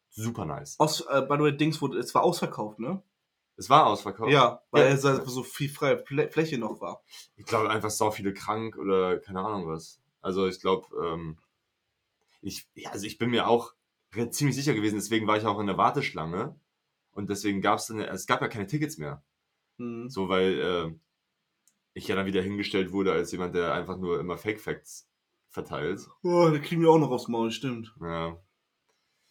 super 0.09 0.45
nice. 0.45 0.75
Aus, 0.79 1.01
äh, 1.01 1.21
by 1.21 1.35
the 1.37 1.43
way, 1.43 1.55
Dings 1.57 1.81
wurde, 1.81 1.97
es 1.99 2.13
war 2.13 2.23
ausverkauft, 2.23 2.79
ne? 2.79 3.01
Es 3.55 3.69
war 3.69 3.87
ausverkauft. 3.87 4.31
Ja, 4.31 4.61
weil 4.71 4.87
Ja. 4.87 4.93
es 4.93 5.03
halt 5.03 5.25
so 5.27 5.43
viel 5.43 5.69
freie 5.69 5.95
Flä- 6.03 6.31
Fläche 6.31 6.57
noch 6.57 6.79
war. 6.81 7.03
Ich 7.35 7.45
glaube 7.45 7.69
einfach 7.69 7.89
so 7.89 8.09
viele 8.11 8.33
krank 8.33 8.77
oder 8.77 9.19
keine 9.19 9.41
Ahnung 9.41 9.67
was. 9.67 9.99
Also 10.21 10.47
ich 10.47 10.59
glaube, 10.59 10.87
ähm, 11.05 11.37
ich, 12.41 12.67
ja, 12.73 12.91
also 12.91 13.05
ich 13.05 13.17
bin 13.17 13.29
mir 13.29 13.47
auch 13.47 13.73
ziemlich 14.31 14.55
sicher 14.55 14.73
gewesen, 14.73 14.95
deswegen 14.95 15.27
war 15.27 15.37
ich 15.37 15.45
auch 15.45 15.59
in 15.59 15.67
der 15.67 15.77
Warteschlange 15.77 16.59
und 17.11 17.29
deswegen 17.29 17.61
gab 17.61 17.79
es 17.79 17.87
dann, 17.87 17.99
es 17.99 18.27
gab 18.27 18.41
ja 18.41 18.47
keine 18.47 18.67
Tickets 18.67 18.97
mehr. 18.97 19.23
Mhm. 19.79 20.09
So, 20.09 20.29
weil 20.29 20.59
äh, 20.59 20.93
ich 21.93 22.07
ja 22.07 22.15
dann 22.15 22.25
wieder 22.27 22.41
hingestellt 22.41 22.91
wurde 22.91 23.11
als 23.13 23.31
jemand, 23.31 23.55
der 23.55 23.73
einfach 23.73 23.97
nur 23.97 24.19
immer 24.19 24.37
Fake 24.37 24.59
Facts 24.59 25.09
verteilt. 25.49 26.07
Oh, 26.23 26.49
da 26.51 26.59
kriegen 26.59 26.81
wir 26.81 26.89
auch 26.91 26.99
noch 26.99 27.11
aufs 27.11 27.27
Maul, 27.27 27.51
stimmt. 27.51 27.95
Ja, 28.01 28.37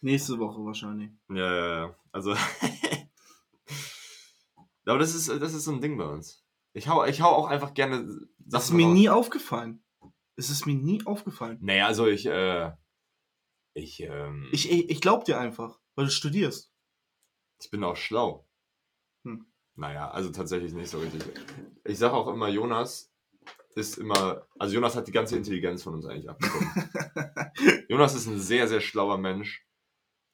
Nächste 0.00 0.38
Woche 0.38 0.64
wahrscheinlich. 0.64 1.10
ja, 1.28 1.54
ja, 1.54 1.86
ja. 1.86 1.96
also. 2.12 2.34
Aber 4.86 4.98
das 4.98 5.14
ist, 5.14 5.28
das 5.28 5.54
ist 5.54 5.64
so 5.64 5.72
ein 5.72 5.80
Ding 5.80 5.98
bei 5.98 6.06
uns. 6.06 6.44
Ich 6.72 6.88
hau, 6.88 7.04
ich 7.04 7.20
hau 7.20 7.28
auch 7.30 7.48
einfach 7.48 7.74
gerne. 7.74 8.04
Das 8.38 8.62
ist 8.62 8.68
Sachen 8.68 8.76
mir 8.78 8.86
raus. 8.86 8.94
nie 8.94 9.08
aufgefallen. 9.10 9.84
Es 10.36 10.50
ist 10.50 10.66
mir 10.66 10.76
nie 10.76 11.04
aufgefallen. 11.04 11.58
Naja, 11.60 11.86
also 11.86 12.06
ich, 12.06 12.26
äh, 12.26 12.72
ich, 13.74 14.00
ähm, 14.00 14.48
Ich, 14.52 14.70
ich, 14.70 14.88
ich 14.88 15.00
glaub 15.00 15.24
dir 15.24 15.38
einfach, 15.38 15.78
weil 15.94 16.06
du 16.06 16.10
studierst. 16.10 16.72
Ich 17.60 17.70
bin 17.70 17.84
auch 17.84 17.96
schlau. 17.96 18.47
Naja, 19.78 20.10
also 20.10 20.30
tatsächlich 20.30 20.72
nicht 20.72 20.90
so 20.90 20.98
richtig. 20.98 21.22
Ich 21.84 21.98
sage 21.98 22.12
auch 22.12 22.26
immer, 22.26 22.48
Jonas 22.48 23.14
ist 23.76 23.96
immer, 23.96 24.44
also 24.58 24.74
Jonas 24.74 24.96
hat 24.96 25.06
die 25.06 25.12
ganze 25.12 25.36
Intelligenz 25.36 25.84
von 25.84 25.94
uns 25.94 26.04
eigentlich 26.04 26.28
abbekommen. 26.28 26.68
Jonas 27.88 28.16
ist 28.16 28.26
ein 28.26 28.40
sehr, 28.40 28.66
sehr 28.66 28.80
schlauer 28.80 29.18
Mensch, 29.18 29.64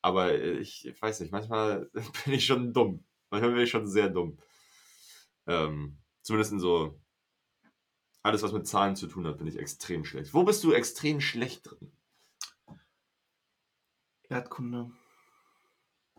aber 0.01 0.35
ich, 0.35 0.87
ich 0.87 1.01
weiß 1.01 1.21
nicht, 1.21 1.31
manchmal 1.31 1.91
bin 2.25 2.33
ich 2.33 2.47
schon 2.47 2.73
dumm. 2.73 3.05
Manchmal 3.29 3.53
bin 3.53 3.61
ich 3.61 3.71
schon 3.71 3.87
sehr 3.87 4.09
dumm. 4.09 4.39
Ähm, 5.47 5.99
zumindest 6.23 6.53
in 6.53 6.59
so, 6.59 6.99
alles 8.23 8.43
was 8.43 8.53
mit 8.53 8.67
Zahlen 8.67 8.97
zu 8.97 9.09
tun 9.09 9.27
hat, 9.27 9.37
bin 9.37 9.47
ich 9.47 9.59
extrem 9.59 10.07
schlecht. 10.07 10.33
Wo 10.33 10.45
bist 10.45 10.65
du 10.65 10.73
extrem 10.73 11.21
schlecht 11.21 11.71
drin? 11.71 11.93
Erdkunde. 14.31 14.91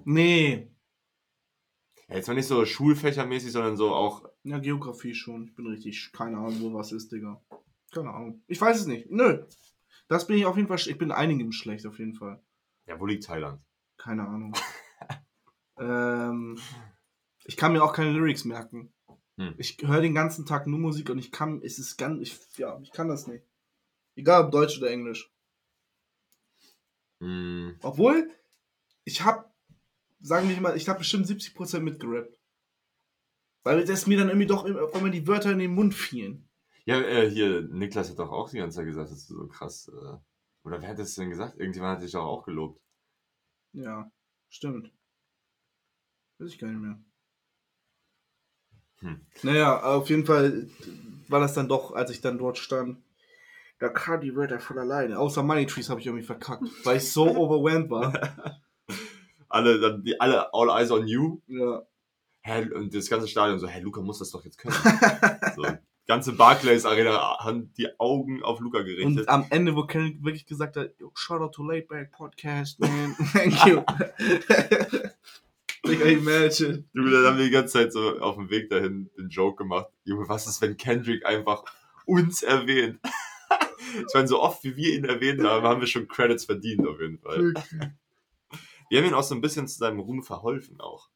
Nee. 0.03 0.74
Ja, 2.07 2.15
jetzt 2.15 2.27
mal 2.27 2.33
nicht 2.35 2.47
so 2.47 2.65
schulfächermäßig, 2.65 3.51
sondern 3.51 3.77
so 3.77 3.93
auch 3.93 4.29
Ja, 4.43 4.59
Geografie 4.59 5.15
schon. 5.15 5.45
Ich 5.45 5.55
bin 5.55 5.67
richtig, 5.67 6.11
keine 6.11 6.37
Ahnung, 6.37 6.61
wo 6.61 6.73
was 6.73 6.91
ist, 6.91 7.11
Digga. 7.11 7.41
Keine 7.91 8.11
Ahnung. 8.11 8.43
Ich 8.47 8.59
weiß 8.59 8.79
es 8.79 8.87
nicht. 8.87 9.09
Nö. 9.09 9.45
Das 10.07 10.27
bin 10.27 10.37
ich 10.37 10.45
auf 10.45 10.55
jeden 10.55 10.67
Fall, 10.67 10.77
ich 10.77 10.97
bin 10.97 11.11
einigem 11.11 11.51
schlecht, 11.51 11.85
auf 11.87 11.97
jeden 11.97 12.13
Fall. 12.13 12.43
Ja, 12.87 12.99
wo 12.99 13.05
liegt 13.05 13.23
Thailand? 13.23 13.61
Keine 13.97 14.27
Ahnung. 14.27 14.53
ähm, 15.79 16.59
ich 17.45 17.57
kann 17.57 17.73
mir 17.73 17.83
auch 17.83 17.93
keine 17.93 18.11
Lyrics 18.11 18.45
merken. 18.45 18.93
Hm. 19.37 19.55
Ich 19.57 19.77
höre 19.81 20.01
den 20.01 20.13
ganzen 20.13 20.45
Tag 20.45 20.67
nur 20.67 20.79
Musik 20.79 21.09
und 21.09 21.17
ich 21.17 21.31
kann, 21.31 21.61
es 21.63 21.79
ist 21.79 21.97
ganz, 21.97 22.21
ich, 22.21 22.39
ja, 22.57 22.79
ich 22.81 22.91
kann 22.91 23.07
das 23.07 23.27
nicht. 23.27 23.43
Egal 24.15 24.45
ob 24.45 24.51
Deutsch 24.51 24.77
oder 24.77 24.91
Englisch. 24.91 25.31
Hm, 27.21 27.77
Obwohl, 27.81 28.29
ich 29.03 29.23
hab, 29.23 29.54
sagen 30.25 30.49
wir 30.49 30.59
mal, 30.59 30.75
ich 30.75 30.89
habe 30.89 30.99
bestimmt 30.99 31.27
70% 31.27 31.79
mitgerappt. 31.79 32.39
Weil 33.63 33.85
das 33.85 34.07
mir 34.07 34.17
dann 34.17 34.29
irgendwie 34.29 34.47
doch 34.47 34.65
immer, 34.65 34.83
auf 34.83 34.93
einmal 34.95 35.11
die 35.11 35.27
Wörter 35.27 35.51
in 35.51 35.59
den 35.59 35.73
Mund 35.73 35.93
fielen. 35.93 36.49
Ja, 36.85 36.99
äh, 37.01 37.29
hier, 37.29 37.61
Niklas 37.61 38.09
hat 38.09 38.19
doch 38.19 38.31
auch 38.31 38.49
die 38.49 38.57
ganze 38.57 38.77
Zeit 38.77 38.85
gesagt, 38.85 39.11
dass 39.11 39.27
du 39.27 39.35
so 39.35 39.47
krass. 39.47 39.87
Äh, 39.87 40.17
oder 40.63 40.81
wer 40.81 40.89
hat 40.89 40.99
das 40.99 41.15
denn 41.15 41.29
gesagt? 41.29 41.59
Irgendjemand 41.59 41.97
hat 41.97 42.03
dich 42.03 42.11
doch 42.11 42.25
auch 42.25 42.43
gelobt. 42.43 42.81
Ja, 43.73 44.11
stimmt. 44.49 44.91
Weiß 46.37 46.51
ich 46.51 46.59
gar 46.59 46.69
nicht 46.69 46.81
mehr. 46.81 46.99
Hm. 48.99 49.25
Naja, 49.43 49.83
auf 49.83 50.09
jeden 50.09 50.25
Fall 50.25 50.69
war 51.27 51.39
das 51.39 51.53
dann 51.53 51.67
doch, 51.67 51.91
als 51.91 52.11
ich 52.11 52.21
dann 52.21 52.37
dort 52.37 52.57
stand, 52.57 53.03
da 53.79 53.89
kam 53.89 54.21
die 54.21 54.35
Wörter 54.35 54.59
von 54.59 54.77
alleine. 54.77 55.19
Außer 55.19 55.43
Money 55.43 55.65
Trees 55.65 55.89
habe 55.89 55.99
ich 55.99 56.07
irgendwie 56.07 56.25
verkackt, 56.25 56.63
weil 56.83 56.97
ich 56.97 57.11
so 57.11 57.27
overwhelmed 57.35 57.89
war. 57.89 58.61
Alle, 59.49 59.79
dann, 59.79 60.03
die, 60.03 60.19
alle 60.19 60.53
All 60.53 60.69
Eyes 60.69 60.91
on 60.91 61.07
You. 61.07 61.41
Ja. 61.47 61.83
Hä, 62.41 62.69
und 62.73 62.93
das 62.93 63.09
ganze 63.09 63.27
Stadion 63.27 63.59
so, 63.59 63.67
hä, 63.67 63.79
Luca 63.81 64.01
muss 64.01 64.19
das 64.19 64.31
doch 64.31 64.45
jetzt 64.45 64.57
können. 64.57 64.75
so, 65.55 65.65
ganze 66.07 66.33
Barclays 66.33 66.85
Arena 66.85 67.37
haben 67.39 67.73
die 67.73 67.87
Augen 67.99 68.43
auf 68.43 68.59
Luca 68.59 68.81
gerichtet. 68.81 69.05
Und 69.05 69.29
am 69.29 69.45
Ende, 69.49 69.75
wo 69.75 69.83
Kendrick 69.83 70.23
wirklich 70.23 70.45
gesagt 70.45 70.77
hat, 70.77 70.91
Yo, 70.99 71.11
shout 71.15 71.41
out 71.41 71.53
to 71.53 71.63
Late 71.63 71.87
Back 71.87 72.11
Podcast, 72.11 72.79
man. 72.79 73.15
Thank 73.33 73.65
you. 73.65 73.81
Digga, 75.87 76.05
imagine. 76.05 76.83
Junge, 76.93 77.11
dann 77.11 77.25
haben 77.25 77.37
wir 77.37 77.45
die 77.45 77.51
ganze 77.51 77.73
Zeit 77.73 77.93
so 77.93 78.19
auf 78.19 78.35
dem 78.35 78.49
Weg 78.49 78.69
dahin 78.69 79.09
den 79.17 79.29
Joke 79.29 79.63
gemacht. 79.63 79.87
Junge, 80.03 80.27
was 80.27 80.47
ist, 80.47 80.61
wenn 80.61 80.77
Kendrick 80.77 81.25
einfach 81.25 81.63
uns 82.05 82.41
erwähnt? 82.43 82.99
ich 83.95 84.13
meine, 84.13 84.27
so 84.27 84.41
oft 84.41 84.63
wie 84.63 84.75
wir 84.75 84.93
ihn 84.93 85.05
erwähnt 85.05 85.43
haben, 85.43 85.65
haben 85.65 85.81
wir 85.81 85.87
schon 85.87 86.07
Credits 86.07 86.45
verdient 86.45 86.87
auf 86.87 86.99
jeden 86.99 87.19
Fall. 87.19 87.53
Wir 88.89 88.99
haben 88.99 89.07
ihn 89.07 89.13
auch 89.13 89.23
so 89.23 89.35
ein 89.35 89.41
bisschen 89.41 89.67
zu 89.67 89.77
seinem 89.77 89.99
Ruhm 89.99 90.23
verholfen 90.23 90.79
auch. 90.79 91.09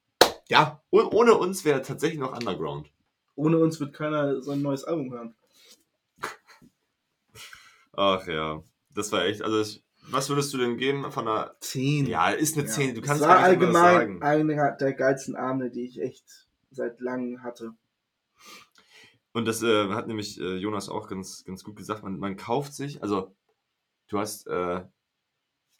Ja, 0.47 0.81
Und 0.89 1.13
ohne 1.13 1.35
uns 1.35 1.63
wäre 1.65 1.79
er 1.79 1.83
tatsächlich 1.83 2.19
noch 2.19 2.33
Underground. 2.35 2.91
ohne 3.35 3.57
uns 3.59 3.79
wird 3.79 3.93
keiner 3.93 4.41
sein 4.41 4.61
neues 4.61 4.83
Album 4.83 5.11
hören. 5.11 5.35
Ach 7.93 8.25
ja, 8.27 8.63
das 8.93 9.11
war 9.11 9.25
echt, 9.25 9.41
also 9.41 9.59
ich, 9.61 9.83
was 10.09 10.29
würdest 10.29 10.53
du 10.53 10.57
denn 10.57 10.77
geben 10.77 11.11
von 11.11 11.27
einer, 11.27 11.55
10. 11.59 12.05
ja, 12.07 12.29
ist 12.29 12.57
eine 12.57 12.65
10, 12.65 12.95
du 12.95 13.01
kannst 13.01 13.21
es 13.21 13.27
war 13.27 13.35
gar 13.35 13.49
nicht 13.49 13.61
allgemein 13.61 14.19
sagen. 14.19 14.23
einer 14.23 14.71
der 14.71 14.93
geilsten 14.93 15.35
Abende, 15.35 15.69
die 15.69 15.85
ich 15.85 16.01
echt 16.01 16.47
seit 16.71 16.99
langem 16.99 17.43
hatte. 17.43 17.73
Und 19.33 19.45
das 19.45 19.61
äh, 19.61 19.89
hat 19.89 20.07
nämlich 20.07 20.39
äh, 20.39 20.55
Jonas 20.55 20.89
auch 20.89 21.07
ganz, 21.07 21.43
ganz 21.45 21.63
gut 21.63 21.75
gesagt. 21.75 22.03
Man, 22.03 22.17
man 22.17 22.35
kauft 22.37 22.73
sich, 22.73 23.03
also 23.03 23.35
du 24.07 24.17
hast 24.17 24.47
äh, 24.47 24.81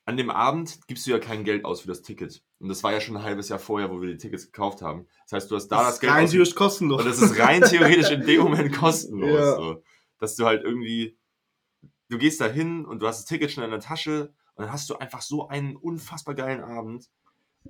an 0.09 0.17
dem 0.17 0.31
Abend 0.31 0.79
gibst 0.87 1.05
du 1.05 1.11
ja 1.11 1.19
kein 1.19 1.43
Geld 1.43 1.65
aus 1.65 1.81
für 1.81 1.87
das 1.87 2.01
Ticket. 2.01 2.43
Und 2.57 2.67
das 2.67 2.81
war 2.81 2.91
ja 2.91 2.99
schon 2.99 3.15
ein 3.15 3.21
halbes 3.21 3.47
Jahr 3.47 3.59
vorher, 3.59 3.91
wo 3.91 4.01
wir 4.01 4.09
die 4.09 4.17
Tickets 4.17 4.45
gekauft 4.45 4.81
haben. 4.81 5.07
Das 5.25 5.33
heißt, 5.33 5.51
du 5.51 5.55
hast 5.55 5.67
da 5.67 5.83
das, 5.83 5.93
ist 5.93 5.99
Geld 5.99 6.13
rein 6.13 6.27
theoretisch 6.27 6.55
kostenlos. 6.55 7.01
und 7.01 7.07
das 7.07 7.21
ist 7.21 7.37
rein 7.37 7.61
theoretisch 7.69 8.09
in 8.09 8.25
dem 8.25 8.41
Moment 8.41 8.75
kostenlos. 8.75 9.29
Ja. 9.29 9.55
So. 9.55 9.83
Dass 10.17 10.35
du 10.35 10.45
halt 10.45 10.63
irgendwie, 10.63 11.15
du 12.07 12.17
gehst 12.17 12.41
da 12.41 12.47
hin 12.47 12.85
und 12.85 13.03
du 13.03 13.07
hast 13.07 13.19
das 13.19 13.25
Ticket 13.25 13.51
schon 13.51 13.63
in 13.63 13.69
der 13.69 13.81
Tasche 13.81 14.33
und 14.55 14.63
dann 14.63 14.73
hast 14.73 14.89
du 14.89 14.95
einfach 14.95 15.21
so 15.21 15.47
einen 15.47 15.75
unfassbar 15.75 16.33
geilen 16.33 16.63
Abend. 16.63 17.07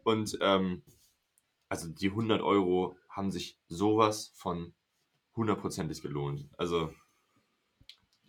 Und 0.04 0.38
ähm, 0.40 0.84
also 1.68 1.90
die 1.90 2.08
100 2.08 2.42
Euro 2.42 2.96
haben 3.10 3.32
sich 3.32 3.60
sowas 3.68 4.32
von 4.34 4.74
hundertprozentig 5.36 6.02
gelohnt. 6.02 6.48
Also 6.58 6.94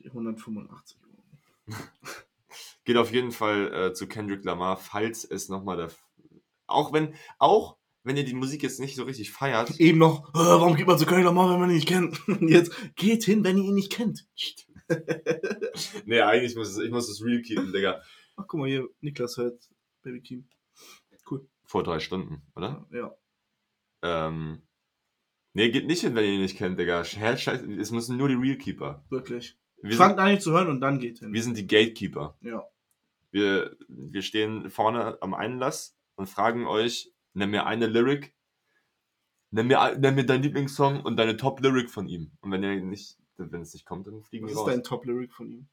185 0.05 0.99
Euro. 1.01 1.79
geht 2.84 2.96
auf 2.96 3.12
jeden 3.12 3.32
Fall 3.32 3.72
äh, 3.72 3.92
zu 3.92 4.06
Kendrick 4.06 4.44
Lamar, 4.44 4.76
falls 4.76 5.24
es 5.24 5.48
nochmal 5.48 5.76
der. 5.76 5.90
Auch 6.66 6.92
wenn, 6.92 7.14
auch 7.38 7.76
wenn 8.02 8.16
ihr 8.16 8.24
die 8.24 8.34
Musik 8.34 8.62
jetzt 8.62 8.80
nicht 8.80 8.96
so 8.96 9.04
richtig 9.04 9.30
feiert. 9.30 9.70
Eben 9.80 9.98
noch, 9.98 10.30
äh, 10.30 10.38
warum 10.38 10.76
geht 10.76 10.86
man 10.86 10.98
zu 10.98 11.06
Köln 11.06 11.24
nochmal, 11.24 11.52
wenn 11.52 11.60
man 11.60 11.70
ihn 11.70 11.76
nicht 11.76 11.88
kennt? 11.88 12.20
Jetzt 12.40 12.72
geht 12.96 13.24
hin, 13.24 13.44
wenn 13.44 13.58
ihr 13.58 13.64
ihn 13.64 13.74
nicht 13.74 13.92
kennt. 13.92 14.26
nee, 16.04 16.20
eigentlich 16.20 16.56
muss 16.56 16.68
es, 16.68 16.78
ich 16.78 16.90
muss 16.90 17.08
es 17.08 17.24
real 17.24 17.42
keepen, 17.42 17.72
Digga. 17.72 18.00
Ach, 18.36 18.44
guck 18.46 18.60
mal 18.60 18.68
hier, 18.68 18.88
Niklas 19.00 19.36
hört 19.36 19.68
Baby 20.02 20.20
Kim. 20.20 20.48
Vor 21.64 21.84
drei 21.84 22.00
Stunden, 22.00 22.42
oder? 22.56 22.88
Ja. 22.90 23.14
Ähm, 24.02 24.62
nee, 25.52 25.70
geht 25.70 25.86
nicht 25.86 26.00
hin, 26.00 26.16
wenn 26.16 26.24
ihr 26.24 26.32
ihn 26.32 26.40
nicht 26.40 26.56
kennt, 26.56 26.80
Digga. 26.80 27.04
Scheiße, 27.04 27.72
es 27.78 27.92
müssen 27.92 28.16
nur 28.16 28.28
die 28.28 28.34
Realkeeper. 28.34 29.04
Wirklich. 29.08 29.56
Wir 29.82 29.96
Fangt 29.96 30.16
sind, 30.16 30.20
an, 30.20 30.32
ihn 30.32 30.40
zu 30.40 30.52
hören 30.52 30.68
und 30.68 30.80
dann 30.80 30.98
geht 30.98 31.18
hin. 31.20 31.32
wir 31.32 31.42
sind 31.42 31.56
die 31.56 31.66
Gatekeeper. 31.66 32.36
Ja. 32.42 32.66
Wir, 33.30 33.76
wir 33.88 34.22
stehen 34.22 34.70
vorne 34.70 35.18
am 35.22 35.34
Einlass 35.34 35.96
und 36.16 36.28
fragen 36.28 36.66
euch, 36.66 37.12
nenn 37.32 37.50
mir 37.50 37.66
eine 37.66 37.86
Lyric, 37.86 38.34
nenn 39.50 39.68
mir, 39.68 39.96
nenn 39.98 40.14
mir 40.14 40.26
deinen 40.26 40.42
Lieblingssong 40.42 41.00
und 41.02 41.16
deine 41.16 41.36
Top-Lyric 41.36 41.90
von 41.90 42.08
ihm. 42.08 42.32
Und 42.40 42.50
wenn 42.50 42.62
ihr 42.62 42.80
nicht, 42.82 43.18
wenn 43.36 43.62
es 43.62 43.72
nicht 43.72 43.86
kommt, 43.86 44.06
dann 44.06 44.22
fliegen 44.22 44.46
Was 44.46 44.50
wir 44.50 44.54
ist 44.54 44.58
raus. 44.60 44.66
dein 44.70 44.82
Top-Lyric 44.82 45.32
von 45.32 45.48
ihm? 45.50 45.68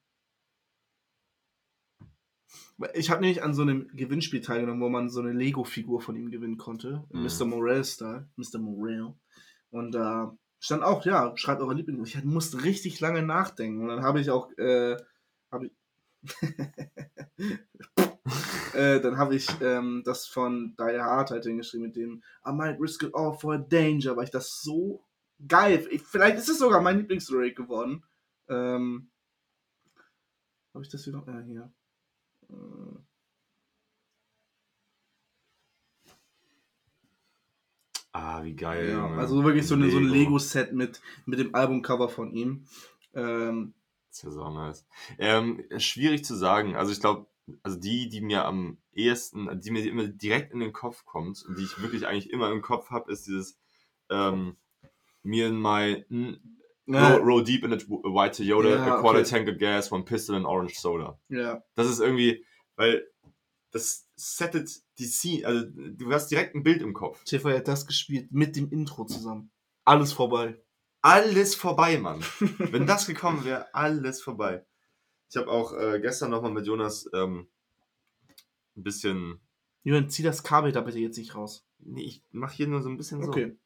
Ich 2.93 3.09
habe 3.09 3.21
nämlich 3.21 3.43
an 3.43 3.53
so 3.53 3.63
einem 3.63 3.87
Gewinnspiel 3.93 4.41
teilgenommen, 4.41 4.81
wo 4.81 4.89
man 4.89 5.09
so 5.09 5.19
eine 5.19 5.33
Lego-Figur 5.33 5.99
von 5.99 6.15
ihm 6.15 6.29
gewinnen 6.29 6.57
konnte. 6.57 7.03
Mhm. 7.11 7.23
Mr. 7.23 7.45
Morel-Style. 7.45 8.29
Mr. 8.35 8.59
Morel. 8.59 9.13
Und 9.69 9.91
da 9.91 10.37
stand 10.67 10.84
auch, 10.84 11.03
ja, 11.06 11.36
schreibt 11.38 11.62
eure 11.62 11.73
Lieblings. 11.73 12.13
Ich 12.13 12.23
musste 12.25 12.62
richtig 12.62 12.99
lange 12.99 13.23
nachdenken. 13.23 13.82
Und 13.82 13.88
dann 13.88 14.03
habe 14.03 14.19
ich 14.19 14.30
auch, 14.30 14.51
äh, 14.58 14.97
habe 15.49 15.67
ich. 15.67 15.71
äh, 18.73 18.99
dann 18.99 19.17
habe 19.17 19.36
ich 19.36 19.47
ähm, 19.62 20.01
das 20.03 20.27
von 20.27 20.75
Die 20.77 20.99
Hard 20.99 21.32
halt 21.32 21.45
hingeschrieben 21.45 21.88
mit 21.88 21.95
dem 21.95 22.21
I 22.45 22.51
might 22.51 22.82
risk 22.82 23.03
it 23.03 23.15
all 23.15 23.38
for 23.38 23.53
a 23.53 23.58
danger, 23.58 24.17
weil 24.17 24.25
ich 24.25 24.32
das 24.32 24.62
so 24.62 25.06
geil. 25.47 25.88
Ich, 25.89 26.03
vielleicht 26.03 26.38
ist 26.38 26.49
es 26.49 26.60
sogar 26.60 26.82
mein 26.82 26.97
Lieblingslyric 26.97 27.56
geworden. 27.56 28.03
Ähm, 28.49 29.10
habe 30.73 30.84
ich 30.84 30.91
das 30.91 31.06
hier 31.06 31.13
noch? 31.13 31.27
Ja, 31.27 31.39
hier. 31.39 31.71
Äh, 32.49 32.99
Ah, 38.19 38.43
wie 38.43 38.56
geil. 38.56 38.89
ja, 38.89 39.06
also 39.15 39.43
wirklich 39.43 39.67
so, 39.67 39.75
eine, 39.75 39.91
so 39.91 39.97
ein 39.97 40.08
Lego-Set 40.10 40.73
mit, 40.73 41.01
mit 41.25 41.38
dem 41.39 41.53
Albumcover 41.53 42.10
von 42.10 42.32
ihm. 42.32 42.65
Ähm, 43.13 43.73
Das 44.10 44.17
ist 44.17 44.23
ja 44.23 44.32
so 44.32 44.49
nice. 44.49 44.86
Ähm, 45.19 45.63
schwierig 45.77 46.25
zu 46.25 46.36
sagen. 46.36 46.75
Also 46.75 46.91
ich 46.91 46.99
glaube, 46.99 47.27
also 47.62 47.80
die, 47.80 48.10
die 48.10 48.21
mir 48.21 48.45
am 48.45 48.77
ehesten, 48.93 49.60
die 49.60 49.69
mir 49.71 49.86
immer 49.88 50.08
direkt 50.08 50.51
in 50.51 50.60
den 50.62 50.73
Kopf 50.73 51.06
kommt 51.06 51.43
und 51.47 51.58
die 51.60 51.63
ich 51.63 51.80
wirklich 51.82 52.08
eigentlich 52.08 52.32
immer 52.32 52.51
im 52.51 52.62
Kopf 52.62 52.89
habe, 52.89 53.12
ist 53.12 53.27
dieses 53.27 53.60
ähm, 54.10 54.58
Me 55.23 55.45
and 55.45 55.62
my 55.62 56.03
mm, 56.10 56.34
roll, 56.89 57.21
roll 57.21 57.43
deep 57.43 57.63
in 57.63 57.73
a 57.73 57.77
white 57.77 58.36
Toyota, 58.38 58.69
Ja, 58.69 58.95
a 58.95 58.99
quarter 59.01 59.19
okay. 59.19 59.30
tank 59.30 59.47
of 59.47 59.58
gas, 59.60 59.91
one 59.91 60.03
pistol 60.03 60.36
and 60.36 60.45
orange 60.45 60.80
soda. 60.80 61.19
ja, 61.30 61.62
Das 61.75 61.88
ist 61.88 61.99
irgendwie, 61.99 62.43
weil 62.75 63.06
das 63.71 64.08
settet 64.15 64.82
die 64.97 65.06
Scene, 65.06 65.45
also 65.45 65.65
du 65.67 66.12
hast 66.12 66.30
direkt 66.30 66.56
ein 66.56 66.63
Bild 66.63 66.82
im 66.82 66.93
Kopf. 66.93 67.23
TV 67.23 67.49
hat 67.49 67.67
das 67.67 67.86
gespielt 67.86 68.32
mit 68.32 68.56
dem 68.56 68.71
Intro 68.71 69.06
zusammen. 69.06 69.51
Alles 69.86 70.13
vorbei. 70.13 70.62
Alles 71.01 71.56
vorbei, 71.56 71.97
Mann. 71.97 72.21
Wenn 72.58 72.88
das 72.88 73.08
gekommen 73.08 73.45
wäre, 73.45 73.73
alles 73.73 74.21
vorbei. 74.21 74.65
Ich 75.30 75.38
habe 75.38 75.49
auch 75.49 75.73
äh, 75.73 75.99
gestern 76.01 76.32
nochmal 76.32 76.51
mit 76.51 76.65
Jonas 76.65 77.10
ähm, 77.13 77.47
ein 78.75 78.84
bisschen. 78.84 79.39
Jürgen, 79.84 80.10
zieh 80.10 80.23
das 80.23 80.43
Kabel 80.43 80.71
da 80.71 80.82
bitte 80.82 80.99
jetzt 80.99 81.17
nicht 81.17 81.36
raus. 81.36 81.65
Nee, 81.80 82.03
ich 82.03 82.23
mache 82.32 82.56
hier 82.56 82.67
nur 82.67 82.82
so 82.82 82.89
ein 82.89 82.97
bisschen 82.97 83.21
so. 83.21 83.30
Okay. 83.30 83.58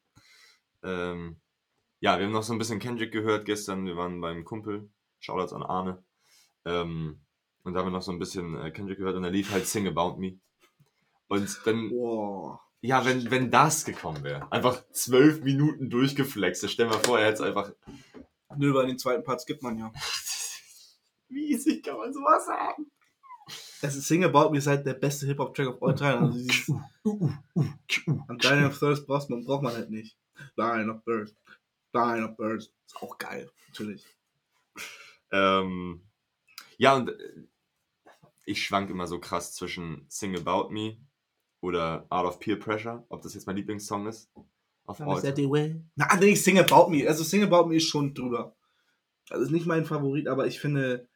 Ähm, 0.82 1.36
ja, 2.00 2.18
wir 2.18 2.26
haben 2.26 2.32
noch 2.32 2.42
so 2.42 2.52
ein 2.52 2.58
bisschen 2.58 2.80
Kendrick 2.80 3.12
gehört 3.12 3.44
gestern. 3.44 3.86
Wir 3.86 3.96
waren 3.96 4.20
beim 4.20 4.44
Kumpel. 4.44 4.90
Shoutouts 5.20 5.52
an 5.52 5.62
Arne. 5.62 6.02
Ähm, 6.64 7.20
und 7.64 7.74
da 7.74 7.80
haben 7.80 7.86
wir 7.86 7.90
noch 7.92 8.02
so 8.02 8.12
ein 8.12 8.18
bisschen 8.18 8.56
äh, 8.60 8.70
Kendrick 8.70 8.98
gehört 8.98 9.16
und 9.16 9.24
er 9.24 9.30
lief 9.30 9.50
halt 9.52 9.66
Sing 9.66 9.86
About 9.86 10.18
Me. 10.18 10.38
Und 11.28 11.60
dann, 11.64 11.90
Wow. 11.90 12.58
ja, 12.80 13.04
wenn, 13.04 13.30
wenn 13.30 13.50
das 13.50 13.84
gekommen 13.84 14.22
wäre, 14.22 14.50
einfach 14.52 14.82
zwölf 14.92 15.42
Minuten 15.42 15.88
durchgeflext. 15.88 16.68
Stell 16.68 16.86
mal 16.86 16.98
vor, 16.98 17.18
er 17.18 17.26
hätte 17.26 17.34
es 17.34 17.40
einfach. 17.40 17.72
Nö, 18.56 18.74
weil 18.74 18.86
den 18.86 18.98
zweiten 18.98 19.24
Part 19.24 19.46
gibt 19.46 19.62
man 19.62 19.78
ja. 19.78 19.92
Wie 21.28 21.52
easy 21.52 21.80
kann 21.80 21.96
man 21.96 22.12
sowas 22.12 22.46
haben? 22.48 22.90
Es 23.80 23.96
ist 23.96 24.06
Sing 24.06 24.22
About 24.24 24.50
Me 24.50 24.58
ist 24.58 24.66
halt 24.66 24.84
der 24.86 24.94
beste 24.94 25.26
Hip-Hop-Track 25.26 25.68
of 25.68 25.82
all 25.82 25.94
time. 25.94 26.18
Also 26.20 26.38
dieses, 26.38 26.68
am 28.28 28.38
Dying 28.38 28.66
of 28.66 28.78
Thirst 28.78 29.06
braucht 29.06 29.30
man, 29.30 29.44
braucht 29.44 29.62
man 29.62 29.72
halt 29.72 29.90
nicht. 29.90 30.16
Dying 30.56 30.90
of 30.90 31.02
Birds. 31.04 31.34
Dying 31.94 32.24
of 32.24 32.36
Birds. 32.36 32.72
Ist 32.86 32.96
auch 32.96 33.18
geil, 33.18 33.50
natürlich. 33.68 34.04
Ähm, 35.30 36.02
ja, 36.76 36.94
und 36.94 37.08
äh, 37.10 37.44
ich 38.44 38.64
schwank 38.64 38.90
immer 38.90 39.06
so 39.06 39.18
krass 39.18 39.54
zwischen 39.54 40.04
Sing 40.08 40.36
About 40.36 40.70
Me 40.70 40.98
oder 41.60 42.06
Out 42.10 42.26
of 42.26 42.40
Peer 42.40 42.58
Pressure, 42.58 43.04
ob 43.08 43.22
das 43.22 43.34
jetzt 43.34 43.46
mein 43.46 43.56
Lieblingssong 43.56 44.06
ist. 44.06 44.30
Auf. 44.84 44.98
Na, 45.94 46.16
nee, 46.16 46.34
Sing 46.34 46.58
About 46.58 46.90
Me. 46.90 47.08
Also 47.08 47.22
Sing 47.22 47.42
About 47.42 47.68
Me 47.68 47.76
ist 47.76 47.88
schon 47.88 48.14
drüber. 48.14 48.56
Also 49.30 49.44
ist 49.44 49.52
nicht 49.52 49.66
mein 49.66 49.84
Favorit, 49.84 50.26
aber 50.26 50.46
ich 50.46 50.60
finde 50.60 51.08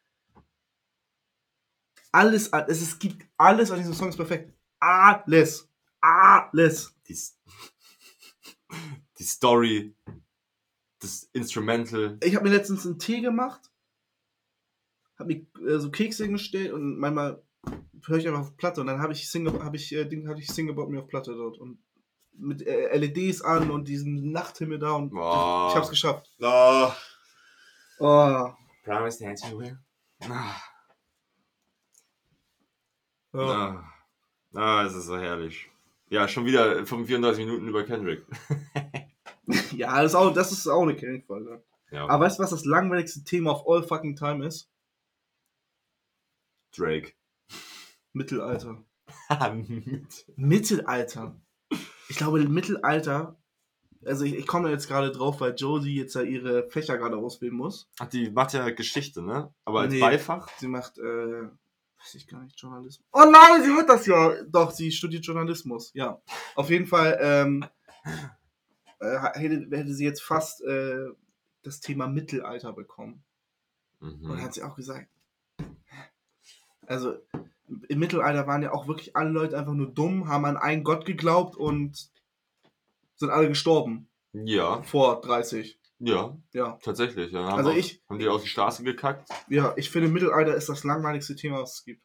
alles, 2.13 2.49
es, 2.69 2.81
es 2.81 2.99
gibt 2.99 3.27
alles 3.37 3.71
an 3.71 3.79
diesem 3.79 3.93
Song 3.93 4.09
ist 4.09 4.17
perfekt. 4.17 4.55
Alles. 4.81 5.69
Alles. 6.01 6.95
Die, 7.09 7.15
die 9.19 9.25
Story, 9.25 9.95
das 11.01 11.29
Instrumental. 11.33 12.19
Ich 12.23 12.35
habe 12.35 12.49
mir 12.49 12.57
letztens 12.57 12.87
einen 12.87 12.99
Tee 12.99 13.21
gemacht, 13.21 13.71
habe 15.19 15.35
mir 15.35 15.47
äh, 15.69 15.79
so 15.79 15.91
Kekse 15.91 16.25
hingestellt 16.25 16.73
und 16.73 16.99
manchmal 16.99 17.43
höre 18.07 18.19
ich 18.19 18.29
einfach 18.29 18.41
auf 18.41 18.57
Platte 18.57 18.81
und 18.81 18.87
dann 18.87 19.01
habe 19.01 19.13
ich 19.13 19.29
Sing, 19.31 19.47
habe 19.63 19.77
ich, 19.77 19.93
äh, 19.93 20.05
Ding, 20.05 20.29
hatte 20.29 20.41
ich 20.41 20.49
Sing 20.49 20.71
About 20.71 20.89
Me 20.89 21.01
auf 21.01 21.09
Platte 21.09 21.35
dort 21.35 21.59
und 21.59 21.79
mit 22.39 22.67
äh, 22.67 22.97
LEDs 22.97 23.41
an 23.43 23.71
und 23.71 23.89
diesen 23.89 24.31
Nachthimmel 24.31 24.79
da 24.79 24.93
und 24.93 25.13
Wow. 25.13 25.69
ich, 25.69 25.71
ich 25.71 25.75
habe 25.77 25.85
es 25.85 25.91
geschafft. 25.91 26.31
Oh. 26.41 26.91
Oh. 27.99 28.51
Promise 28.85 29.25
that 29.25 29.51
you 29.51 29.59
will. 29.59 29.79
Ah, 30.29 30.55
Ja. 33.33 33.41
ah. 33.41 33.93
ah, 34.55 34.85
es 34.85 34.95
ist 34.95 35.07
so 35.07 35.17
herrlich. 35.19 35.69
Ja, 36.09 36.29
schon 36.29 36.45
wieder 36.45 36.87
34 36.87 37.45
Minuten 37.45 37.69
über 37.69 37.85
Kendrick. 37.85 38.25
Ja, 39.73 40.03
das 40.03 40.11
ist 40.13 40.15
auch, 40.17 40.33
das 40.33 40.51
ist 40.51 40.67
auch 40.67 40.83
eine 40.83 40.97
Killing-Folge. 40.97 41.63
Ja, 41.93 42.09
Aber 42.09 42.25
weißt 42.25 42.39
du, 42.39 42.43
was 42.43 42.51
das 42.51 42.65
langweiligste 42.65 43.23
Thema 43.23 43.53
of 43.53 43.65
all 43.69 43.83
fucking 43.87 44.17
time 44.17 44.45
ist? 44.45 44.69
Drake. 46.77 47.13
Mittelalter. 48.13 48.85
Mit- 49.55 50.27
Mittelalter. 50.37 51.41
Ich 52.09 52.17
glaube, 52.17 52.41
Mittelalter. 52.49 53.37
Also 54.05 54.25
ich, 54.25 54.35
ich 54.37 54.47
komme 54.47 54.67
da 54.69 54.71
jetzt 54.71 54.87
gerade 54.89 55.11
drauf, 55.11 55.41
weil 55.41 55.55
Josie 55.57 55.97
jetzt 55.97 56.15
ja 56.15 56.23
ihre 56.23 56.69
Fächer 56.71 56.97
gerade 56.99 57.17
auswählen 57.17 57.55
muss. 57.55 57.89
Ach, 57.99 58.07
die 58.07 58.31
macht 58.31 58.53
ja 58.53 58.69
Geschichte, 58.71 59.23
ne? 59.23 59.53
Aber 59.65 59.81
als 59.81 59.93
Nee. 59.93 60.01
Beifach? 60.01 60.49
Sie 60.59 60.69
macht, 60.69 60.99
äh, 60.99 61.03
weiß 61.43 62.15
ich 62.15 62.29
gar 62.29 62.41
nicht, 62.43 62.61
Journalismus. 62.61 63.07
Oh 63.13 63.25
nein, 63.31 63.63
sie 63.65 63.71
hört 63.75 63.89
das 63.89 64.07
ja. 64.07 64.43
Doch, 64.45 64.71
sie 64.71 64.93
studiert 64.93 65.25
Journalismus. 65.27 65.91
Ja. 65.95 66.21
Auf 66.55 66.71
jeden 66.71 66.87
Fall 66.87 67.19
ähm, 67.21 67.65
äh, 69.01 69.19
hätte, 69.35 69.67
hätte 69.77 69.93
sie 69.95 70.05
jetzt 70.05 70.23
fast 70.23 70.63
äh, 70.63 71.07
das 71.63 71.81
Thema 71.81 72.07
Mittelalter 72.07 72.73
bekommen. 72.73 73.25
Und 73.99 74.23
Mhm. 74.23 74.41
hat 74.43 74.55
sie 74.55 74.63
auch 74.63 74.77
gesagt, 74.77 75.09
also 76.87 77.15
im 77.89 77.99
Mittelalter 77.99 78.47
waren 78.47 78.63
ja 78.63 78.73
auch 78.73 78.87
wirklich 78.87 79.17
alle 79.17 79.31
Leute 79.31 79.59
einfach 79.59 79.73
nur 79.73 79.89
dumm, 79.93 80.29
haben 80.29 80.45
an 80.45 80.57
einen 80.57 80.85
Gott 80.85 81.05
geglaubt 81.05 81.57
und 81.57 82.11
sind 83.17 83.31
alle 83.31 83.49
gestorben 83.49 84.09
Ja, 84.33 84.83
vor 84.83 85.21
30. 85.21 85.79
Ja, 85.99 86.37
Ja. 86.53 86.79
tatsächlich. 86.83 87.33
Ja. 87.33 87.45
Haben 87.45 87.59
Also 87.59 87.71
auch, 87.71 87.75
ich- 87.77 88.03
Haben 88.09 88.19
die 88.19 88.29
auf 88.29 88.43
die 88.43 88.49
Straße 88.49 88.85
gekackt? 88.85 89.29
Ja, 89.49 89.73
ich 89.77 89.91
finde, 89.91 90.09
Mittelalter 90.09 90.55
ist 90.55 90.69
das 90.69 90.85
langweiligste 90.85 91.35
Thema, 91.35 91.63
was 91.63 91.79
es 91.79 91.85
gibt. 91.85 92.03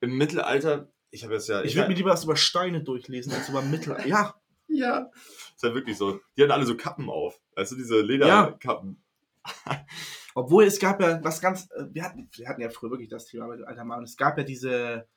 Im 0.00 0.16
Mittelalter, 0.18 0.88
ich 1.10 1.22
habe 1.24 1.34
jetzt 1.34 1.48
ja. 1.48 1.62
Ich 1.62 1.76
würde 1.76 1.88
mir 1.88 1.94
lieber 1.94 2.10
was 2.10 2.24
über 2.24 2.36
Steine 2.36 2.82
durchlesen, 2.82 3.32
als 3.32 3.48
über 3.48 3.62
Mittelalter. 3.62 4.06
Ja, 4.08 4.34
Ja. 4.66 5.10
Ist 5.54 5.62
ja 5.62 5.72
wirklich 5.72 5.96
so. 5.96 6.20
Die 6.36 6.42
hatten 6.42 6.50
alle 6.52 6.66
so 6.66 6.76
Kappen 6.76 7.08
auf. 7.08 7.40
Also 7.54 7.76
diese 7.76 8.00
Lederkappen. 8.00 9.00
obwohl 10.34 10.64
es 10.64 10.78
gab 10.78 11.00
ja 11.00 11.22
was 11.24 11.40
ganz. 11.40 11.70
äh, 11.72 11.86
Wir 11.92 12.04
hatten, 12.04 12.28
wir 12.32 12.48
hatten 12.48 12.60
ja 12.60 12.70
früher 12.70 12.90
wirklich 12.90 13.08
das 13.08 13.26
Thema 13.26 13.46
Mittelalter 13.46 13.84
mal. 13.84 13.98
Und 13.98 14.04
es 14.04 14.16
gab 14.16 14.36
ja 14.38 14.44
diese. 14.44 15.08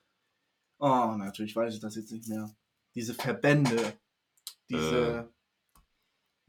Oh, 0.80 1.16
natürlich 1.18 1.56
weiß 1.56 1.74
ich 1.74 1.80
das 1.80 1.96
jetzt 1.96 2.12
nicht 2.12 2.28
mehr. 2.28 2.50
Diese 2.96 3.14
Verbände. 3.14 3.94
Diese. 4.70 5.32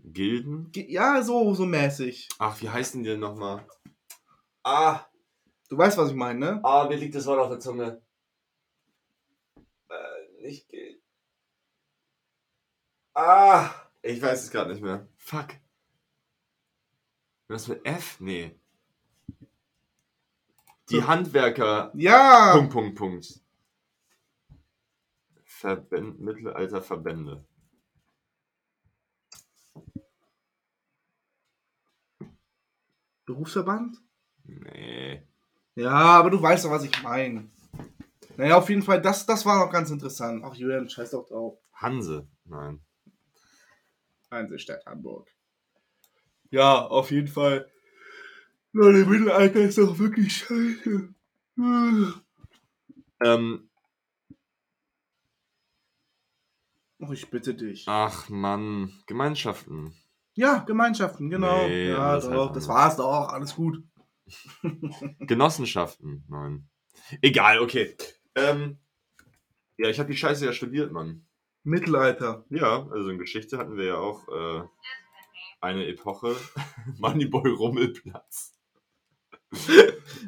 Gilden? 0.01 0.71
Ge- 0.71 0.91
Ja, 0.91 1.23
so, 1.23 1.55
so 1.55 1.67
mäßig. 1.67 2.29
Ach, 2.39 2.61
wie 2.63 2.69
heißen 2.71 3.03
die 3.03 3.09
denn 3.11 3.21
nochmal? 3.21 3.67
Ah, 4.63 5.05
Du 5.71 5.77
weißt, 5.77 5.99
was 5.99 6.09
ich 6.11 6.15
meine, 6.17 6.39
ne? 6.39 6.61
ah, 6.65 6.87
mir 6.89 6.97
liegt 6.97 7.15
das 7.15 7.27
Wort 7.27 7.41
auf 7.41 7.51
der 7.51 7.61
Zunge. 7.61 8.01
Äh, 9.91 10.43
nicht 10.43 10.67
Gilden. 10.69 11.03
Ah, 13.15 13.71
ich 14.03 14.23
weiß 14.23 14.45
es 14.45 14.51
gerade 14.51 14.71
nicht 14.73 14.83
mehr. 14.83 15.07
Fuck. 15.19 15.49
Was 17.49 17.67
mit 17.67 17.85
F? 17.85 18.21
Nee. 18.21 18.55
Die 20.91 21.03
Handwerker. 21.03 21.91
Ja! 21.95 22.53
Punkt, 22.53 22.73
Punkt, 22.73 22.95
Punkt. 22.95 23.41
Verbänd 25.45 26.21
Mittelalterverbände. 26.21 27.45
Berufsverband? 33.25 33.99
Nee. 34.45 35.23
Ja, 35.75 35.91
aber 35.91 36.31
du 36.31 36.41
weißt 36.41 36.65
doch, 36.65 36.71
was 36.71 36.85
ich 36.85 37.03
meine. 37.03 37.51
Naja, 38.37 38.57
auf 38.57 38.69
jeden 38.69 38.83
Fall, 38.83 39.03
das, 39.03 39.27
das 39.27 39.45
war 39.45 39.65
noch 39.65 39.73
ganz 39.73 39.91
interessant. 39.91 40.43
Ach, 40.45 40.55
Julian, 40.55 40.89
scheiß 40.89 41.11
doch 41.11 41.27
drauf. 41.27 41.59
Hanse. 41.73 42.27
Nein. 42.45 42.81
Hansestadt 44.31 44.87
Hamburg. 44.87 45.29
Ja, 46.51 46.87
auf 46.87 47.11
jeden 47.11 47.29
Fall. 47.29 47.71
Leute, 48.73 49.07
Mittelalter 49.07 49.61
ist 49.61 49.79
doch 49.79 49.99
wirklich 49.99 50.37
scheiße. 50.37 51.15
Ähm, 53.25 53.69
Oh, 57.01 57.13
ich 57.13 57.31
bitte 57.31 57.55
dich. 57.55 57.85
ach 57.87 58.29
Mann. 58.29 58.93
Gemeinschaften. 59.07 59.95
Ja, 60.35 60.59
Gemeinschaften, 60.59 61.31
genau. 61.31 61.67
Nee, 61.67 61.91
ja, 61.91 62.15
das 62.17 62.29
doch, 62.29 62.53
das 62.53 62.67
war's 62.69 62.97
doch, 62.97 63.29
alles 63.29 63.55
gut. 63.55 63.83
Genossenschaften. 65.21 66.25
Nein. 66.29 66.69
Egal, 67.23 67.61
okay. 67.61 67.97
Ähm, 68.35 68.79
ja, 69.77 69.89
ich 69.89 69.99
habe 70.01 70.11
die 70.11 70.17
Scheiße 70.17 70.45
ja 70.45 70.53
studiert, 70.53 70.93
Mann. 70.93 71.27
Mittelalter. 71.63 72.45
Ja, 72.51 72.89
also 72.91 73.11
in 73.11 73.19
Geschichte 73.19 73.59
hatten 73.59 73.77
wir 73.77 73.85
ja 73.85 73.97
auch 73.97 74.27
äh, 74.29 74.63
eine 75.61 75.87
Epoche. 75.87 76.37
Moneyboy 76.99 77.51
Rummelplatz. 77.51 78.55
So 79.51 79.73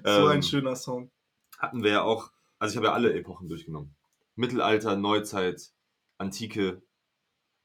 Ähm, 0.05 0.27
ein 0.29 0.43
schöner 0.43 0.77
Song. 0.77 1.11
hatten 1.59 1.83
wir 1.83 1.91
ja 1.91 2.03
auch, 2.03 2.31
also 2.59 2.73
ich 2.73 2.77
habe 2.79 2.87
ja 2.87 2.95
alle 2.95 3.13
Epochen 3.13 3.49
durchgenommen. 3.51 3.95
Mittelalter, 4.35 4.97
Neuzeit, 4.97 5.73
Antike, 6.17 6.83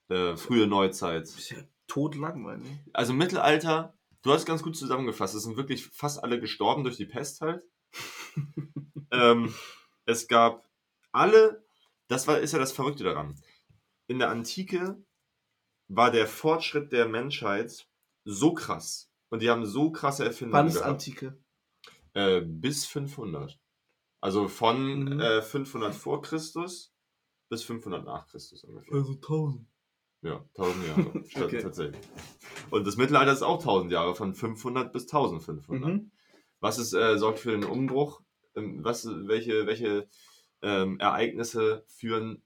äh, 0.09 0.35
frühe 0.35 0.67
Neuzeit. 0.67 1.23
Ist 1.23 1.51
ja 1.51 1.57
totlangweilig. 1.87 2.67
Also 2.91 3.13
Mittelalter, 3.13 3.97
du 4.21 4.33
hast 4.33 4.45
ganz 4.45 4.63
gut 4.63 4.75
zusammengefasst. 4.75 5.33
Es 5.35 5.43
sind 5.43 5.55
wirklich 5.55 5.87
fast 5.87 6.21
alle 6.23 6.39
gestorben 6.41 6.83
durch 6.83 6.97
die 6.97 7.05
Pest 7.05 7.39
halt. 7.39 7.63
ähm, 9.11 9.53
es 10.05 10.27
gab 10.27 10.67
alle, 11.13 11.63
das 12.09 12.27
war, 12.27 12.39
ist 12.39 12.51
ja 12.51 12.59
das 12.59 12.73
Verrückte 12.73 13.05
daran. 13.05 13.35
In 14.07 14.19
der 14.19 14.29
Antike 14.29 15.01
war 15.87 16.11
der 16.11 16.27
Fortschritt 16.27 16.91
der 16.91 17.07
Menschheit 17.07 17.87
so 18.23 18.53
krass. 18.53 19.11
Und 19.29 19.41
die 19.41 19.49
haben 19.49 19.65
so 19.65 19.91
krasse 19.91 20.23
Wann 20.23 20.27
Erfindungen 20.27 20.67
ist 20.67 20.73
gehabt. 20.75 20.89
Antike? 20.91 21.37
Äh, 22.13 22.41
bis 22.41 22.85
500. 22.85 23.59
Also 24.21 24.47
von 24.47 25.03
Mhm. 25.05 25.19
äh, 25.19 25.41
500 25.41 25.93
vor 25.93 26.21
Christus 26.21 26.93
bis 27.49 27.63
500 27.63 28.05
nach 28.05 28.27
Christus 28.27 28.63
ungefähr. 28.63 28.93
Also 28.95 29.13
1000. 29.13 29.67
Ja, 30.21 30.43
1000 30.57 30.87
Jahre. 30.87 31.23
Okay. 31.35 31.61
tatsächlich. 31.61 32.01
Und 32.71 32.87
das 32.87 32.97
Mittelalter 32.97 33.33
ist 33.33 33.43
auch 33.43 33.59
1000 33.59 33.91
Jahre, 33.91 34.15
von 34.15 34.33
500 34.33 34.91
bis 34.93 35.03
1500. 35.03 35.89
Mhm. 35.93 36.11
Was 36.59 36.79
ist, 36.79 36.93
äh, 36.93 37.17
sorgt 37.19 37.39
für 37.39 37.51
den 37.51 37.63
Umbruch? 37.65 38.21
Ähm, 38.55 38.83
was, 38.83 39.05
welche 39.05 39.67
welche 39.67 40.07
ähm, 40.61 40.99
Ereignisse 40.99 41.83
führen 41.87 42.41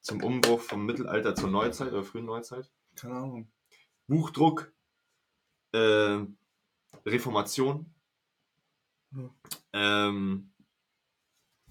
zum 0.00 0.22
Umbruch 0.22 0.60
vom 0.60 0.84
Mittelalter 0.86 1.34
zur 1.34 1.50
Neuzeit 1.50 1.92
oder 1.92 2.04
frühen 2.04 2.26
Neuzeit? 2.26 2.70
Keine 2.96 3.14
Ahnung. 3.14 3.48
Buchdruck, 4.06 4.72
äh, 5.72 6.18
Reformation, 7.06 7.86
Ja. 9.12 9.30
ähm, 9.72 10.50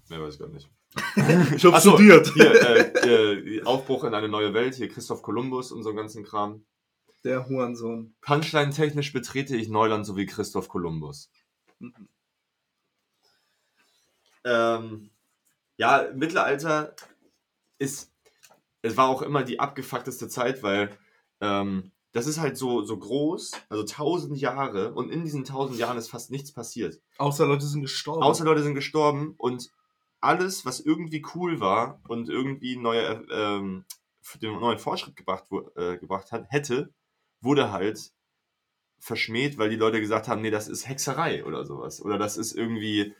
mehr 0.08 0.22
weiß 0.22 0.34
ich 0.34 0.40
gar 0.40 0.48
nicht. 0.48 0.68
Ich 1.56 1.64
hab 1.64 1.74
Ach 1.74 1.80
so, 1.80 1.94
studiert. 1.94 2.32
Hier, 2.34 2.52
äh, 2.52 3.58
äh, 3.58 3.64
Aufbruch 3.64 4.04
in 4.04 4.14
eine 4.14 4.28
neue 4.28 4.54
Welt, 4.54 4.74
hier 4.74 4.88
Christoph 4.88 5.22
Kolumbus 5.22 5.72
und 5.72 5.82
so 5.82 5.90
einen 5.90 5.98
ganzen 5.98 6.24
Kram. 6.24 6.64
Der 7.24 7.48
Hurensohn. 7.48 8.14
Punchline-technisch 8.20 9.12
betrete 9.12 9.56
ich 9.56 9.68
Neuland 9.68 10.04
sowie 10.06 10.26
Christoph 10.26 10.68
Kolumbus. 10.68 11.30
Mhm. 11.78 12.08
Ähm, 14.44 15.10
ja, 15.78 16.10
Mittelalter 16.14 16.94
ist, 17.78 18.12
es 18.82 18.96
war 18.96 19.08
auch 19.08 19.22
immer 19.22 19.42
die 19.42 19.58
abgefuckteste 19.58 20.28
Zeit, 20.28 20.62
weil 20.62 20.96
ähm, 21.40 21.90
das 22.12 22.26
ist 22.26 22.38
halt 22.38 22.56
so, 22.56 22.82
so 22.82 22.96
groß, 22.96 23.52
also 23.68 23.82
tausend 23.82 24.38
Jahre 24.38 24.94
und 24.94 25.10
in 25.10 25.24
diesen 25.24 25.44
tausend 25.44 25.78
Jahren 25.78 25.98
ist 25.98 26.08
fast 26.08 26.30
nichts 26.30 26.52
passiert. 26.52 27.00
Außer 27.18 27.46
Leute 27.46 27.66
sind 27.66 27.82
gestorben. 27.82 28.22
Außer 28.22 28.44
Leute 28.44 28.62
sind 28.62 28.74
gestorben 28.74 29.34
und 29.36 29.72
alles, 30.20 30.64
was 30.64 30.80
irgendwie 30.80 31.24
cool 31.34 31.60
war 31.60 32.00
und 32.08 32.28
irgendwie 32.28 32.76
neue, 32.76 33.26
ähm, 33.30 33.84
für 34.22 34.38
den 34.38 34.58
neuen 34.58 34.78
Fortschritt 34.78 35.16
gebracht, 35.16 35.44
äh, 35.76 35.98
gebracht 35.98 36.32
hat, 36.32 36.46
hätte, 36.48 36.92
wurde 37.40 37.72
halt 37.72 38.12
verschmäht, 38.98 39.58
weil 39.58 39.68
die 39.68 39.76
Leute 39.76 40.00
gesagt 40.00 40.28
haben, 40.28 40.40
nee, 40.40 40.50
das 40.50 40.68
ist 40.68 40.88
Hexerei 40.88 41.44
oder 41.44 41.64
sowas. 41.64 42.00
Oder 42.00 42.16
das 42.16 42.36
ist 42.36 42.52
irgendwie. 42.52 43.14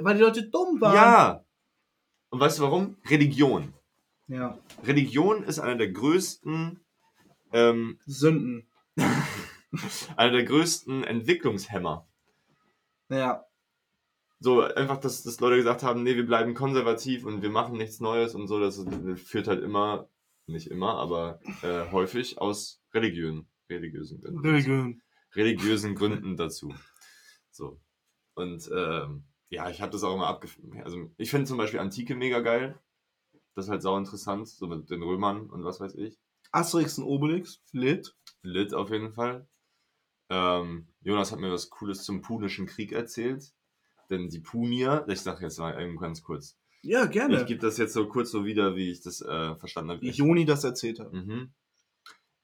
Weil 0.00 0.14
die 0.14 0.22
Leute 0.22 0.48
dumm 0.48 0.80
waren. 0.80 0.94
Ja! 0.94 1.44
Und 2.30 2.40
weißt 2.40 2.58
du 2.58 2.62
warum? 2.62 2.96
Religion. 3.08 3.74
Ja. 4.28 4.58
Religion 4.84 5.42
ist 5.42 5.58
einer 5.58 5.76
der 5.76 5.90
größten, 5.90 6.83
ähm, 7.54 7.98
Sünden. 8.04 8.68
einer 10.16 10.32
der 10.32 10.44
größten 10.44 11.04
Entwicklungshemmer. 11.04 12.06
Ja. 13.08 13.44
So, 14.40 14.60
einfach, 14.62 14.98
dass, 14.98 15.22
dass 15.22 15.40
Leute 15.40 15.56
gesagt 15.56 15.82
haben, 15.82 16.02
nee, 16.02 16.16
wir 16.16 16.26
bleiben 16.26 16.54
konservativ 16.54 17.24
und 17.24 17.42
wir 17.42 17.50
machen 17.50 17.78
nichts 17.78 18.00
Neues 18.00 18.34
und 18.34 18.46
so, 18.46 18.60
das 18.60 18.84
führt 19.16 19.48
halt 19.48 19.62
immer, 19.62 20.08
nicht 20.46 20.66
immer, 20.66 20.96
aber 20.96 21.40
äh, 21.62 21.90
häufig 21.90 22.38
aus 22.38 22.82
religiösen, 22.92 23.48
religiösen 23.70 24.20
Gründen. 24.20 24.46
Religion. 24.46 25.02
religiösen 25.34 25.94
Gründen 25.94 26.36
dazu. 26.36 26.74
So. 27.50 27.80
Und 28.34 28.68
ähm, 28.74 29.24
ja, 29.48 29.70
ich 29.70 29.80
habe 29.80 29.92
das 29.92 30.02
auch 30.02 30.14
immer 30.14 30.26
abgefunden. 30.26 30.82
Also 30.82 31.10
ich 31.16 31.30
finde 31.30 31.46
zum 31.46 31.56
Beispiel 31.56 31.80
Antike 31.80 32.14
mega 32.14 32.40
geil. 32.40 32.78
Das 33.54 33.66
ist 33.66 33.70
halt 33.70 33.82
sau 33.82 33.96
interessant, 33.96 34.48
so 34.48 34.66
mit 34.66 34.90
den 34.90 35.02
Römern 35.02 35.48
und 35.48 35.64
was 35.64 35.80
weiß 35.80 35.94
ich. 35.94 36.18
Asterix 36.54 36.98
und 36.98 37.04
Obelix. 37.04 37.60
Lit. 37.72 38.14
Lit 38.42 38.74
auf 38.74 38.90
jeden 38.90 39.12
Fall. 39.12 39.46
Ähm, 40.30 40.88
Jonas 41.02 41.32
hat 41.32 41.40
mir 41.40 41.50
was 41.52 41.70
Cooles 41.70 42.04
zum 42.04 42.22
Punischen 42.22 42.66
Krieg 42.66 42.92
erzählt. 42.92 43.52
Denn 44.10 44.28
die 44.28 44.40
Punier, 44.40 45.04
ich 45.08 45.20
sag 45.22 45.40
jetzt 45.40 45.58
mal 45.58 45.80
eben 45.80 45.96
ganz 45.96 46.22
kurz. 46.22 46.58
Ja, 46.82 47.04
Ich 47.04 47.10
gerne. 47.12 47.44
gebe 47.46 47.60
das 47.60 47.78
jetzt 47.78 47.94
so 47.94 48.06
kurz 48.06 48.30
so 48.30 48.44
wieder, 48.44 48.76
wie 48.76 48.90
ich 48.90 49.00
das 49.00 49.22
äh, 49.22 49.54
verstanden 49.56 49.92
habe. 49.92 50.02
Wie 50.02 50.10
Joni 50.10 50.44
das 50.44 50.62
erzählt 50.64 51.00
hat. 51.00 51.12
Mhm. 51.12 51.52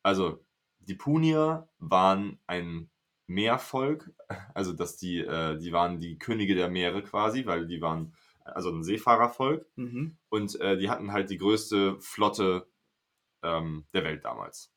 Also, 0.03 0.43
die 0.79 0.95
Punier 0.95 1.69
waren 1.79 2.39
ein 2.47 2.91
Meervolk, 3.27 4.11
also 4.55 4.73
dass 4.73 4.97
die, 4.97 5.19
äh, 5.19 5.59
die 5.59 5.73
waren 5.73 6.01
die 6.01 6.19
Könige 6.19 6.55
der 6.55 6.69
Meere 6.71 7.03
quasi, 7.03 7.45
weil 7.47 7.67
die 7.67 7.81
waren 7.83 8.15
also 8.45 8.71
ein 8.71 8.83
Seefahrervolk 8.83 9.67
Mhm. 9.77 10.17
und 10.31 10.59
äh, 10.61 10.79
die 10.79 10.89
hatten 10.91 11.13
halt 11.13 11.29
die 11.31 11.37
größte 11.39 12.01
Flotte 12.01 12.67
ähm, 13.43 13.85
der 13.95 14.05
Welt 14.05 14.25
damals. 14.25 14.73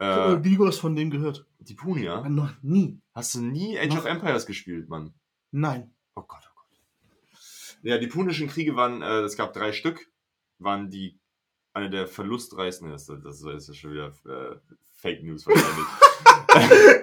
Ich 0.00 0.06
habe 0.06 0.48
Äh, 0.48 0.58
was 0.58 0.78
von 0.78 0.96
dem 0.96 1.10
gehört. 1.10 1.46
die 1.60 1.74
Punier? 1.74 2.14
Aber 2.14 2.28
Noch 2.28 2.52
nie. 2.62 3.00
Hast 3.14 3.34
du 3.36 3.40
nie 3.40 3.78
Age 3.78 3.90
Noch- 3.90 3.98
of 3.98 4.04
Empires 4.06 4.46
gespielt, 4.46 4.88
Mann? 4.88 5.14
Nein. 5.52 5.94
Oh 6.16 6.22
Gott, 6.22 6.42
oh 6.50 6.54
Gott. 6.56 7.38
Ja, 7.82 7.98
die 7.98 8.06
punischen 8.08 8.48
Kriege 8.48 8.74
waren, 8.74 9.00
äh, 9.02 9.20
es 9.20 9.36
gab 9.36 9.52
drei 9.52 9.72
Stück, 9.72 10.08
waren 10.58 10.90
die 10.90 11.18
eine 11.72 11.88
der 11.88 12.06
verlustreichsten, 12.08 12.90
das, 12.90 13.06
das 13.06 13.42
ist 13.42 13.68
ja 13.68 13.74
schon 13.74 13.92
wieder 13.92 14.08
äh, 14.26 14.56
Fake 14.94 15.22
News 15.22 15.46
wahrscheinlich. 15.46 15.86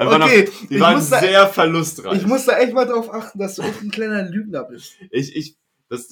Noch- 0.00 0.26
Okay, 0.26 0.48
die 0.68 0.74
ich 0.74 0.80
waren 0.80 0.94
da- 0.94 1.20
sehr 1.20 1.46
verlustreich. 1.48 2.18
Ich 2.20 2.26
muss 2.26 2.44
da 2.46 2.58
echt 2.58 2.74
mal 2.74 2.86
drauf 2.86 3.12
achten, 3.12 3.38
dass 3.38 3.54
du 3.56 3.62
echt 3.62 3.80
ein 3.82 3.90
kleiner 3.90 4.24
Lügner 4.24 4.64
bist. 4.64 4.96
ich, 5.10 5.34
ich, 5.36 5.56
das, 5.88 6.08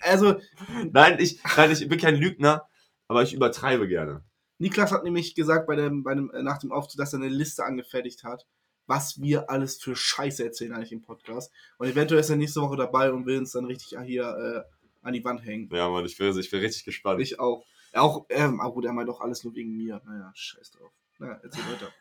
Also, 0.00 0.40
nein, 0.92 1.18
ich, 1.20 1.40
nein, 1.56 1.70
ich 1.70 1.86
bin 1.88 1.98
kein 1.98 2.16
Lügner, 2.16 2.66
aber 3.08 3.22
ich 3.22 3.34
übertreibe 3.34 3.88
gerne. 3.88 4.24
Niklas 4.58 4.92
hat 4.92 5.04
nämlich 5.04 5.34
gesagt 5.34 5.66
bei 5.66 5.76
dem, 5.76 6.02
bei 6.02 6.14
dem, 6.14 6.30
äh, 6.30 6.42
nach 6.42 6.58
dem 6.58 6.72
Auftritt, 6.72 6.98
dass 6.98 7.12
er 7.12 7.20
eine 7.20 7.28
Liste 7.28 7.64
angefertigt 7.64 8.24
hat, 8.24 8.46
was 8.86 9.20
wir 9.20 9.50
alles 9.50 9.82
für 9.82 9.96
Scheiße 9.96 10.44
erzählen 10.44 10.72
eigentlich 10.72 10.92
im 10.92 11.02
Podcast. 11.02 11.52
Und 11.78 11.88
eventuell 11.88 12.20
ist 12.20 12.30
er 12.30 12.36
nächste 12.36 12.60
Woche 12.60 12.76
dabei 12.76 13.12
und 13.12 13.26
will 13.26 13.38
uns 13.38 13.52
dann 13.52 13.66
richtig 13.66 13.98
hier 14.04 14.24
äh, 14.24 15.06
an 15.06 15.12
die 15.12 15.24
Wand 15.24 15.44
hängen. 15.44 15.68
Ja, 15.72 15.88
Mann, 15.88 16.06
ich 16.06 16.16
bin, 16.16 16.36
ich 16.38 16.50
bin 16.50 16.60
richtig 16.60 16.84
gespannt. 16.84 17.20
Ich 17.20 17.38
auch. 17.38 17.64
Auch, 17.92 18.26
ähm, 18.28 18.60
aber 18.60 18.74
gut, 18.74 18.84
er 18.84 18.92
meint 18.92 19.08
doch 19.08 19.20
alles 19.20 19.44
nur 19.44 19.54
wegen 19.54 19.76
mir. 19.76 20.00
Naja, 20.04 20.30
scheiß 20.34 20.72
drauf. 20.72 20.92
Naja, 21.18 21.40
erzähl 21.42 21.64
weiter. 21.72 21.92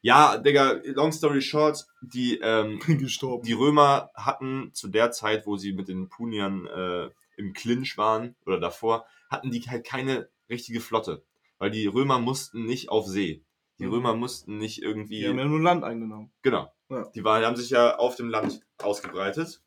ja, 0.00 0.38
Digga, 0.38 0.80
long 0.84 1.12
story 1.12 1.42
short, 1.42 1.86
die, 2.00 2.38
ähm, 2.40 2.80
die 2.86 3.52
Römer 3.52 4.10
hatten 4.14 4.70
zu 4.72 4.88
der 4.88 5.10
Zeit, 5.10 5.46
wo 5.46 5.56
sie 5.56 5.72
mit 5.72 5.88
den 5.88 6.08
Puniern 6.08 6.66
äh, 6.66 7.10
im 7.36 7.52
Clinch 7.52 7.96
waren 7.98 8.36
oder 8.46 8.60
davor, 8.60 9.06
hatten 9.28 9.50
die 9.50 9.60
halt 9.62 9.84
keine 9.86 10.28
richtige 10.48 10.80
Flotte. 10.80 11.24
Weil 11.58 11.70
die 11.70 11.86
Römer 11.86 12.18
mussten 12.18 12.64
nicht 12.64 12.90
auf 12.90 13.06
See. 13.06 13.44
Die. 13.78 13.84
Römer 13.84 14.14
mussten 14.14 14.58
nicht 14.58 14.82
irgendwie. 14.82 15.20
Die 15.20 15.28
haben 15.28 15.38
ja 15.38 15.44
nur 15.44 15.60
Land 15.60 15.84
eingenommen. 15.84 16.32
Genau. 16.42 16.72
Ja. 16.88 17.10
Die 17.14 17.24
waren, 17.24 17.44
haben 17.44 17.56
sich 17.56 17.70
ja 17.70 17.96
auf 17.96 18.16
dem 18.16 18.28
Land 18.28 18.60
ausgebreitet. 18.78 19.62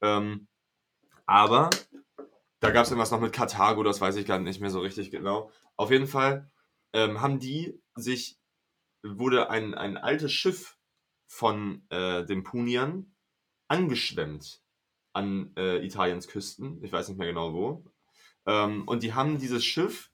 Ähm, 0.00 0.46
aber 1.26 1.70
da 2.60 2.70
gab 2.70 2.84
es 2.84 2.90
irgendwas 2.90 3.10
noch 3.10 3.20
mit 3.20 3.32
Karthago, 3.32 3.82
das 3.82 4.00
weiß 4.00 4.16
ich 4.16 4.26
gar 4.26 4.38
nicht 4.38 4.60
mehr 4.60 4.70
so 4.70 4.80
richtig 4.80 5.10
genau. 5.10 5.50
Auf 5.76 5.90
jeden 5.90 6.06
Fall 6.06 6.50
ähm, 6.92 7.20
haben 7.20 7.38
die 7.38 7.80
sich, 7.94 8.38
wurde 9.02 9.50
ein, 9.50 9.74
ein 9.74 9.96
altes 9.96 10.32
Schiff 10.32 10.76
von 11.26 11.86
äh, 11.90 12.24
den 12.24 12.42
Puniern 12.42 13.14
angeschwemmt 13.68 14.62
an 15.12 15.52
äh, 15.56 15.84
Italiens 15.84 16.28
Küsten. 16.28 16.82
Ich 16.84 16.92
weiß 16.92 17.08
nicht 17.08 17.18
mehr 17.18 17.28
genau 17.28 17.54
wo. 17.54 17.84
Ähm, 18.50 18.82
und 18.88 19.04
die 19.04 19.14
haben 19.14 19.38
dieses 19.38 19.64
Schiff 19.64 20.10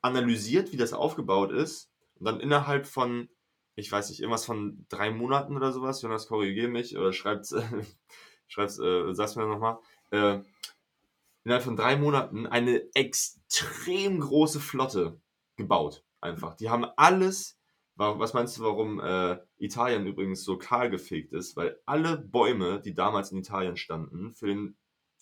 analysiert, 0.00 0.72
wie 0.72 0.76
das 0.76 0.92
aufgebaut 0.92 1.52
ist. 1.52 1.90
Und 2.16 2.26
dann 2.26 2.40
innerhalb 2.40 2.86
von, 2.86 3.28
ich 3.76 3.90
weiß 3.90 4.10
nicht, 4.10 4.20
irgendwas 4.20 4.44
von 4.44 4.84
drei 4.88 5.10
Monaten 5.10 5.56
oder 5.56 5.72
sowas, 5.72 6.02
Jonas, 6.02 6.26
korrigier 6.26 6.68
mich 6.68 6.96
oder 6.96 7.12
schreibt's, 7.12 7.54
schreibt's, 8.48 8.78
äh, 8.78 9.14
sag's 9.14 9.36
mir 9.36 9.46
nochmal, 9.46 9.78
äh, 10.10 10.40
innerhalb 11.44 11.62
von 11.64 11.76
drei 11.76 11.96
Monaten 11.96 12.46
eine 12.46 12.82
extrem 12.94 14.20
große 14.20 14.60
Flotte 14.60 15.20
gebaut. 15.56 16.04
Einfach. 16.20 16.54
Die 16.56 16.68
haben 16.70 16.84
alles, 16.96 17.56
wa- 17.94 18.18
was 18.18 18.34
meinst 18.34 18.58
du, 18.58 18.62
warum 18.64 18.98
äh, 18.98 19.38
Italien 19.58 20.06
übrigens 20.06 20.42
so 20.42 20.58
kahl 20.58 20.90
gefegt 20.90 21.32
ist? 21.32 21.56
Weil 21.56 21.78
alle 21.86 22.18
Bäume, 22.18 22.80
die 22.80 22.94
damals 22.94 23.30
in 23.30 23.38
Italien 23.38 23.76
standen, 23.76 24.34
für 24.34 24.48
den 24.48 24.76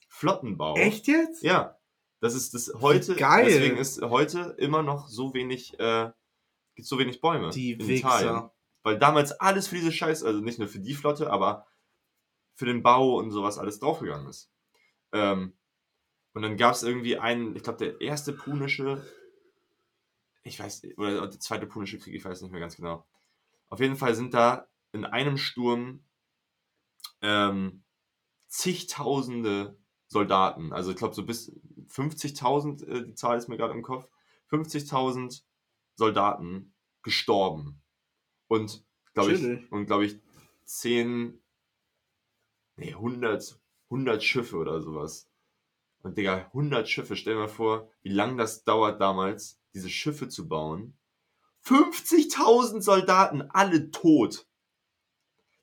Flottenbau. 0.09 0.77
Echt 0.77 1.07
jetzt? 1.07 1.43
Ja. 1.43 1.76
Das 2.21 2.35
ist 2.35 2.55
das 2.55 2.73
heute. 2.81 3.14
geil. 3.14 3.47
Deswegen 3.47 3.77
ist 3.77 4.01
heute 4.03 4.55
immer 4.59 4.83
noch 4.83 5.09
so 5.09 5.35
wenig, 5.35 5.79
äh, 5.79 6.11
gibt 6.75 6.89
so 6.89 6.99
wenig 6.99 7.21
Bäume 7.21 7.51
Die 7.51 7.73
in 7.73 7.81
Italien. 7.89 8.35
Wichser. 8.35 8.55
Weil 8.83 8.99
damals 8.99 9.33
alles 9.33 9.69
für 9.69 9.75
diese 9.75 9.93
Scheiß, 9.93 10.23
also 10.23 10.41
nicht 10.41 10.59
nur 10.59 10.69
für 10.69 10.79
die 10.79 10.95
Flotte, 10.95 11.31
aber 11.31 11.67
für 12.55 12.67
den 12.67 12.83
Bau 12.83 13.17
und 13.17 13.31
sowas 13.31 13.59
alles 13.59 13.81
draufgegangen 13.81 14.29
ist. 14.29 14.51
Ähm, 15.12 15.57
und 16.33 16.43
dann 16.43 16.57
gab 16.57 16.75
es 16.75 16.83
irgendwie 16.83 17.19
einen, 17.19 17.57
ich 17.57 17.62
glaube, 17.62 17.79
der 17.79 18.01
erste 18.01 18.33
punische, 18.33 19.05
ich 20.43 20.59
weiß, 20.59 20.83
oder 20.97 21.27
der 21.27 21.41
zweite 21.41 21.67
punische 21.67 21.99
Krieg, 21.99 22.14
ich 22.14 22.25
weiß 22.25 22.43
nicht 22.43 22.53
mehr 22.53 22.61
ganz 22.61 22.77
genau. 22.77 23.07
Auf 23.69 23.81
jeden 23.81 23.97
Fall 23.97 24.14
sind 24.14 24.35
da 24.35 24.69
in 24.93 25.05
einem 25.05 25.37
Sturm 25.37 26.05
ähm, 27.23 27.83
zigtausende 28.47 29.77
Soldaten, 30.09 30.72
also 30.72 30.90
ich 30.90 30.96
glaube 30.96 31.14
so 31.14 31.24
bis 31.24 31.52
50.000, 31.88 32.86
äh, 32.86 33.04
die 33.04 33.14
Zahl 33.14 33.38
ist 33.38 33.48
mir 33.48 33.57
gerade 33.57 33.74
im 33.74 33.82
Kopf, 33.82 34.09
50.000 34.50 35.42
Soldaten 35.94 36.74
gestorben. 37.02 37.82
Und 38.48 38.84
glaube 39.14 39.32
ich, 39.32 39.72
und 39.72 39.86
glaube 39.86 40.07
ich 40.07 40.20
10, 40.64 41.42
nee, 42.76 42.92
100, 42.92 43.61
100 43.90 44.22
Schiffe 44.22 44.57
oder 44.57 44.80
sowas. 44.80 45.28
Und 46.02 46.16
Digga, 46.16 46.46
100 46.46 46.88
Schiffe, 46.88 47.16
stell 47.16 47.34
dir 47.34 47.40
mal 47.40 47.48
vor, 47.48 47.90
wie 48.02 48.12
lange 48.12 48.36
das 48.36 48.62
dauert 48.64 49.00
damals, 49.00 49.61
diese 49.74 49.90
Schiffe 49.90 50.28
zu 50.28 50.48
bauen. 50.48 50.96
50.000 51.64 52.80
Soldaten, 52.80 53.42
alle 53.50 53.90
tot. 53.90 54.46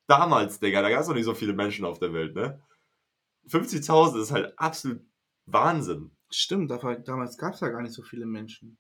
Damals, 0.08 0.60
Digga, 0.60 0.82
da 0.82 0.90
gab 0.90 1.02
es 1.02 1.08
noch 1.08 1.16
nicht 1.16 1.24
so 1.26 1.34
viele 1.34 1.54
Menschen 1.54 1.86
auf 1.86 2.00
der 2.00 2.12
Welt, 2.12 2.36
ne? 2.36 2.62
50.000 3.48 4.22
ist 4.22 4.32
halt 4.32 4.58
absolut 4.58 5.02
Wahnsinn. 5.46 6.12
Stimmt, 6.30 6.72
dafür, 6.72 6.96
damals 6.96 7.38
gab 7.38 7.54
es 7.54 7.60
ja 7.60 7.70
gar 7.70 7.82
nicht 7.82 7.94
so 7.94 8.02
viele 8.02 8.26
Menschen. 8.26 8.78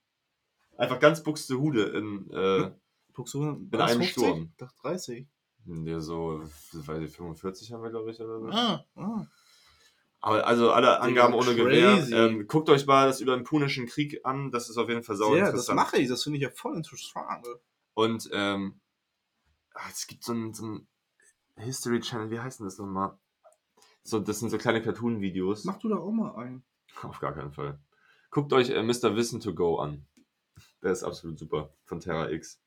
Einfach 0.77 0.99
ganz 0.99 1.21
Buxtehude 1.21 1.83
in, 1.83 2.31
äh, 2.31 2.71
Buxtehude, 3.13 3.67
In 3.71 3.81
einem 3.81 4.01
50? 4.01 4.11
Sturm. 4.11 4.49
Ich 4.51 4.57
dachte 4.57 4.75
30. 4.81 5.27
ja, 5.65 5.99
so, 5.99 6.41
weiß 6.73 7.03
ich, 7.03 7.15
45 7.15 7.71
haben 7.71 7.83
wir, 7.83 7.91
glaube 7.91 8.11
ich, 8.11 8.19
oder 8.19 8.39
so. 8.39 8.47
Ah, 8.47 8.85
ah. 8.95 9.27
Aber 10.19 10.47
also 10.47 10.71
alle 10.71 11.01
Angaben 11.01 11.33
ohne 11.33 11.53
Gewehr. 11.53 12.07
Ähm, 12.11 12.47
guckt 12.47 12.69
euch 12.69 12.85
mal 12.85 13.07
das 13.07 13.19
über 13.19 13.35
den 13.35 13.43
Punischen 13.43 13.87
Krieg 13.87 14.25
an, 14.25 14.51
das 14.51 14.69
ist 14.69 14.77
auf 14.77 14.87
jeden 14.87 15.03
Fall 15.03 15.17
sau 15.17 15.35
Ja, 15.35 15.51
das 15.51 15.67
mache 15.67 15.97
ich, 15.97 16.07
das 16.07 16.23
finde 16.23 16.37
ich 16.37 16.43
ja 16.43 16.49
voll 16.49 16.77
interessant. 16.77 17.45
Und 17.93 18.29
ähm, 18.31 18.79
ah, 19.73 19.89
es 19.91 20.07
gibt 20.07 20.23
so 20.23 20.33
ein, 20.33 20.53
so 20.53 20.65
ein 20.65 20.87
History 21.57 21.99
Channel, 21.99 22.31
wie 22.31 22.39
heißt 22.39 22.59
denn 22.59 22.65
das 22.65 22.77
nochmal? 22.77 23.17
So, 24.03 24.19
das 24.19 24.39
sind 24.39 24.49
so 24.49 24.57
kleine 24.57 24.81
Cartoon-Videos. 24.81 25.63
Mach 25.65 25.79
du 25.79 25.89
da 25.89 25.95
auch 25.97 26.11
mal 26.11 26.35
ein. 26.35 26.63
Auf 27.03 27.19
gar 27.19 27.33
keinen 27.33 27.51
Fall. 27.53 27.79
Guckt 28.31 28.51
euch 28.53 28.69
äh, 28.69 28.83
Mr. 28.83 29.15
Wissen 29.15 29.39
to 29.39 29.53
Go 29.53 29.77
an. 29.77 30.05
Der 30.81 30.91
ist 30.91 31.03
absolut 31.03 31.39
super. 31.39 31.73
Von 31.85 31.99
Terra 31.99 32.29
X. 32.29 32.61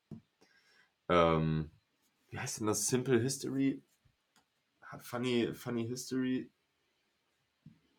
Ähm, 1.09 1.70
wie 2.28 2.39
heißt 2.39 2.61
denn 2.61 2.66
das? 2.66 2.87
Simple 2.87 3.20
History? 3.20 3.82
Funny, 5.01 5.53
funny 5.55 5.87
History? 5.87 6.51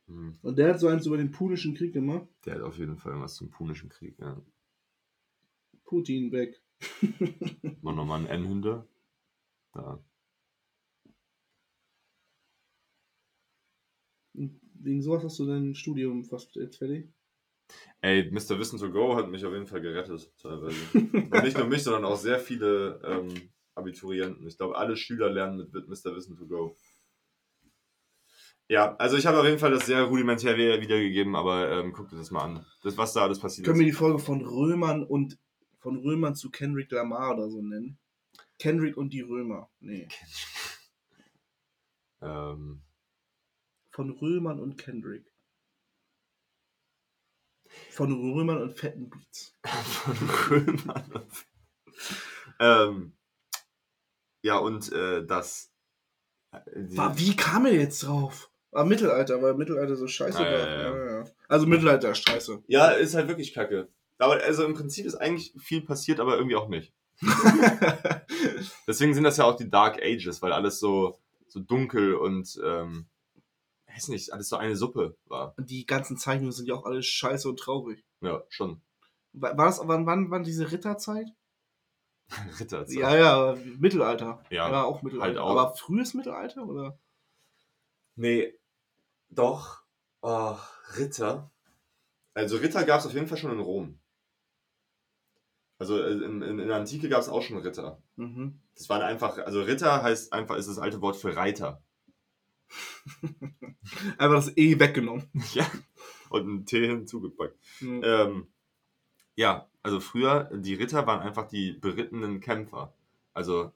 Hm, 0.08 0.38
Und 0.42 0.58
der 0.58 0.74
hat 0.74 0.80
so 0.80 0.88
eins 0.88 1.06
über 1.06 1.18
den 1.18 1.32
Punischen 1.32 1.76
Krieg 1.76 1.94
gemacht. 1.94 2.28
der 2.46 2.56
hat 2.56 2.62
auf 2.62 2.78
jeden 2.78 2.98
Fall 2.98 3.20
was 3.20 3.36
zum 3.36 3.50
Punischen 3.50 3.90
Krieg. 3.90 4.18
Ja. 4.20 4.42
Putin 5.84 6.32
weg. 6.32 6.62
Mal 7.82 7.94
nochmal 7.96 8.22
ein 8.22 8.28
N 8.28 8.46
hinter. 8.46 8.88
Da. 9.74 10.04
Und 14.34 14.60
wegen 14.82 15.02
sowas 15.02 15.24
hast 15.24 15.40
du 15.40 15.46
dein 15.46 15.74
Studium 15.76 16.24
fast 16.26 16.56
jetzt 16.56 16.78
fertig. 16.78 17.10
Ey, 18.02 18.32
Mr. 18.32 18.58
Wissen 18.60 18.80
to 18.80 18.90
Go 18.92 19.16
hat 19.16 19.30
mich 19.30 19.44
auf 19.46 19.52
jeden 19.54 19.68
Fall 19.68 19.82
gerettet, 19.82 20.32
teilweise. 20.42 20.78
Und 20.94 21.44
nicht 21.44 21.58
nur 21.58 21.68
mich, 21.68 21.84
sondern 21.84 22.06
auch 22.06 22.16
sehr 22.18 22.40
viele 22.40 23.02
ähm, 23.04 23.50
Abiturienten. 23.76 24.48
Ich 24.48 24.58
glaube, 24.58 24.78
alle 24.78 24.96
Schüler 24.96 25.30
lernen 25.30 25.70
mit 25.72 25.88
Mr. 25.88 26.16
Wissen 26.16 26.38
to 26.38 26.48
Go. 26.48 26.78
Ja, 28.70 28.96
also 28.98 29.18
ich 29.18 29.26
habe 29.26 29.40
auf 29.40 29.46
jeden 29.46 29.60
Fall 29.60 29.72
das 29.72 29.86
sehr 29.86 30.04
rudimentär 30.04 30.58
wieder- 30.58 30.82
wiedergegeben, 30.82 31.36
aber 31.36 31.72
ähm, 31.72 31.94
guckt 31.94 32.12
euch 32.14 32.20
das 32.20 32.32
mal 32.32 32.44
an. 32.44 32.66
Das, 32.84 32.98
was 32.98 33.14
da 33.14 33.24
alles 33.24 33.40
passiert 33.40 33.66
Können 33.66 33.80
wir 33.80 33.88
ist. 33.88 33.94
die 33.94 33.98
Folge 33.98 34.20
von 34.20 34.46
Römern 34.46 35.04
und 35.04 35.38
von 35.80 35.98
Römern 35.98 36.36
zu 36.36 36.50
Kendrick 36.50 36.92
Lamar 36.92 37.34
oder 37.36 37.50
so 37.50 37.62
nennen? 37.62 37.98
Kendrick 38.60 38.98
und 38.98 39.14
die 39.14 39.22
Römer. 39.22 39.70
Nee. 39.80 40.08
Ähm, 42.20 42.82
Von 43.98 44.12
Römern 44.12 44.60
und 44.60 44.78
Kendrick. 44.78 45.26
Von 47.90 48.12
Römern 48.14 48.62
und 48.62 48.78
fetten 48.78 49.10
Beats. 49.10 49.56
von 49.66 50.16
Römern. 50.52 51.26
ähm, 52.60 53.18
ja, 54.44 54.60
und 54.60 54.92
äh, 54.92 55.26
das. 55.26 55.74
äh, 56.52 56.60
War, 56.96 57.18
wie 57.18 57.36
kam 57.36 57.66
er 57.66 57.74
jetzt 57.74 58.04
drauf? 58.04 58.52
War 58.70 58.86
Mittelalter, 58.86 59.42
weil 59.42 59.56
Mittelalter 59.56 59.96
so 59.96 60.06
scheiße 60.06 60.38
Ah, 60.38 60.42
war. 60.44 60.52
ja, 60.52 60.96
Ja, 60.96 61.12
ja. 61.24 61.32
Also 61.48 61.66
Mittelalter 61.66 62.12
ist 62.12 62.20
scheiße. 62.30 62.66
Ja, 62.68 62.90
ist 62.92 63.16
halt 63.16 63.28
wirklich 63.30 63.56
kacke. 63.56 63.92
Aber 64.20 64.34
also 64.44 64.64
im 64.64 64.76
Prinzip 64.76 65.08
ist 65.08 65.16
eigentlich 65.16 65.56
viel 65.58 65.82
passiert, 65.82 66.20
aber 66.20 66.36
irgendwie 66.38 66.56
auch 66.56 66.68
nicht. 66.70 66.94
Deswegen 68.88 69.16
sind 69.16 69.24
das 69.24 69.38
ja 69.38 69.46
auch 69.46 69.58
die 69.58 69.72
Dark 69.72 70.00
Ages, 70.04 70.44
weil 70.44 70.52
alles 70.54 70.80
so, 70.80 71.20
so 71.48 71.60
dunkel 71.60 72.14
und, 72.14 72.62
ähm, 72.64 73.10
weiß 73.98 74.08
nicht, 74.10 74.32
alles 74.32 74.50
so 74.50 74.58
eine 74.58 74.76
Suppe 74.76 75.18
war. 75.26 75.54
Und 75.58 75.70
die 75.70 75.86
ganzen 75.86 76.18
Zeichnungen 76.18 76.52
sind 76.52 76.68
ja 76.68 76.76
auch 76.76 76.86
alle 76.86 77.02
scheiße 77.02 77.50
und 77.50 77.60
traurig. 77.60 78.06
Ja, 78.22 78.44
schon. 78.50 78.82
War, 79.34 79.58
war 79.58 79.66
das, 79.66 79.82
wann, 79.84 80.06
wann, 80.06 80.30
wann 80.32 80.44
diese 80.44 80.72
Ritterzeit? 80.72 81.28
Ritterzeit. 82.60 82.98
Ja, 82.98 83.16
ja, 83.16 83.58
Mittelalter. 83.78 84.44
Ja, 84.50 84.70
ja 84.70 84.84
auch 84.84 85.02
Mittelalter. 85.02 85.28
halt 85.28 85.38
auch. 85.40 85.50
Aber 85.50 85.76
frühes 85.76 86.14
Mittelalter, 86.14 86.66
oder? 86.66 87.00
Nee, 88.16 88.54
doch. 89.30 89.82
Oh, 90.22 90.56
Ritter. 90.98 91.52
Also 92.34 92.58
Ritter 92.58 92.84
gab 92.84 93.00
es 93.00 93.08
auf 93.08 93.14
jeden 93.14 93.28
Fall 93.28 93.38
schon 93.38 93.52
in 93.52 93.60
Rom. 93.60 94.00
Also 95.80 96.02
äh, 96.02 96.12
in, 96.12 96.42
in, 96.42 96.60
in 96.60 96.68
der 96.68 96.78
Antike 96.78 97.10
gab 97.10 97.22
es 97.22 97.30
auch 97.30 97.42
schon 97.42 97.58
Ritter. 97.58 98.02
Mhm. 98.16 98.60
Das 98.76 98.90
waren 98.90 99.02
einfach, 99.02 99.38
also 99.40 99.62
Ritter 99.62 100.04
heißt 100.04 100.34
einfach, 100.34 100.56
ist 100.56 100.70
das 100.70 100.80
alte 100.80 101.02
Wort 101.02 101.16
für 101.16 101.36
Reiter. 101.36 101.84
Einfach 104.18 104.36
das 104.36 104.58
E 104.58 104.80
weggenommen. 104.80 105.30
Ja. 105.54 105.70
Und 106.30 106.48
ein 106.48 106.66
T 106.66 106.86
hinzugepackt. 106.86 107.58
Mhm. 107.80 108.02
Ähm, 108.04 108.48
ja, 109.36 109.70
also 109.82 110.02
früher, 110.02 110.50
die 110.54 110.74
Ritter 110.74 111.08
waren 111.08 111.22
einfach 111.22 111.48
die 111.48 111.72
berittenen 111.72 112.42
Kämpfer. 112.42 112.94
Also 113.34 113.72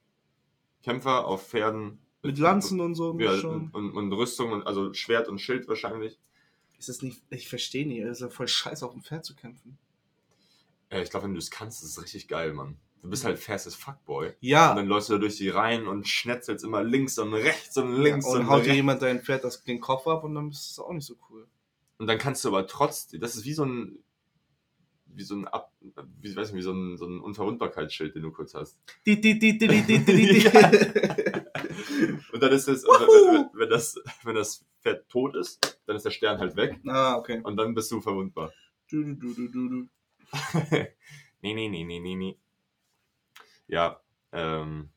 Kämpfer 0.83 1.25
auf 1.25 1.47
Pferden. 1.47 1.99
Mit 2.23 2.37
Lanzen 2.37 2.81
und 2.81 2.95
so. 2.95 3.17
Ja, 3.19 3.37
schon. 3.37 3.69
und, 3.71 3.91
und 3.91 4.11
Rüstung, 4.11 4.51
und, 4.51 4.67
also 4.67 4.93
Schwert 4.93 5.29
und 5.29 5.39
Schild 5.39 5.67
wahrscheinlich. 5.69 6.19
Ist 6.77 6.89
das 6.89 7.01
nicht. 7.01 7.21
Ich 7.29 7.47
verstehe 7.47 7.87
nicht. 7.87 7.99
Es 7.99 8.17
ist 8.17 8.21
ja 8.21 8.29
voll 8.29 8.47
scheiße, 8.47 8.85
auf 8.85 8.91
dem 8.91 9.01
Pferd 9.01 9.23
zu 9.23 9.35
kämpfen. 9.35 9.77
Äh, 10.89 11.03
ich 11.03 11.09
glaube, 11.09 11.25
wenn 11.25 11.33
du 11.33 11.39
es 11.39 11.51
kannst, 11.51 11.83
ist 11.83 11.91
es 11.91 12.03
richtig 12.03 12.27
geil, 12.27 12.53
Mann. 12.53 12.77
Du 13.01 13.09
bist 13.09 13.25
halt 13.25 13.39
fast 13.39 13.65
as 13.67 13.75
Fuckboy. 13.75 14.27
Und 14.27 14.35
Ja. 14.41 14.75
dann 14.75 14.87
läufst 14.87 15.09
du 15.09 15.13
da 15.13 15.19
durch 15.19 15.37
die 15.37 15.49
Reihen 15.49 15.87
und 15.87 16.07
schnetzelst 16.07 16.63
immer 16.63 16.83
links 16.83 17.17
und 17.17 17.33
rechts 17.33 17.75
und 17.77 17.93
links 18.01 18.25
und 18.27 18.41
und, 18.41 18.47
haut 18.47 18.65
dir 18.65 18.73
jemand 18.75 19.01
dein 19.01 19.21
Pferd 19.21 19.43
das, 19.43 19.63
den 19.63 19.79
Kopf 19.79 20.07
ab 20.07 20.23
und 20.23 20.35
dann 20.35 20.49
ist 20.49 20.71
es 20.71 20.79
auch 20.79 20.91
nicht 20.93 21.05
so 21.05 21.15
cool. 21.29 21.47
Und 21.97 22.07
dann 22.07 22.17
kannst 22.17 22.43
du 22.43 22.49
aber 22.49 22.67
trotzdem, 22.67 23.19
das 23.19 23.35
ist 23.35 23.45
wie 23.45 23.53
so 23.53 23.65
ein, 23.65 23.99
wie 25.05 25.23
so 25.23 25.35
ein, 25.35 25.47
Ab, 25.47 25.71
wie, 26.21 26.35
weiß 26.35 26.51
nicht, 26.51 26.59
wie 26.59 26.63
so 26.63 26.71
ein, 26.71 26.97
so 26.97 27.05
ein 27.05 27.19
Unverwundbarkeitsschild, 27.19 28.15
den 28.15 28.21
du 28.23 28.31
kurz 28.31 28.53
hast. 28.53 28.79
Die, 29.05 29.19
die, 29.19 29.37
die, 29.37 29.57
die, 29.57 29.67
die, 29.67 29.81
die, 29.81 29.99
die, 30.05 30.41
die. 30.41 30.47
Und 32.33 32.41
dann 32.41 32.51
ist 32.51 32.67
und 32.67 32.77
wenn, 32.77 33.49
wenn, 33.59 33.69
das, 33.69 33.99
wenn 34.23 34.35
das 34.35 34.65
Pferd 34.81 35.07
tot 35.09 35.35
ist, 35.35 35.79
dann 35.85 35.95
ist 35.95 36.05
der 36.05 36.11
Stern 36.11 36.39
halt 36.39 36.55
weg 36.55 36.79
Ah, 36.87 37.15
okay. 37.17 37.41
und 37.43 37.57
dann 37.57 37.73
bist 37.73 37.91
du 37.91 38.01
verwundbar. 38.01 38.51
Du, 38.89 39.03
du, 39.03 39.33
du, 39.33 39.47
du, 39.47 39.69
du. 39.69 39.87
nee, 41.41 41.53
nee, 41.53 41.69
nee, 41.69 41.83
nee, 41.83 41.99
nee, 41.99 42.15
nee. 42.15 42.37
Ja, 43.71 44.01
ähm, 44.33 44.89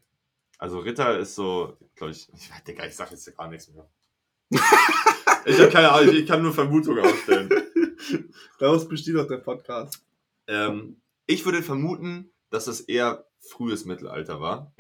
also 0.59 0.81
Ritter 0.81 1.17
ist 1.17 1.37
so, 1.37 1.79
glaube 1.95 2.13
ich, 2.13 2.29
ich, 2.35 2.51
Digga, 2.67 2.85
ich 2.85 2.97
sag 2.97 3.13
jetzt 3.13 3.37
gar 3.37 3.49
nichts 3.49 3.73
mehr. 3.73 3.89
ich 4.51 5.59
habe 5.61 5.71
keine 5.71 5.93
Ahnung, 5.93 6.13
ich 6.13 6.27
kann 6.27 6.43
nur 6.43 6.53
Vermutungen 6.53 7.05
aufstellen. 7.05 7.49
Daraus 8.59 8.89
besteht 8.89 9.17
auch 9.17 9.29
der 9.29 9.39
Podcast. 9.39 10.05
Ähm, 10.49 11.01
ich 11.27 11.45
würde 11.45 11.63
vermuten, 11.63 12.33
dass 12.51 12.65
das 12.65 12.81
eher 12.81 13.25
frühes 13.39 13.85
Mittelalter 13.85 14.41
war. 14.41 14.75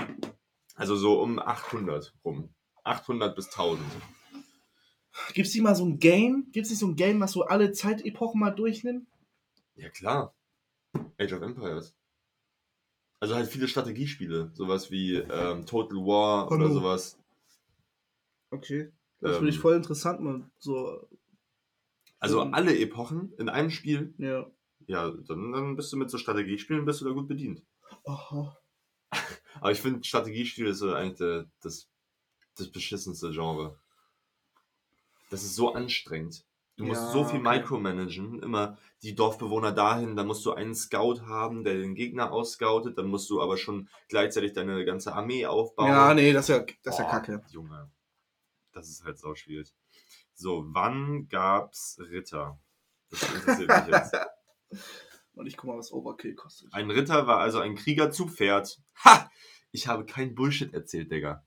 Also 0.74 0.96
so 0.96 1.22
um 1.22 1.38
800 1.38 2.14
rum. 2.24 2.52
800 2.82 3.36
bis 3.36 3.46
1000. 3.46 3.80
Gibt's 5.34 5.54
nicht 5.54 5.62
mal 5.62 5.76
so 5.76 5.86
ein 5.86 6.00
Game? 6.00 6.48
Gibt's 6.50 6.70
nicht 6.70 6.80
so 6.80 6.88
ein 6.88 6.96
Game, 6.96 7.20
was 7.20 7.30
so 7.30 7.44
alle 7.44 7.70
Zeitepochen 7.70 8.40
mal 8.40 8.50
durchnimmt? 8.50 9.06
Ja, 9.76 9.88
klar. 9.88 10.34
Age 11.16 11.32
of 11.34 11.42
Empires. 11.42 11.94
Also 13.24 13.36
halt 13.36 13.48
viele 13.48 13.68
Strategiespiele. 13.68 14.50
Sowas 14.52 14.90
wie 14.90 15.14
ähm, 15.14 15.64
Total 15.64 15.96
War 15.96 16.46
oder 16.48 16.64
Hallo. 16.64 16.74
sowas. 16.74 17.18
Okay. 18.50 18.92
Das 19.22 19.30
Ähm. 19.30 19.36
finde 19.38 19.50
ich 19.52 19.58
voll 19.58 19.76
interessant, 19.76 20.20
man. 20.20 20.50
So, 20.58 21.08
Also 22.18 22.44
Mhm. 22.44 22.52
alle 22.52 22.78
Epochen 22.78 23.32
in 23.38 23.48
einem 23.48 23.70
Spiel. 23.70 24.12
ja. 24.18 24.44
Ja, 24.88 25.10
dann, 25.10 25.52
dann 25.52 25.74
bist 25.76 25.90
du 25.90 25.96
mit 25.96 26.10
so 26.10 26.18
Strategiespielen 26.18 26.84
bist 26.84 27.00
du 27.00 27.06
da 27.06 27.12
gut 27.12 27.26
bedient. 27.26 27.62
Aha. 28.04 28.58
Aber 29.54 29.72
ich 29.72 29.80
finde, 29.80 30.04
Strategiespiele 30.04 30.68
ist 30.68 30.80
so 30.80 30.92
eigentlich 30.92 31.16
der, 31.16 31.46
das, 31.62 31.88
das 32.58 32.68
beschissenste 32.70 33.30
Genre. 33.30 33.78
Das 35.30 35.42
ist 35.42 35.54
so 35.54 35.72
anstrengend. 35.72 36.44
Du 36.76 36.84
musst 36.84 37.02
Ja, 37.02 37.10
so 37.12 37.24
viel 37.24 37.40
okay. 37.40 37.58
micromanagen. 37.58 38.42
Immer 38.42 38.78
die 39.02 39.14
Dorfbewohner 39.14 39.72
dahin, 39.72 40.16
dann 40.16 40.26
musst 40.26 40.44
du 40.44 40.52
einen 40.52 40.74
Scout 40.74 41.22
haben, 41.26 41.62
der 41.62 41.74
den 41.74 41.94
Gegner 41.94 42.32
ausscoutet. 42.32 42.98
Dann 42.98 43.06
musst 43.06 43.30
du 43.30 43.40
aber 43.40 43.56
schon 43.56 43.88
gleichzeitig 44.08 44.54
deine 44.54 44.84
ganze 44.84 45.12
Armee 45.12 45.46
aufbauen. 45.46 45.88
Ja, 45.88 46.14
nee, 46.14 46.32
das 46.32 46.48
ist 46.48 46.56
ja, 46.56 46.64
das 46.82 46.94
ist 46.94 46.98
ja 47.00 47.10
kacke. 47.10 47.42
Junge. 47.50 47.90
Das 48.72 48.88
ist 48.88 49.04
halt 49.04 49.18
sau 49.18 49.34
schwierig. 49.34 49.72
So, 50.34 50.64
wann 50.68 51.28
gab's 51.28 51.96
Ritter? 52.00 52.58
Das 53.10 53.22
interessiert 53.22 53.68
mich 53.68 53.94
jetzt. 53.94 54.16
Und 55.34 55.46
ich 55.46 55.56
guck 55.56 55.68
mal, 55.70 55.78
was 55.78 55.92
Overkill 55.92 56.34
kostet. 56.34 56.72
Ein 56.72 56.90
Ritter 56.90 57.26
war 57.26 57.38
also 57.38 57.60
ein 57.60 57.74
Krieger 57.74 58.10
zu 58.10 58.28
Pferd. 58.28 58.80
Ha! 59.04 59.30
Ich 59.70 59.88
habe 59.88 60.06
kein 60.06 60.34
Bullshit 60.34 60.72
erzählt, 60.72 61.10
Digga. 61.10 61.44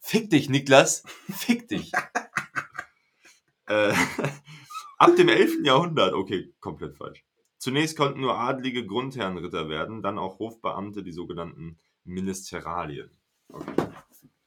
Fick 0.00 0.30
dich, 0.30 0.48
Niklas. 0.48 1.04
Fick 1.30 1.68
dich. 1.68 1.92
äh, 3.66 3.94
ab 4.98 5.16
dem 5.16 5.28
11. 5.28 5.64
Jahrhundert, 5.64 6.12
okay, 6.12 6.54
komplett 6.60 6.96
falsch. 6.96 7.24
Zunächst 7.58 7.96
konnten 7.96 8.20
nur 8.20 8.38
adlige 8.38 8.86
Grundherrenritter 8.86 9.68
werden, 9.68 10.02
dann 10.02 10.18
auch 10.18 10.38
Hofbeamte, 10.38 11.02
die 11.02 11.12
sogenannten 11.12 11.78
Ministeralien. 12.04 13.10
Okay. 13.48 13.88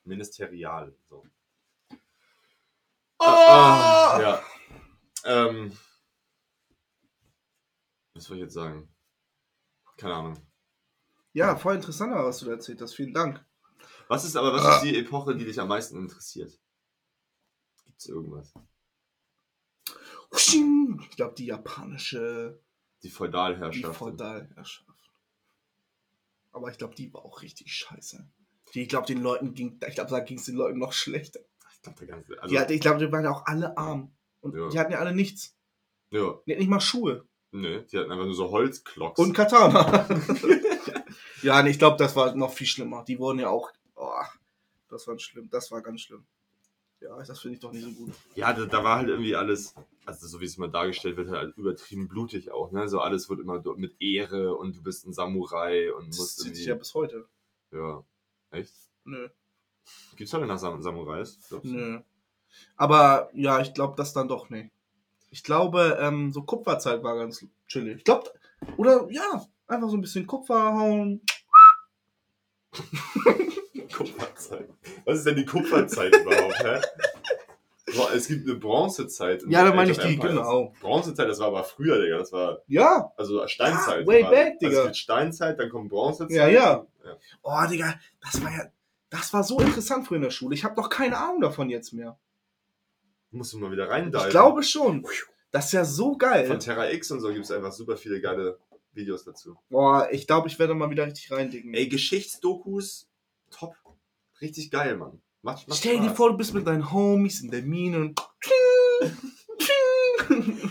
Ministerial. 0.04 0.96
So. 1.10 1.26
Oh! 3.20 3.26
Ah, 3.26 4.20
ja. 4.22 4.44
Ähm, 5.26 5.78
was 8.14 8.24
soll 8.24 8.38
ich 8.38 8.44
jetzt 8.44 8.54
sagen? 8.54 8.94
Keine 9.98 10.16
Ahnung. 10.16 10.38
Ja, 11.34 11.56
voll 11.56 11.76
interessant, 11.76 12.14
was 12.14 12.40
du 12.40 12.46
da 12.46 12.54
erzählt 12.54 12.82
hast. 12.82 12.96
Vielen 12.96 13.14
Dank. 13.14 13.46
Was 14.08 14.26
ist 14.26 14.36
aber, 14.36 14.54
was 14.54 14.76
ist 14.76 14.84
die 14.84 14.98
Epoche, 14.98 15.36
die 15.36 15.46
dich 15.46 15.60
am 15.60 15.68
meisten 15.68 15.98
interessiert? 15.98 16.60
Gibt's 17.86 18.08
irgendwas? 18.08 18.54
Ich 20.34 21.10
glaube, 21.16 21.36
die 21.38 21.46
japanische 21.48 22.60
Die 23.04 23.08
die 23.08 23.14
Feudalherrschaft. 23.14 23.96
Feudalherrschaft. 23.98 24.88
Aber 26.52 26.70
ich 26.72 26.78
glaube, 26.78 26.96
die 26.96 27.14
war 27.14 27.24
auch 27.26 27.42
richtig 27.42 27.74
scheiße. 27.74 28.28
Die, 28.74 28.84
ich 28.84 28.90
glaube, 28.90 29.08
den 29.08 29.22
Leuten 29.22 29.54
ging, 29.54 29.80
ich 29.88 29.96
glaube, 29.96 30.10
da 30.10 30.20
ging 30.20 30.38
es 30.38 30.46
den 30.46 30.56
Leuten 30.56 30.80
noch 30.80 30.94
schlechter. 30.94 31.40
Ich 31.76 31.82
glaube, 31.82 32.06
ganze. 32.06 32.42
Also, 32.42 32.54
Die 32.54 32.60
hatte, 32.60 32.74
ich 32.74 32.82
glaube, 32.82 33.00
die 33.06 33.12
waren 33.12 33.24
ja 33.24 33.32
auch 33.32 33.46
alle 33.46 33.78
arm. 33.78 34.16
Und 34.42 34.56
Ja. 34.56 34.70
die 34.70 34.80
hatten 34.80 34.92
ja 34.94 35.00
alle 35.00 35.14
nichts. 35.14 35.56
ja, 36.10 36.20
Die 36.46 36.52
hatten 36.52 36.60
nicht 36.60 36.70
mal 36.70 36.80
Schuhe. 36.80 37.26
nö, 37.52 37.84
die 37.84 37.98
hatten 37.98 38.12
einfach 38.12 38.26
nur 38.26 38.34
so 38.36 38.50
Holzklocks. 38.52 39.20
Und 39.20 39.34
Katana. 39.34 40.08
ja, 41.42 41.62
nee, 41.64 41.72
ich 41.72 41.80
glaube, 41.80 41.98
das 41.98 42.16
war 42.16 42.36
noch 42.36 42.54
viel 42.54 42.68
schlimmer. 42.68 43.04
Die 43.04 43.18
wurden 43.20 43.40
ja 43.40 43.50
auch. 43.50 43.72
Oh, 43.96 44.12
das 44.90 45.08
war 45.08 45.18
schlimm. 45.20 45.50
Das 45.50 45.72
war 45.72 45.82
ganz 45.82 46.02
schlimm. 46.02 46.26
Ja, 47.02 47.18
das 47.18 47.40
finde 47.40 47.56
ich 47.56 47.60
doch 47.60 47.72
nicht 47.72 47.84
so 47.84 47.92
gut. 47.92 48.14
ja, 48.36 48.54
da, 48.54 48.66
da 48.66 48.84
war 48.84 49.00
halt 49.00 49.10
irgendwie 49.10 49.36
alles, 49.36 49.74
also 50.06 50.28
so 50.28 50.40
wie 50.40 50.46
es 50.46 50.58
immer 50.58 50.68
dargestellt 50.68 51.18
wird, 51.18 51.30
halt 51.30 51.58
übertrieben 51.58 52.08
blutig 52.08 52.52
auch, 52.52 52.72
ne? 52.72 52.88
So 52.88 53.00
alles 53.00 53.28
wird 53.28 53.40
immer 53.40 53.62
mit 53.76 54.00
Ehre 54.00 54.56
und 54.56 54.78
du 54.78 54.84
bist 54.84 55.08
ein 55.08 55.14
Samurai 55.14 55.92
und 55.94 56.10
Das 56.10 56.18
musst 56.18 56.40
zieht 56.40 56.56
sich 56.56 56.68
ja 56.68 56.76
bis 56.76 56.94
heute. 56.94 57.28
Ja. 57.72 58.04
Echt? 58.52 58.74
Nö. 59.04 59.30
Gibt's 60.16 60.32
heute 60.34 60.46
nach 60.46 60.60
Sam 60.60 60.82
Samurais? 60.82 61.40
Glaubst 61.50 61.72
du? 61.72 61.76
Nö. 61.76 62.00
Aber 62.76 63.30
ja, 63.34 63.62
ich 63.62 63.74
glaube 63.74 63.96
das 63.98 64.14
dann 64.14 64.28
doch 64.28 64.50
nicht. 64.50 64.72
Ich 65.32 65.44
glaube, 65.44 65.98
ähm, 66.00 66.32
so 66.32 66.44
Kupferzeit 66.44 67.02
war 67.04 67.16
ganz 67.16 67.44
chillig. 67.68 67.98
Ich 67.98 68.04
glaube, 68.04 68.32
oder 68.78 69.10
ja, 69.10 69.46
einfach 69.66 69.90
so 69.90 69.98
ein 69.98 70.02
bisschen 70.02 70.28
Kupfer 70.28 70.74
hauen. 70.74 71.22
Kupferzeit. 74.50 74.70
Was 75.06 75.18
ist 75.20 75.28
denn 75.28 75.36
die 75.36 75.46
Kupferzeit 75.46 76.16
überhaupt, 76.16 76.64
hä? 76.64 76.82
Es 78.14 78.28
gibt 78.28 78.48
eine 78.48 78.58
Bronzezeit. 78.58 79.44
Ja, 79.48 79.66
da 79.66 79.74
meine 79.74 79.92
ich 79.92 79.98
die, 79.98 80.14
Empires. 80.14 80.36
genau. 80.36 80.74
Bronzezeit, 80.80 81.28
das 81.28 81.40
war 81.40 81.48
aber 81.48 81.64
früher, 81.64 82.02
Digga. 82.02 82.20
Das 82.20 82.32
war, 82.32 82.60
Ja, 82.68 83.12
also 83.18 83.46
Steinzeit. 83.48 84.04
Ah, 84.04 84.08
way 84.08 84.24
war, 84.24 84.32
back, 84.32 84.54
Also 84.54 84.60
Digga. 84.62 84.80
es 84.80 84.84
gibt 84.86 84.98
Steinzeit, 84.98 85.60
dann 85.60 85.70
kommt 85.70 85.90
Bronzezeit. 85.90 86.32
Ja, 86.32 86.48
ja. 86.48 86.88
ja. 87.04 87.18
oh, 87.42 87.70
Digga, 87.70 88.00
das 88.22 88.42
war 88.42 88.52
ja, 88.52 88.72
das 89.10 89.34
war 89.34 89.44
so 89.44 89.60
interessant 89.60 90.08
früher 90.08 90.18
in 90.18 90.24
der 90.24 90.30
Schule. 90.30 90.56
Ich 90.56 90.64
habe 90.64 90.80
noch 90.80 90.90
keine 90.90 91.18
Ahnung 91.18 91.42
davon 91.42 91.70
jetzt 91.70 91.92
mehr. 91.92 92.18
Musst 93.32 93.54
du 93.54 93.60
mal 93.60 93.72
wieder 93.72 93.90
rein 93.90 94.12
Ich 94.14 94.30
glaube 94.30 94.64
schon. 94.64 95.06
Das 95.52 95.66
ist 95.66 95.72
ja 95.74 95.84
so 95.84 96.18
geil. 96.18 96.48
Von 96.48 96.60
Terra 96.60 96.90
X 96.92 97.12
und 97.12 97.20
so 97.20 97.30
gibt 97.30 97.46
es 97.46 97.52
einfach 97.52 97.74
super 97.74 97.98
viele 97.98 98.22
geile 98.22 98.58
Videos 98.94 99.24
dazu. 99.26 99.58
Boah, 99.70 100.08
ich 100.12 100.28
glaube, 100.28 100.48
ich 100.48 100.60
werde 100.60 100.74
mal 100.74 100.90
wieder 100.90 101.06
richtig 101.06 101.32
reindicken. 101.32 101.74
Ey, 101.74 101.88
Geschichtsdokus, 101.88 103.10
top. 103.50 103.76
Richtig 104.42 104.72
geil, 104.72 104.98
Mann. 104.98 105.22
Macht, 105.44 105.68
macht 105.68 105.80
Stell 105.80 105.98
dir 106.00 106.06
Spaß. 106.06 106.18
vor, 106.18 106.32
du 106.32 106.38
bist 106.38 106.54
mit 106.54 106.68
deinen 106.68 106.92
Homies 106.92 107.42
in 107.42 107.52
der 107.52 107.62
Mine 107.64 107.98
und. 108.00 108.20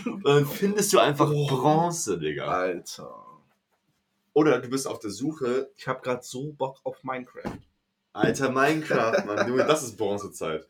Und 0.05 0.25
dann 0.25 0.45
findest 0.45 0.91
du 0.93 0.99
einfach 0.99 1.29
Oh. 1.31 1.47
Bronze, 1.47 2.17
Digga. 2.17 2.45
Alter. 2.47 3.25
Oder 4.33 4.59
du 4.59 4.69
bist 4.69 4.87
auf 4.87 4.99
der 4.99 5.11
Suche, 5.11 5.71
Ich 5.75 5.87
habe 5.87 6.01
gerade 6.01 6.23
so 6.23 6.53
Bock 6.53 6.79
auf 6.83 7.03
Minecraft. 7.03 7.57
alter 8.13 8.49
Minecraft, 8.49 9.25
Mann. 9.25 9.47
Junge, 9.49 9.65
das 9.65 9.83
ist 9.83 9.97
Bronzezeit. 9.97 10.67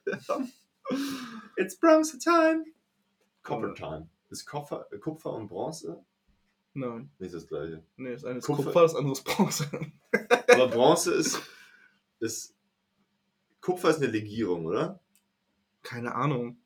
It's 1.58 1.78
Bronze 1.80 2.18
Time. 2.20 2.66
Copper 3.44 3.74
Time. 3.74 4.10
Ist 4.30 4.46
Kupfer, 4.46 4.88
Kupfer 5.00 5.34
und 5.34 5.48
Bronze 5.48 6.04
Nein, 6.74 7.12
nicht 7.20 7.34
das 7.34 7.46
gleiche. 7.48 7.84
nee, 7.98 8.14
das 8.14 8.24
eine 8.24 8.40
ist 8.40 8.46
Kupfer- 8.46 8.64
Kupfer, 8.64 8.82
das 8.84 8.96
andere 8.96 9.14
ist 9.14 9.24
Bronze. 9.26 9.70
Aber 10.50 10.68
Bronze 10.70 11.14
ist, 11.14 11.40
ist. 12.20 12.56
Kupfer 13.62 13.90
ist 13.92 13.98
eine 13.98 14.08
Legierung, 14.08 14.66
oder? 14.66 15.00
Keine 15.84 16.14
Ahnung. 16.16 16.58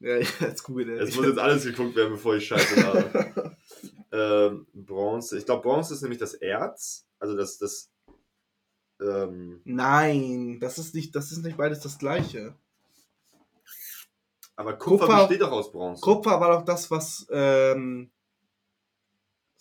Ja, 0.00 0.16
jetzt 0.40 0.64
google 0.64 0.90
Es 0.98 1.14
muss 1.16 1.26
jetzt 1.26 1.38
alles 1.38 1.64
geguckt 1.64 1.94
werden, 1.96 2.12
bevor 2.12 2.36
ich 2.36 2.46
Scheiße 2.46 2.86
habe. 2.86 3.56
ähm, 4.12 4.66
Bronze. 4.72 4.84
Bronze. 4.84 5.38
Ich 5.38 5.44
glaube, 5.46 5.62
Bronze 5.62 5.94
ist 5.94 6.02
nämlich 6.02 6.18
das 6.18 6.34
Erz. 6.34 7.06
Also 7.18 7.36
das, 7.36 7.58
das. 7.58 7.90
Ähm, 9.00 9.60
Nein, 9.64 10.58
das 10.60 10.78
ist 10.78 10.94
nicht, 10.94 11.14
das 11.16 11.32
ist 11.32 11.42
nicht 11.44 11.56
beides 11.56 11.80
das 11.80 11.98
gleiche. 11.98 12.54
aber 14.56 14.76
Kupfer, 14.78 15.06
Kupfer- 15.06 15.26
besteht 15.26 15.40
doch 15.42 15.50
aus 15.52 15.72
Bronze. 15.72 16.00
Kupfer 16.00 16.40
war 16.40 16.52
doch 16.58 16.64
das, 16.64 16.90
was, 16.90 17.26
ähm, 17.30 18.10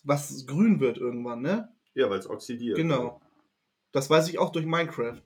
was 0.04 0.46
grün 0.46 0.80
wird 0.80 0.98
irgendwann, 0.98 1.42
ne? 1.42 1.74
Ja, 1.96 2.10
weil 2.10 2.20
es 2.20 2.30
oxidiert. 2.30 2.78
Genau. 2.78 3.22
Das 3.94 4.10
weiß 4.10 4.28
ich 4.28 4.40
auch 4.40 4.52
durch 4.52 4.66
Minecraft. 4.66 5.22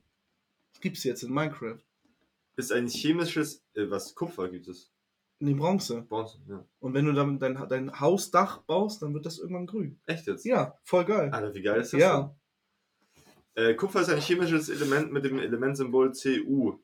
Das 0.74 0.82
gibt's 0.82 1.04
jetzt 1.04 1.24
in 1.24 1.34
Minecraft. 1.34 1.80
Ist 2.58 2.72
ein 2.72 2.88
chemisches. 2.88 3.64
Äh, 3.74 3.90
was? 3.90 4.14
Kupfer 4.14 4.50
gibt 4.50 4.68
es? 4.68 4.92
Die 5.40 5.54
Bronze. 5.54 6.02
Bronze, 6.02 6.40
ja. 6.48 6.66
Und 6.80 6.94
wenn 6.94 7.06
du 7.06 7.14
dann 7.14 7.40
dein, 7.40 7.56
dein 7.70 8.00
Hausdach 8.00 8.60
baust, 8.64 9.02
dann 9.02 9.14
wird 9.14 9.26
das 9.26 9.40
irgendwann 9.40 9.68
grün. 9.68 10.00
Echt 10.06 10.28
jetzt? 10.28 10.46
Ja, 10.46 10.78
voll 10.84 11.06
geil. 11.06 11.30
Alter, 11.32 11.54
wie 11.54 11.62
geil 11.62 11.82
ist 11.82 11.94
das? 11.94 12.02
Ja. 12.02 12.36
Äh, 13.54 13.76
Kupfer 13.76 14.02
ist 14.02 14.10
ein 14.10 14.20
chemisches 14.20 14.70
Element 14.70 15.12
mit 15.12 15.26
dem 15.26 15.40
Elementsymbol 15.40 16.12
Cu. 16.12 16.80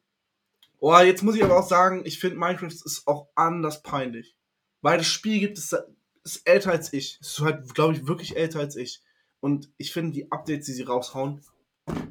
Oh, 0.79 0.97
jetzt 0.97 1.23
muss 1.23 1.35
ich 1.35 1.43
aber 1.43 1.59
auch 1.59 1.67
sagen, 1.67 2.03
ich 2.05 2.19
finde 2.19 2.37
Minecraft 2.37 2.67
ist 2.67 3.03
auch 3.05 3.27
anders 3.35 3.83
peinlich. 3.83 4.37
Weil 4.81 4.97
das 4.97 5.07
Spiel 5.07 5.39
gibt 5.39 5.57
es 5.57 5.75
ist 6.23 6.47
älter 6.47 6.71
als 6.71 6.93
ich. 6.93 7.19
Ist 7.19 7.39
halt, 7.41 7.73
glaube 7.73 7.93
ich, 7.93 8.07
wirklich 8.07 8.37
älter 8.37 8.59
als 8.59 8.75
ich. 8.75 9.01
Und 9.39 9.69
ich 9.77 9.91
finde 9.91 10.13
die 10.13 10.31
Updates, 10.31 10.65
die 10.67 10.73
sie 10.73 10.83
raushauen, 10.83 11.41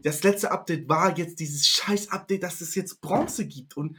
das 0.03 0.23
letzte 0.23 0.51
Update 0.51 0.89
war 0.89 1.17
jetzt 1.17 1.41
dieses 1.41 1.67
scheiß 1.67 2.11
Update, 2.11 2.43
dass 2.43 2.61
es 2.61 2.75
jetzt 2.75 3.01
Bronze 3.01 3.47
gibt. 3.47 3.77
Und 3.77 3.97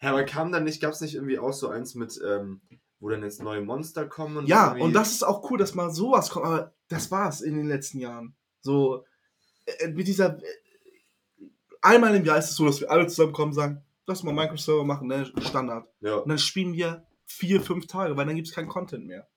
Ja, 0.00 0.10
aber 0.10 0.24
kam 0.24 0.50
dann 0.52 0.64
nicht, 0.64 0.80
gab 0.80 0.92
es 0.92 1.00
nicht 1.00 1.14
irgendwie 1.14 1.38
auch 1.38 1.52
so 1.52 1.68
eins 1.68 1.94
mit, 1.94 2.20
ähm, 2.26 2.60
wo 2.98 3.08
dann 3.08 3.22
jetzt 3.22 3.42
neue 3.42 3.62
Monster 3.62 4.06
kommen? 4.06 4.36
Und 4.36 4.46
ja, 4.48 4.68
irgendwie- 4.68 4.82
und 4.82 4.92
das 4.94 5.12
ist 5.12 5.22
auch 5.22 5.48
cool, 5.50 5.58
dass 5.58 5.74
mal 5.74 5.90
sowas 5.90 6.30
kommt. 6.30 6.46
Aber 6.46 6.74
das 6.88 7.10
war's 7.10 7.40
in 7.40 7.56
den 7.56 7.66
letzten 7.68 7.98
Jahren. 7.98 8.34
So, 8.60 9.04
äh, 9.66 9.88
mit 9.88 10.06
dieser. 10.08 10.38
Äh, 10.38 11.48
einmal 11.80 12.14
im 12.14 12.24
Jahr 12.24 12.38
ist 12.38 12.50
es 12.50 12.56
so, 12.56 12.66
dass 12.66 12.80
wir 12.80 12.90
alle 12.90 13.06
zusammenkommen 13.06 13.50
und 13.50 13.56
sagen, 13.56 13.84
lass 14.06 14.22
mal 14.22 14.32
Minecraft-Server 14.32 14.84
machen, 14.84 15.08
ne? 15.08 15.30
Standard. 15.40 15.88
Ja, 16.00 16.16
Und 16.16 16.28
dann 16.28 16.38
spielen 16.38 16.74
wir 16.74 17.06
vier, 17.24 17.60
fünf 17.60 17.86
Tage, 17.86 18.16
weil 18.16 18.26
dann 18.26 18.36
gibt 18.36 18.48
es 18.48 18.54
keinen 18.54 18.68
Content 18.68 19.06
mehr. 19.06 19.28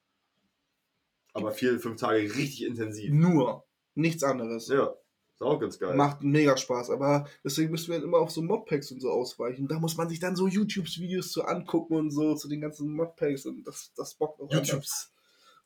aber 1.33 1.51
vier, 1.51 1.79
fünf 1.79 1.99
Tage 1.99 2.19
richtig 2.21 2.63
intensiv. 2.63 3.11
Nur. 3.13 3.65
Nichts 3.95 4.23
anderes. 4.23 4.67
Ja, 4.67 4.93
ist 5.33 5.41
auch 5.41 5.59
ganz 5.59 5.79
geil. 5.79 5.95
Macht 5.95 6.21
mega 6.23 6.55
Spaß, 6.55 6.89
aber 6.91 7.27
deswegen 7.43 7.71
müssen 7.71 7.87
wir 7.87 7.95
halt 7.95 8.03
immer 8.03 8.19
auf 8.19 8.31
so 8.31 8.41
Modpacks 8.41 8.91
und 8.91 9.01
so 9.01 9.09
ausweichen. 9.09 9.67
Da 9.67 9.79
muss 9.79 9.97
man 9.97 10.07
sich 10.09 10.19
dann 10.19 10.35
so 10.35 10.47
YouTube-Videos 10.47 11.31
zu 11.31 11.43
angucken 11.45 11.95
und 11.95 12.11
so 12.11 12.35
zu 12.35 12.47
den 12.47 12.61
ganzen 12.61 12.89
Modpacks 12.93 13.45
und 13.45 13.63
das, 13.65 13.91
das 13.95 14.13
bockt 14.15 14.39
auch. 14.41 14.51
YouTubes. 14.51 15.11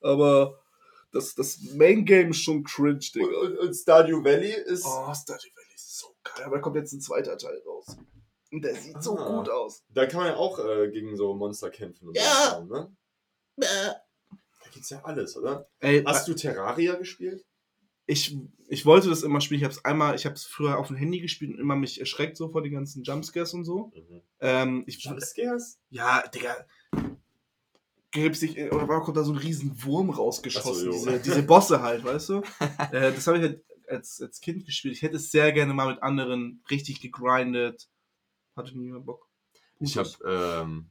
Aber 0.01 0.59
das, 1.11 1.33
das 1.35 1.59
Main 1.75 2.05
Game 2.05 2.29
ist 2.31 2.41
schon 2.43 2.63
cringe, 2.63 2.99
Digga. 2.99 3.25
und, 3.25 3.57
und 3.57 3.73
Stardew 3.73 4.23
Valley 4.23 4.51
ist. 4.53 4.85
Oh, 4.85 5.13
Stardew 5.13 5.49
Valley 5.55 5.75
ist 5.75 5.97
so 5.97 6.07
geil. 6.23 6.45
Aber 6.45 6.55
da 6.57 6.61
kommt 6.61 6.75
jetzt 6.77 6.93
ein 6.93 7.01
zweiter 7.01 7.37
Teil 7.37 7.61
raus. 7.67 7.97
Und 8.51 8.63
der 8.63 8.75
sieht 8.75 9.01
so 9.03 9.17
Ah. 9.17 9.37
gut 9.37 9.49
aus. 9.49 9.83
Da 9.89 10.05
kann 10.07 10.21
man 10.21 10.27
ja 10.29 10.35
auch 10.37 10.57
äh, 10.59 10.89
gegen 10.91 11.15
so 11.17 11.33
Monster 11.35 11.69
kämpfen. 11.69 12.07
Und 12.09 12.17
Ja. 12.17 12.57
so, 12.59 12.63
ne? 12.73 12.95
Da 13.57 14.69
gibt's 14.71 14.89
ja 14.89 15.01
alles, 15.03 15.35
oder? 15.37 15.67
Ey, 15.79 16.03
Hast 16.03 16.27
du 16.27 16.33
Terraria 16.33 16.95
gespielt? 16.95 17.45
Ich, 18.09 18.35
ich 18.67 18.85
wollte 18.87 19.07
das 19.07 19.21
immer 19.21 19.39
spielen. 19.39 19.59
Ich 19.59 19.63
habe 19.63 19.73
es 19.73 19.85
einmal, 19.85 20.15
ich 20.15 20.25
habe 20.25 20.33
es 20.33 20.43
früher 20.43 20.79
auf 20.79 20.87
dem 20.87 20.95
Handy 20.95 21.19
gespielt 21.19 21.53
und 21.53 21.59
immer 21.59 21.75
mich 21.75 21.99
erschreckt 21.99 22.37
so 22.37 22.49
vor 22.49 22.63
den 22.63 22.73
ganzen 22.73 23.03
Jumpscares 23.03 23.53
und 23.53 23.65
so. 23.65 23.93
Ähm, 24.39 24.83
ich, 24.87 25.03
Jumpscares? 25.03 25.79
Ja, 25.91 26.27
Digga. 26.27 26.65
Gibt's 28.09 28.39
sich, 28.39 28.57
oder 28.57 28.87
warum 28.87 29.03
kommt 29.03 29.17
da 29.17 29.23
so 29.23 29.31
ein 29.31 29.37
riesen 29.37 29.83
Wurm 29.83 30.09
rausgeschossen? 30.09 30.91
So, 30.91 30.91
diese, 30.91 31.19
diese 31.19 31.43
Bosse 31.43 31.83
halt, 31.83 32.03
weißt 32.03 32.29
du? 32.29 32.41
äh, 32.91 33.13
das 33.13 33.27
habe 33.27 33.37
ich 33.37 33.43
halt 33.43 33.63
als, 33.87 34.19
als 34.19 34.41
Kind 34.41 34.65
gespielt. 34.65 34.95
Ich 34.95 35.03
hätte 35.03 35.17
es 35.17 35.29
sehr 35.29 35.51
gerne 35.51 35.75
mal 35.75 35.91
mit 35.93 36.01
anderen 36.01 36.63
richtig 36.71 37.01
gegrindet. 37.01 37.89
Hatte 38.55 38.75
nie 38.75 38.89
mehr 38.89 39.01
Bock. 39.01 39.29
Ich 39.79 39.97
habe 39.97 40.09
ähm, 40.25 40.89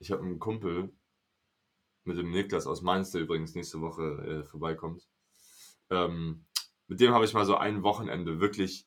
ich 0.00 0.10
hab 0.10 0.20
einen 0.20 0.40
Kumpel 0.40 0.92
mit 2.02 2.18
dem 2.18 2.32
Niklas 2.32 2.66
aus 2.66 2.82
Mainz, 2.82 3.12
der 3.12 3.20
übrigens 3.20 3.54
nächste 3.54 3.80
Woche 3.80 4.02
äh, 4.42 4.44
vorbeikommt. 4.44 5.08
Ähm, 5.90 6.46
mit 6.86 7.00
dem 7.00 7.12
habe 7.12 7.24
ich 7.24 7.32
mal 7.32 7.46
so 7.46 7.56
ein 7.56 7.82
Wochenende 7.82 8.40
wirklich 8.40 8.86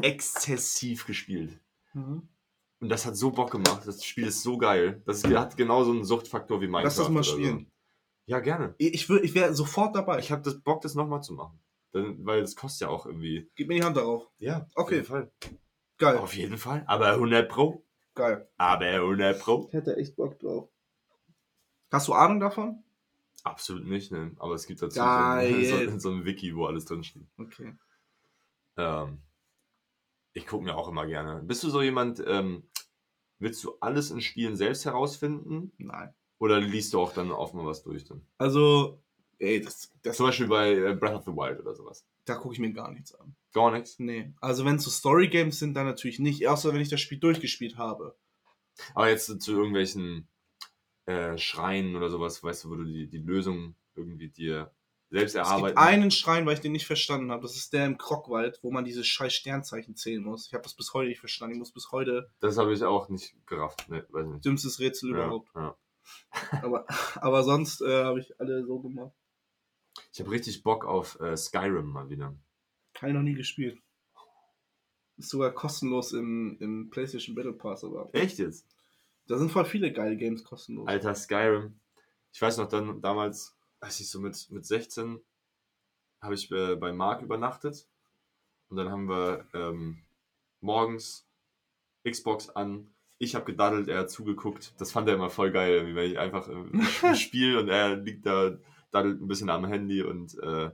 exzessiv 0.00 1.06
gespielt. 1.06 1.60
Mhm. 1.94 2.28
Und 2.80 2.88
das 2.88 3.06
hat 3.06 3.16
so 3.16 3.30
Bock 3.30 3.50
gemacht. 3.50 3.82
Das 3.86 4.04
Spiel 4.04 4.26
ist 4.26 4.42
so 4.42 4.56
geil. 4.56 5.02
Das 5.04 5.24
hat 5.24 5.56
genauso 5.56 5.90
einen 5.90 6.04
Suchtfaktor 6.04 6.60
wie 6.60 6.66
Minecraft. 6.66 6.84
Lass 6.84 6.96
das 6.96 7.08
mal 7.08 7.20
oder 7.20 7.24
so. 7.24 7.32
spielen. 7.32 7.72
Ja, 8.26 8.40
gerne. 8.40 8.74
Ich, 8.78 9.08
ich, 9.08 9.34
wäre 9.34 9.54
sofort 9.54 9.96
dabei. 9.96 10.18
Ich 10.18 10.30
habe 10.30 10.42
das 10.42 10.60
Bock, 10.60 10.82
das 10.82 10.94
nochmal 10.94 11.22
zu 11.22 11.32
machen. 11.32 11.58
Dann, 11.92 12.24
weil 12.24 12.42
das 12.42 12.54
kostet 12.54 12.82
ja 12.82 12.88
auch 12.88 13.06
irgendwie. 13.06 13.50
Gib 13.56 13.68
mir 13.68 13.74
die 13.74 13.82
Hand 13.82 13.96
darauf. 13.96 14.30
Ja, 14.38 14.68
Okay. 14.74 14.82
Auf 14.82 14.90
jeden 14.90 15.04
Fall. 15.06 15.32
Geil. 15.96 16.18
Auf 16.18 16.36
jeden 16.36 16.58
Fall. 16.58 16.84
Aber 16.86 17.08
100 17.14 17.48
Pro. 17.48 17.84
Geil. 18.14 18.48
Aber 18.56 18.84
100 18.84 19.40
Pro. 19.40 19.66
Ich 19.68 19.74
hätte 19.74 19.96
echt 19.96 20.14
Bock 20.14 20.38
drauf. 20.38 20.68
Hast 21.90 22.06
du 22.06 22.12
Ahnung 22.12 22.38
davon? 22.38 22.84
Absolut 23.44 23.86
nicht, 23.86 24.10
ne? 24.12 24.32
Aber 24.38 24.54
es 24.54 24.66
gibt 24.66 24.82
dazu 24.82 24.98
Geil. 24.98 25.64
so, 25.64 25.76
ein- 25.76 25.88
so, 25.92 25.98
so 25.98 26.10
ein 26.10 26.24
Wiki, 26.24 26.54
wo 26.56 26.66
alles 26.66 26.84
drin 26.84 27.04
steht. 27.04 27.26
Okay. 27.38 27.74
Ähm, 28.76 29.18
ich 30.34 30.46
gucke 30.46 30.64
mir 30.64 30.76
auch 30.76 30.88
immer 30.88 31.06
gerne. 31.06 31.42
Bist 31.42 31.62
du 31.64 31.70
so 31.70 31.82
jemand, 31.82 32.22
ähm, 32.26 32.68
willst 33.38 33.62
du 33.64 33.76
alles 33.80 34.10
in 34.10 34.20
Spielen 34.20 34.56
selbst 34.56 34.84
herausfinden? 34.84 35.72
Nein. 35.78 36.14
Oder 36.38 36.60
liest 36.60 36.92
du 36.94 37.00
auch 37.00 37.12
dann 37.12 37.32
auch 37.32 37.52
mal 37.52 37.64
was 37.66 37.82
durch? 37.82 38.04
Dann? 38.04 38.24
Also, 38.38 39.02
ey, 39.38 39.60
das, 39.60 39.92
das, 40.02 40.16
Zum 40.16 40.26
Beispiel 40.26 40.46
bei 40.46 40.72
äh, 40.74 40.94
Breath 40.94 41.14
of 41.14 41.24
the 41.24 41.32
Wild 41.32 41.58
oder 41.60 41.74
sowas. 41.74 42.06
da 42.24 42.34
gucke 42.36 42.54
ich 42.54 42.60
mir 42.60 42.72
gar 42.72 42.92
nichts 42.92 43.12
an. 43.14 43.34
Gar 43.52 43.72
nichts. 43.72 43.98
Nee. 43.98 44.32
Also, 44.40 44.64
wenn 44.64 44.76
es 44.76 44.84
so 44.84 44.90
Story-Games 44.90 45.58
sind, 45.58 45.74
dann 45.74 45.86
natürlich 45.86 46.18
nicht. 46.20 46.46
Außer 46.46 46.72
wenn 46.72 46.80
ich 46.80 46.90
das 46.90 47.00
Spiel 47.00 47.18
durchgespielt 47.18 47.76
habe. 47.78 48.16
Aber 48.94 49.08
jetzt 49.08 49.26
zu 49.40 49.52
irgendwelchen 49.52 50.28
äh, 51.08 51.38
Schreien 51.38 51.96
oder 51.96 52.10
sowas, 52.10 52.42
weißt 52.42 52.64
du, 52.64 52.70
wo 52.70 52.74
du 52.74 52.84
die, 52.84 53.08
die 53.08 53.18
Lösung 53.18 53.74
irgendwie 53.94 54.28
dir 54.28 54.70
selbst 55.10 55.32
Es 55.32 55.36
erarbeiten 55.36 55.74
gibt 55.74 55.78
einen 55.78 56.10
Schrein, 56.10 56.44
weil 56.44 56.52
ich 56.54 56.60
den 56.60 56.72
nicht 56.72 56.86
verstanden 56.86 57.30
habe. 57.30 57.40
Das 57.40 57.56
ist 57.56 57.72
der 57.72 57.86
im 57.86 57.96
Krockwald, 57.96 58.58
wo 58.62 58.70
man 58.70 58.84
diese 58.84 59.02
scheiß 59.02 59.32
Sternzeichen 59.32 59.96
zählen 59.96 60.22
muss. 60.22 60.48
Ich 60.48 60.52
habe 60.52 60.62
das 60.62 60.74
bis 60.74 60.92
heute 60.92 61.08
nicht 61.08 61.20
verstanden. 61.20 61.54
Ich 61.54 61.58
muss 61.60 61.72
bis 61.72 61.92
heute 61.92 62.30
Das 62.40 62.58
habe 62.58 62.74
ich 62.74 62.84
auch 62.84 63.08
nicht 63.08 63.34
gerafft. 63.46 63.88
Ne, 63.88 64.06
weiß 64.10 64.26
nicht. 64.26 64.44
dümmstes 64.44 64.80
Rätsel 64.80 65.12
Ja, 65.12 65.16
überhaupt. 65.16 65.48
ja. 65.54 65.76
Aber, 66.62 66.86
aber 67.16 67.42
sonst 67.42 67.82
äh, 67.82 68.04
habe 68.04 68.20
ich 68.20 68.40
alle 68.40 68.64
so 68.64 68.80
gemacht. 68.80 69.12
Ich 70.12 70.20
habe 70.20 70.30
richtig 70.30 70.62
Bock 70.62 70.86
auf 70.86 71.20
äh, 71.20 71.36
Skyrim 71.36 71.86
mal 71.86 72.08
wieder. 72.08 72.34
Keine 72.94 73.14
noch 73.14 73.22
nie 73.22 73.34
gespielt. 73.34 73.78
Ist 75.18 75.28
sogar 75.28 75.52
kostenlos 75.52 76.12
im, 76.12 76.56
im 76.60 76.88
PlayStation 76.88 77.34
Battle 77.34 77.52
Pass, 77.52 77.84
aber 77.84 78.08
Echt 78.12 78.38
jetzt? 78.38 78.66
Da 79.28 79.38
sind 79.38 79.52
voll 79.52 79.64
viele 79.64 79.92
geile 79.92 80.16
Games 80.16 80.42
kostenlos. 80.42 80.88
Alter 80.88 81.14
Skyrim. 81.14 81.78
Ich 82.32 82.40
weiß 82.40 82.56
noch 82.56 82.68
dann 82.68 83.00
damals, 83.00 83.56
als 83.80 84.00
ich 84.00 84.10
so 84.10 84.20
mit, 84.20 84.50
mit 84.50 84.66
16 84.66 85.20
habe 86.20 86.34
ich 86.34 86.50
äh, 86.50 86.76
bei 86.76 86.92
Mark 86.92 87.22
übernachtet 87.22 87.88
und 88.68 88.76
dann 88.76 88.90
haben 88.90 89.08
wir 89.08 89.46
ähm, 89.54 90.02
morgens 90.60 91.28
Xbox 92.08 92.48
an. 92.50 92.94
Ich 93.18 93.34
habe 93.34 93.44
gedaddelt, 93.44 93.88
er 93.88 94.00
hat 94.00 94.10
zugeguckt. 94.10 94.74
Das 94.80 94.92
fand 94.92 95.08
er 95.08 95.14
immer 95.14 95.30
voll 95.30 95.50
geil, 95.50 95.94
wenn 95.94 96.10
ich 96.10 96.18
einfach 96.18 96.48
im 96.48 96.72
im 97.02 97.14
Spiel 97.14 97.58
und 97.58 97.68
er 97.68 97.96
liegt 97.96 98.26
da, 98.26 98.58
daddelt 98.90 99.20
ein 99.20 99.28
bisschen 99.28 99.50
am 99.50 99.66
Handy 99.66 100.02
und, 100.02 100.38
äh, 100.38 100.70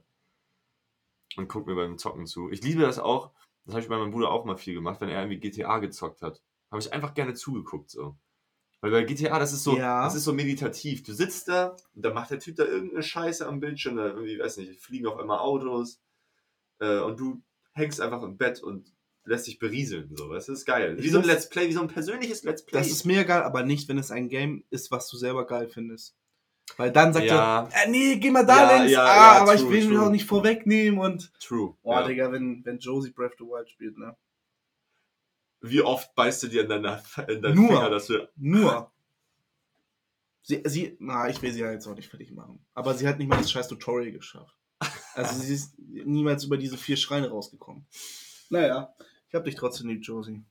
und 1.37 1.49
guckt 1.49 1.67
mir 1.67 1.75
beim 1.75 1.99
Zocken 1.99 2.27
zu. 2.27 2.51
Ich 2.51 2.63
liebe 2.63 2.83
das 2.83 2.99
auch. 2.99 3.33
Das 3.65 3.75
habe 3.75 3.83
ich 3.83 3.89
bei 3.89 3.99
meinem 3.99 4.11
Bruder 4.11 4.31
auch 4.31 4.45
mal 4.45 4.59
viel 4.59 4.75
gemacht, 4.75 5.01
wenn 5.01 5.09
er 5.09 5.23
irgendwie 5.23 5.41
GTA 5.41 5.79
gezockt 5.79 6.23
hat. 6.23 6.43
Habe 6.71 6.81
ich 6.81 6.93
einfach 6.93 7.15
gerne 7.15 7.35
zugeguckt 7.35 7.91
so. 7.91 8.17
Weil 8.85 8.91
bei 8.91 9.05
GTA, 9.05 9.39
das 9.39 9.55
ist 9.55 9.64
so, 9.64 9.78
Ja. 9.78 10.05
das 10.05 10.14
ist 10.14 10.24
so 10.24 10.35
meditativ. 10.35 11.03
Du 11.05 11.14
sitzt 11.14 11.49
da 11.49 11.74
und 11.95 12.05
dann 12.05 12.12
macht 12.12 12.30
der 12.30 12.39
Typ 12.39 12.57
da 12.57 12.64
irgendeine 12.64 13.03
Scheiße 13.03 13.47
am 13.47 13.59
Bildschirm, 13.59 13.97
da 13.97 14.09
irgendwie, 14.09 14.39
weiß 14.39 14.59
nicht, 14.59 14.78
fliegen 14.78 15.07
auf 15.07 15.18
einmal 15.18 15.39
Autos 15.39 16.03
äh, 16.80 16.99
und 16.99 17.18
du 17.18 17.41
hängst 17.72 18.03
einfach 18.03 18.22
im 18.22 18.37
Bett 18.37 18.62
und 18.62 18.93
lässt 19.24 19.47
dich 19.47 19.59
berieseln. 19.59 20.11
So, 20.14 20.28
weißt 20.28 20.49
du? 20.49 20.53
das 20.53 20.61
ist 20.61 20.66
geil. 20.66 20.99
Wie 20.99 21.07
Ich 21.07 21.12
so 21.12 21.18
ein 21.18 21.24
Let's 21.24 21.49
Play, 21.49 21.68
wie 21.68 21.72
so 21.72 21.80
ein 21.80 21.89
persönliches 21.89 22.43
Let's 22.45 22.62
Play. 22.66 22.78
Das 22.78 22.89
ist 22.91 23.07
mega 23.07 23.22
geil, 23.22 23.43
aber 23.43 23.62
nicht, 23.62 23.89
wenn 23.89 23.97
es 23.97 24.11
ein 24.11 24.28
Game 24.28 24.64
ist, 24.68 24.91
was 24.91 25.09
du 25.09 25.16
selber 25.16 25.47
geil 25.47 25.66
findest. 25.68 26.14
Weil 26.76 26.93
dann 26.93 27.14
sagt 27.14 27.24
Ja. 27.24 27.68
er, 27.72 27.87
äh, 27.87 27.91
nee, 27.91 28.16
geh 28.16 28.30
mal 28.30 28.45
da 28.45 28.70
Ja, 28.70 28.76
links, 28.76 28.93
ja, 28.93 29.03
ah, 29.03 29.39
aber 29.41 29.55
true, 29.57 29.64
ich 29.64 29.70
will 29.70 29.89
mich 29.89 29.97
true. 29.97 30.07
auch 30.07 30.11
nicht 30.11 30.26
vorwegnehmen 30.26 31.01
und. 31.01 31.32
true. 31.41 31.74
Ja. 31.85 32.07
Digga, 32.07 32.30
wenn, 32.32 32.62
wenn 32.66 32.78
Josie 32.78 33.12
Breath 33.12 33.32
of 33.32 33.39
the 33.39 33.45
Wild 33.47 33.70
spielt, 33.70 33.97
ne? 33.97 34.14
Wie 35.67 35.81
oft 35.81 36.15
beißt 36.15 36.43
du 36.43 36.49
dir 36.49 36.62
in, 36.62 36.69
deiner, 36.69 37.03
in 37.27 37.41
deinen 37.41 37.55
Nur. 37.55 37.69
Finger, 37.69 37.89
dass 37.91 38.07
du. 38.07 38.29
Nur. 38.37 38.93
Sie, 40.43 40.62
sie, 40.67 40.95
na, 41.01 41.31
ich 41.31 41.41
will 41.41 41.53
sie 41.53 41.61
ja 41.61 41.73
jetzt 41.73 41.87
auch 41.87 41.95
nicht 41.95 42.11
fertig 42.11 42.31
machen. 42.33 42.62
Aber 42.75 42.93
sie 42.93 43.09
hat 43.09 43.19
nicht 43.19 43.29
mal 43.29 43.39
das 43.39 43.51
scheiß 43.51 43.69
Tutorial 43.69 44.12
geschafft. 44.12 44.55
Also 45.15 45.41
sie 45.41 45.55
ist 45.55 45.79
niemals 45.79 46.45
über 46.45 46.59
diese 46.59 46.77
vier 46.77 46.99
Schreine 46.99 47.31
rausgekommen. 47.31 47.87
Naja, 48.51 48.95
ich 49.29 49.35
hab 49.35 49.45
dich 49.45 49.55
trotzdem 49.55 49.89
lieb, 49.89 50.05
Josie. 50.05 50.45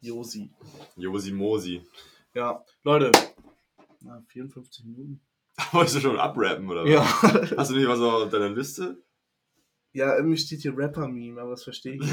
Josie. 0.00 0.50
Josi 0.96 1.32
Mosi. 1.32 1.82
Ja, 2.32 2.64
Leute. 2.82 3.12
Na, 4.00 4.22
54 4.28 4.86
Minuten. 4.86 5.20
Wolltest 5.72 5.96
du 5.96 6.00
schon 6.00 6.18
abrappen, 6.18 6.70
oder 6.70 6.84
was? 6.84 6.90
Ja. 6.90 7.56
Hast 7.58 7.70
du 7.70 7.76
nicht 7.76 7.88
was 7.88 8.00
auf 8.00 8.30
deiner 8.30 8.48
Liste? 8.48 9.02
Ja, 9.92 10.16
irgendwie 10.16 10.38
steht 10.38 10.62
hier 10.62 10.76
Rapper-Meme, 10.76 11.40
aber 11.40 11.50
das 11.50 11.64
verstehe 11.64 11.96
ich 11.96 12.00
nicht. 12.00 12.12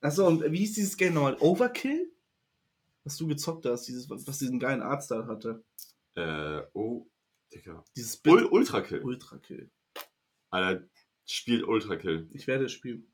Achso, 0.00 0.26
und 0.26 0.42
wie 0.52 0.58
hieß 0.58 0.74
dieses 0.74 0.96
Game 0.96 1.14
nochmal? 1.14 1.36
Overkill? 1.40 2.12
Was 3.04 3.16
du 3.16 3.26
gezockt 3.26 3.66
hast, 3.66 3.86
dieses, 3.86 4.08
was 4.08 4.38
diesen 4.38 4.60
geilen 4.60 4.82
Artstyle 4.82 5.26
hatte. 5.26 5.64
Äh, 6.14 6.62
oh, 6.72 7.06
Digga. 7.52 7.84
Dieses 7.96 8.20
Ul 8.26 8.44
Ultrakill. 8.44 9.02
Ultra-Kill. 9.02 9.70
Alter, 10.50 10.84
spielt 11.26 11.64
Ultrakill. 11.64 12.28
Ich 12.32 12.46
werde 12.46 12.66
es 12.66 12.72
spielen. 12.72 13.10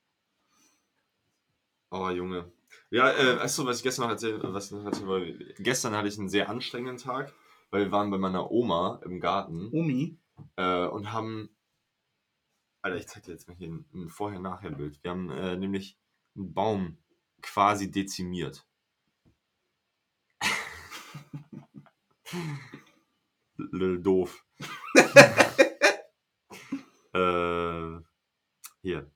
Oh, 1.90 2.10
Junge. 2.10 2.50
Ja, 2.90 3.12
äh, 3.12 3.38
achso, 3.38 3.64
was 3.66 3.78
ich 3.78 3.82
gestern 3.82 4.04
noch 4.04 4.10
erzählt, 4.10 4.40
was 4.42 4.70
noch 4.70 4.84
erzählen 4.84 5.06
wollte. 5.06 5.54
Gestern 5.62 5.94
hatte 5.94 6.08
ich 6.08 6.18
einen 6.18 6.28
sehr 6.28 6.48
anstrengenden 6.48 6.98
Tag, 6.98 7.32
weil 7.70 7.84
wir 7.84 7.92
waren 7.92 8.10
bei 8.10 8.18
meiner 8.18 8.50
Oma 8.50 9.00
im 9.04 9.20
Garten 9.20 9.68
Omi? 9.72 10.18
äh, 10.56 10.86
und 10.86 11.12
haben. 11.12 11.50
Alter, 12.82 12.96
ich 12.96 13.06
zeig 13.06 13.22
dir 13.22 13.32
jetzt 13.32 13.48
mal 13.48 13.56
hier 13.56 13.68
ein, 13.68 13.84
ein 13.94 14.08
Vorher-Nachher-Bild. 14.08 15.02
Wir 15.02 15.10
haben 15.10 15.30
äh, 15.30 15.56
nämlich 15.56 15.96
Baum 16.34 16.98
quasi 17.42 17.90
dezimiert. 17.90 18.66
Lil 23.56 24.02
doof. 24.02 24.44
äh, 27.12 28.00
hier. 28.82 29.10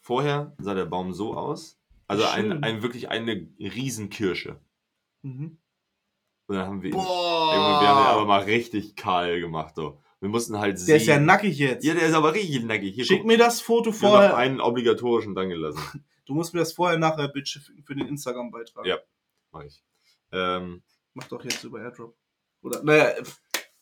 Vorher 0.00 0.56
sah 0.58 0.74
der 0.74 0.86
Baum 0.86 1.12
so 1.12 1.36
aus. 1.36 1.78
Also 2.06 2.24
ein, 2.24 2.64
ein 2.64 2.82
wirklich 2.82 3.10
eine 3.10 3.48
Riesenkirsche. 3.58 4.60
Mhm. 5.22 5.60
Und 6.46 6.56
dann 6.56 6.66
haben 6.66 6.82
wir 6.82 6.90
ihn, 6.90 6.96
wir 6.96 7.02
haben 7.02 8.04
den 8.04 8.06
aber 8.06 8.24
mal 8.24 8.42
richtig 8.42 8.96
kahl 8.96 9.38
gemacht. 9.40 9.76
So. 9.76 10.00
Wir 10.20 10.28
mussten 10.28 10.58
halt 10.58 10.86
Der 10.88 10.96
ist 10.96 11.06
ja 11.06 11.14
sehen- 11.16 11.26
nackig 11.26 11.58
jetzt. 11.58 11.84
Ja, 11.84 11.94
der 11.94 12.08
ist 12.08 12.14
aber 12.14 12.34
richtig 12.34 12.64
nackig. 12.64 12.94
Hier, 12.94 13.04
Schick 13.04 13.18
guck, 13.18 13.26
mir 13.28 13.38
das 13.38 13.60
Foto 13.60 13.90
wir 13.90 13.92
haben 13.92 14.00
noch 14.02 14.10
vorher. 14.10 14.36
einen 14.36 14.60
obligatorischen 14.60 15.34
dann 15.34 15.48
gelassen. 15.48 15.80
Du 16.26 16.34
musst 16.34 16.52
mir 16.52 16.60
das 16.60 16.74
vorher 16.74 16.98
nachher 16.98 17.32
schicken 17.46 17.82
für 17.84 17.94
den 17.94 18.06
Instagram-Beitrag. 18.06 18.84
Ja. 18.84 18.98
Mach 19.50 19.62
ich. 19.62 19.82
Ähm, 20.30 20.82
Mach 21.14 21.26
doch 21.28 21.42
jetzt 21.42 21.64
über 21.64 21.80
Airdrop. 21.80 22.14
Oder, 22.60 22.82
naja, 22.82 23.14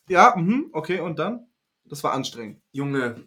ja, 0.09 0.33
mhm, 0.37 0.69
okay, 0.73 1.01
und 1.01 1.19
dann? 1.19 1.49
Das 1.87 2.05
war 2.05 2.13
anstrengend. 2.13 2.63
Junge, 2.71 3.27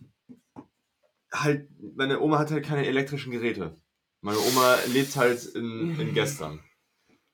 halt, 1.33 1.67
meine 1.97 2.21
Oma 2.21 2.39
hat 2.39 2.51
halt 2.51 2.65
keine 2.65 2.85
elektrischen 2.85 3.31
Geräte. 3.33 3.75
Meine 4.21 4.39
Oma 4.39 4.77
lebt 4.93 5.15
halt 5.17 5.43
in, 5.47 5.99
in 5.99 6.13
gestern. 6.13 6.63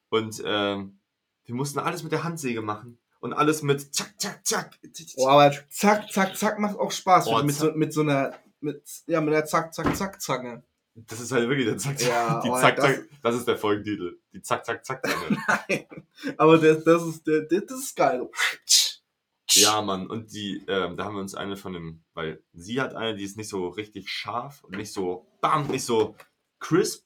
Und 0.09 0.41
ähm, 0.43 0.99
wir 1.45 1.53
mussten 1.53 1.77
alles 1.77 2.01
mit 2.01 2.11
der 2.11 2.23
Handsäge 2.23 2.63
machen. 2.63 2.97
Und 3.25 3.33
alles 3.33 3.63
mit 3.63 3.91
zack, 3.95 4.13
zack, 4.19 4.45
zack. 4.45 4.77
Oh, 5.15 5.27
aber 5.27 5.51
zack, 5.71 6.11
zack, 6.11 6.37
zack 6.37 6.59
macht 6.59 6.77
auch 6.77 6.91
Spaß. 6.91 7.25
Oh, 7.25 7.41
mit, 7.41 7.55
so, 7.55 7.71
mit 7.71 7.91
so 7.91 8.01
einer, 8.01 8.37
mit, 8.59 8.83
ja, 9.07 9.19
mit 9.19 9.33
der 9.33 9.45
zack, 9.45 9.73
zack, 9.73 9.95
zack, 9.97 10.21
Zange. 10.21 10.61
Das 10.93 11.19
ist 11.19 11.31
halt 11.31 11.49
wirklich 11.49 11.65
der 11.65 11.79
Zack, 11.79 11.97
Zack. 11.97 12.07
Ja, 12.07 12.39
die 12.45 12.49
oh, 12.51 12.59
Zack, 12.59 12.75
das- 12.75 12.85
Zack. 12.85 13.09
Das 13.23 13.35
ist 13.35 13.47
der 13.47 13.57
Folgentitel. 13.57 14.19
Die 14.31 14.43
Zack, 14.43 14.63
Zack, 14.63 14.85
Zack. 14.85 15.03
Zange. 15.03 15.43
Nein. 15.47 15.85
Aber 16.37 16.59
das, 16.59 16.83
das 16.83 17.03
ist, 17.03 17.25
der, 17.25 17.41
das 17.41 17.79
ist 17.79 17.95
geil. 17.95 18.29
Ja, 19.53 19.81
Mann, 19.81 20.05
und 20.05 20.31
die, 20.31 20.63
ähm, 20.67 20.95
da 20.95 21.05
haben 21.05 21.15
wir 21.15 21.21
uns 21.21 21.33
eine 21.33 21.57
von 21.57 21.73
dem, 21.73 22.03
weil 22.13 22.43
sie 22.53 22.79
hat 22.79 22.93
eine, 22.93 23.15
die 23.15 23.23
ist 23.23 23.37
nicht 23.37 23.49
so 23.49 23.69
richtig 23.69 24.07
scharf 24.07 24.63
und 24.63 24.77
nicht 24.77 24.93
so, 24.93 25.25
bam, 25.41 25.65
nicht 25.65 25.83
so 25.83 26.15
crisp. 26.59 27.04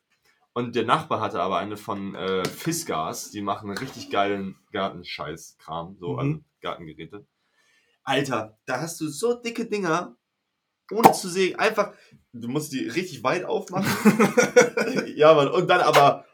Und 0.54 0.76
der 0.76 0.86
Nachbar 0.86 1.22
hatte 1.22 1.42
aber 1.42 1.58
eine 1.58 1.78
von 1.78 2.16
äh, 2.16 2.44
Fiskars, 2.46 3.32
die 3.32 3.42
machen 3.42 3.70
richtig 3.72 4.10
geilen 4.10 4.56
Gartenscheiß-Kram, 4.72 5.98
so, 6.00 6.14
Mhm. 6.14 6.20
also 6.20 6.40
Gartengeräte. 6.62 7.26
Alter, 8.04 8.58
da 8.66 8.82
hast 8.82 9.00
du 9.00 9.08
so 9.08 9.36
dicke 9.36 9.66
Dinger, 9.66 10.18
ohne 10.92 11.12
zu 11.12 11.30
sehen, 11.30 11.60
einfach, 11.60 11.94
du 12.34 12.48
musst 12.48 12.74
die 12.74 12.88
richtig 12.88 13.24
weit 13.24 13.46
aufmachen. 13.46 13.86
ja, 15.16 15.34
Mann, 15.36 15.50
und 15.50 15.68
dann 15.70 15.82
aber, 15.82 16.26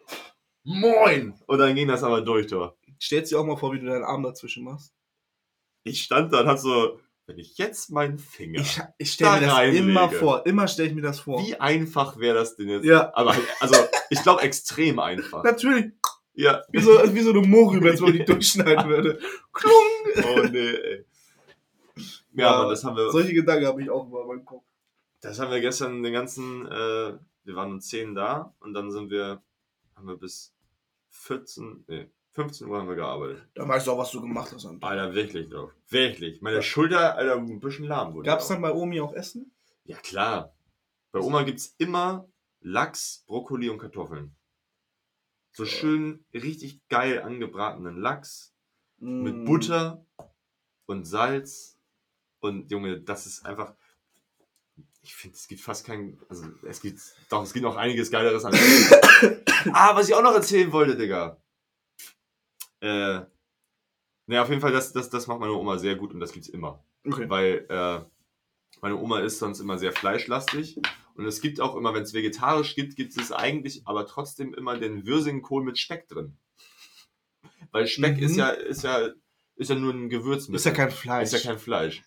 moin! 0.63 1.33
Und 1.47 1.57
dann 1.59 1.75
ging 1.75 1.87
das 1.87 2.03
aber 2.03 2.21
durch, 2.21 2.47
du. 2.47 2.69
Stellst 3.01 3.31
dir 3.31 3.39
auch 3.39 3.45
mal 3.45 3.57
vor, 3.57 3.73
wie 3.73 3.79
du 3.79 3.85
deinen 3.87 4.05
Arm 4.05 4.23
dazwischen 4.23 4.63
machst. 4.63 4.93
Ich 5.83 6.01
stand 6.01 6.31
da 6.31 6.39
und 6.41 6.47
hab 6.47 6.57
so, 6.57 6.99
wenn 7.27 7.39
ich 7.39 7.57
jetzt 7.57 7.89
meinen 7.91 8.19
Finger. 8.19 8.59
Ich, 8.61 8.79
ich 8.97 9.11
stelle 9.13 9.31
mir 9.31 9.39
Da 9.41 9.45
das 9.47 9.55
reinlege. 9.55 9.89
immer 9.89 10.09
vor. 10.09 10.45
Immer 10.45 10.67
stelle 10.67 10.89
ich 10.89 10.95
mir 10.95 11.01
das 11.01 11.19
vor. 11.19 11.41
Wie 11.45 11.55
einfach 11.59 12.17
wäre 12.19 12.35
das 12.35 12.55
denn 12.55 12.69
jetzt? 12.69 12.85
Ja. 12.85 13.11
Aber 13.15 13.35
also, 13.59 13.75
ich 14.09 14.21
glaube 14.21 14.41
extrem 14.43 14.99
einfach. 14.99 15.43
Natürlich. 15.43 15.91
Ja. 16.33 16.61
Wie 16.71 16.81
so, 16.81 16.91
wie 17.13 17.21
so 17.21 17.31
eine 17.31 17.39
als 17.89 17.99
wenn 18.01 18.09
man 18.09 18.13
die 18.13 18.25
durchschneiden 18.25 18.89
würde. 18.89 19.19
Klung. 19.53 19.73
Oh 20.23 20.41
nee, 20.51 20.69
ey. 20.75 21.05
Ja, 22.33 22.51
aber 22.51 22.69
das 22.71 22.83
haben 22.83 22.97
wir, 22.97 23.09
Solche 23.09 23.33
Gedanken 23.33 23.65
habe 23.65 23.81
ich 23.81 23.89
auch 23.89 24.05
immer 24.07 24.21
in 24.21 24.27
meinem 24.27 24.45
Kopf. 24.45 24.65
das 25.21 25.39
haben 25.39 25.51
wir 25.51 25.61
gestern 25.61 26.03
den 26.03 26.11
ganzen, 26.11 26.65
äh, 26.65 27.13
wir 27.45 27.55
waren 27.55 27.71
um 27.71 27.79
10 27.79 28.13
da 28.13 28.53
und 28.59 28.73
dann 28.73 28.91
sind 28.91 29.09
wir, 29.09 29.41
haben 29.95 30.07
wir 30.07 30.17
bis 30.17 30.53
14, 31.11 31.85
nee, 31.87 32.07
15 32.35 32.67
Uhr 32.67 32.77
haben 32.77 32.89
wir 32.89 32.95
gearbeitet. 32.95 33.47
Dann 33.55 33.69
weißt 33.69 33.87
du 33.87 33.91
auch, 33.91 33.97
was 33.97 34.11
du 34.11 34.21
gemacht 34.21 34.51
hast. 34.53 34.65
Anton. 34.65 34.87
Alter, 34.87 35.15
wirklich 35.15 35.49
doch. 35.49 35.71
Wirklich. 35.87 36.41
Meine 36.41 36.61
Schulter, 36.61 37.15
Alter, 37.15 37.37
ein 37.37 37.59
bisschen 37.61 37.85
lahm 37.85 38.13
wurde. 38.13 38.27
Gab 38.27 38.39
es 38.39 38.49
dann 38.49 38.61
bei 38.61 38.73
Omi 38.73 38.99
auch 38.99 39.13
Essen? 39.13 39.55
Ja, 39.85 39.97
klar. 39.97 40.53
Bei 41.13 41.21
Oma 41.21 41.43
gibt's 41.43 41.75
immer 41.77 42.27
Lachs, 42.59 43.23
Brokkoli 43.25 43.69
und 43.69 43.77
Kartoffeln. 43.77 44.35
So 45.53 45.65
schön, 45.65 46.25
richtig 46.33 46.85
geil 46.89 47.21
angebratenen 47.21 48.01
Lachs. 48.01 48.53
mit 48.97 49.35
Mm. 49.35 49.45
Butter 49.45 50.05
und 50.87 51.05
Salz. 51.05 51.79
Und 52.41 52.69
Junge, 52.69 52.99
das 52.99 53.25
ist 53.27 53.45
einfach. 53.45 53.75
Ich 55.01 55.15
finde, 55.15 55.37
es 55.37 55.47
gibt 55.47 55.61
fast 55.61 55.85
kein. 55.85 56.19
Also, 56.27 56.47
es 56.63 56.81
gibt. 56.81 56.99
Doch, 57.29 57.43
es 57.43 57.53
gibt 57.53 57.63
noch 57.63 57.77
einiges 57.77 58.11
Geileres 58.11 58.43
an. 58.43 58.53
ah, 59.73 59.95
was 59.95 60.09
ich 60.09 60.15
auch 60.15 60.21
noch 60.21 60.33
erzählen 60.33 60.71
wollte, 60.73 60.97
Digga. 60.97 61.41
Äh. 62.81 63.21
Naja, 64.27 64.41
auf 64.41 64.49
jeden 64.49 64.61
Fall, 64.61 64.71
das, 64.71 64.91
das, 64.91 65.09
das 65.09 65.27
macht 65.27 65.39
meine 65.39 65.53
Oma 65.53 65.77
sehr 65.77 65.95
gut 65.95 66.13
und 66.13 66.19
das 66.19 66.31
gibt's 66.31 66.49
immer. 66.49 66.83
Okay. 67.05 67.29
Weil 67.29 67.65
äh, 67.69 68.03
meine 68.81 68.97
Oma 68.97 69.19
ist 69.19 69.37
sonst 69.39 69.59
immer 69.59 69.77
sehr 69.77 69.91
fleischlastig. 69.91 70.81
Und 71.15 71.25
es 71.25 71.41
gibt 71.41 71.61
auch 71.61 71.75
immer, 71.75 71.93
wenn 71.93 72.03
es 72.03 72.13
vegetarisch 72.13 72.75
gibt, 72.75 72.95
gibt 72.95 73.15
es 73.17 73.31
eigentlich 73.31 73.83
aber 73.85 74.05
trotzdem 74.05 74.53
immer 74.53 74.77
den 74.77 75.05
Würsingkohl 75.05 75.63
mit 75.63 75.77
Speck 75.77 76.07
drin. 76.07 76.37
Weil 77.71 77.87
Speck 77.87 78.17
Mhm. 78.17 78.23
ist 78.23 78.35
ja, 78.35 78.49
ist 78.49 78.83
ja, 78.83 79.09
ist 79.55 79.69
ja 79.69 79.75
nur 79.75 79.93
ein 79.93 80.09
Gewürzmittel. 80.09 80.55
Ist 80.55 80.65
ja 80.65 80.71
kein 80.71 80.91
Fleisch. 80.91 81.31
Ist 81.33 81.43
ja 81.43 81.51
kein 81.51 81.59
Fleisch. 81.59 82.03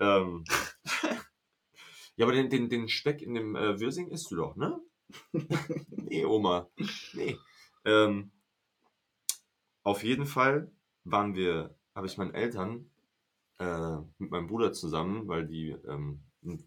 Ähm. 0.00 0.44
ja, 2.16 2.26
aber 2.26 2.32
den, 2.32 2.50
den, 2.50 2.68
den 2.68 2.88
Speck 2.88 3.22
in 3.22 3.34
dem 3.34 3.56
äh, 3.56 3.80
Würsing 3.80 4.08
isst 4.08 4.30
du 4.30 4.36
doch, 4.36 4.56
ne? 4.56 4.78
nee, 5.90 6.24
Oma. 6.24 6.68
Nee. 7.14 7.38
Ähm, 7.84 8.30
auf 9.88 10.04
jeden 10.04 10.26
Fall 10.26 10.70
waren 11.04 11.34
wir, 11.34 11.74
habe 11.94 12.06
ich 12.06 12.18
meinen 12.18 12.34
Eltern 12.34 12.90
äh, 13.58 13.96
mit 14.18 14.30
meinem 14.30 14.46
Bruder 14.46 14.72
zusammen, 14.72 15.26
weil 15.28 15.46
die 15.46 15.70
ähm, 15.88 16.22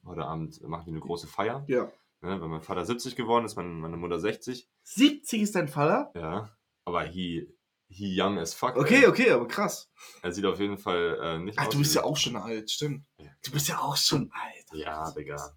heute 0.05 0.26
Abend 0.26 0.59
machen 0.67 0.86
die 0.86 0.91
eine 0.91 0.99
große 0.99 1.28
Feier. 1.28 1.63
Ja. 1.67 1.91
Ne, 2.22 2.41
weil 2.41 2.49
mein 2.49 2.61
Vater 2.61 2.84
70 2.84 3.15
geworden 3.15 3.45
ist, 3.45 3.55
meine, 3.55 3.69
meine 3.69 3.97
Mutter 3.97 4.19
60. 4.19 4.67
70 4.84 5.41
ist 5.41 5.55
dein 5.55 5.67
Vater? 5.67 6.11
Ja. 6.15 6.55
Aber 6.86 7.03
he, 7.03 7.47
he 7.89 8.19
young 8.19 8.39
as 8.39 8.55
fuck. 8.55 8.76
Okay, 8.76 9.03
ey. 9.03 9.07
okay, 9.07 9.32
aber 9.32 9.47
krass. 9.47 9.91
Er 10.24 10.32
sieht 10.32 10.45
auf 10.45 10.59
jeden 10.59 10.80
Fall 10.80 11.19
äh, 11.22 11.38
nicht 11.39 11.59
Ach, 11.59 11.67
aus 11.67 11.74
du 11.74 11.80
bist 11.80 11.93
ja 11.93 12.03
auch 12.03 12.17
schon 12.17 12.36
alt, 12.36 12.72
stimmt. 12.72 13.05
Du 13.43 13.51
bist 13.51 13.67
ja 13.67 13.78
auch 13.80 13.97
schon 13.97 14.32
alt. 14.32 14.65
Ja, 14.74 15.11
Digga. 15.11 15.55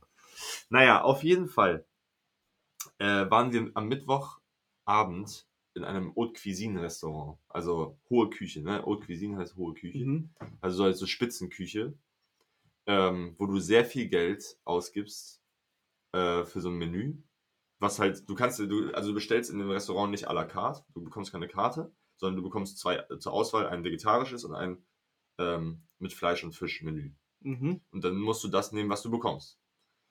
Naja, 0.69 1.03
auf 1.03 1.23
jeden 1.23 1.49
Fall 1.49 1.87
äh, 2.99 3.31
waren 3.31 3.53
wir 3.53 3.71
am 3.75 3.89
Mittwochabend 3.89 5.47
in 5.75 5.85
einem 5.85 6.15
Haute 6.17 6.41
Cuisine 6.41 6.83
Restaurant. 6.83 7.39
Also 7.49 7.99
hohe 8.09 8.31
Küche, 8.31 8.63
ne? 8.63 8.83
Haute 8.85 9.07
Cuisine 9.07 9.37
heißt 9.37 9.57
hohe 9.57 9.75
Küche. 9.75 10.05
Mhm. 10.05 10.31
Also 10.61 10.85
so, 10.85 10.93
so 10.93 11.07
Spitzenküche, 11.07 11.95
ähm, 12.87 13.35
wo 13.39 13.47
du 13.47 13.59
sehr 13.59 13.85
viel 13.85 14.09
Geld 14.09 14.59
ausgibst 14.65 15.43
äh, 16.13 16.45
für 16.45 16.61
so 16.61 16.69
ein 16.69 16.77
Menü. 16.77 17.19
Was 17.81 17.99
halt, 17.99 18.29
du 18.29 18.35
kannst, 18.35 18.59
du, 18.61 18.93
also 18.93 19.09
du 19.09 19.15
bestellst 19.15 19.51
in 19.51 19.59
dem 19.59 19.71
Restaurant 19.71 20.11
nicht 20.11 20.29
à 20.29 20.33
la 20.33 20.45
carte, 20.45 20.85
du 20.95 21.03
bekommst 21.03 21.33
keine 21.33 21.49
Karte, 21.49 21.93
sondern 22.17 22.37
du 22.37 22.43
bekommst 22.43 22.79
zwei 22.79 22.97
äh, 22.97 23.19
zur 23.19 23.33
Auswahl, 23.33 23.67
ein 23.67 23.85
vegetarisches 23.85 24.45
und 24.45 24.55
ein 24.55 24.85
ähm, 25.39 25.83
mit 25.99 26.13
Fleisch 26.13 26.45
und 26.45 26.55
Fisch 26.55 26.83
Menü. 26.83 27.13
Mhm. 27.41 27.81
Und 27.91 28.05
dann 28.05 28.17
musst 28.17 28.45
du 28.45 28.49
das 28.49 28.73
nehmen, 28.73 28.91
was 28.91 29.03
du 29.03 29.11
bekommst. 29.11 29.59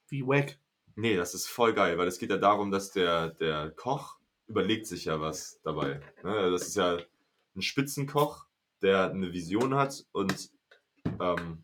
Wie 0.10 0.26
wack. 0.26 0.60
Nee, 0.96 1.16
das 1.16 1.34
ist 1.34 1.48
voll 1.48 1.74
geil, 1.74 1.98
weil 1.98 2.08
es 2.08 2.20
geht 2.20 2.30
ja 2.30 2.38
darum, 2.38 2.70
dass 2.70 2.92
der, 2.92 3.30
der 3.30 3.72
Koch 3.72 4.20
überlegt 4.54 4.86
sich 4.86 5.06
ja 5.06 5.20
was 5.20 5.60
dabei. 5.64 6.00
Ne? 6.24 6.52
Das 6.52 6.68
ist 6.68 6.76
ja 6.76 7.00
ein 7.56 7.62
Spitzenkoch, 7.64 8.46
der 8.84 9.10
eine 9.10 9.34
Vision 9.34 9.74
hat 9.74 10.06
und 10.12 10.52
ähm, 11.20 11.64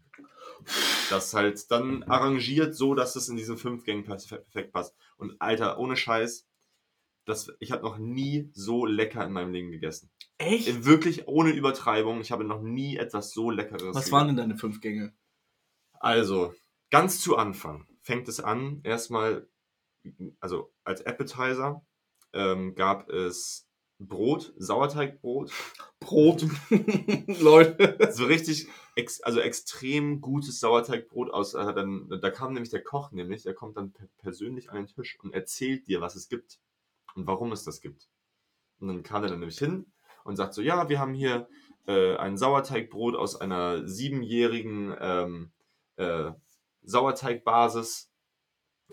das 1.12 1.34
halt 1.36 1.70
dann 1.70 2.02
arrangiert 2.04 2.76
so, 2.76 2.96
dass 2.96 3.16
es 3.16 3.30
in 3.30 3.38
diesen 3.38 3.58
fünf 3.58 3.84
Gängen 3.84 4.06
perf- 4.06 4.28
perfekt 4.28 4.74
passt. 4.74 4.96
Und 5.18 5.40
Alter, 5.40 5.78
ohne 5.78 5.96
Scheiß, 5.96 6.48
das, 7.26 7.52
ich 7.60 7.72
habe 7.72 7.84
noch 7.84 8.00
nie 8.00 8.50
so 8.54 8.88
lecker 8.88 9.24
in 9.24 9.34
meinem 9.34 9.54
Leben 9.54 9.70
gegessen. 9.70 10.10
Echt? 10.40 10.68
Äh, 10.68 10.86
Wirklich 10.86 11.28
ohne 11.28 11.52
Übertreibung. 11.52 12.22
Ich 12.22 12.32
habe 12.32 12.44
noch 12.44 12.62
nie 12.64 12.98
etwas 12.98 13.34
so 13.34 13.52
Leckeres 13.52 13.96
Was 13.96 14.12
waren 14.12 14.28
denn 14.28 14.38
deine 14.38 14.58
fünf 14.58 14.82
Gänge? 14.82 15.14
Also, 15.94 16.56
ganz 16.90 17.22
zu 17.22 17.38
Anfang 17.38 17.88
fängt 18.02 18.28
es 18.28 18.40
an, 18.40 18.80
erstmal, 18.84 19.48
also 20.40 20.74
als 20.84 21.06
Appetizer 21.06 21.86
ähm, 22.34 22.76
gab 22.76 23.10
es 23.10 23.68
Brot, 24.00 24.54
Sauerteigbrot, 24.58 25.52
Brot. 26.00 26.46
Leute. 27.28 27.98
so 28.12 28.26
richtig, 28.26 28.68
ex, 28.96 29.22
also 29.22 29.42
extrem 29.42 30.22
gutes 30.22 30.60
Sauerteigbrot 30.62 31.32
aus. 31.32 31.54
Äh, 31.54 31.74
dann, 31.74 32.10
da 32.22 32.32
kam 32.32 32.54
nämlich 32.54 32.70
der 32.70 32.84
Koch, 32.84 33.12
nämlich, 33.12 33.44
der 33.44 33.54
kommt 33.54 33.76
dann 33.76 33.92
per 33.92 34.08
persönlich 34.18 34.70
an 34.70 34.78
den 34.78 34.88
Tisch 34.88 35.20
und 35.22 35.34
erzählt 35.34 35.88
dir, 35.88 36.00
was 36.00 36.16
es 36.16 36.30
gibt 36.30 36.60
und 37.16 37.28
warum 37.28 37.52
es 37.52 37.64
das 37.64 37.82
gibt. 37.82 38.10
Und 38.80 38.88
dann 38.88 39.04
kam 39.04 39.24
er 39.24 39.30
dann 39.30 39.40
nämlich 39.40 39.60
hin 39.60 39.92
und 40.24 40.38
sagt 40.38 40.54
so, 40.54 40.62
ja, 40.62 40.88
wir 40.88 41.00
haben 41.00 41.14
hier 41.14 41.50
äh, 41.86 42.16
ein 42.16 42.38
Sauerteigbrot 42.38 43.16
aus 43.16 43.36
einer 43.36 43.86
siebenjährigen 43.86 44.96
ähm, 45.00 45.52
äh, 45.98 46.32
Sauerteigbasis. 46.84 48.09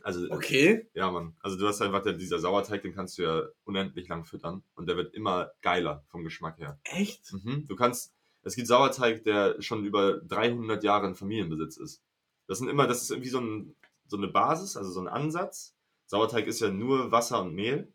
Also, 0.03 0.31
Okay. 0.31 0.89
ja, 0.95 1.11
Mann. 1.11 1.37
Also, 1.41 1.57
du 1.57 1.67
hast 1.67 1.81
einfach, 1.83 2.03
der, 2.03 2.13
dieser 2.15 2.39
Sauerteig, 2.39 2.83
den 2.83 2.95
kannst 2.95 3.19
du 3.19 3.23
ja 3.23 3.43
unendlich 3.65 4.09
lang 4.09 4.25
füttern. 4.25 4.63
Und 4.75 4.89
der 4.89 4.97
wird 4.97 5.15
immer 5.15 5.51
geiler 5.63 6.05
vom 6.09 6.25
Geschmack 6.25 6.59
her. 6.59 6.79
Echt? 6.85 7.33
Mhm. 7.33 7.67
Du 7.67 7.77
kannst, 7.77 8.13
es 8.43 8.55
gibt 8.57 8.69
Sauerteig, 8.69 9.25
der 9.25 9.61
schon 9.61 9.85
über 9.85 10.19
300 10.19 10.83
Jahre 10.85 11.07
in 11.07 11.15
Familienbesitz 11.15 11.77
ist. 11.77 12.03
Das 12.47 12.59
sind 12.59 12.69
immer, 12.69 12.87
das 12.87 13.03
ist 13.03 13.11
irgendwie 13.11 13.31
so, 13.31 13.41
ein, 13.41 13.75
so 14.07 14.17
eine 14.17 14.29
Basis, 14.29 14.77
also 14.77 14.91
so 14.91 15.01
ein 15.01 15.09
Ansatz. 15.09 15.75
Sauerteig 16.07 16.47
ist 16.47 16.61
ja 16.61 16.71
nur 16.71 17.11
Wasser 17.11 17.43
und 17.43 17.55
Mehl. 17.55 17.93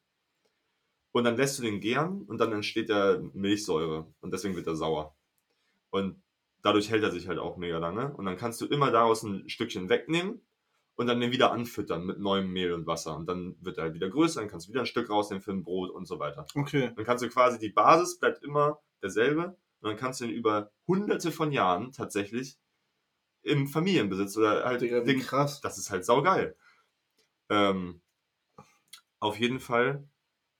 Und 1.13 1.23
dann 1.25 1.37
lässt 1.37 1.59
du 1.59 1.63
den 1.63 1.79
gären 1.81 2.23
und 2.23 2.37
dann 2.39 2.51
entsteht 2.51 2.89
der 2.89 3.21
Milchsäure. 3.33 4.07
Und 4.21 4.33
deswegen 4.33 4.55
wird 4.55 4.67
er 4.67 4.75
sauer. 4.75 5.15
Und 5.89 6.21
dadurch 6.61 6.89
hält 6.89 7.03
er 7.03 7.11
sich 7.11 7.27
halt 7.27 7.39
auch 7.39 7.57
mega 7.57 7.77
lange. 7.77 8.13
Und 8.13 8.25
dann 8.25 8.37
kannst 8.37 8.61
du 8.61 8.65
immer 8.65 8.91
daraus 8.91 9.23
ein 9.23 9.47
Stückchen 9.49 9.89
wegnehmen 9.89 10.41
und 10.95 11.07
dann 11.07 11.19
den 11.19 11.31
wieder 11.31 11.51
anfüttern 11.51 12.05
mit 12.05 12.19
neuem 12.19 12.51
Mehl 12.51 12.73
und 12.73 12.85
Wasser. 12.85 13.15
Und 13.15 13.27
dann 13.27 13.55
wird 13.61 13.77
er 13.77 13.85
halt 13.85 13.93
wieder 13.93 14.09
größer, 14.09 14.41
dann 14.41 14.49
kannst 14.49 14.67
du 14.67 14.71
wieder 14.71 14.81
ein 14.81 14.87
Stück 14.87 15.09
rausnehmen 15.09 15.41
für 15.41 15.51
ein 15.51 15.63
Brot 15.63 15.91
und 15.91 16.05
so 16.07 16.19
weiter. 16.19 16.45
Okay. 16.55 16.91
Dann 16.95 17.05
kannst 17.05 17.23
du 17.23 17.29
quasi, 17.29 17.59
die 17.59 17.69
Basis 17.69 18.19
bleibt 18.19 18.43
immer 18.43 18.79
derselbe 19.01 19.57
und 19.81 19.89
dann 19.89 19.97
kannst 19.97 20.21
du 20.21 20.25
ihn 20.25 20.31
über 20.31 20.71
hunderte 20.87 21.31
von 21.31 21.51
Jahren 21.51 21.91
tatsächlich 21.91 22.57
im 23.43 23.67
Familienbesitz 23.67 24.37
oder 24.37 24.63
halt 24.65 24.81
Digga, 24.81 25.05
wie 25.05 25.19
krass. 25.19 25.61
das 25.61 25.77
ist 25.77 25.89
halt 25.89 26.05
saugeil. 26.05 26.55
Ähm, 27.49 28.01
auf 29.19 29.39
jeden 29.39 29.59
Fall 29.59 30.07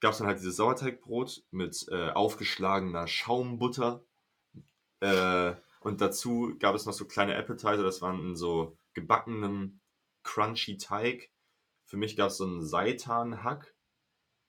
gab 0.00 0.12
es 0.12 0.18
dann 0.18 0.26
halt 0.26 0.40
dieses 0.40 0.56
Sauerteigbrot 0.56 1.44
mit 1.50 1.86
äh, 1.90 2.10
aufgeschlagener 2.10 3.06
Schaumbutter. 3.06 4.04
Äh, 5.00 5.54
und 5.80 6.00
dazu 6.00 6.54
gab 6.58 6.74
es 6.74 6.86
noch 6.86 6.92
so 6.92 7.06
kleine 7.06 7.36
Appetizer, 7.36 7.82
das 7.82 8.02
waren 8.02 8.20
in 8.20 8.36
so 8.36 8.76
gebackenem, 8.94 9.80
crunchy 10.22 10.76
Teig. 10.76 11.30
Für 11.84 11.96
mich 11.96 12.16
gab 12.16 12.30
es 12.30 12.38
so 12.38 12.44
einen 12.44 12.64
Seitanhack. 12.64 13.74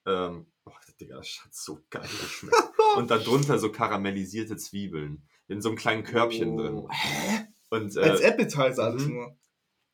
Ähm, 0.05 0.51
oh, 0.65 0.71
Digga, 0.99 1.17
das 1.17 1.41
hat 1.43 1.53
so 1.53 1.79
geil 1.89 2.07
geschmeckt. 2.21 2.55
und 2.97 3.11
darunter 3.11 3.59
so 3.59 3.71
karamellisierte 3.71 4.57
Zwiebeln. 4.57 5.27
In 5.47 5.61
so 5.61 5.69
einem 5.69 5.77
kleinen 5.77 6.03
Körbchen 6.03 6.57
drin. 6.57 6.75
Oh. 6.75 6.89
Hä? 6.89 7.47
Und, 7.69 7.97
Als 7.97 8.21
äh, 8.21 8.27
Appetizer 8.27 8.83
alles 8.83 9.05
mhm. 9.05 9.13
nur. 9.13 9.37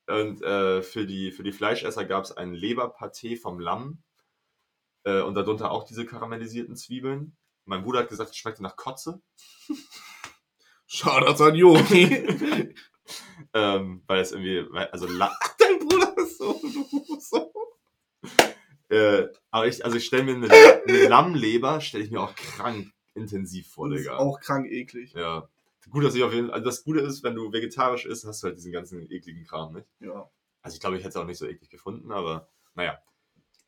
und 0.08 0.42
äh, 0.44 0.82
für, 0.82 1.06
die, 1.06 1.32
für 1.32 1.44
die 1.44 1.52
Fleischesser 1.52 2.06
gab 2.06 2.24
es 2.24 2.32
ein 2.32 2.54
Leberpaté 2.54 3.40
vom 3.40 3.60
Lamm. 3.60 4.04
Äh, 5.06 5.22
und 5.22 5.36
darunter 5.36 5.72
auch 5.72 5.86
diese 5.86 6.06
karamellisierten 6.06 6.76
Zwiebeln. 6.76 7.38
Mein 7.66 7.84
Bruder 7.84 8.00
hat 8.00 8.10
gesagt, 8.10 8.32
es 8.32 8.38
schmeckte 8.38 8.64
nach 8.64 8.76
Kotze. 8.76 9.22
Shoutouts 10.88 11.42
an 11.42 11.56
Yogi. 11.56 12.76
ähm, 13.54 14.04
weil 14.08 14.22
es 14.22 14.32
irgendwie, 14.32 14.66
weil- 14.72 14.90
also 14.90 15.08
La 15.08 15.28
ist 15.28 15.59
so 16.92 17.20
so. 17.20 17.54
äh, 18.90 19.28
aber 19.52 19.68
ich, 19.68 19.84
also 19.84 19.98
ich 19.98 20.06
stelle 20.06 20.24
mir 20.24 20.36
eine, 20.36 20.84
eine 20.88 21.08
Lammleber, 21.08 21.82
stelle 21.82 22.04
ich 22.04 22.12
mir 22.12 22.22
auch 22.22 22.36
krank 22.36 22.92
intensiv 23.16 23.68
vor, 23.68 23.90
Digga. 23.90 24.18
auch 24.18 24.40
krank 24.40 24.68
eklig. 24.70 25.14
Ja. 25.14 25.50
Gut, 25.90 26.04
dass 26.04 26.16
ich 26.16 26.24
auf 26.24 26.34
jeden 26.34 26.48
Fall, 26.48 26.56
also 26.56 26.66
das 26.66 26.84
Gute 26.84 27.00
ist, 27.00 27.24
wenn 27.24 27.36
du 27.36 27.52
vegetarisch 27.52 28.06
isst, 28.06 28.26
hast 28.26 28.44
du 28.44 28.48
halt 28.48 28.58
diesen 28.58 28.72
ganzen 28.72 29.12
ekligen 29.12 29.46
Kram, 29.46 29.74
nicht? 29.74 29.88
Ja. 30.00 30.30
Also 30.62 30.76
ich 30.76 30.82
glaube, 30.82 30.98
ich 30.98 31.04
hätte 31.04 31.10
es 31.10 31.16
auch 31.16 31.26
nicht 31.26 31.40
so 31.40 31.48
eklig 31.48 31.70
gefunden, 31.70 32.12
aber 32.12 32.48
naja. 32.76 32.98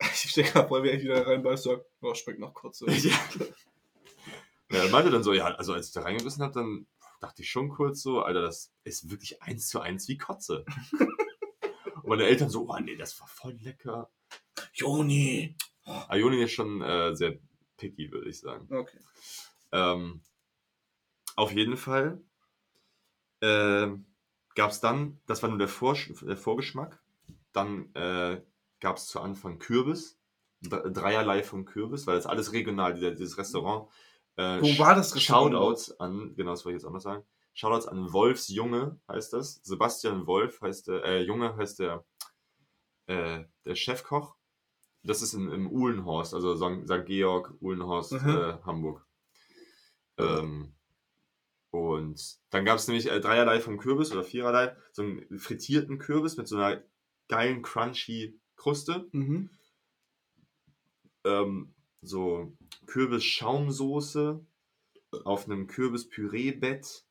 Ich 0.00 0.30
stehe 0.30 0.46
gerade 0.46 0.68
voll, 0.68 0.82
wie 0.82 0.90
ich 0.90 1.02
wieder 1.02 1.26
reinbeiß, 1.26 1.62
sag, 1.62 1.84
oh, 2.00 2.14
schmeckt 2.14 2.40
nach 2.40 2.54
Kotze. 2.54 2.86
ja. 2.90 3.18
ja, 4.70 4.84
er 4.84 4.90
meinte 4.90 5.10
dann 5.10 5.22
so, 5.22 5.32
ja, 5.32 5.46
also 5.46 5.72
als 5.72 5.88
ich 5.88 5.92
da 5.92 6.02
reingebissen 6.02 6.42
habe, 6.42 6.54
dann 6.54 6.86
dachte 7.20 7.42
ich 7.42 7.50
schon 7.50 7.68
kurz 7.68 8.02
so, 8.02 8.20
Alter, 8.20 8.42
das 8.42 8.72
ist 8.84 9.10
wirklich 9.10 9.42
eins 9.42 9.68
zu 9.68 9.80
eins 9.80 10.08
wie 10.08 10.18
Kotze. 10.18 10.64
Meine 12.12 12.24
Eltern 12.24 12.50
so, 12.50 12.68
oh 12.68 12.78
nee, 12.78 12.94
das 12.94 13.18
war 13.20 13.26
voll 13.26 13.54
lecker. 13.62 14.10
Joni. 14.74 15.56
Ioni 16.10 16.42
ist 16.42 16.52
schon 16.52 16.82
äh, 16.82 17.16
sehr 17.16 17.38
picky, 17.78 18.12
würde 18.12 18.28
ich 18.28 18.38
sagen. 18.38 18.68
Okay. 18.70 18.98
Ähm, 19.72 20.20
auf 21.36 21.52
jeden 21.52 21.78
Fall 21.78 22.20
ähm, 23.40 24.04
gab 24.54 24.72
es 24.72 24.80
dann, 24.80 25.22
das 25.26 25.42
war 25.42 25.48
nur 25.48 25.56
der, 25.56 25.68
Vor 25.68 25.96
der 26.20 26.36
Vorgeschmack, 26.36 27.02
dann 27.54 27.94
äh, 27.94 28.42
gab 28.78 28.98
es 28.98 29.06
zu 29.06 29.18
Anfang 29.18 29.58
Kürbis, 29.58 30.18
Dre- 30.62 30.90
dreierlei 30.90 31.42
vom 31.42 31.64
Kürbis, 31.64 32.06
weil 32.06 32.16
das 32.16 32.26
alles 32.26 32.52
regional, 32.52 32.92
dieses 32.92 33.38
Restaurant. 33.38 33.88
Äh, 34.36 34.60
Wo 34.60 34.78
war 34.78 34.94
das 34.94 35.14
Restaurant? 35.14 35.54
Shoutouts 35.54 35.98
an, 35.98 36.34
genau 36.36 36.50
das 36.50 36.66
wollte 36.66 36.76
ich 36.76 36.82
jetzt 36.82 36.86
auch 36.86 36.92
noch 36.92 37.00
sagen. 37.00 37.24
Shoutouts 37.54 37.86
an 37.86 38.12
Wolfs 38.12 38.48
Junge 38.48 38.98
heißt 39.08 39.32
das. 39.32 39.60
Sebastian 39.62 40.26
Wolf 40.26 40.60
heißt 40.60 40.88
der, 40.88 41.04
äh, 41.04 41.22
Junge 41.22 41.56
heißt 41.56 41.80
der, 41.80 42.04
äh, 43.06 43.44
der 43.64 43.74
Chefkoch. 43.74 44.36
Das 45.02 45.20
ist 45.20 45.34
in, 45.34 45.50
im 45.50 45.70
Uhlenhorst, 45.70 46.32
also 46.32 46.54
St. 46.56 46.86
St. 46.86 47.04
Georg, 47.06 47.54
Uhlenhorst, 47.60 48.12
Mhm. 48.12 48.28
äh, 48.28 48.58
Hamburg. 48.64 49.06
Ähm, 50.18 50.74
und 51.70 52.38
dann 52.50 52.64
gab 52.64 52.76
es 52.76 52.86
nämlich 52.86 53.10
äh, 53.10 53.20
dreierlei 53.20 53.60
vom 53.60 53.78
Kürbis 53.78 54.12
oder 54.12 54.22
viererlei, 54.22 54.76
so 54.92 55.02
einen 55.02 55.38
frittierten 55.38 55.98
Kürbis 55.98 56.36
mit 56.36 56.46
so 56.46 56.56
einer 56.56 56.82
geilen, 57.28 57.62
crunchy 57.62 58.38
Kruste. 58.56 59.08
Mhm. 59.12 59.50
Ähm, 61.24 61.74
so 62.02 62.52
Kürbis-Schaumsoße 62.86 64.44
auf 65.24 65.46
einem 65.46 65.66
Kürbis-Püree-Bett 65.66 67.04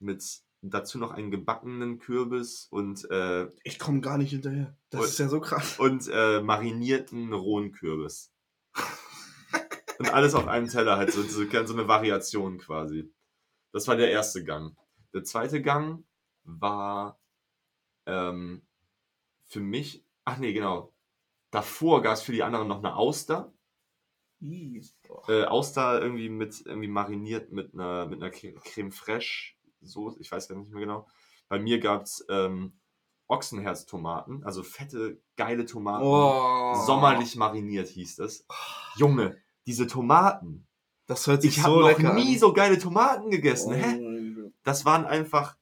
mit 0.00 0.24
dazu 0.60 0.98
noch 0.98 1.12
einen 1.12 1.30
gebackenen 1.30 1.98
Kürbis 1.98 2.66
und, 2.70 3.08
äh, 3.10 3.48
Ich 3.62 3.78
komme 3.78 4.00
gar 4.00 4.18
nicht 4.18 4.30
hinterher. 4.30 4.76
Das 4.90 5.00
Und- 5.02 5.06
ist 5.08 5.18
ja 5.18 5.28
so 5.28 5.40
krass. 5.40 5.78
und 5.78 6.08
äh, 6.12 6.40
marinierten 6.40 7.32
rohen 7.32 7.72
Kürbis. 7.72 8.32
und 9.98 10.12
alles 10.12 10.34
auf 10.34 10.48
einem 10.48 10.66
Teller, 10.68 10.96
halt 10.96 11.12
so, 11.12 11.22
so, 11.22 11.44
so 11.44 11.72
eine 11.74 11.88
Variation 11.88 12.58
quasi. 12.58 13.12
Das 13.72 13.86
war 13.86 13.96
der 13.96 14.10
erste 14.10 14.44
Gang. 14.44 14.76
Der 15.14 15.24
zweite 15.24 15.62
Gang 15.62 16.04
war 16.44 17.20
ähm, 18.06 18.62
für 19.46 19.60
mich, 19.60 20.04
ach 20.24 20.38
nee, 20.38 20.52
genau. 20.52 20.92
Davor 21.50 22.02
gab 22.02 22.14
es 22.14 22.22
für 22.22 22.32
die 22.32 22.42
anderen 22.42 22.68
noch 22.68 22.78
eine 22.78 22.96
Auster. 22.96 23.52
Äh, 25.28 25.44
Auster 25.44 26.00
irgendwie 26.00 26.28
mit 26.28 26.62
irgendwie 26.64 26.88
mariniert 26.88 27.50
mit 27.52 27.74
einer 27.74 28.06
mit 28.06 28.22
einer 28.22 28.32
Cre- 28.32 28.54
Creme 28.62 28.92
fraiche 28.92 29.54
Soße, 29.80 30.20
ich 30.20 30.30
weiß 30.30 30.48
gar 30.48 30.56
nicht 30.56 30.70
mehr 30.70 30.80
genau. 30.80 31.06
Bei 31.48 31.58
mir 31.58 31.78
gab 31.80 32.02
es 32.02 32.24
ähm, 32.28 32.78
Ochsenherztomaten, 33.28 34.44
also 34.44 34.62
fette, 34.62 35.20
geile 35.36 35.66
Tomaten. 35.66 36.04
Oh. 36.04 36.74
Sommerlich 36.86 37.36
mariniert 37.36 37.88
hieß 37.88 38.16
das. 38.16 38.46
Junge, 38.96 39.36
diese 39.66 39.86
Tomaten. 39.86 40.66
Das 41.06 41.26
hört 41.26 41.42
sich 41.42 41.56
Ich 41.56 41.62
habe 41.62 41.74
so 41.74 41.80
noch 41.80 41.88
lecker 41.88 42.14
nie 42.14 42.34
an. 42.34 42.38
so 42.38 42.52
geile 42.52 42.78
Tomaten 42.78 43.30
gegessen. 43.30 43.72
Oh 43.72 43.76
Hä? 43.76 44.52
Das 44.62 44.84
waren 44.84 45.06
einfach. 45.06 45.56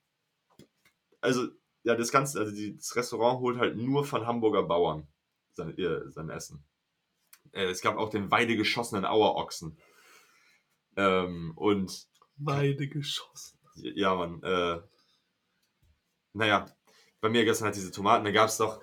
Also, 1.21 1.49
ja, 1.83 1.95
das 1.95 2.11
Ganze, 2.11 2.41
also 2.41 2.53
die, 2.53 2.77
das 2.77 2.95
Restaurant 2.97 3.41
holt 3.41 3.59
halt 3.59 3.77
nur 3.77 4.05
von 4.05 4.27
Hamburger 4.27 4.63
Bauern 4.65 5.07
sein, 5.53 5.75
ihr, 5.77 6.11
sein 6.11 6.31
Essen. 6.31 6.65
Äh, 7.53 7.67
es 7.67 7.81
gab 7.81 7.97
auch 7.97 8.11
den 8.11 8.31
weidegeschossenen 8.31 9.05
Auerochsen. 9.05 9.79
Ähm, 10.97 11.53
und 11.57 12.09
Weide 12.37 12.89
geschossen. 12.89 13.56
Ja, 13.77 14.15
Mann, 14.15 14.43
äh, 14.43 14.81
naja, 16.33 16.67
bei 17.21 17.29
mir 17.29 17.45
gestern 17.45 17.67
halt 17.67 17.77
diese 17.77 17.91
Tomaten, 17.91 18.25
da 18.25 18.31
gab 18.31 18.49
es 18.49 18.59
doch. 18.59 18.81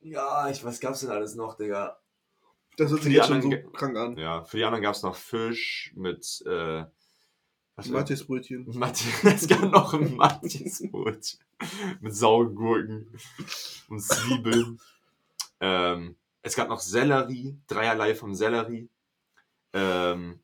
Ja, 0.00 0.48
ich 0.48 0.64
was 0.64 0.80
gab's 0.80 1.00
denn 1.00 1.10
alles 1.10 1.34
noch, 1.34 1.56
Digga? 1.56 1.98
Das 2.76 2.90
hört 2.90 3.02
sich 3.02 3.12
jetzt 3.12 3.26
schon 3.26 3.42
so 3.42 3.50
krank 3.72 3.96
an. 3.96 4.16
Ja, 4.16 4.44
für 4.44 4.56
die 4.56 4.64
anderen 4.64 4.82
gab 4.82 4.94
es 4.94 5.02
noch 5.02 5.16
Fisch 5.16 5.92
mit, 5.96 6.42
äh, 6.46 6.84
Matthias 7.86 8.24
Brötchen. 8.24 8.66
Matthias, 8.76 9.24
es 9.42 9.48
gab 9.48 9.62
noch 9.62 9.94
ein 9.94 10.16
Matthias-Brot 10.16 11.38
mit 12.00 12.14
sauren 12.14 12.54
Gurken 12.54 13.08
und 13.88 14.02
Zwiebeln. 14.02 14.80
ähm, 15.60 16.16
Es 16.42 16.56
gab 16.56 16.68
noch 16.68 16.80
Sellerie, 16.80 17.56
dreierlei 17.68 18.14
vom 18.14 18.34
Sellerie. 18.34 18.88
Ähm, 19.72 20.40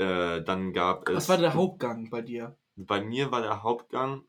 äh, 0.00 0.42
dann 0.42 0.72
gab 0.72 1.08
es. 1.08 1.16
Was 1.16 1.28
war 1.28 1.36
der 1.36 1.54
Hauptgang 1.54 2.08
bei 2.10 2.22
dir? 2.22 2.56
Bei 2.76 3.02
mir 3.02 3.30
war 3.30 3.42
der 3.42 3.62
Hauptgang. 3.62 4.22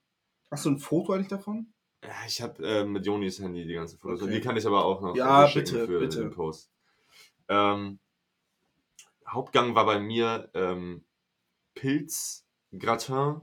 Hast 0.51 0.65
du 0.65 0.71
ein 0.71 0.79
Foto 0.79 1.13
eigentlich 1.13 1.29
davon? 1.29 1.73
Ja, 2.03 2.09
ich 2.27 2.41
habe 2.41 2.61
äh, 2.67 2.83
mit 2.83 3.05
Jonis 3.05 3.39
Handy 3.39 3.65
die 3.65 3.73
ganzen 3.73 3.97
Fotos. 3.97 4.21
Okay. 4.21 4.33
die 4.33 4.41
kann 4.41 4.57
ich 4.57 4.65
aber 4.65 4.83
auch 4.83 5.01
noch 5.01 5.15
Ja, 5.15 5.45
äh, 5.47 5.53
bitte, 5.53 5.85
für 5.85 5.99
bitte. 5.99 6.19
den 6.19 6.31
Post. 6.31 6.71
Ähm, 7.47 7.99
Hauptgang 9.29 9.75
war 9.75 9.85
bei 9.85 9.99
mir 9.99 10.49
ähm, 10.53 11.05
Pilzgratin. 11.75 13.41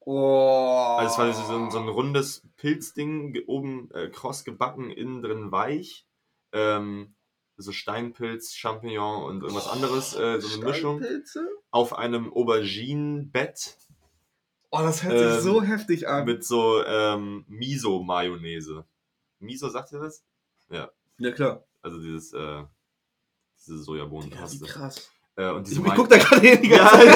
Oh. 0.00 0.96
Also 0.98 1.12
es 1.12 1.18
war 1.18 1.32
so 1.32 1.56
ein, 1.56 1.70
so 1.70 1.78
ein 1.78 1.88
rundes 1.88 2.46
Pilzding, 2.56 3.38
oben 3.46 3.90
äh, 3.92 4.08
kross 4.10 4.44
gebacken, 4.44 4.90
innen 4.90 5.22
drin 5.22 5.50
weich. 5.50 6.06
Ähm, 6.52 7.14
so 7.60 7.72
Steinpilz, 7.72 8.54
Champignon 8.54 9.24
und 9.24 9.42
irgendwas 9.42 9.68
anderes, 9.68 10.14
äh, 10.16 10.40
so 10.40 10.54
eine 10.60 10.64
Mischung. 10.70 11.02
Auf 11.70 11.92
einem 11.98 12.32
Auberginenbett 12.32 13.76
Oh, 14.70 14.80
das 14.80 15.02
hört 15.02 15.14
Ähm, 15.18 15.32
sich 15.32 15.42
so 15.42 15.62
heftig 15.62 16.08
an. 16.08 16.26
mit 16.26 16.44
so 16.44 16.84
ähm, 16.84 17.44
Miso-Mayonnaise. 17.48 18.84
Miso, 19.40 19.68
sagt 19.70 19.92
ihr 19.92 19.98
das? 20.00 20.22
ja, 20.70 20.90
klar. 21.32 21.64
Also 21.80 21.98
dieses, 22.02 22.32
äh, 22.34 22.64
diese 23.58 23.78
Sojabohnenpaste. 23.78 24.66
krass. 24.66 25.10
Äh, 25.36 25.48
und 25.52 25.66
diese 25.66 25.80
Ich 25.80 25.94
guck 25.94 26.08
da 26.10 26.18
gerade 26.18 26.46
hin 26.46 26.60
die 26.62 26.68
Ja. 26.68 26.90
ganze 26.90 27.06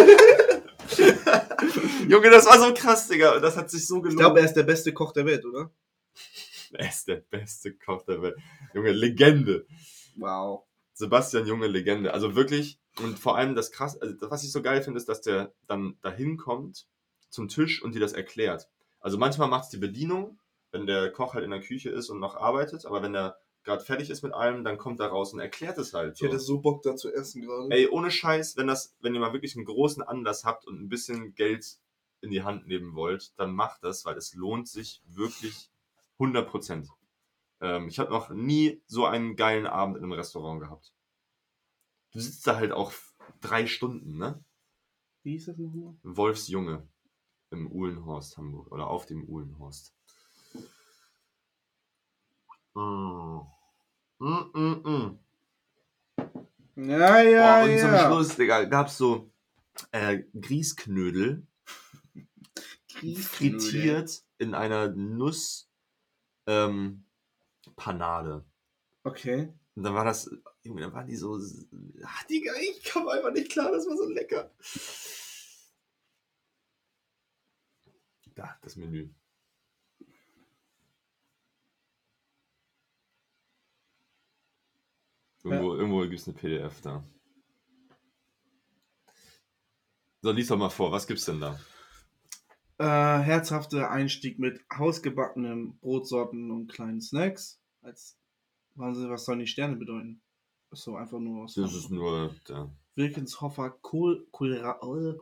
Zeit. 0.89 1.49
Junge, 2.09 2.31
das 2.31 2.47
war 2.47 2.59
so 2.59 2.73
krass, 2.75 3.09
Digga. 3.09 3.35
Und 3.37 3.43
das 3.43 3.57
hat 3.57 3.71
sich 3.71 3.87
so 3.87 3.97
Ich 3.99 4.03
gelohnt. 4.03 4.19
glaube, 4.19 4.41
er 4.41 4.47
ist 4.47 4.55
der 4.55 4.63
beste 4.63 4.93
Koch 4.95 5.13
der 5.13 5.27
Welt, 5.27 5.45
oder? 5.45 5.71
er 6.73 6.89
ist 6.89 7.07
der 7.07 7.17
beste 7.17 7.75
Koch 7.75 8.03
der 8.07 8.23
Welt. 8.23 8.37
Junge, 8.73 8.93
Legende. 8.93 9.67
Wow. 10.17 10.65
Sebastian 10.95 11.47
Junge 11.47 11.67
Legende. 11.67 12.13
Also 12.13 12.35
wirklich, 12.35 12.79
und 13.01 13.19
vor 13.19 13.37
allem 13.37 13.55
das 13.55 13.71
krass, 13.73 14.01
also 14.01 14.15
das, 14.15 14.31
was 14.31 14.45
ich 14.45 14.53
so 14.53 14.63
geil 14.63 14.83
finde, 14.83 14.99
ist, 14.99 15.09
dass 15.09 15.23
der 15.23 15.53
dann 15.67 15.97
dahin 16.03 16.37
kommt 16.37 16.87
zum 17.31 17.49
Tisch 17.49 17.83
und 17.83 17.95
dir 17.95 18.01
das 18.01 18.13
erklärt. 18.13 18.69
Also 19.01 19.19
manchmal 19.19 19.49
macht 19.49 19.65
es 19.65 19.71
die 19.71 19.79
Bedienung, 19.79 20.39
wenn 20.71 20.87
der 20.87 21.11
Koch 21.11 21.35
halt 21.35 21.45
in 21.45 21.51
der 21.51 21.61
Küche 21.61 21.91
ist 21.91 22.11
und 22.11 22.21
noch 22.21 22.37
arbeitet, 22.37 22.87
aber 22.87 23.03
wenn 23.03 23.15
er 23.15 23.39
gerade 23.65 23.85
fertig 23.85 24.11
ist 24.11 24.23
mit 24.23 24.33
allem, 24.33 24.65
dann 24.65 24.77
kommt 24.77 25.01
er 25.01 25.09
raus 25.09 25.33
und 25.33 25.41
erklärt 25.41 25.79
es 25.79 25.95
halt. 25.95 26.15
Ich 26.15 26.19
So. 26.19 26.27
hätte 26.27 26.39
so 26.39 26.61
Bock 26.61 26.83
da 26.83 26.97
zu 26.97 27.13
essen 27.13 27.43
gerade. 27.43 27.69
Ey, 27.71 27.89
ohne 27.89 28.11
Scheiß, 28.11 28.57
wenn 28.57 28.67
das, 28.67 28.95
wenn 29.01 29.15
ihr 29.15 29.21
mal 29.21 29.33
wirklich 29.33 29.57
einen 29.57 29.65
großen 29.65 30.03
Anlass 30.03 30.45
habt 30.45 30.67
und 30.67 30.81
ein 30.81 30.89
bisschen 30.89 31.35
Geld 31.35 31.79
in 32.21 32.31
die 32.31 32.43
Hand 32.43 32.67
nehmen 32.67 32.95
wollt, 32.95 33.33
dann 33.39 33.55
macht 33.55 33.83
das, 33.85 34.05
weil 34.05 34.17
es 34.17 34.35
lohnt 34.35 34.69
sich 34.69 35.03
wirklich 35.07 35.71
100 36.19 36.49
Prozent. 36.49 36.89
Ähm, 37.63 37.89
ich 37.89 37.99
habe 38.01 38.11
noch 38.11 38.31
nie 38.31 38.83
so 38.87 39.07
einen 39.07 39.37
geilen 39.37 39.67
Abend 39.67 39.97
in 39.97 40.03
einem 40.03 40.13
Restaurant 40.13 40.61
gehabt. 40.61 40.93
Du 42.11 42.21
sitzt 42.21 42.47
da 42.47 42.57
halt 42.57 42.73
auch 42.73 42.93
drei 43.41 43.67
Stunden, 43.67 44.19
ne? 44.19 44.45
Wie 45.23 45.33
hieß 45.33 45.47
das 45.47 45.59
nochmal? 45.59 45.95
Wolfsjunge 46.03 46.87
im 47.51 47.71
Uhlenhorst 47.71 48.37
Hamburg 48.37 48.71
oder 48.73 48.89
auf 48.89 49.07
dem 49.07 49.25
Uhlenhorst. 49.29 49.95
Mm. 52.75 53.41
Mm, 54.19 54.51
mm, 54.55 54.83
mm. 54.83 55.19
Ja, 56.75 57.21
ja, 57.23 57.61
Boah, 57.61 57.65
und 57.65 57.79
zum 57.79 57.93
ja. 57.93 58.07
Schluss, 58.07 58.37
Digga, 58.37 58.65
gab's 58.65 58.97
so 58.97 59.31
äh, 59.93 60.23
Grießknödel, 60.41 61.47
Grießknödel. 62.95 63.61
frittiert 63.61 64.25
in 64.39 64.55
einer 64.55 64.89
Nuss 64.89 65.71
ähm, 66.47 67.05
Panade. 67.77 68.45
Okay. 69.05 69.53
Und 69.75 69.85
dann 69.85 69.95
war 69.95 70.05
das, 70.05 70.31
Junge, 70.63 70.83
dann 70.83 70.93
waren 70.93 71.07
die 71.07 71.17
so, 71.17 71.39
ach 72.05 72.25
Digga, 72.25 72.53
ich 72.61 72.85
kam 72.85 73.09
einfach 73.09 73.33
nicht 73.33 73.51
klar, 73.51 73.71
das 73.73 73.87
war 73.87 73.97
so 73.97 74.09
lecker. 74.09 74.53
Da, 78.35 78.59
das 78.63 78.77
Menü. 78.77 79.11
Irgendwo, 85.45 85.75
irgendwo 85.75 86.03
gibt 86.03 86.21
es 86.21 86.29
eine 86.29 86.37
PDF 86.37 86.81
da. 86.83 87.05
So, 90.21 90.31
lies 90.31 90.49
doch 90.49 90.57
mal 90.57 90.71
vor, 90.71 90.93
was 90.93 91.07
gibt's 91.07 91.25
denn 91.25 91.41
da? 91.41 91.59
Äh, 92.79 93.23
herzhafter 93.23 93.91
Einstieg 93.91 94.39
mit 94.39 94.65
hausgebackenem 94.77 95.79
Brotsorten 95.81 96.51
und 96.51 96.69
kleinen 96.69 97.01
Snacks. 97.01 97.62
Als 97.83 98.19
Wahnsinn, 98.75 99.11
was 99.11 99.25
sollen 99.25 99.41
die 99.41 99.47
Sterne 99.47 99.77
bedeuten? 99.77 100.23
So 100.71 100.97
einfach 100.97 101.19
nur 101.19 101.45
aus 101.45 101.55
Das 101.55 101.75
ist 101.75 101.91
nur 101.91 102.35
der. 102.49 102.71
Wilkenshofer 102.95 103.71
Kohl, 103.71 104.27
Kohlra 104.31 104.79
äh, 104.83 105.19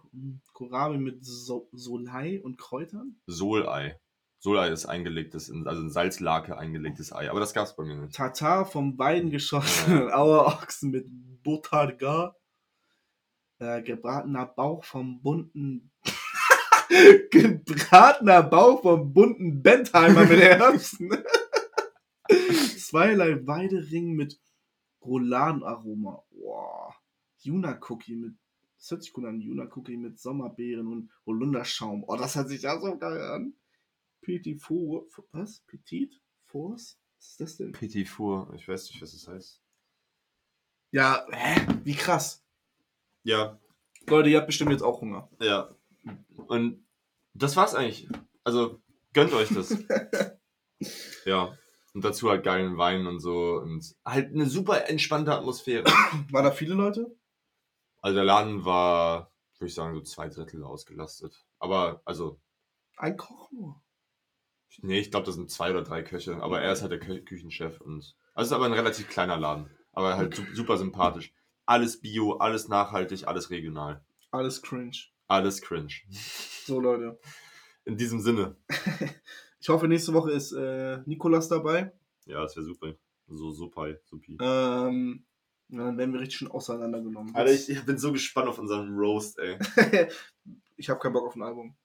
Kohlrabi 0.53 0.99
mit 0.99 1.25
so 1.25 1.69
Solei 1.73 2.41
und 2.43 2.59
Kräutern. 2.59 3.21
Solei. 3.27 3.99
Solei 4.39 4.71
ist 4.71 4.87
eingelegtes, 4.87 5.49
in, 5.49 5.67
also 5.67 5.83
in 5.83 5.91
Salzlake 5.91 6.57
eingelegtes 6.57 7.13
Ei. 7.13 7.31
Aber 7.31 7.41
das 7.41 7.53
gab's 7.53 7.77
bei 7.77 7.85
mir 7.85 7.97
nicht. 7.97 8.15
Tatar 8.15 8.65
vom 8.67 8.99
Weiden 8.99 9.31
geschossenen 9.31 10.11
Auerochsen 10.13 10.91
mit 10.91 11.07
Botarga. 11.43 12.35
Äh, 13.59 13.83
gebratener 13.83 14.47
Bauch 14.47 14.85
vom 14.85 15.21
bunten. 15.21 15.93
gebratener 17.31 18.43
Bauch 18.43 18.83
vom 18.83 19.13
bunten 19.13 19.63
Bentheimer 19.63 20.25
mit 20.25 20.41
Erbsen. 20.41 21.11
Zweierlei 22.79 23.47
Weidering 23.47 24.13
mit 24.13 24.41
Rouladenaroma. 25.03 26.25
Wow. 26.31 26.95
Juna-Cookie 27.39 28.17
mit. 28.17 28.35
Das 28.79 28.91
hört 28.91 29.03
sich 29.03 29.13
gut 29.13 29.25
an. 29.25 29.41
Juna-Cookie 29.41 29.97
mit 29.97 30.19
Sommerbeeren 30.19 30.87
und 30.87 31.11
Holunderschaum. 31.27 32.05
Oh, 32.07 32.17
das 32.17 32.37
hört 32.37 32.49
sich 32.49 32.63
ja 32.63 32.79
so 32.81 32.97
geil 32.97 33.21
an. 33.21 33.55
Petit 34.23 34.61
Four. 34.61 35.07
Was? 35.33 35.61
Petit? 35.61 36.21
Force? 36.47 36.99
Was 37.19 37.29
ist 37.31 37.41
das 37.41 37.57
denn? 37.59 37.73
Petit 37.73 38.09
Four, 38.09 38.53
ich 38.55 38.67
weiß 38.67 38.91
nicht, 38.91 39.01
was 39.03 39.13
das 39.13 39.29
heißt. 39.29 39.63
Ja, 40.93 41.25
hä? 41.31 41.67
Wie 41.85 41.95
krass. 41.95 42.45
Ja, 43.23 43.61
Leute, 44.07 44.31
ihr 44.31 44.39
habt 44.39 44.47
bestimmt 44.47 44.73
jetzt 44.73 44.83
auch 44.83 45.01
Hunger. 45.01 45.29
ja. 45.41 45.75
Und 46.49 46.85
das 47.35 47.55
war's 47.57 47.75
eigentlich. 47.75 48.09
Also, 48.43 48.81
gönnt 49.13 49.33
euch 49.33 49.51
das. 49.51 49.77
ja. 51.25 51.57
Und 51.93 52.05
dazu 52.05 52.31
halt 52.31 52.45
geilen 52.45 52.79
Wein 52.79 53.07
und 53.07 53.19
so. 53.21 53.57
Und 53.61 53.95
halt 54.05 54.33
eine 54.33 54.47
super 54.47 54.89
entspannte 54.89 55.33
Atmosphäre. 55.35 55.85
Waren 56.31 56.45
da 56.45 56.51
viele 56.53 56.75
Leute? 56.75 57.17
Also 58.01 58.15
der 58.15 58.25
Laden 58.25 58.65
war, 58.65 59.33
würde 59.59 59.69
ich 59.69 59.75
sagen, 59.75 59.95
so 59.95 60.01
zwei 60.01 60.29
Drittel 60.29 60.63
ausgelastet. 60.65 61.45
Aber, 61.59 62.01
also, 62.05 62.41
Ein 62.97 63.17
Koch 63.17 63.51
nur. 63.51 63.83
nee, 64.83 65.01
ich 65.01 65.11
glaube, 65.11 65.27
das 65.27 65.35
sind 65.35 65.51
zwei 65.51 65.71
oder 65.71 65.83
drei 65.83 66.03
Köche. 66.03 66.43
Aber 66.43 66.61
er 66.61 66.73
ist 66.73 66.83
halt 66.83 66.93
der 66.93 67.01
Kü 67.01 67.23
Küchenchef. 67.25 67.81
Und, 67.81 68.17
also 68.35 68.43
es 68.43 68.47
ist 68.47 68.53
aber 68.53 68.67
ein 68.67 68.73
relativ 68.73 69.09
kleiner 69.09 69.37
Laden. 69.37 69.69
Aber 69.93 70.17
halt 70.17 70.35
su 70.35 70.45
super 70.55 70.79
sympathisch. 70.79 71.35
Alles 71.67 72.01
Bio, 72.01 72.39
alles 72.39 72.69
nachhaltig, 72.69 73.27
alles 73.27 73.51
regional. 73.51 74.05
Alles 74.31 74.63
cringe. 74.63 74.97
Alles 75.27 75.61
cringe. 75.61 75.93
So, 76.65 76.81
Leute. 76.81 77.21
In 77.85 77.97
diesem 77.97 78.21
Sinne. 78.21 78.57
Ich 79.61 79.69
hoffe, 79.69 79.87
nächste 79.87 80.15
Woche 80.15 80.33
ist 80.33 80.53
äh, 80.53 80.99
Nikolas 81.05 81.49
dabei. 81.49 81.93
Ja, 82.25 82.41
das 82.43 82.57
wäre 82.57 82.65
super. 82.65 82.95
So 83.29 83.51
super, 83.53 83.95
supi. 84.05 84.39
Ähm, 84.41 85.25
ja, 85.69 85.85
dann 85.85 85.99
werden 85.99 86.13
wir 86.13 86.21
richtig 86.21 86.39
schön 86.39 86.51
auseinandergenommen. 86.51 87.35
Alter, 87.35 87.53
ich, 87.53 87.69
ich 87.69 87.85
bin 87.85 87.99
so 87.99 88.13
gespannt 88.13 88.49
auf 88.49 88.59
unseren 88.59 88.97
Roast, 88.97 89.39
ey. 89.39 89.59
ich 90.77 90.89
habe 90.89 90.99
keinen 90.99 91.13
Bock 91.13 91.27
auf 91.27 91.37
ein 91.37 91.43
Album. 91.43 91.77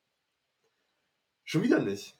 Schon 1.43 1.61
wieder 1.61 1.79
nicht. 1.79 2.17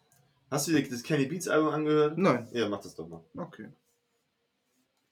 Hast 0.51 0.67
du 0.67 0.73
dir 0.73 0.87
das 0.87 1.01
Kenny 1.01 1.25
Beats 1.25 1.47
Album 1.47 1.69
angehört? 1.69 2.17
Nein. 2.17 2.47
Ja, 2.51 2.69
mach 2.69 2.81
das 2.81 2.93
doch 2.93 3.07
mal. 3.07 3.23
Okay. 3.35 3.69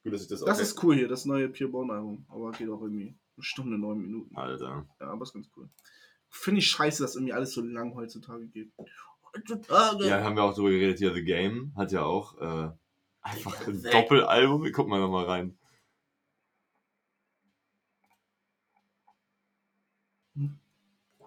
Gut, 0.03 0.13
dass 0.13 0.23
ich 0.23 0.27
das 0.27 0.43
auch. 0.43 0.47
Das 0.47 0.59
ist 0.59 0.83
cool 0.83 0.95
hier, 0.95 1.07
das 1.07 1.25
neue 1.25 1.49
Pure 1.49 1.69
Bone 1.69 1.93
Album. 1.93 2.25
Aber 2.29 2.51
geht 2.51 2.69
auch 2.69 2.81
irgendwie 2.81 3.15
eine 3.35 3.43
Stunde, 3.43 3.77
neun 3.79 3.99
Minuten. 3.99 4.35
Alter. 4.35 4.85
Ja, 4.99 5.07
aber 5.07 5.23
ist 5.23 5.33
ganz 5.33 5.49
cool. 5.57 5.69
Finde 6.29 6.59
ich 6.59 6.67
scheiße, 6.67 7.01
dass 7.01 7.15
irgendwie 7.15 7.33
alles 7.33 7.53
so 7.53 7.61
lang 7.61 7.95
heutzutage 7.95 8.45
geht. 8.47 8.71
Heutzutage. 9.35 10.07
Ja, 10.07 10.23
haben 10.23 10.35
wir 10.35 10.43
auch 10.43 10.53
drüber 10.53 10.69
geredet. 10.69 10.99
Hier, 10.99 11.13
The 11.13 11.23
Game 11.23 11.73
hat 11.75 11.91
ja 11.91 12.03
auch 12.03 12.37
äh, 12.39 12.71
einfach 13.21 13.67
ein. 13.67 13.81
Doppelalbum. 13.81 14.63
Wir 14.63 14.71
gucken 14.71 14.91
mal 14.91 14.99
nochmal 14.99 15.25
rein. 15.25 15.57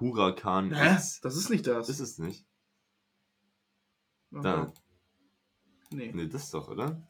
Huracan 0.01 0.75
Hä? 0.75 0.95
X. 0.95 1.21
Das 1.21 1.37
ist 1.37 1.51
nicht 1.51 1.67
das. 1.67 1.89
Ist 1.89 2.01
es 2.01 2.19
nicht? 2.19 2.47
Aha. 4.33 4.43
Da. 4.43 4.73
Nee. 5.91 6.13
Nee, 6.13 6.29
das 6.29 6.51
doch, 6.51 6.69
oder? 6.69 7.09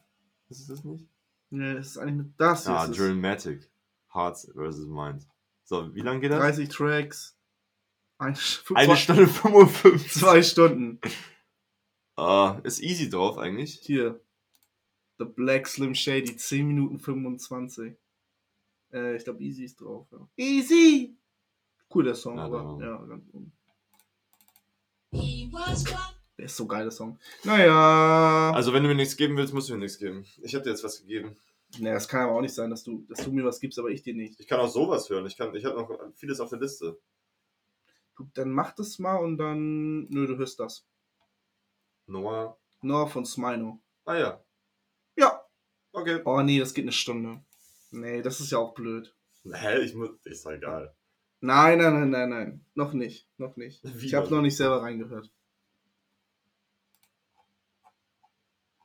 Ist 0.49 0.61
es 0.61 0.67
das 0.67 0.83
nicht? 0.83 1.07
Nee, 1.49 1.75
das 1.75 1.87
ist 1.87 1.97
eigentlich 1.97 2.27
mit 2.27 2.39
das. 2.39 2.67
Ah, 2.67 2.85
ist. 2.85 2.97
Dramatic. 2.97 3.69
Hearts 4.13 4.49
vs. 4.55 4.85
Mind. 4.85 5.27
So, 5.63 5.93
wie 5.93 6.01
lange 6.01 6.21
geht 6.21 6.31
das? 6.31 6.39
30 6.39 6.69
Tracks. 6.69 7.36
Eine, 8.17 8.35
Eine 8.75 8.87
zwei, 8.87 8.95
Stunde 8.95 9.27
55. 9.27 10.11
zwei 10.13 10.41
Stunden. 10.43 10.99
Ah, 12.15 12.59
ist 12.63 12.81
easy 12.81 13.09
drauf 13.09 13.37
eigentlich. 13.37 13.79
Hier. 13.83 14.19
The 15.19 15.25
Black 15.25 15.67
Slim 15.67 15.93
Shady, 15.95 16.35
10 16.35 16.67
Minuten 16.67 16.99
25. 16.99 17.93
Äh, 18.93 19.17
ich 19.17 19.23
glaube, 19.23 19.41
Easy 19.43 19.65
ist 19.65 19.81
drauf. 19.81 20.07
Ja. 20.11 20.27
Easy! 20.37 21.15
Cool, 21.93 22.03
der 22.05 22.15
Song, 22.15 22.37
Ja, 22.37 22.43
aber. 22.45 22.77
Ja, 22.81 22.97
ganz 23.05 23.23
cool. 23.33 23.45
Der 26.37 26.45
ist 26.45 26.55
so 26.55 26.67
geil, 26.67 26.83
der 26.83 26.91
Song. 26.91 27.17
Naja. 27.43 28.51
Also, 28.53 28.73
wenn 28.73 28.83
du 28.83 28.89
mir 28.89 28.95
nichts 28.95 29.17
geben 29.17 29.35
willst, 29.37 29.53
musst 29.53 29.69
du 29.69 29.73
mir 29.73 29.79
nichts 29.79 29.97
geben. 29.97 30.25
Ich 30.43 30.53
habe 30.53 30.63
dir 30.63 30.69
jetzt 30.71 30.83
was 30.83 31.01
gegeben. 31.01 31.35
naja, 31.79 31.95
es 31.95 32.07
kann 32.07 32.21
aber 32.21 32.33
auch 32.33 32.41
nicht 32.41 32.53
sein, 32.53 32.69
dass 32.69 32.83
du, 32.83 33.05
dass 33.09 33.23
du 33.23 33.31
mir 33.31 33.43
was 33.43 33.59
gibst, 33.59 33.79
aber 33.79 33.89
ich 33.89 34.03
dir 34.03 34.13
nicht. 34.13 34.39
Ich 34.39 34.47
kann 34.47 34.59
auch 34.59 34.69
sowas 34.69 35.09
hören. 35.09 35.25
Ich, 35.25 35.35
kann- 35.37 35.55
ich 35.55 35.65
habe 35.65 35.75
noch 35.77 35.89
vieles 36.15 36.39
auf 36.39 36.49
der 36.49 36.59
Liste. 36.59 36.97
Du, 38.17 38.29
dann 38.33 38.51
mach 38.51 38.73
das 38.73 38.99
mal 38.99 39.17
und 39.17 39.37
dann. 39.37 40.07
Nö, 40.09 40.27
du 40.27 40.37
hörst 40.37 40.59
das. 40.59 40.85
Noah. 42.07 42.57
Noah 42.81 43.07
von 43.07 43.25
Smino. 43.25 43.81
Ah 44.05 44.15
ja. 44.15 44.43
Ja. 45.15 45.41
Okay. 45.91 46.21
Oh 46.25 46.41
nee, 46.41 46.59
das 46.59 46.73
geht 46.73 46.85
eine 46.85 46.91
Stunde. 46.91 47.43
Nee, 47.91 48.21
das 48.21 48.39
ist 48.39 48.51
ja 48.51 48.57
auch 48.57 48.73
blöd. 48.73 49.15
Hä? 49.43 49.79
Ich 49.79 49.93
muss. 49.93 50.09
Ist 50.23 50.45
doch 50.45 50.51
egal. 50.51 50.95
Nein, 51.39 51.77
nein, 51.77 51.93
nein, 51.93 52.09
nein, 52.09 52.29
nein. 52.29 52.65
Noch 52.73 52.93
nicht. 52.93 53.29
Noch 53.37 53.55
nicht. 53.55 53.81
Wie 53.83 54.07
ich 54.07 54.13
habe 54.15 54.33
noch? 54.33 54.41
nicht 54.41 54.57
selber 54.57 54.81
reingehört. 54.81 55.31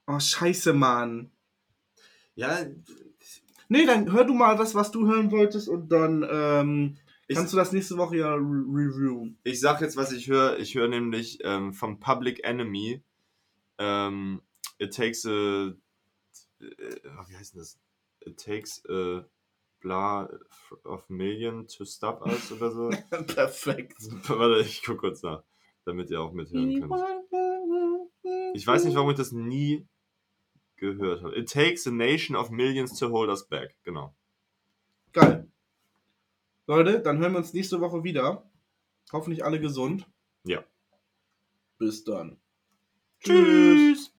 Oh, 0.07 0.21
scheiße, 0.21 0.73
Mann. 0.75 1.33
Ja, 2.35 2.67
Nee, 3.73 3.87
dann 3.87 4.13
hör 4.13 4.25
du 4.25 4.35
mal 4.35 4.55
das, 4.55 4.75
was 4.75 4.91
du 4.91 5.07
hören 5.07 5.31
wolltest 5.31 5.67
und 5.67 5.89
dann 5.89 6.29
ähm, 6.31 6.99
kannst 7.35 7.53
du 7.53 7.57
das 7.57 7.73
nächste 7.73 7.97
Woche 7.97 8.17
ja 8.17 8.35
re 8.35 8.41
reviewen. 8.41 9.39
ich 9.45 9.61
sag 9.61 9.81
jetzt, 9.81 9.97
was 9.97 10.13
ich 10.13 10.29
höre. 10.29 10.59
Ich 10.59 10.75
höre 10.75 10.89
nämlich 10.89 11.39
ähm, 11.43 11.73
von 11.73 12.01
Public 12.01 12.45
Enemy. 12.45 13.03
Ähm, 13.79 14.43
it 14.79 14.95
takes 14.95 15.27
a. 15.27 15.31
Äh, 15.31 15.75
wie 16.61 17.37
heißt 17.37 17.55
denn 17.55 17.61
das? 17.61 17.79
It 18.21 18.39
takes 18.39 18.83
a 18.89 19.25
blah 19.81 20.29
of 20.85 21.09
million 21.09 21.67
to 21.67 21.85
stop 21.85 22.23
us 22.27 22.53
oder 22.53 22.71
so. 22.71 22.91
Perfekt. 23.35 23.99
Warte, 24.29 24.61
ich 24.61 24.83
guck 24.85 24.99
kurz 24.99 25.23
nach, 25.23 25.43
damit 25.85 26.11
ihr 26.11 26.21
auch 26.21 26.33
mithören 26.33 26.81
könnt. 26.81 26.95
Ich 28.55 28.67
weiß 28.67 28.85
nicht, 28.85 28.95
warum 28.95 29.11
ich 29.11 29.17
das 29.17 29.33
nie 29.33 29.87
gehört 30.77 31.23
habe. 31.23 31.37
It 31.37 31.51
takes 31.51 31.87
a 31.87 31.91
nation 31.91 32.37
of 32.37 32.51
millions 32.51 32.99
to 32.99 33.11
hold 33.11 33.29
us 33.29 33.47
back. 33.47 33.77
Genau. 33.85 34.15
Geil. 35.13 35.52
Leute, 36.67 37.01
dann 37.01 37.19
hören 37.19 37.33
wir 37.33 37.39
uns 37.39 37.53
nächste 37.53 37.81
Woche 37.81 38.05
wieder. 38.05 38.51
Hoffentlich 39.13 39.45
alle 39.45 39.61
gesund. 39.61 40.07
Ja. 40.45 40.65
Bis 41.79 42.05
dann. 42.05 42.39
Tschüss. 43.21 44.11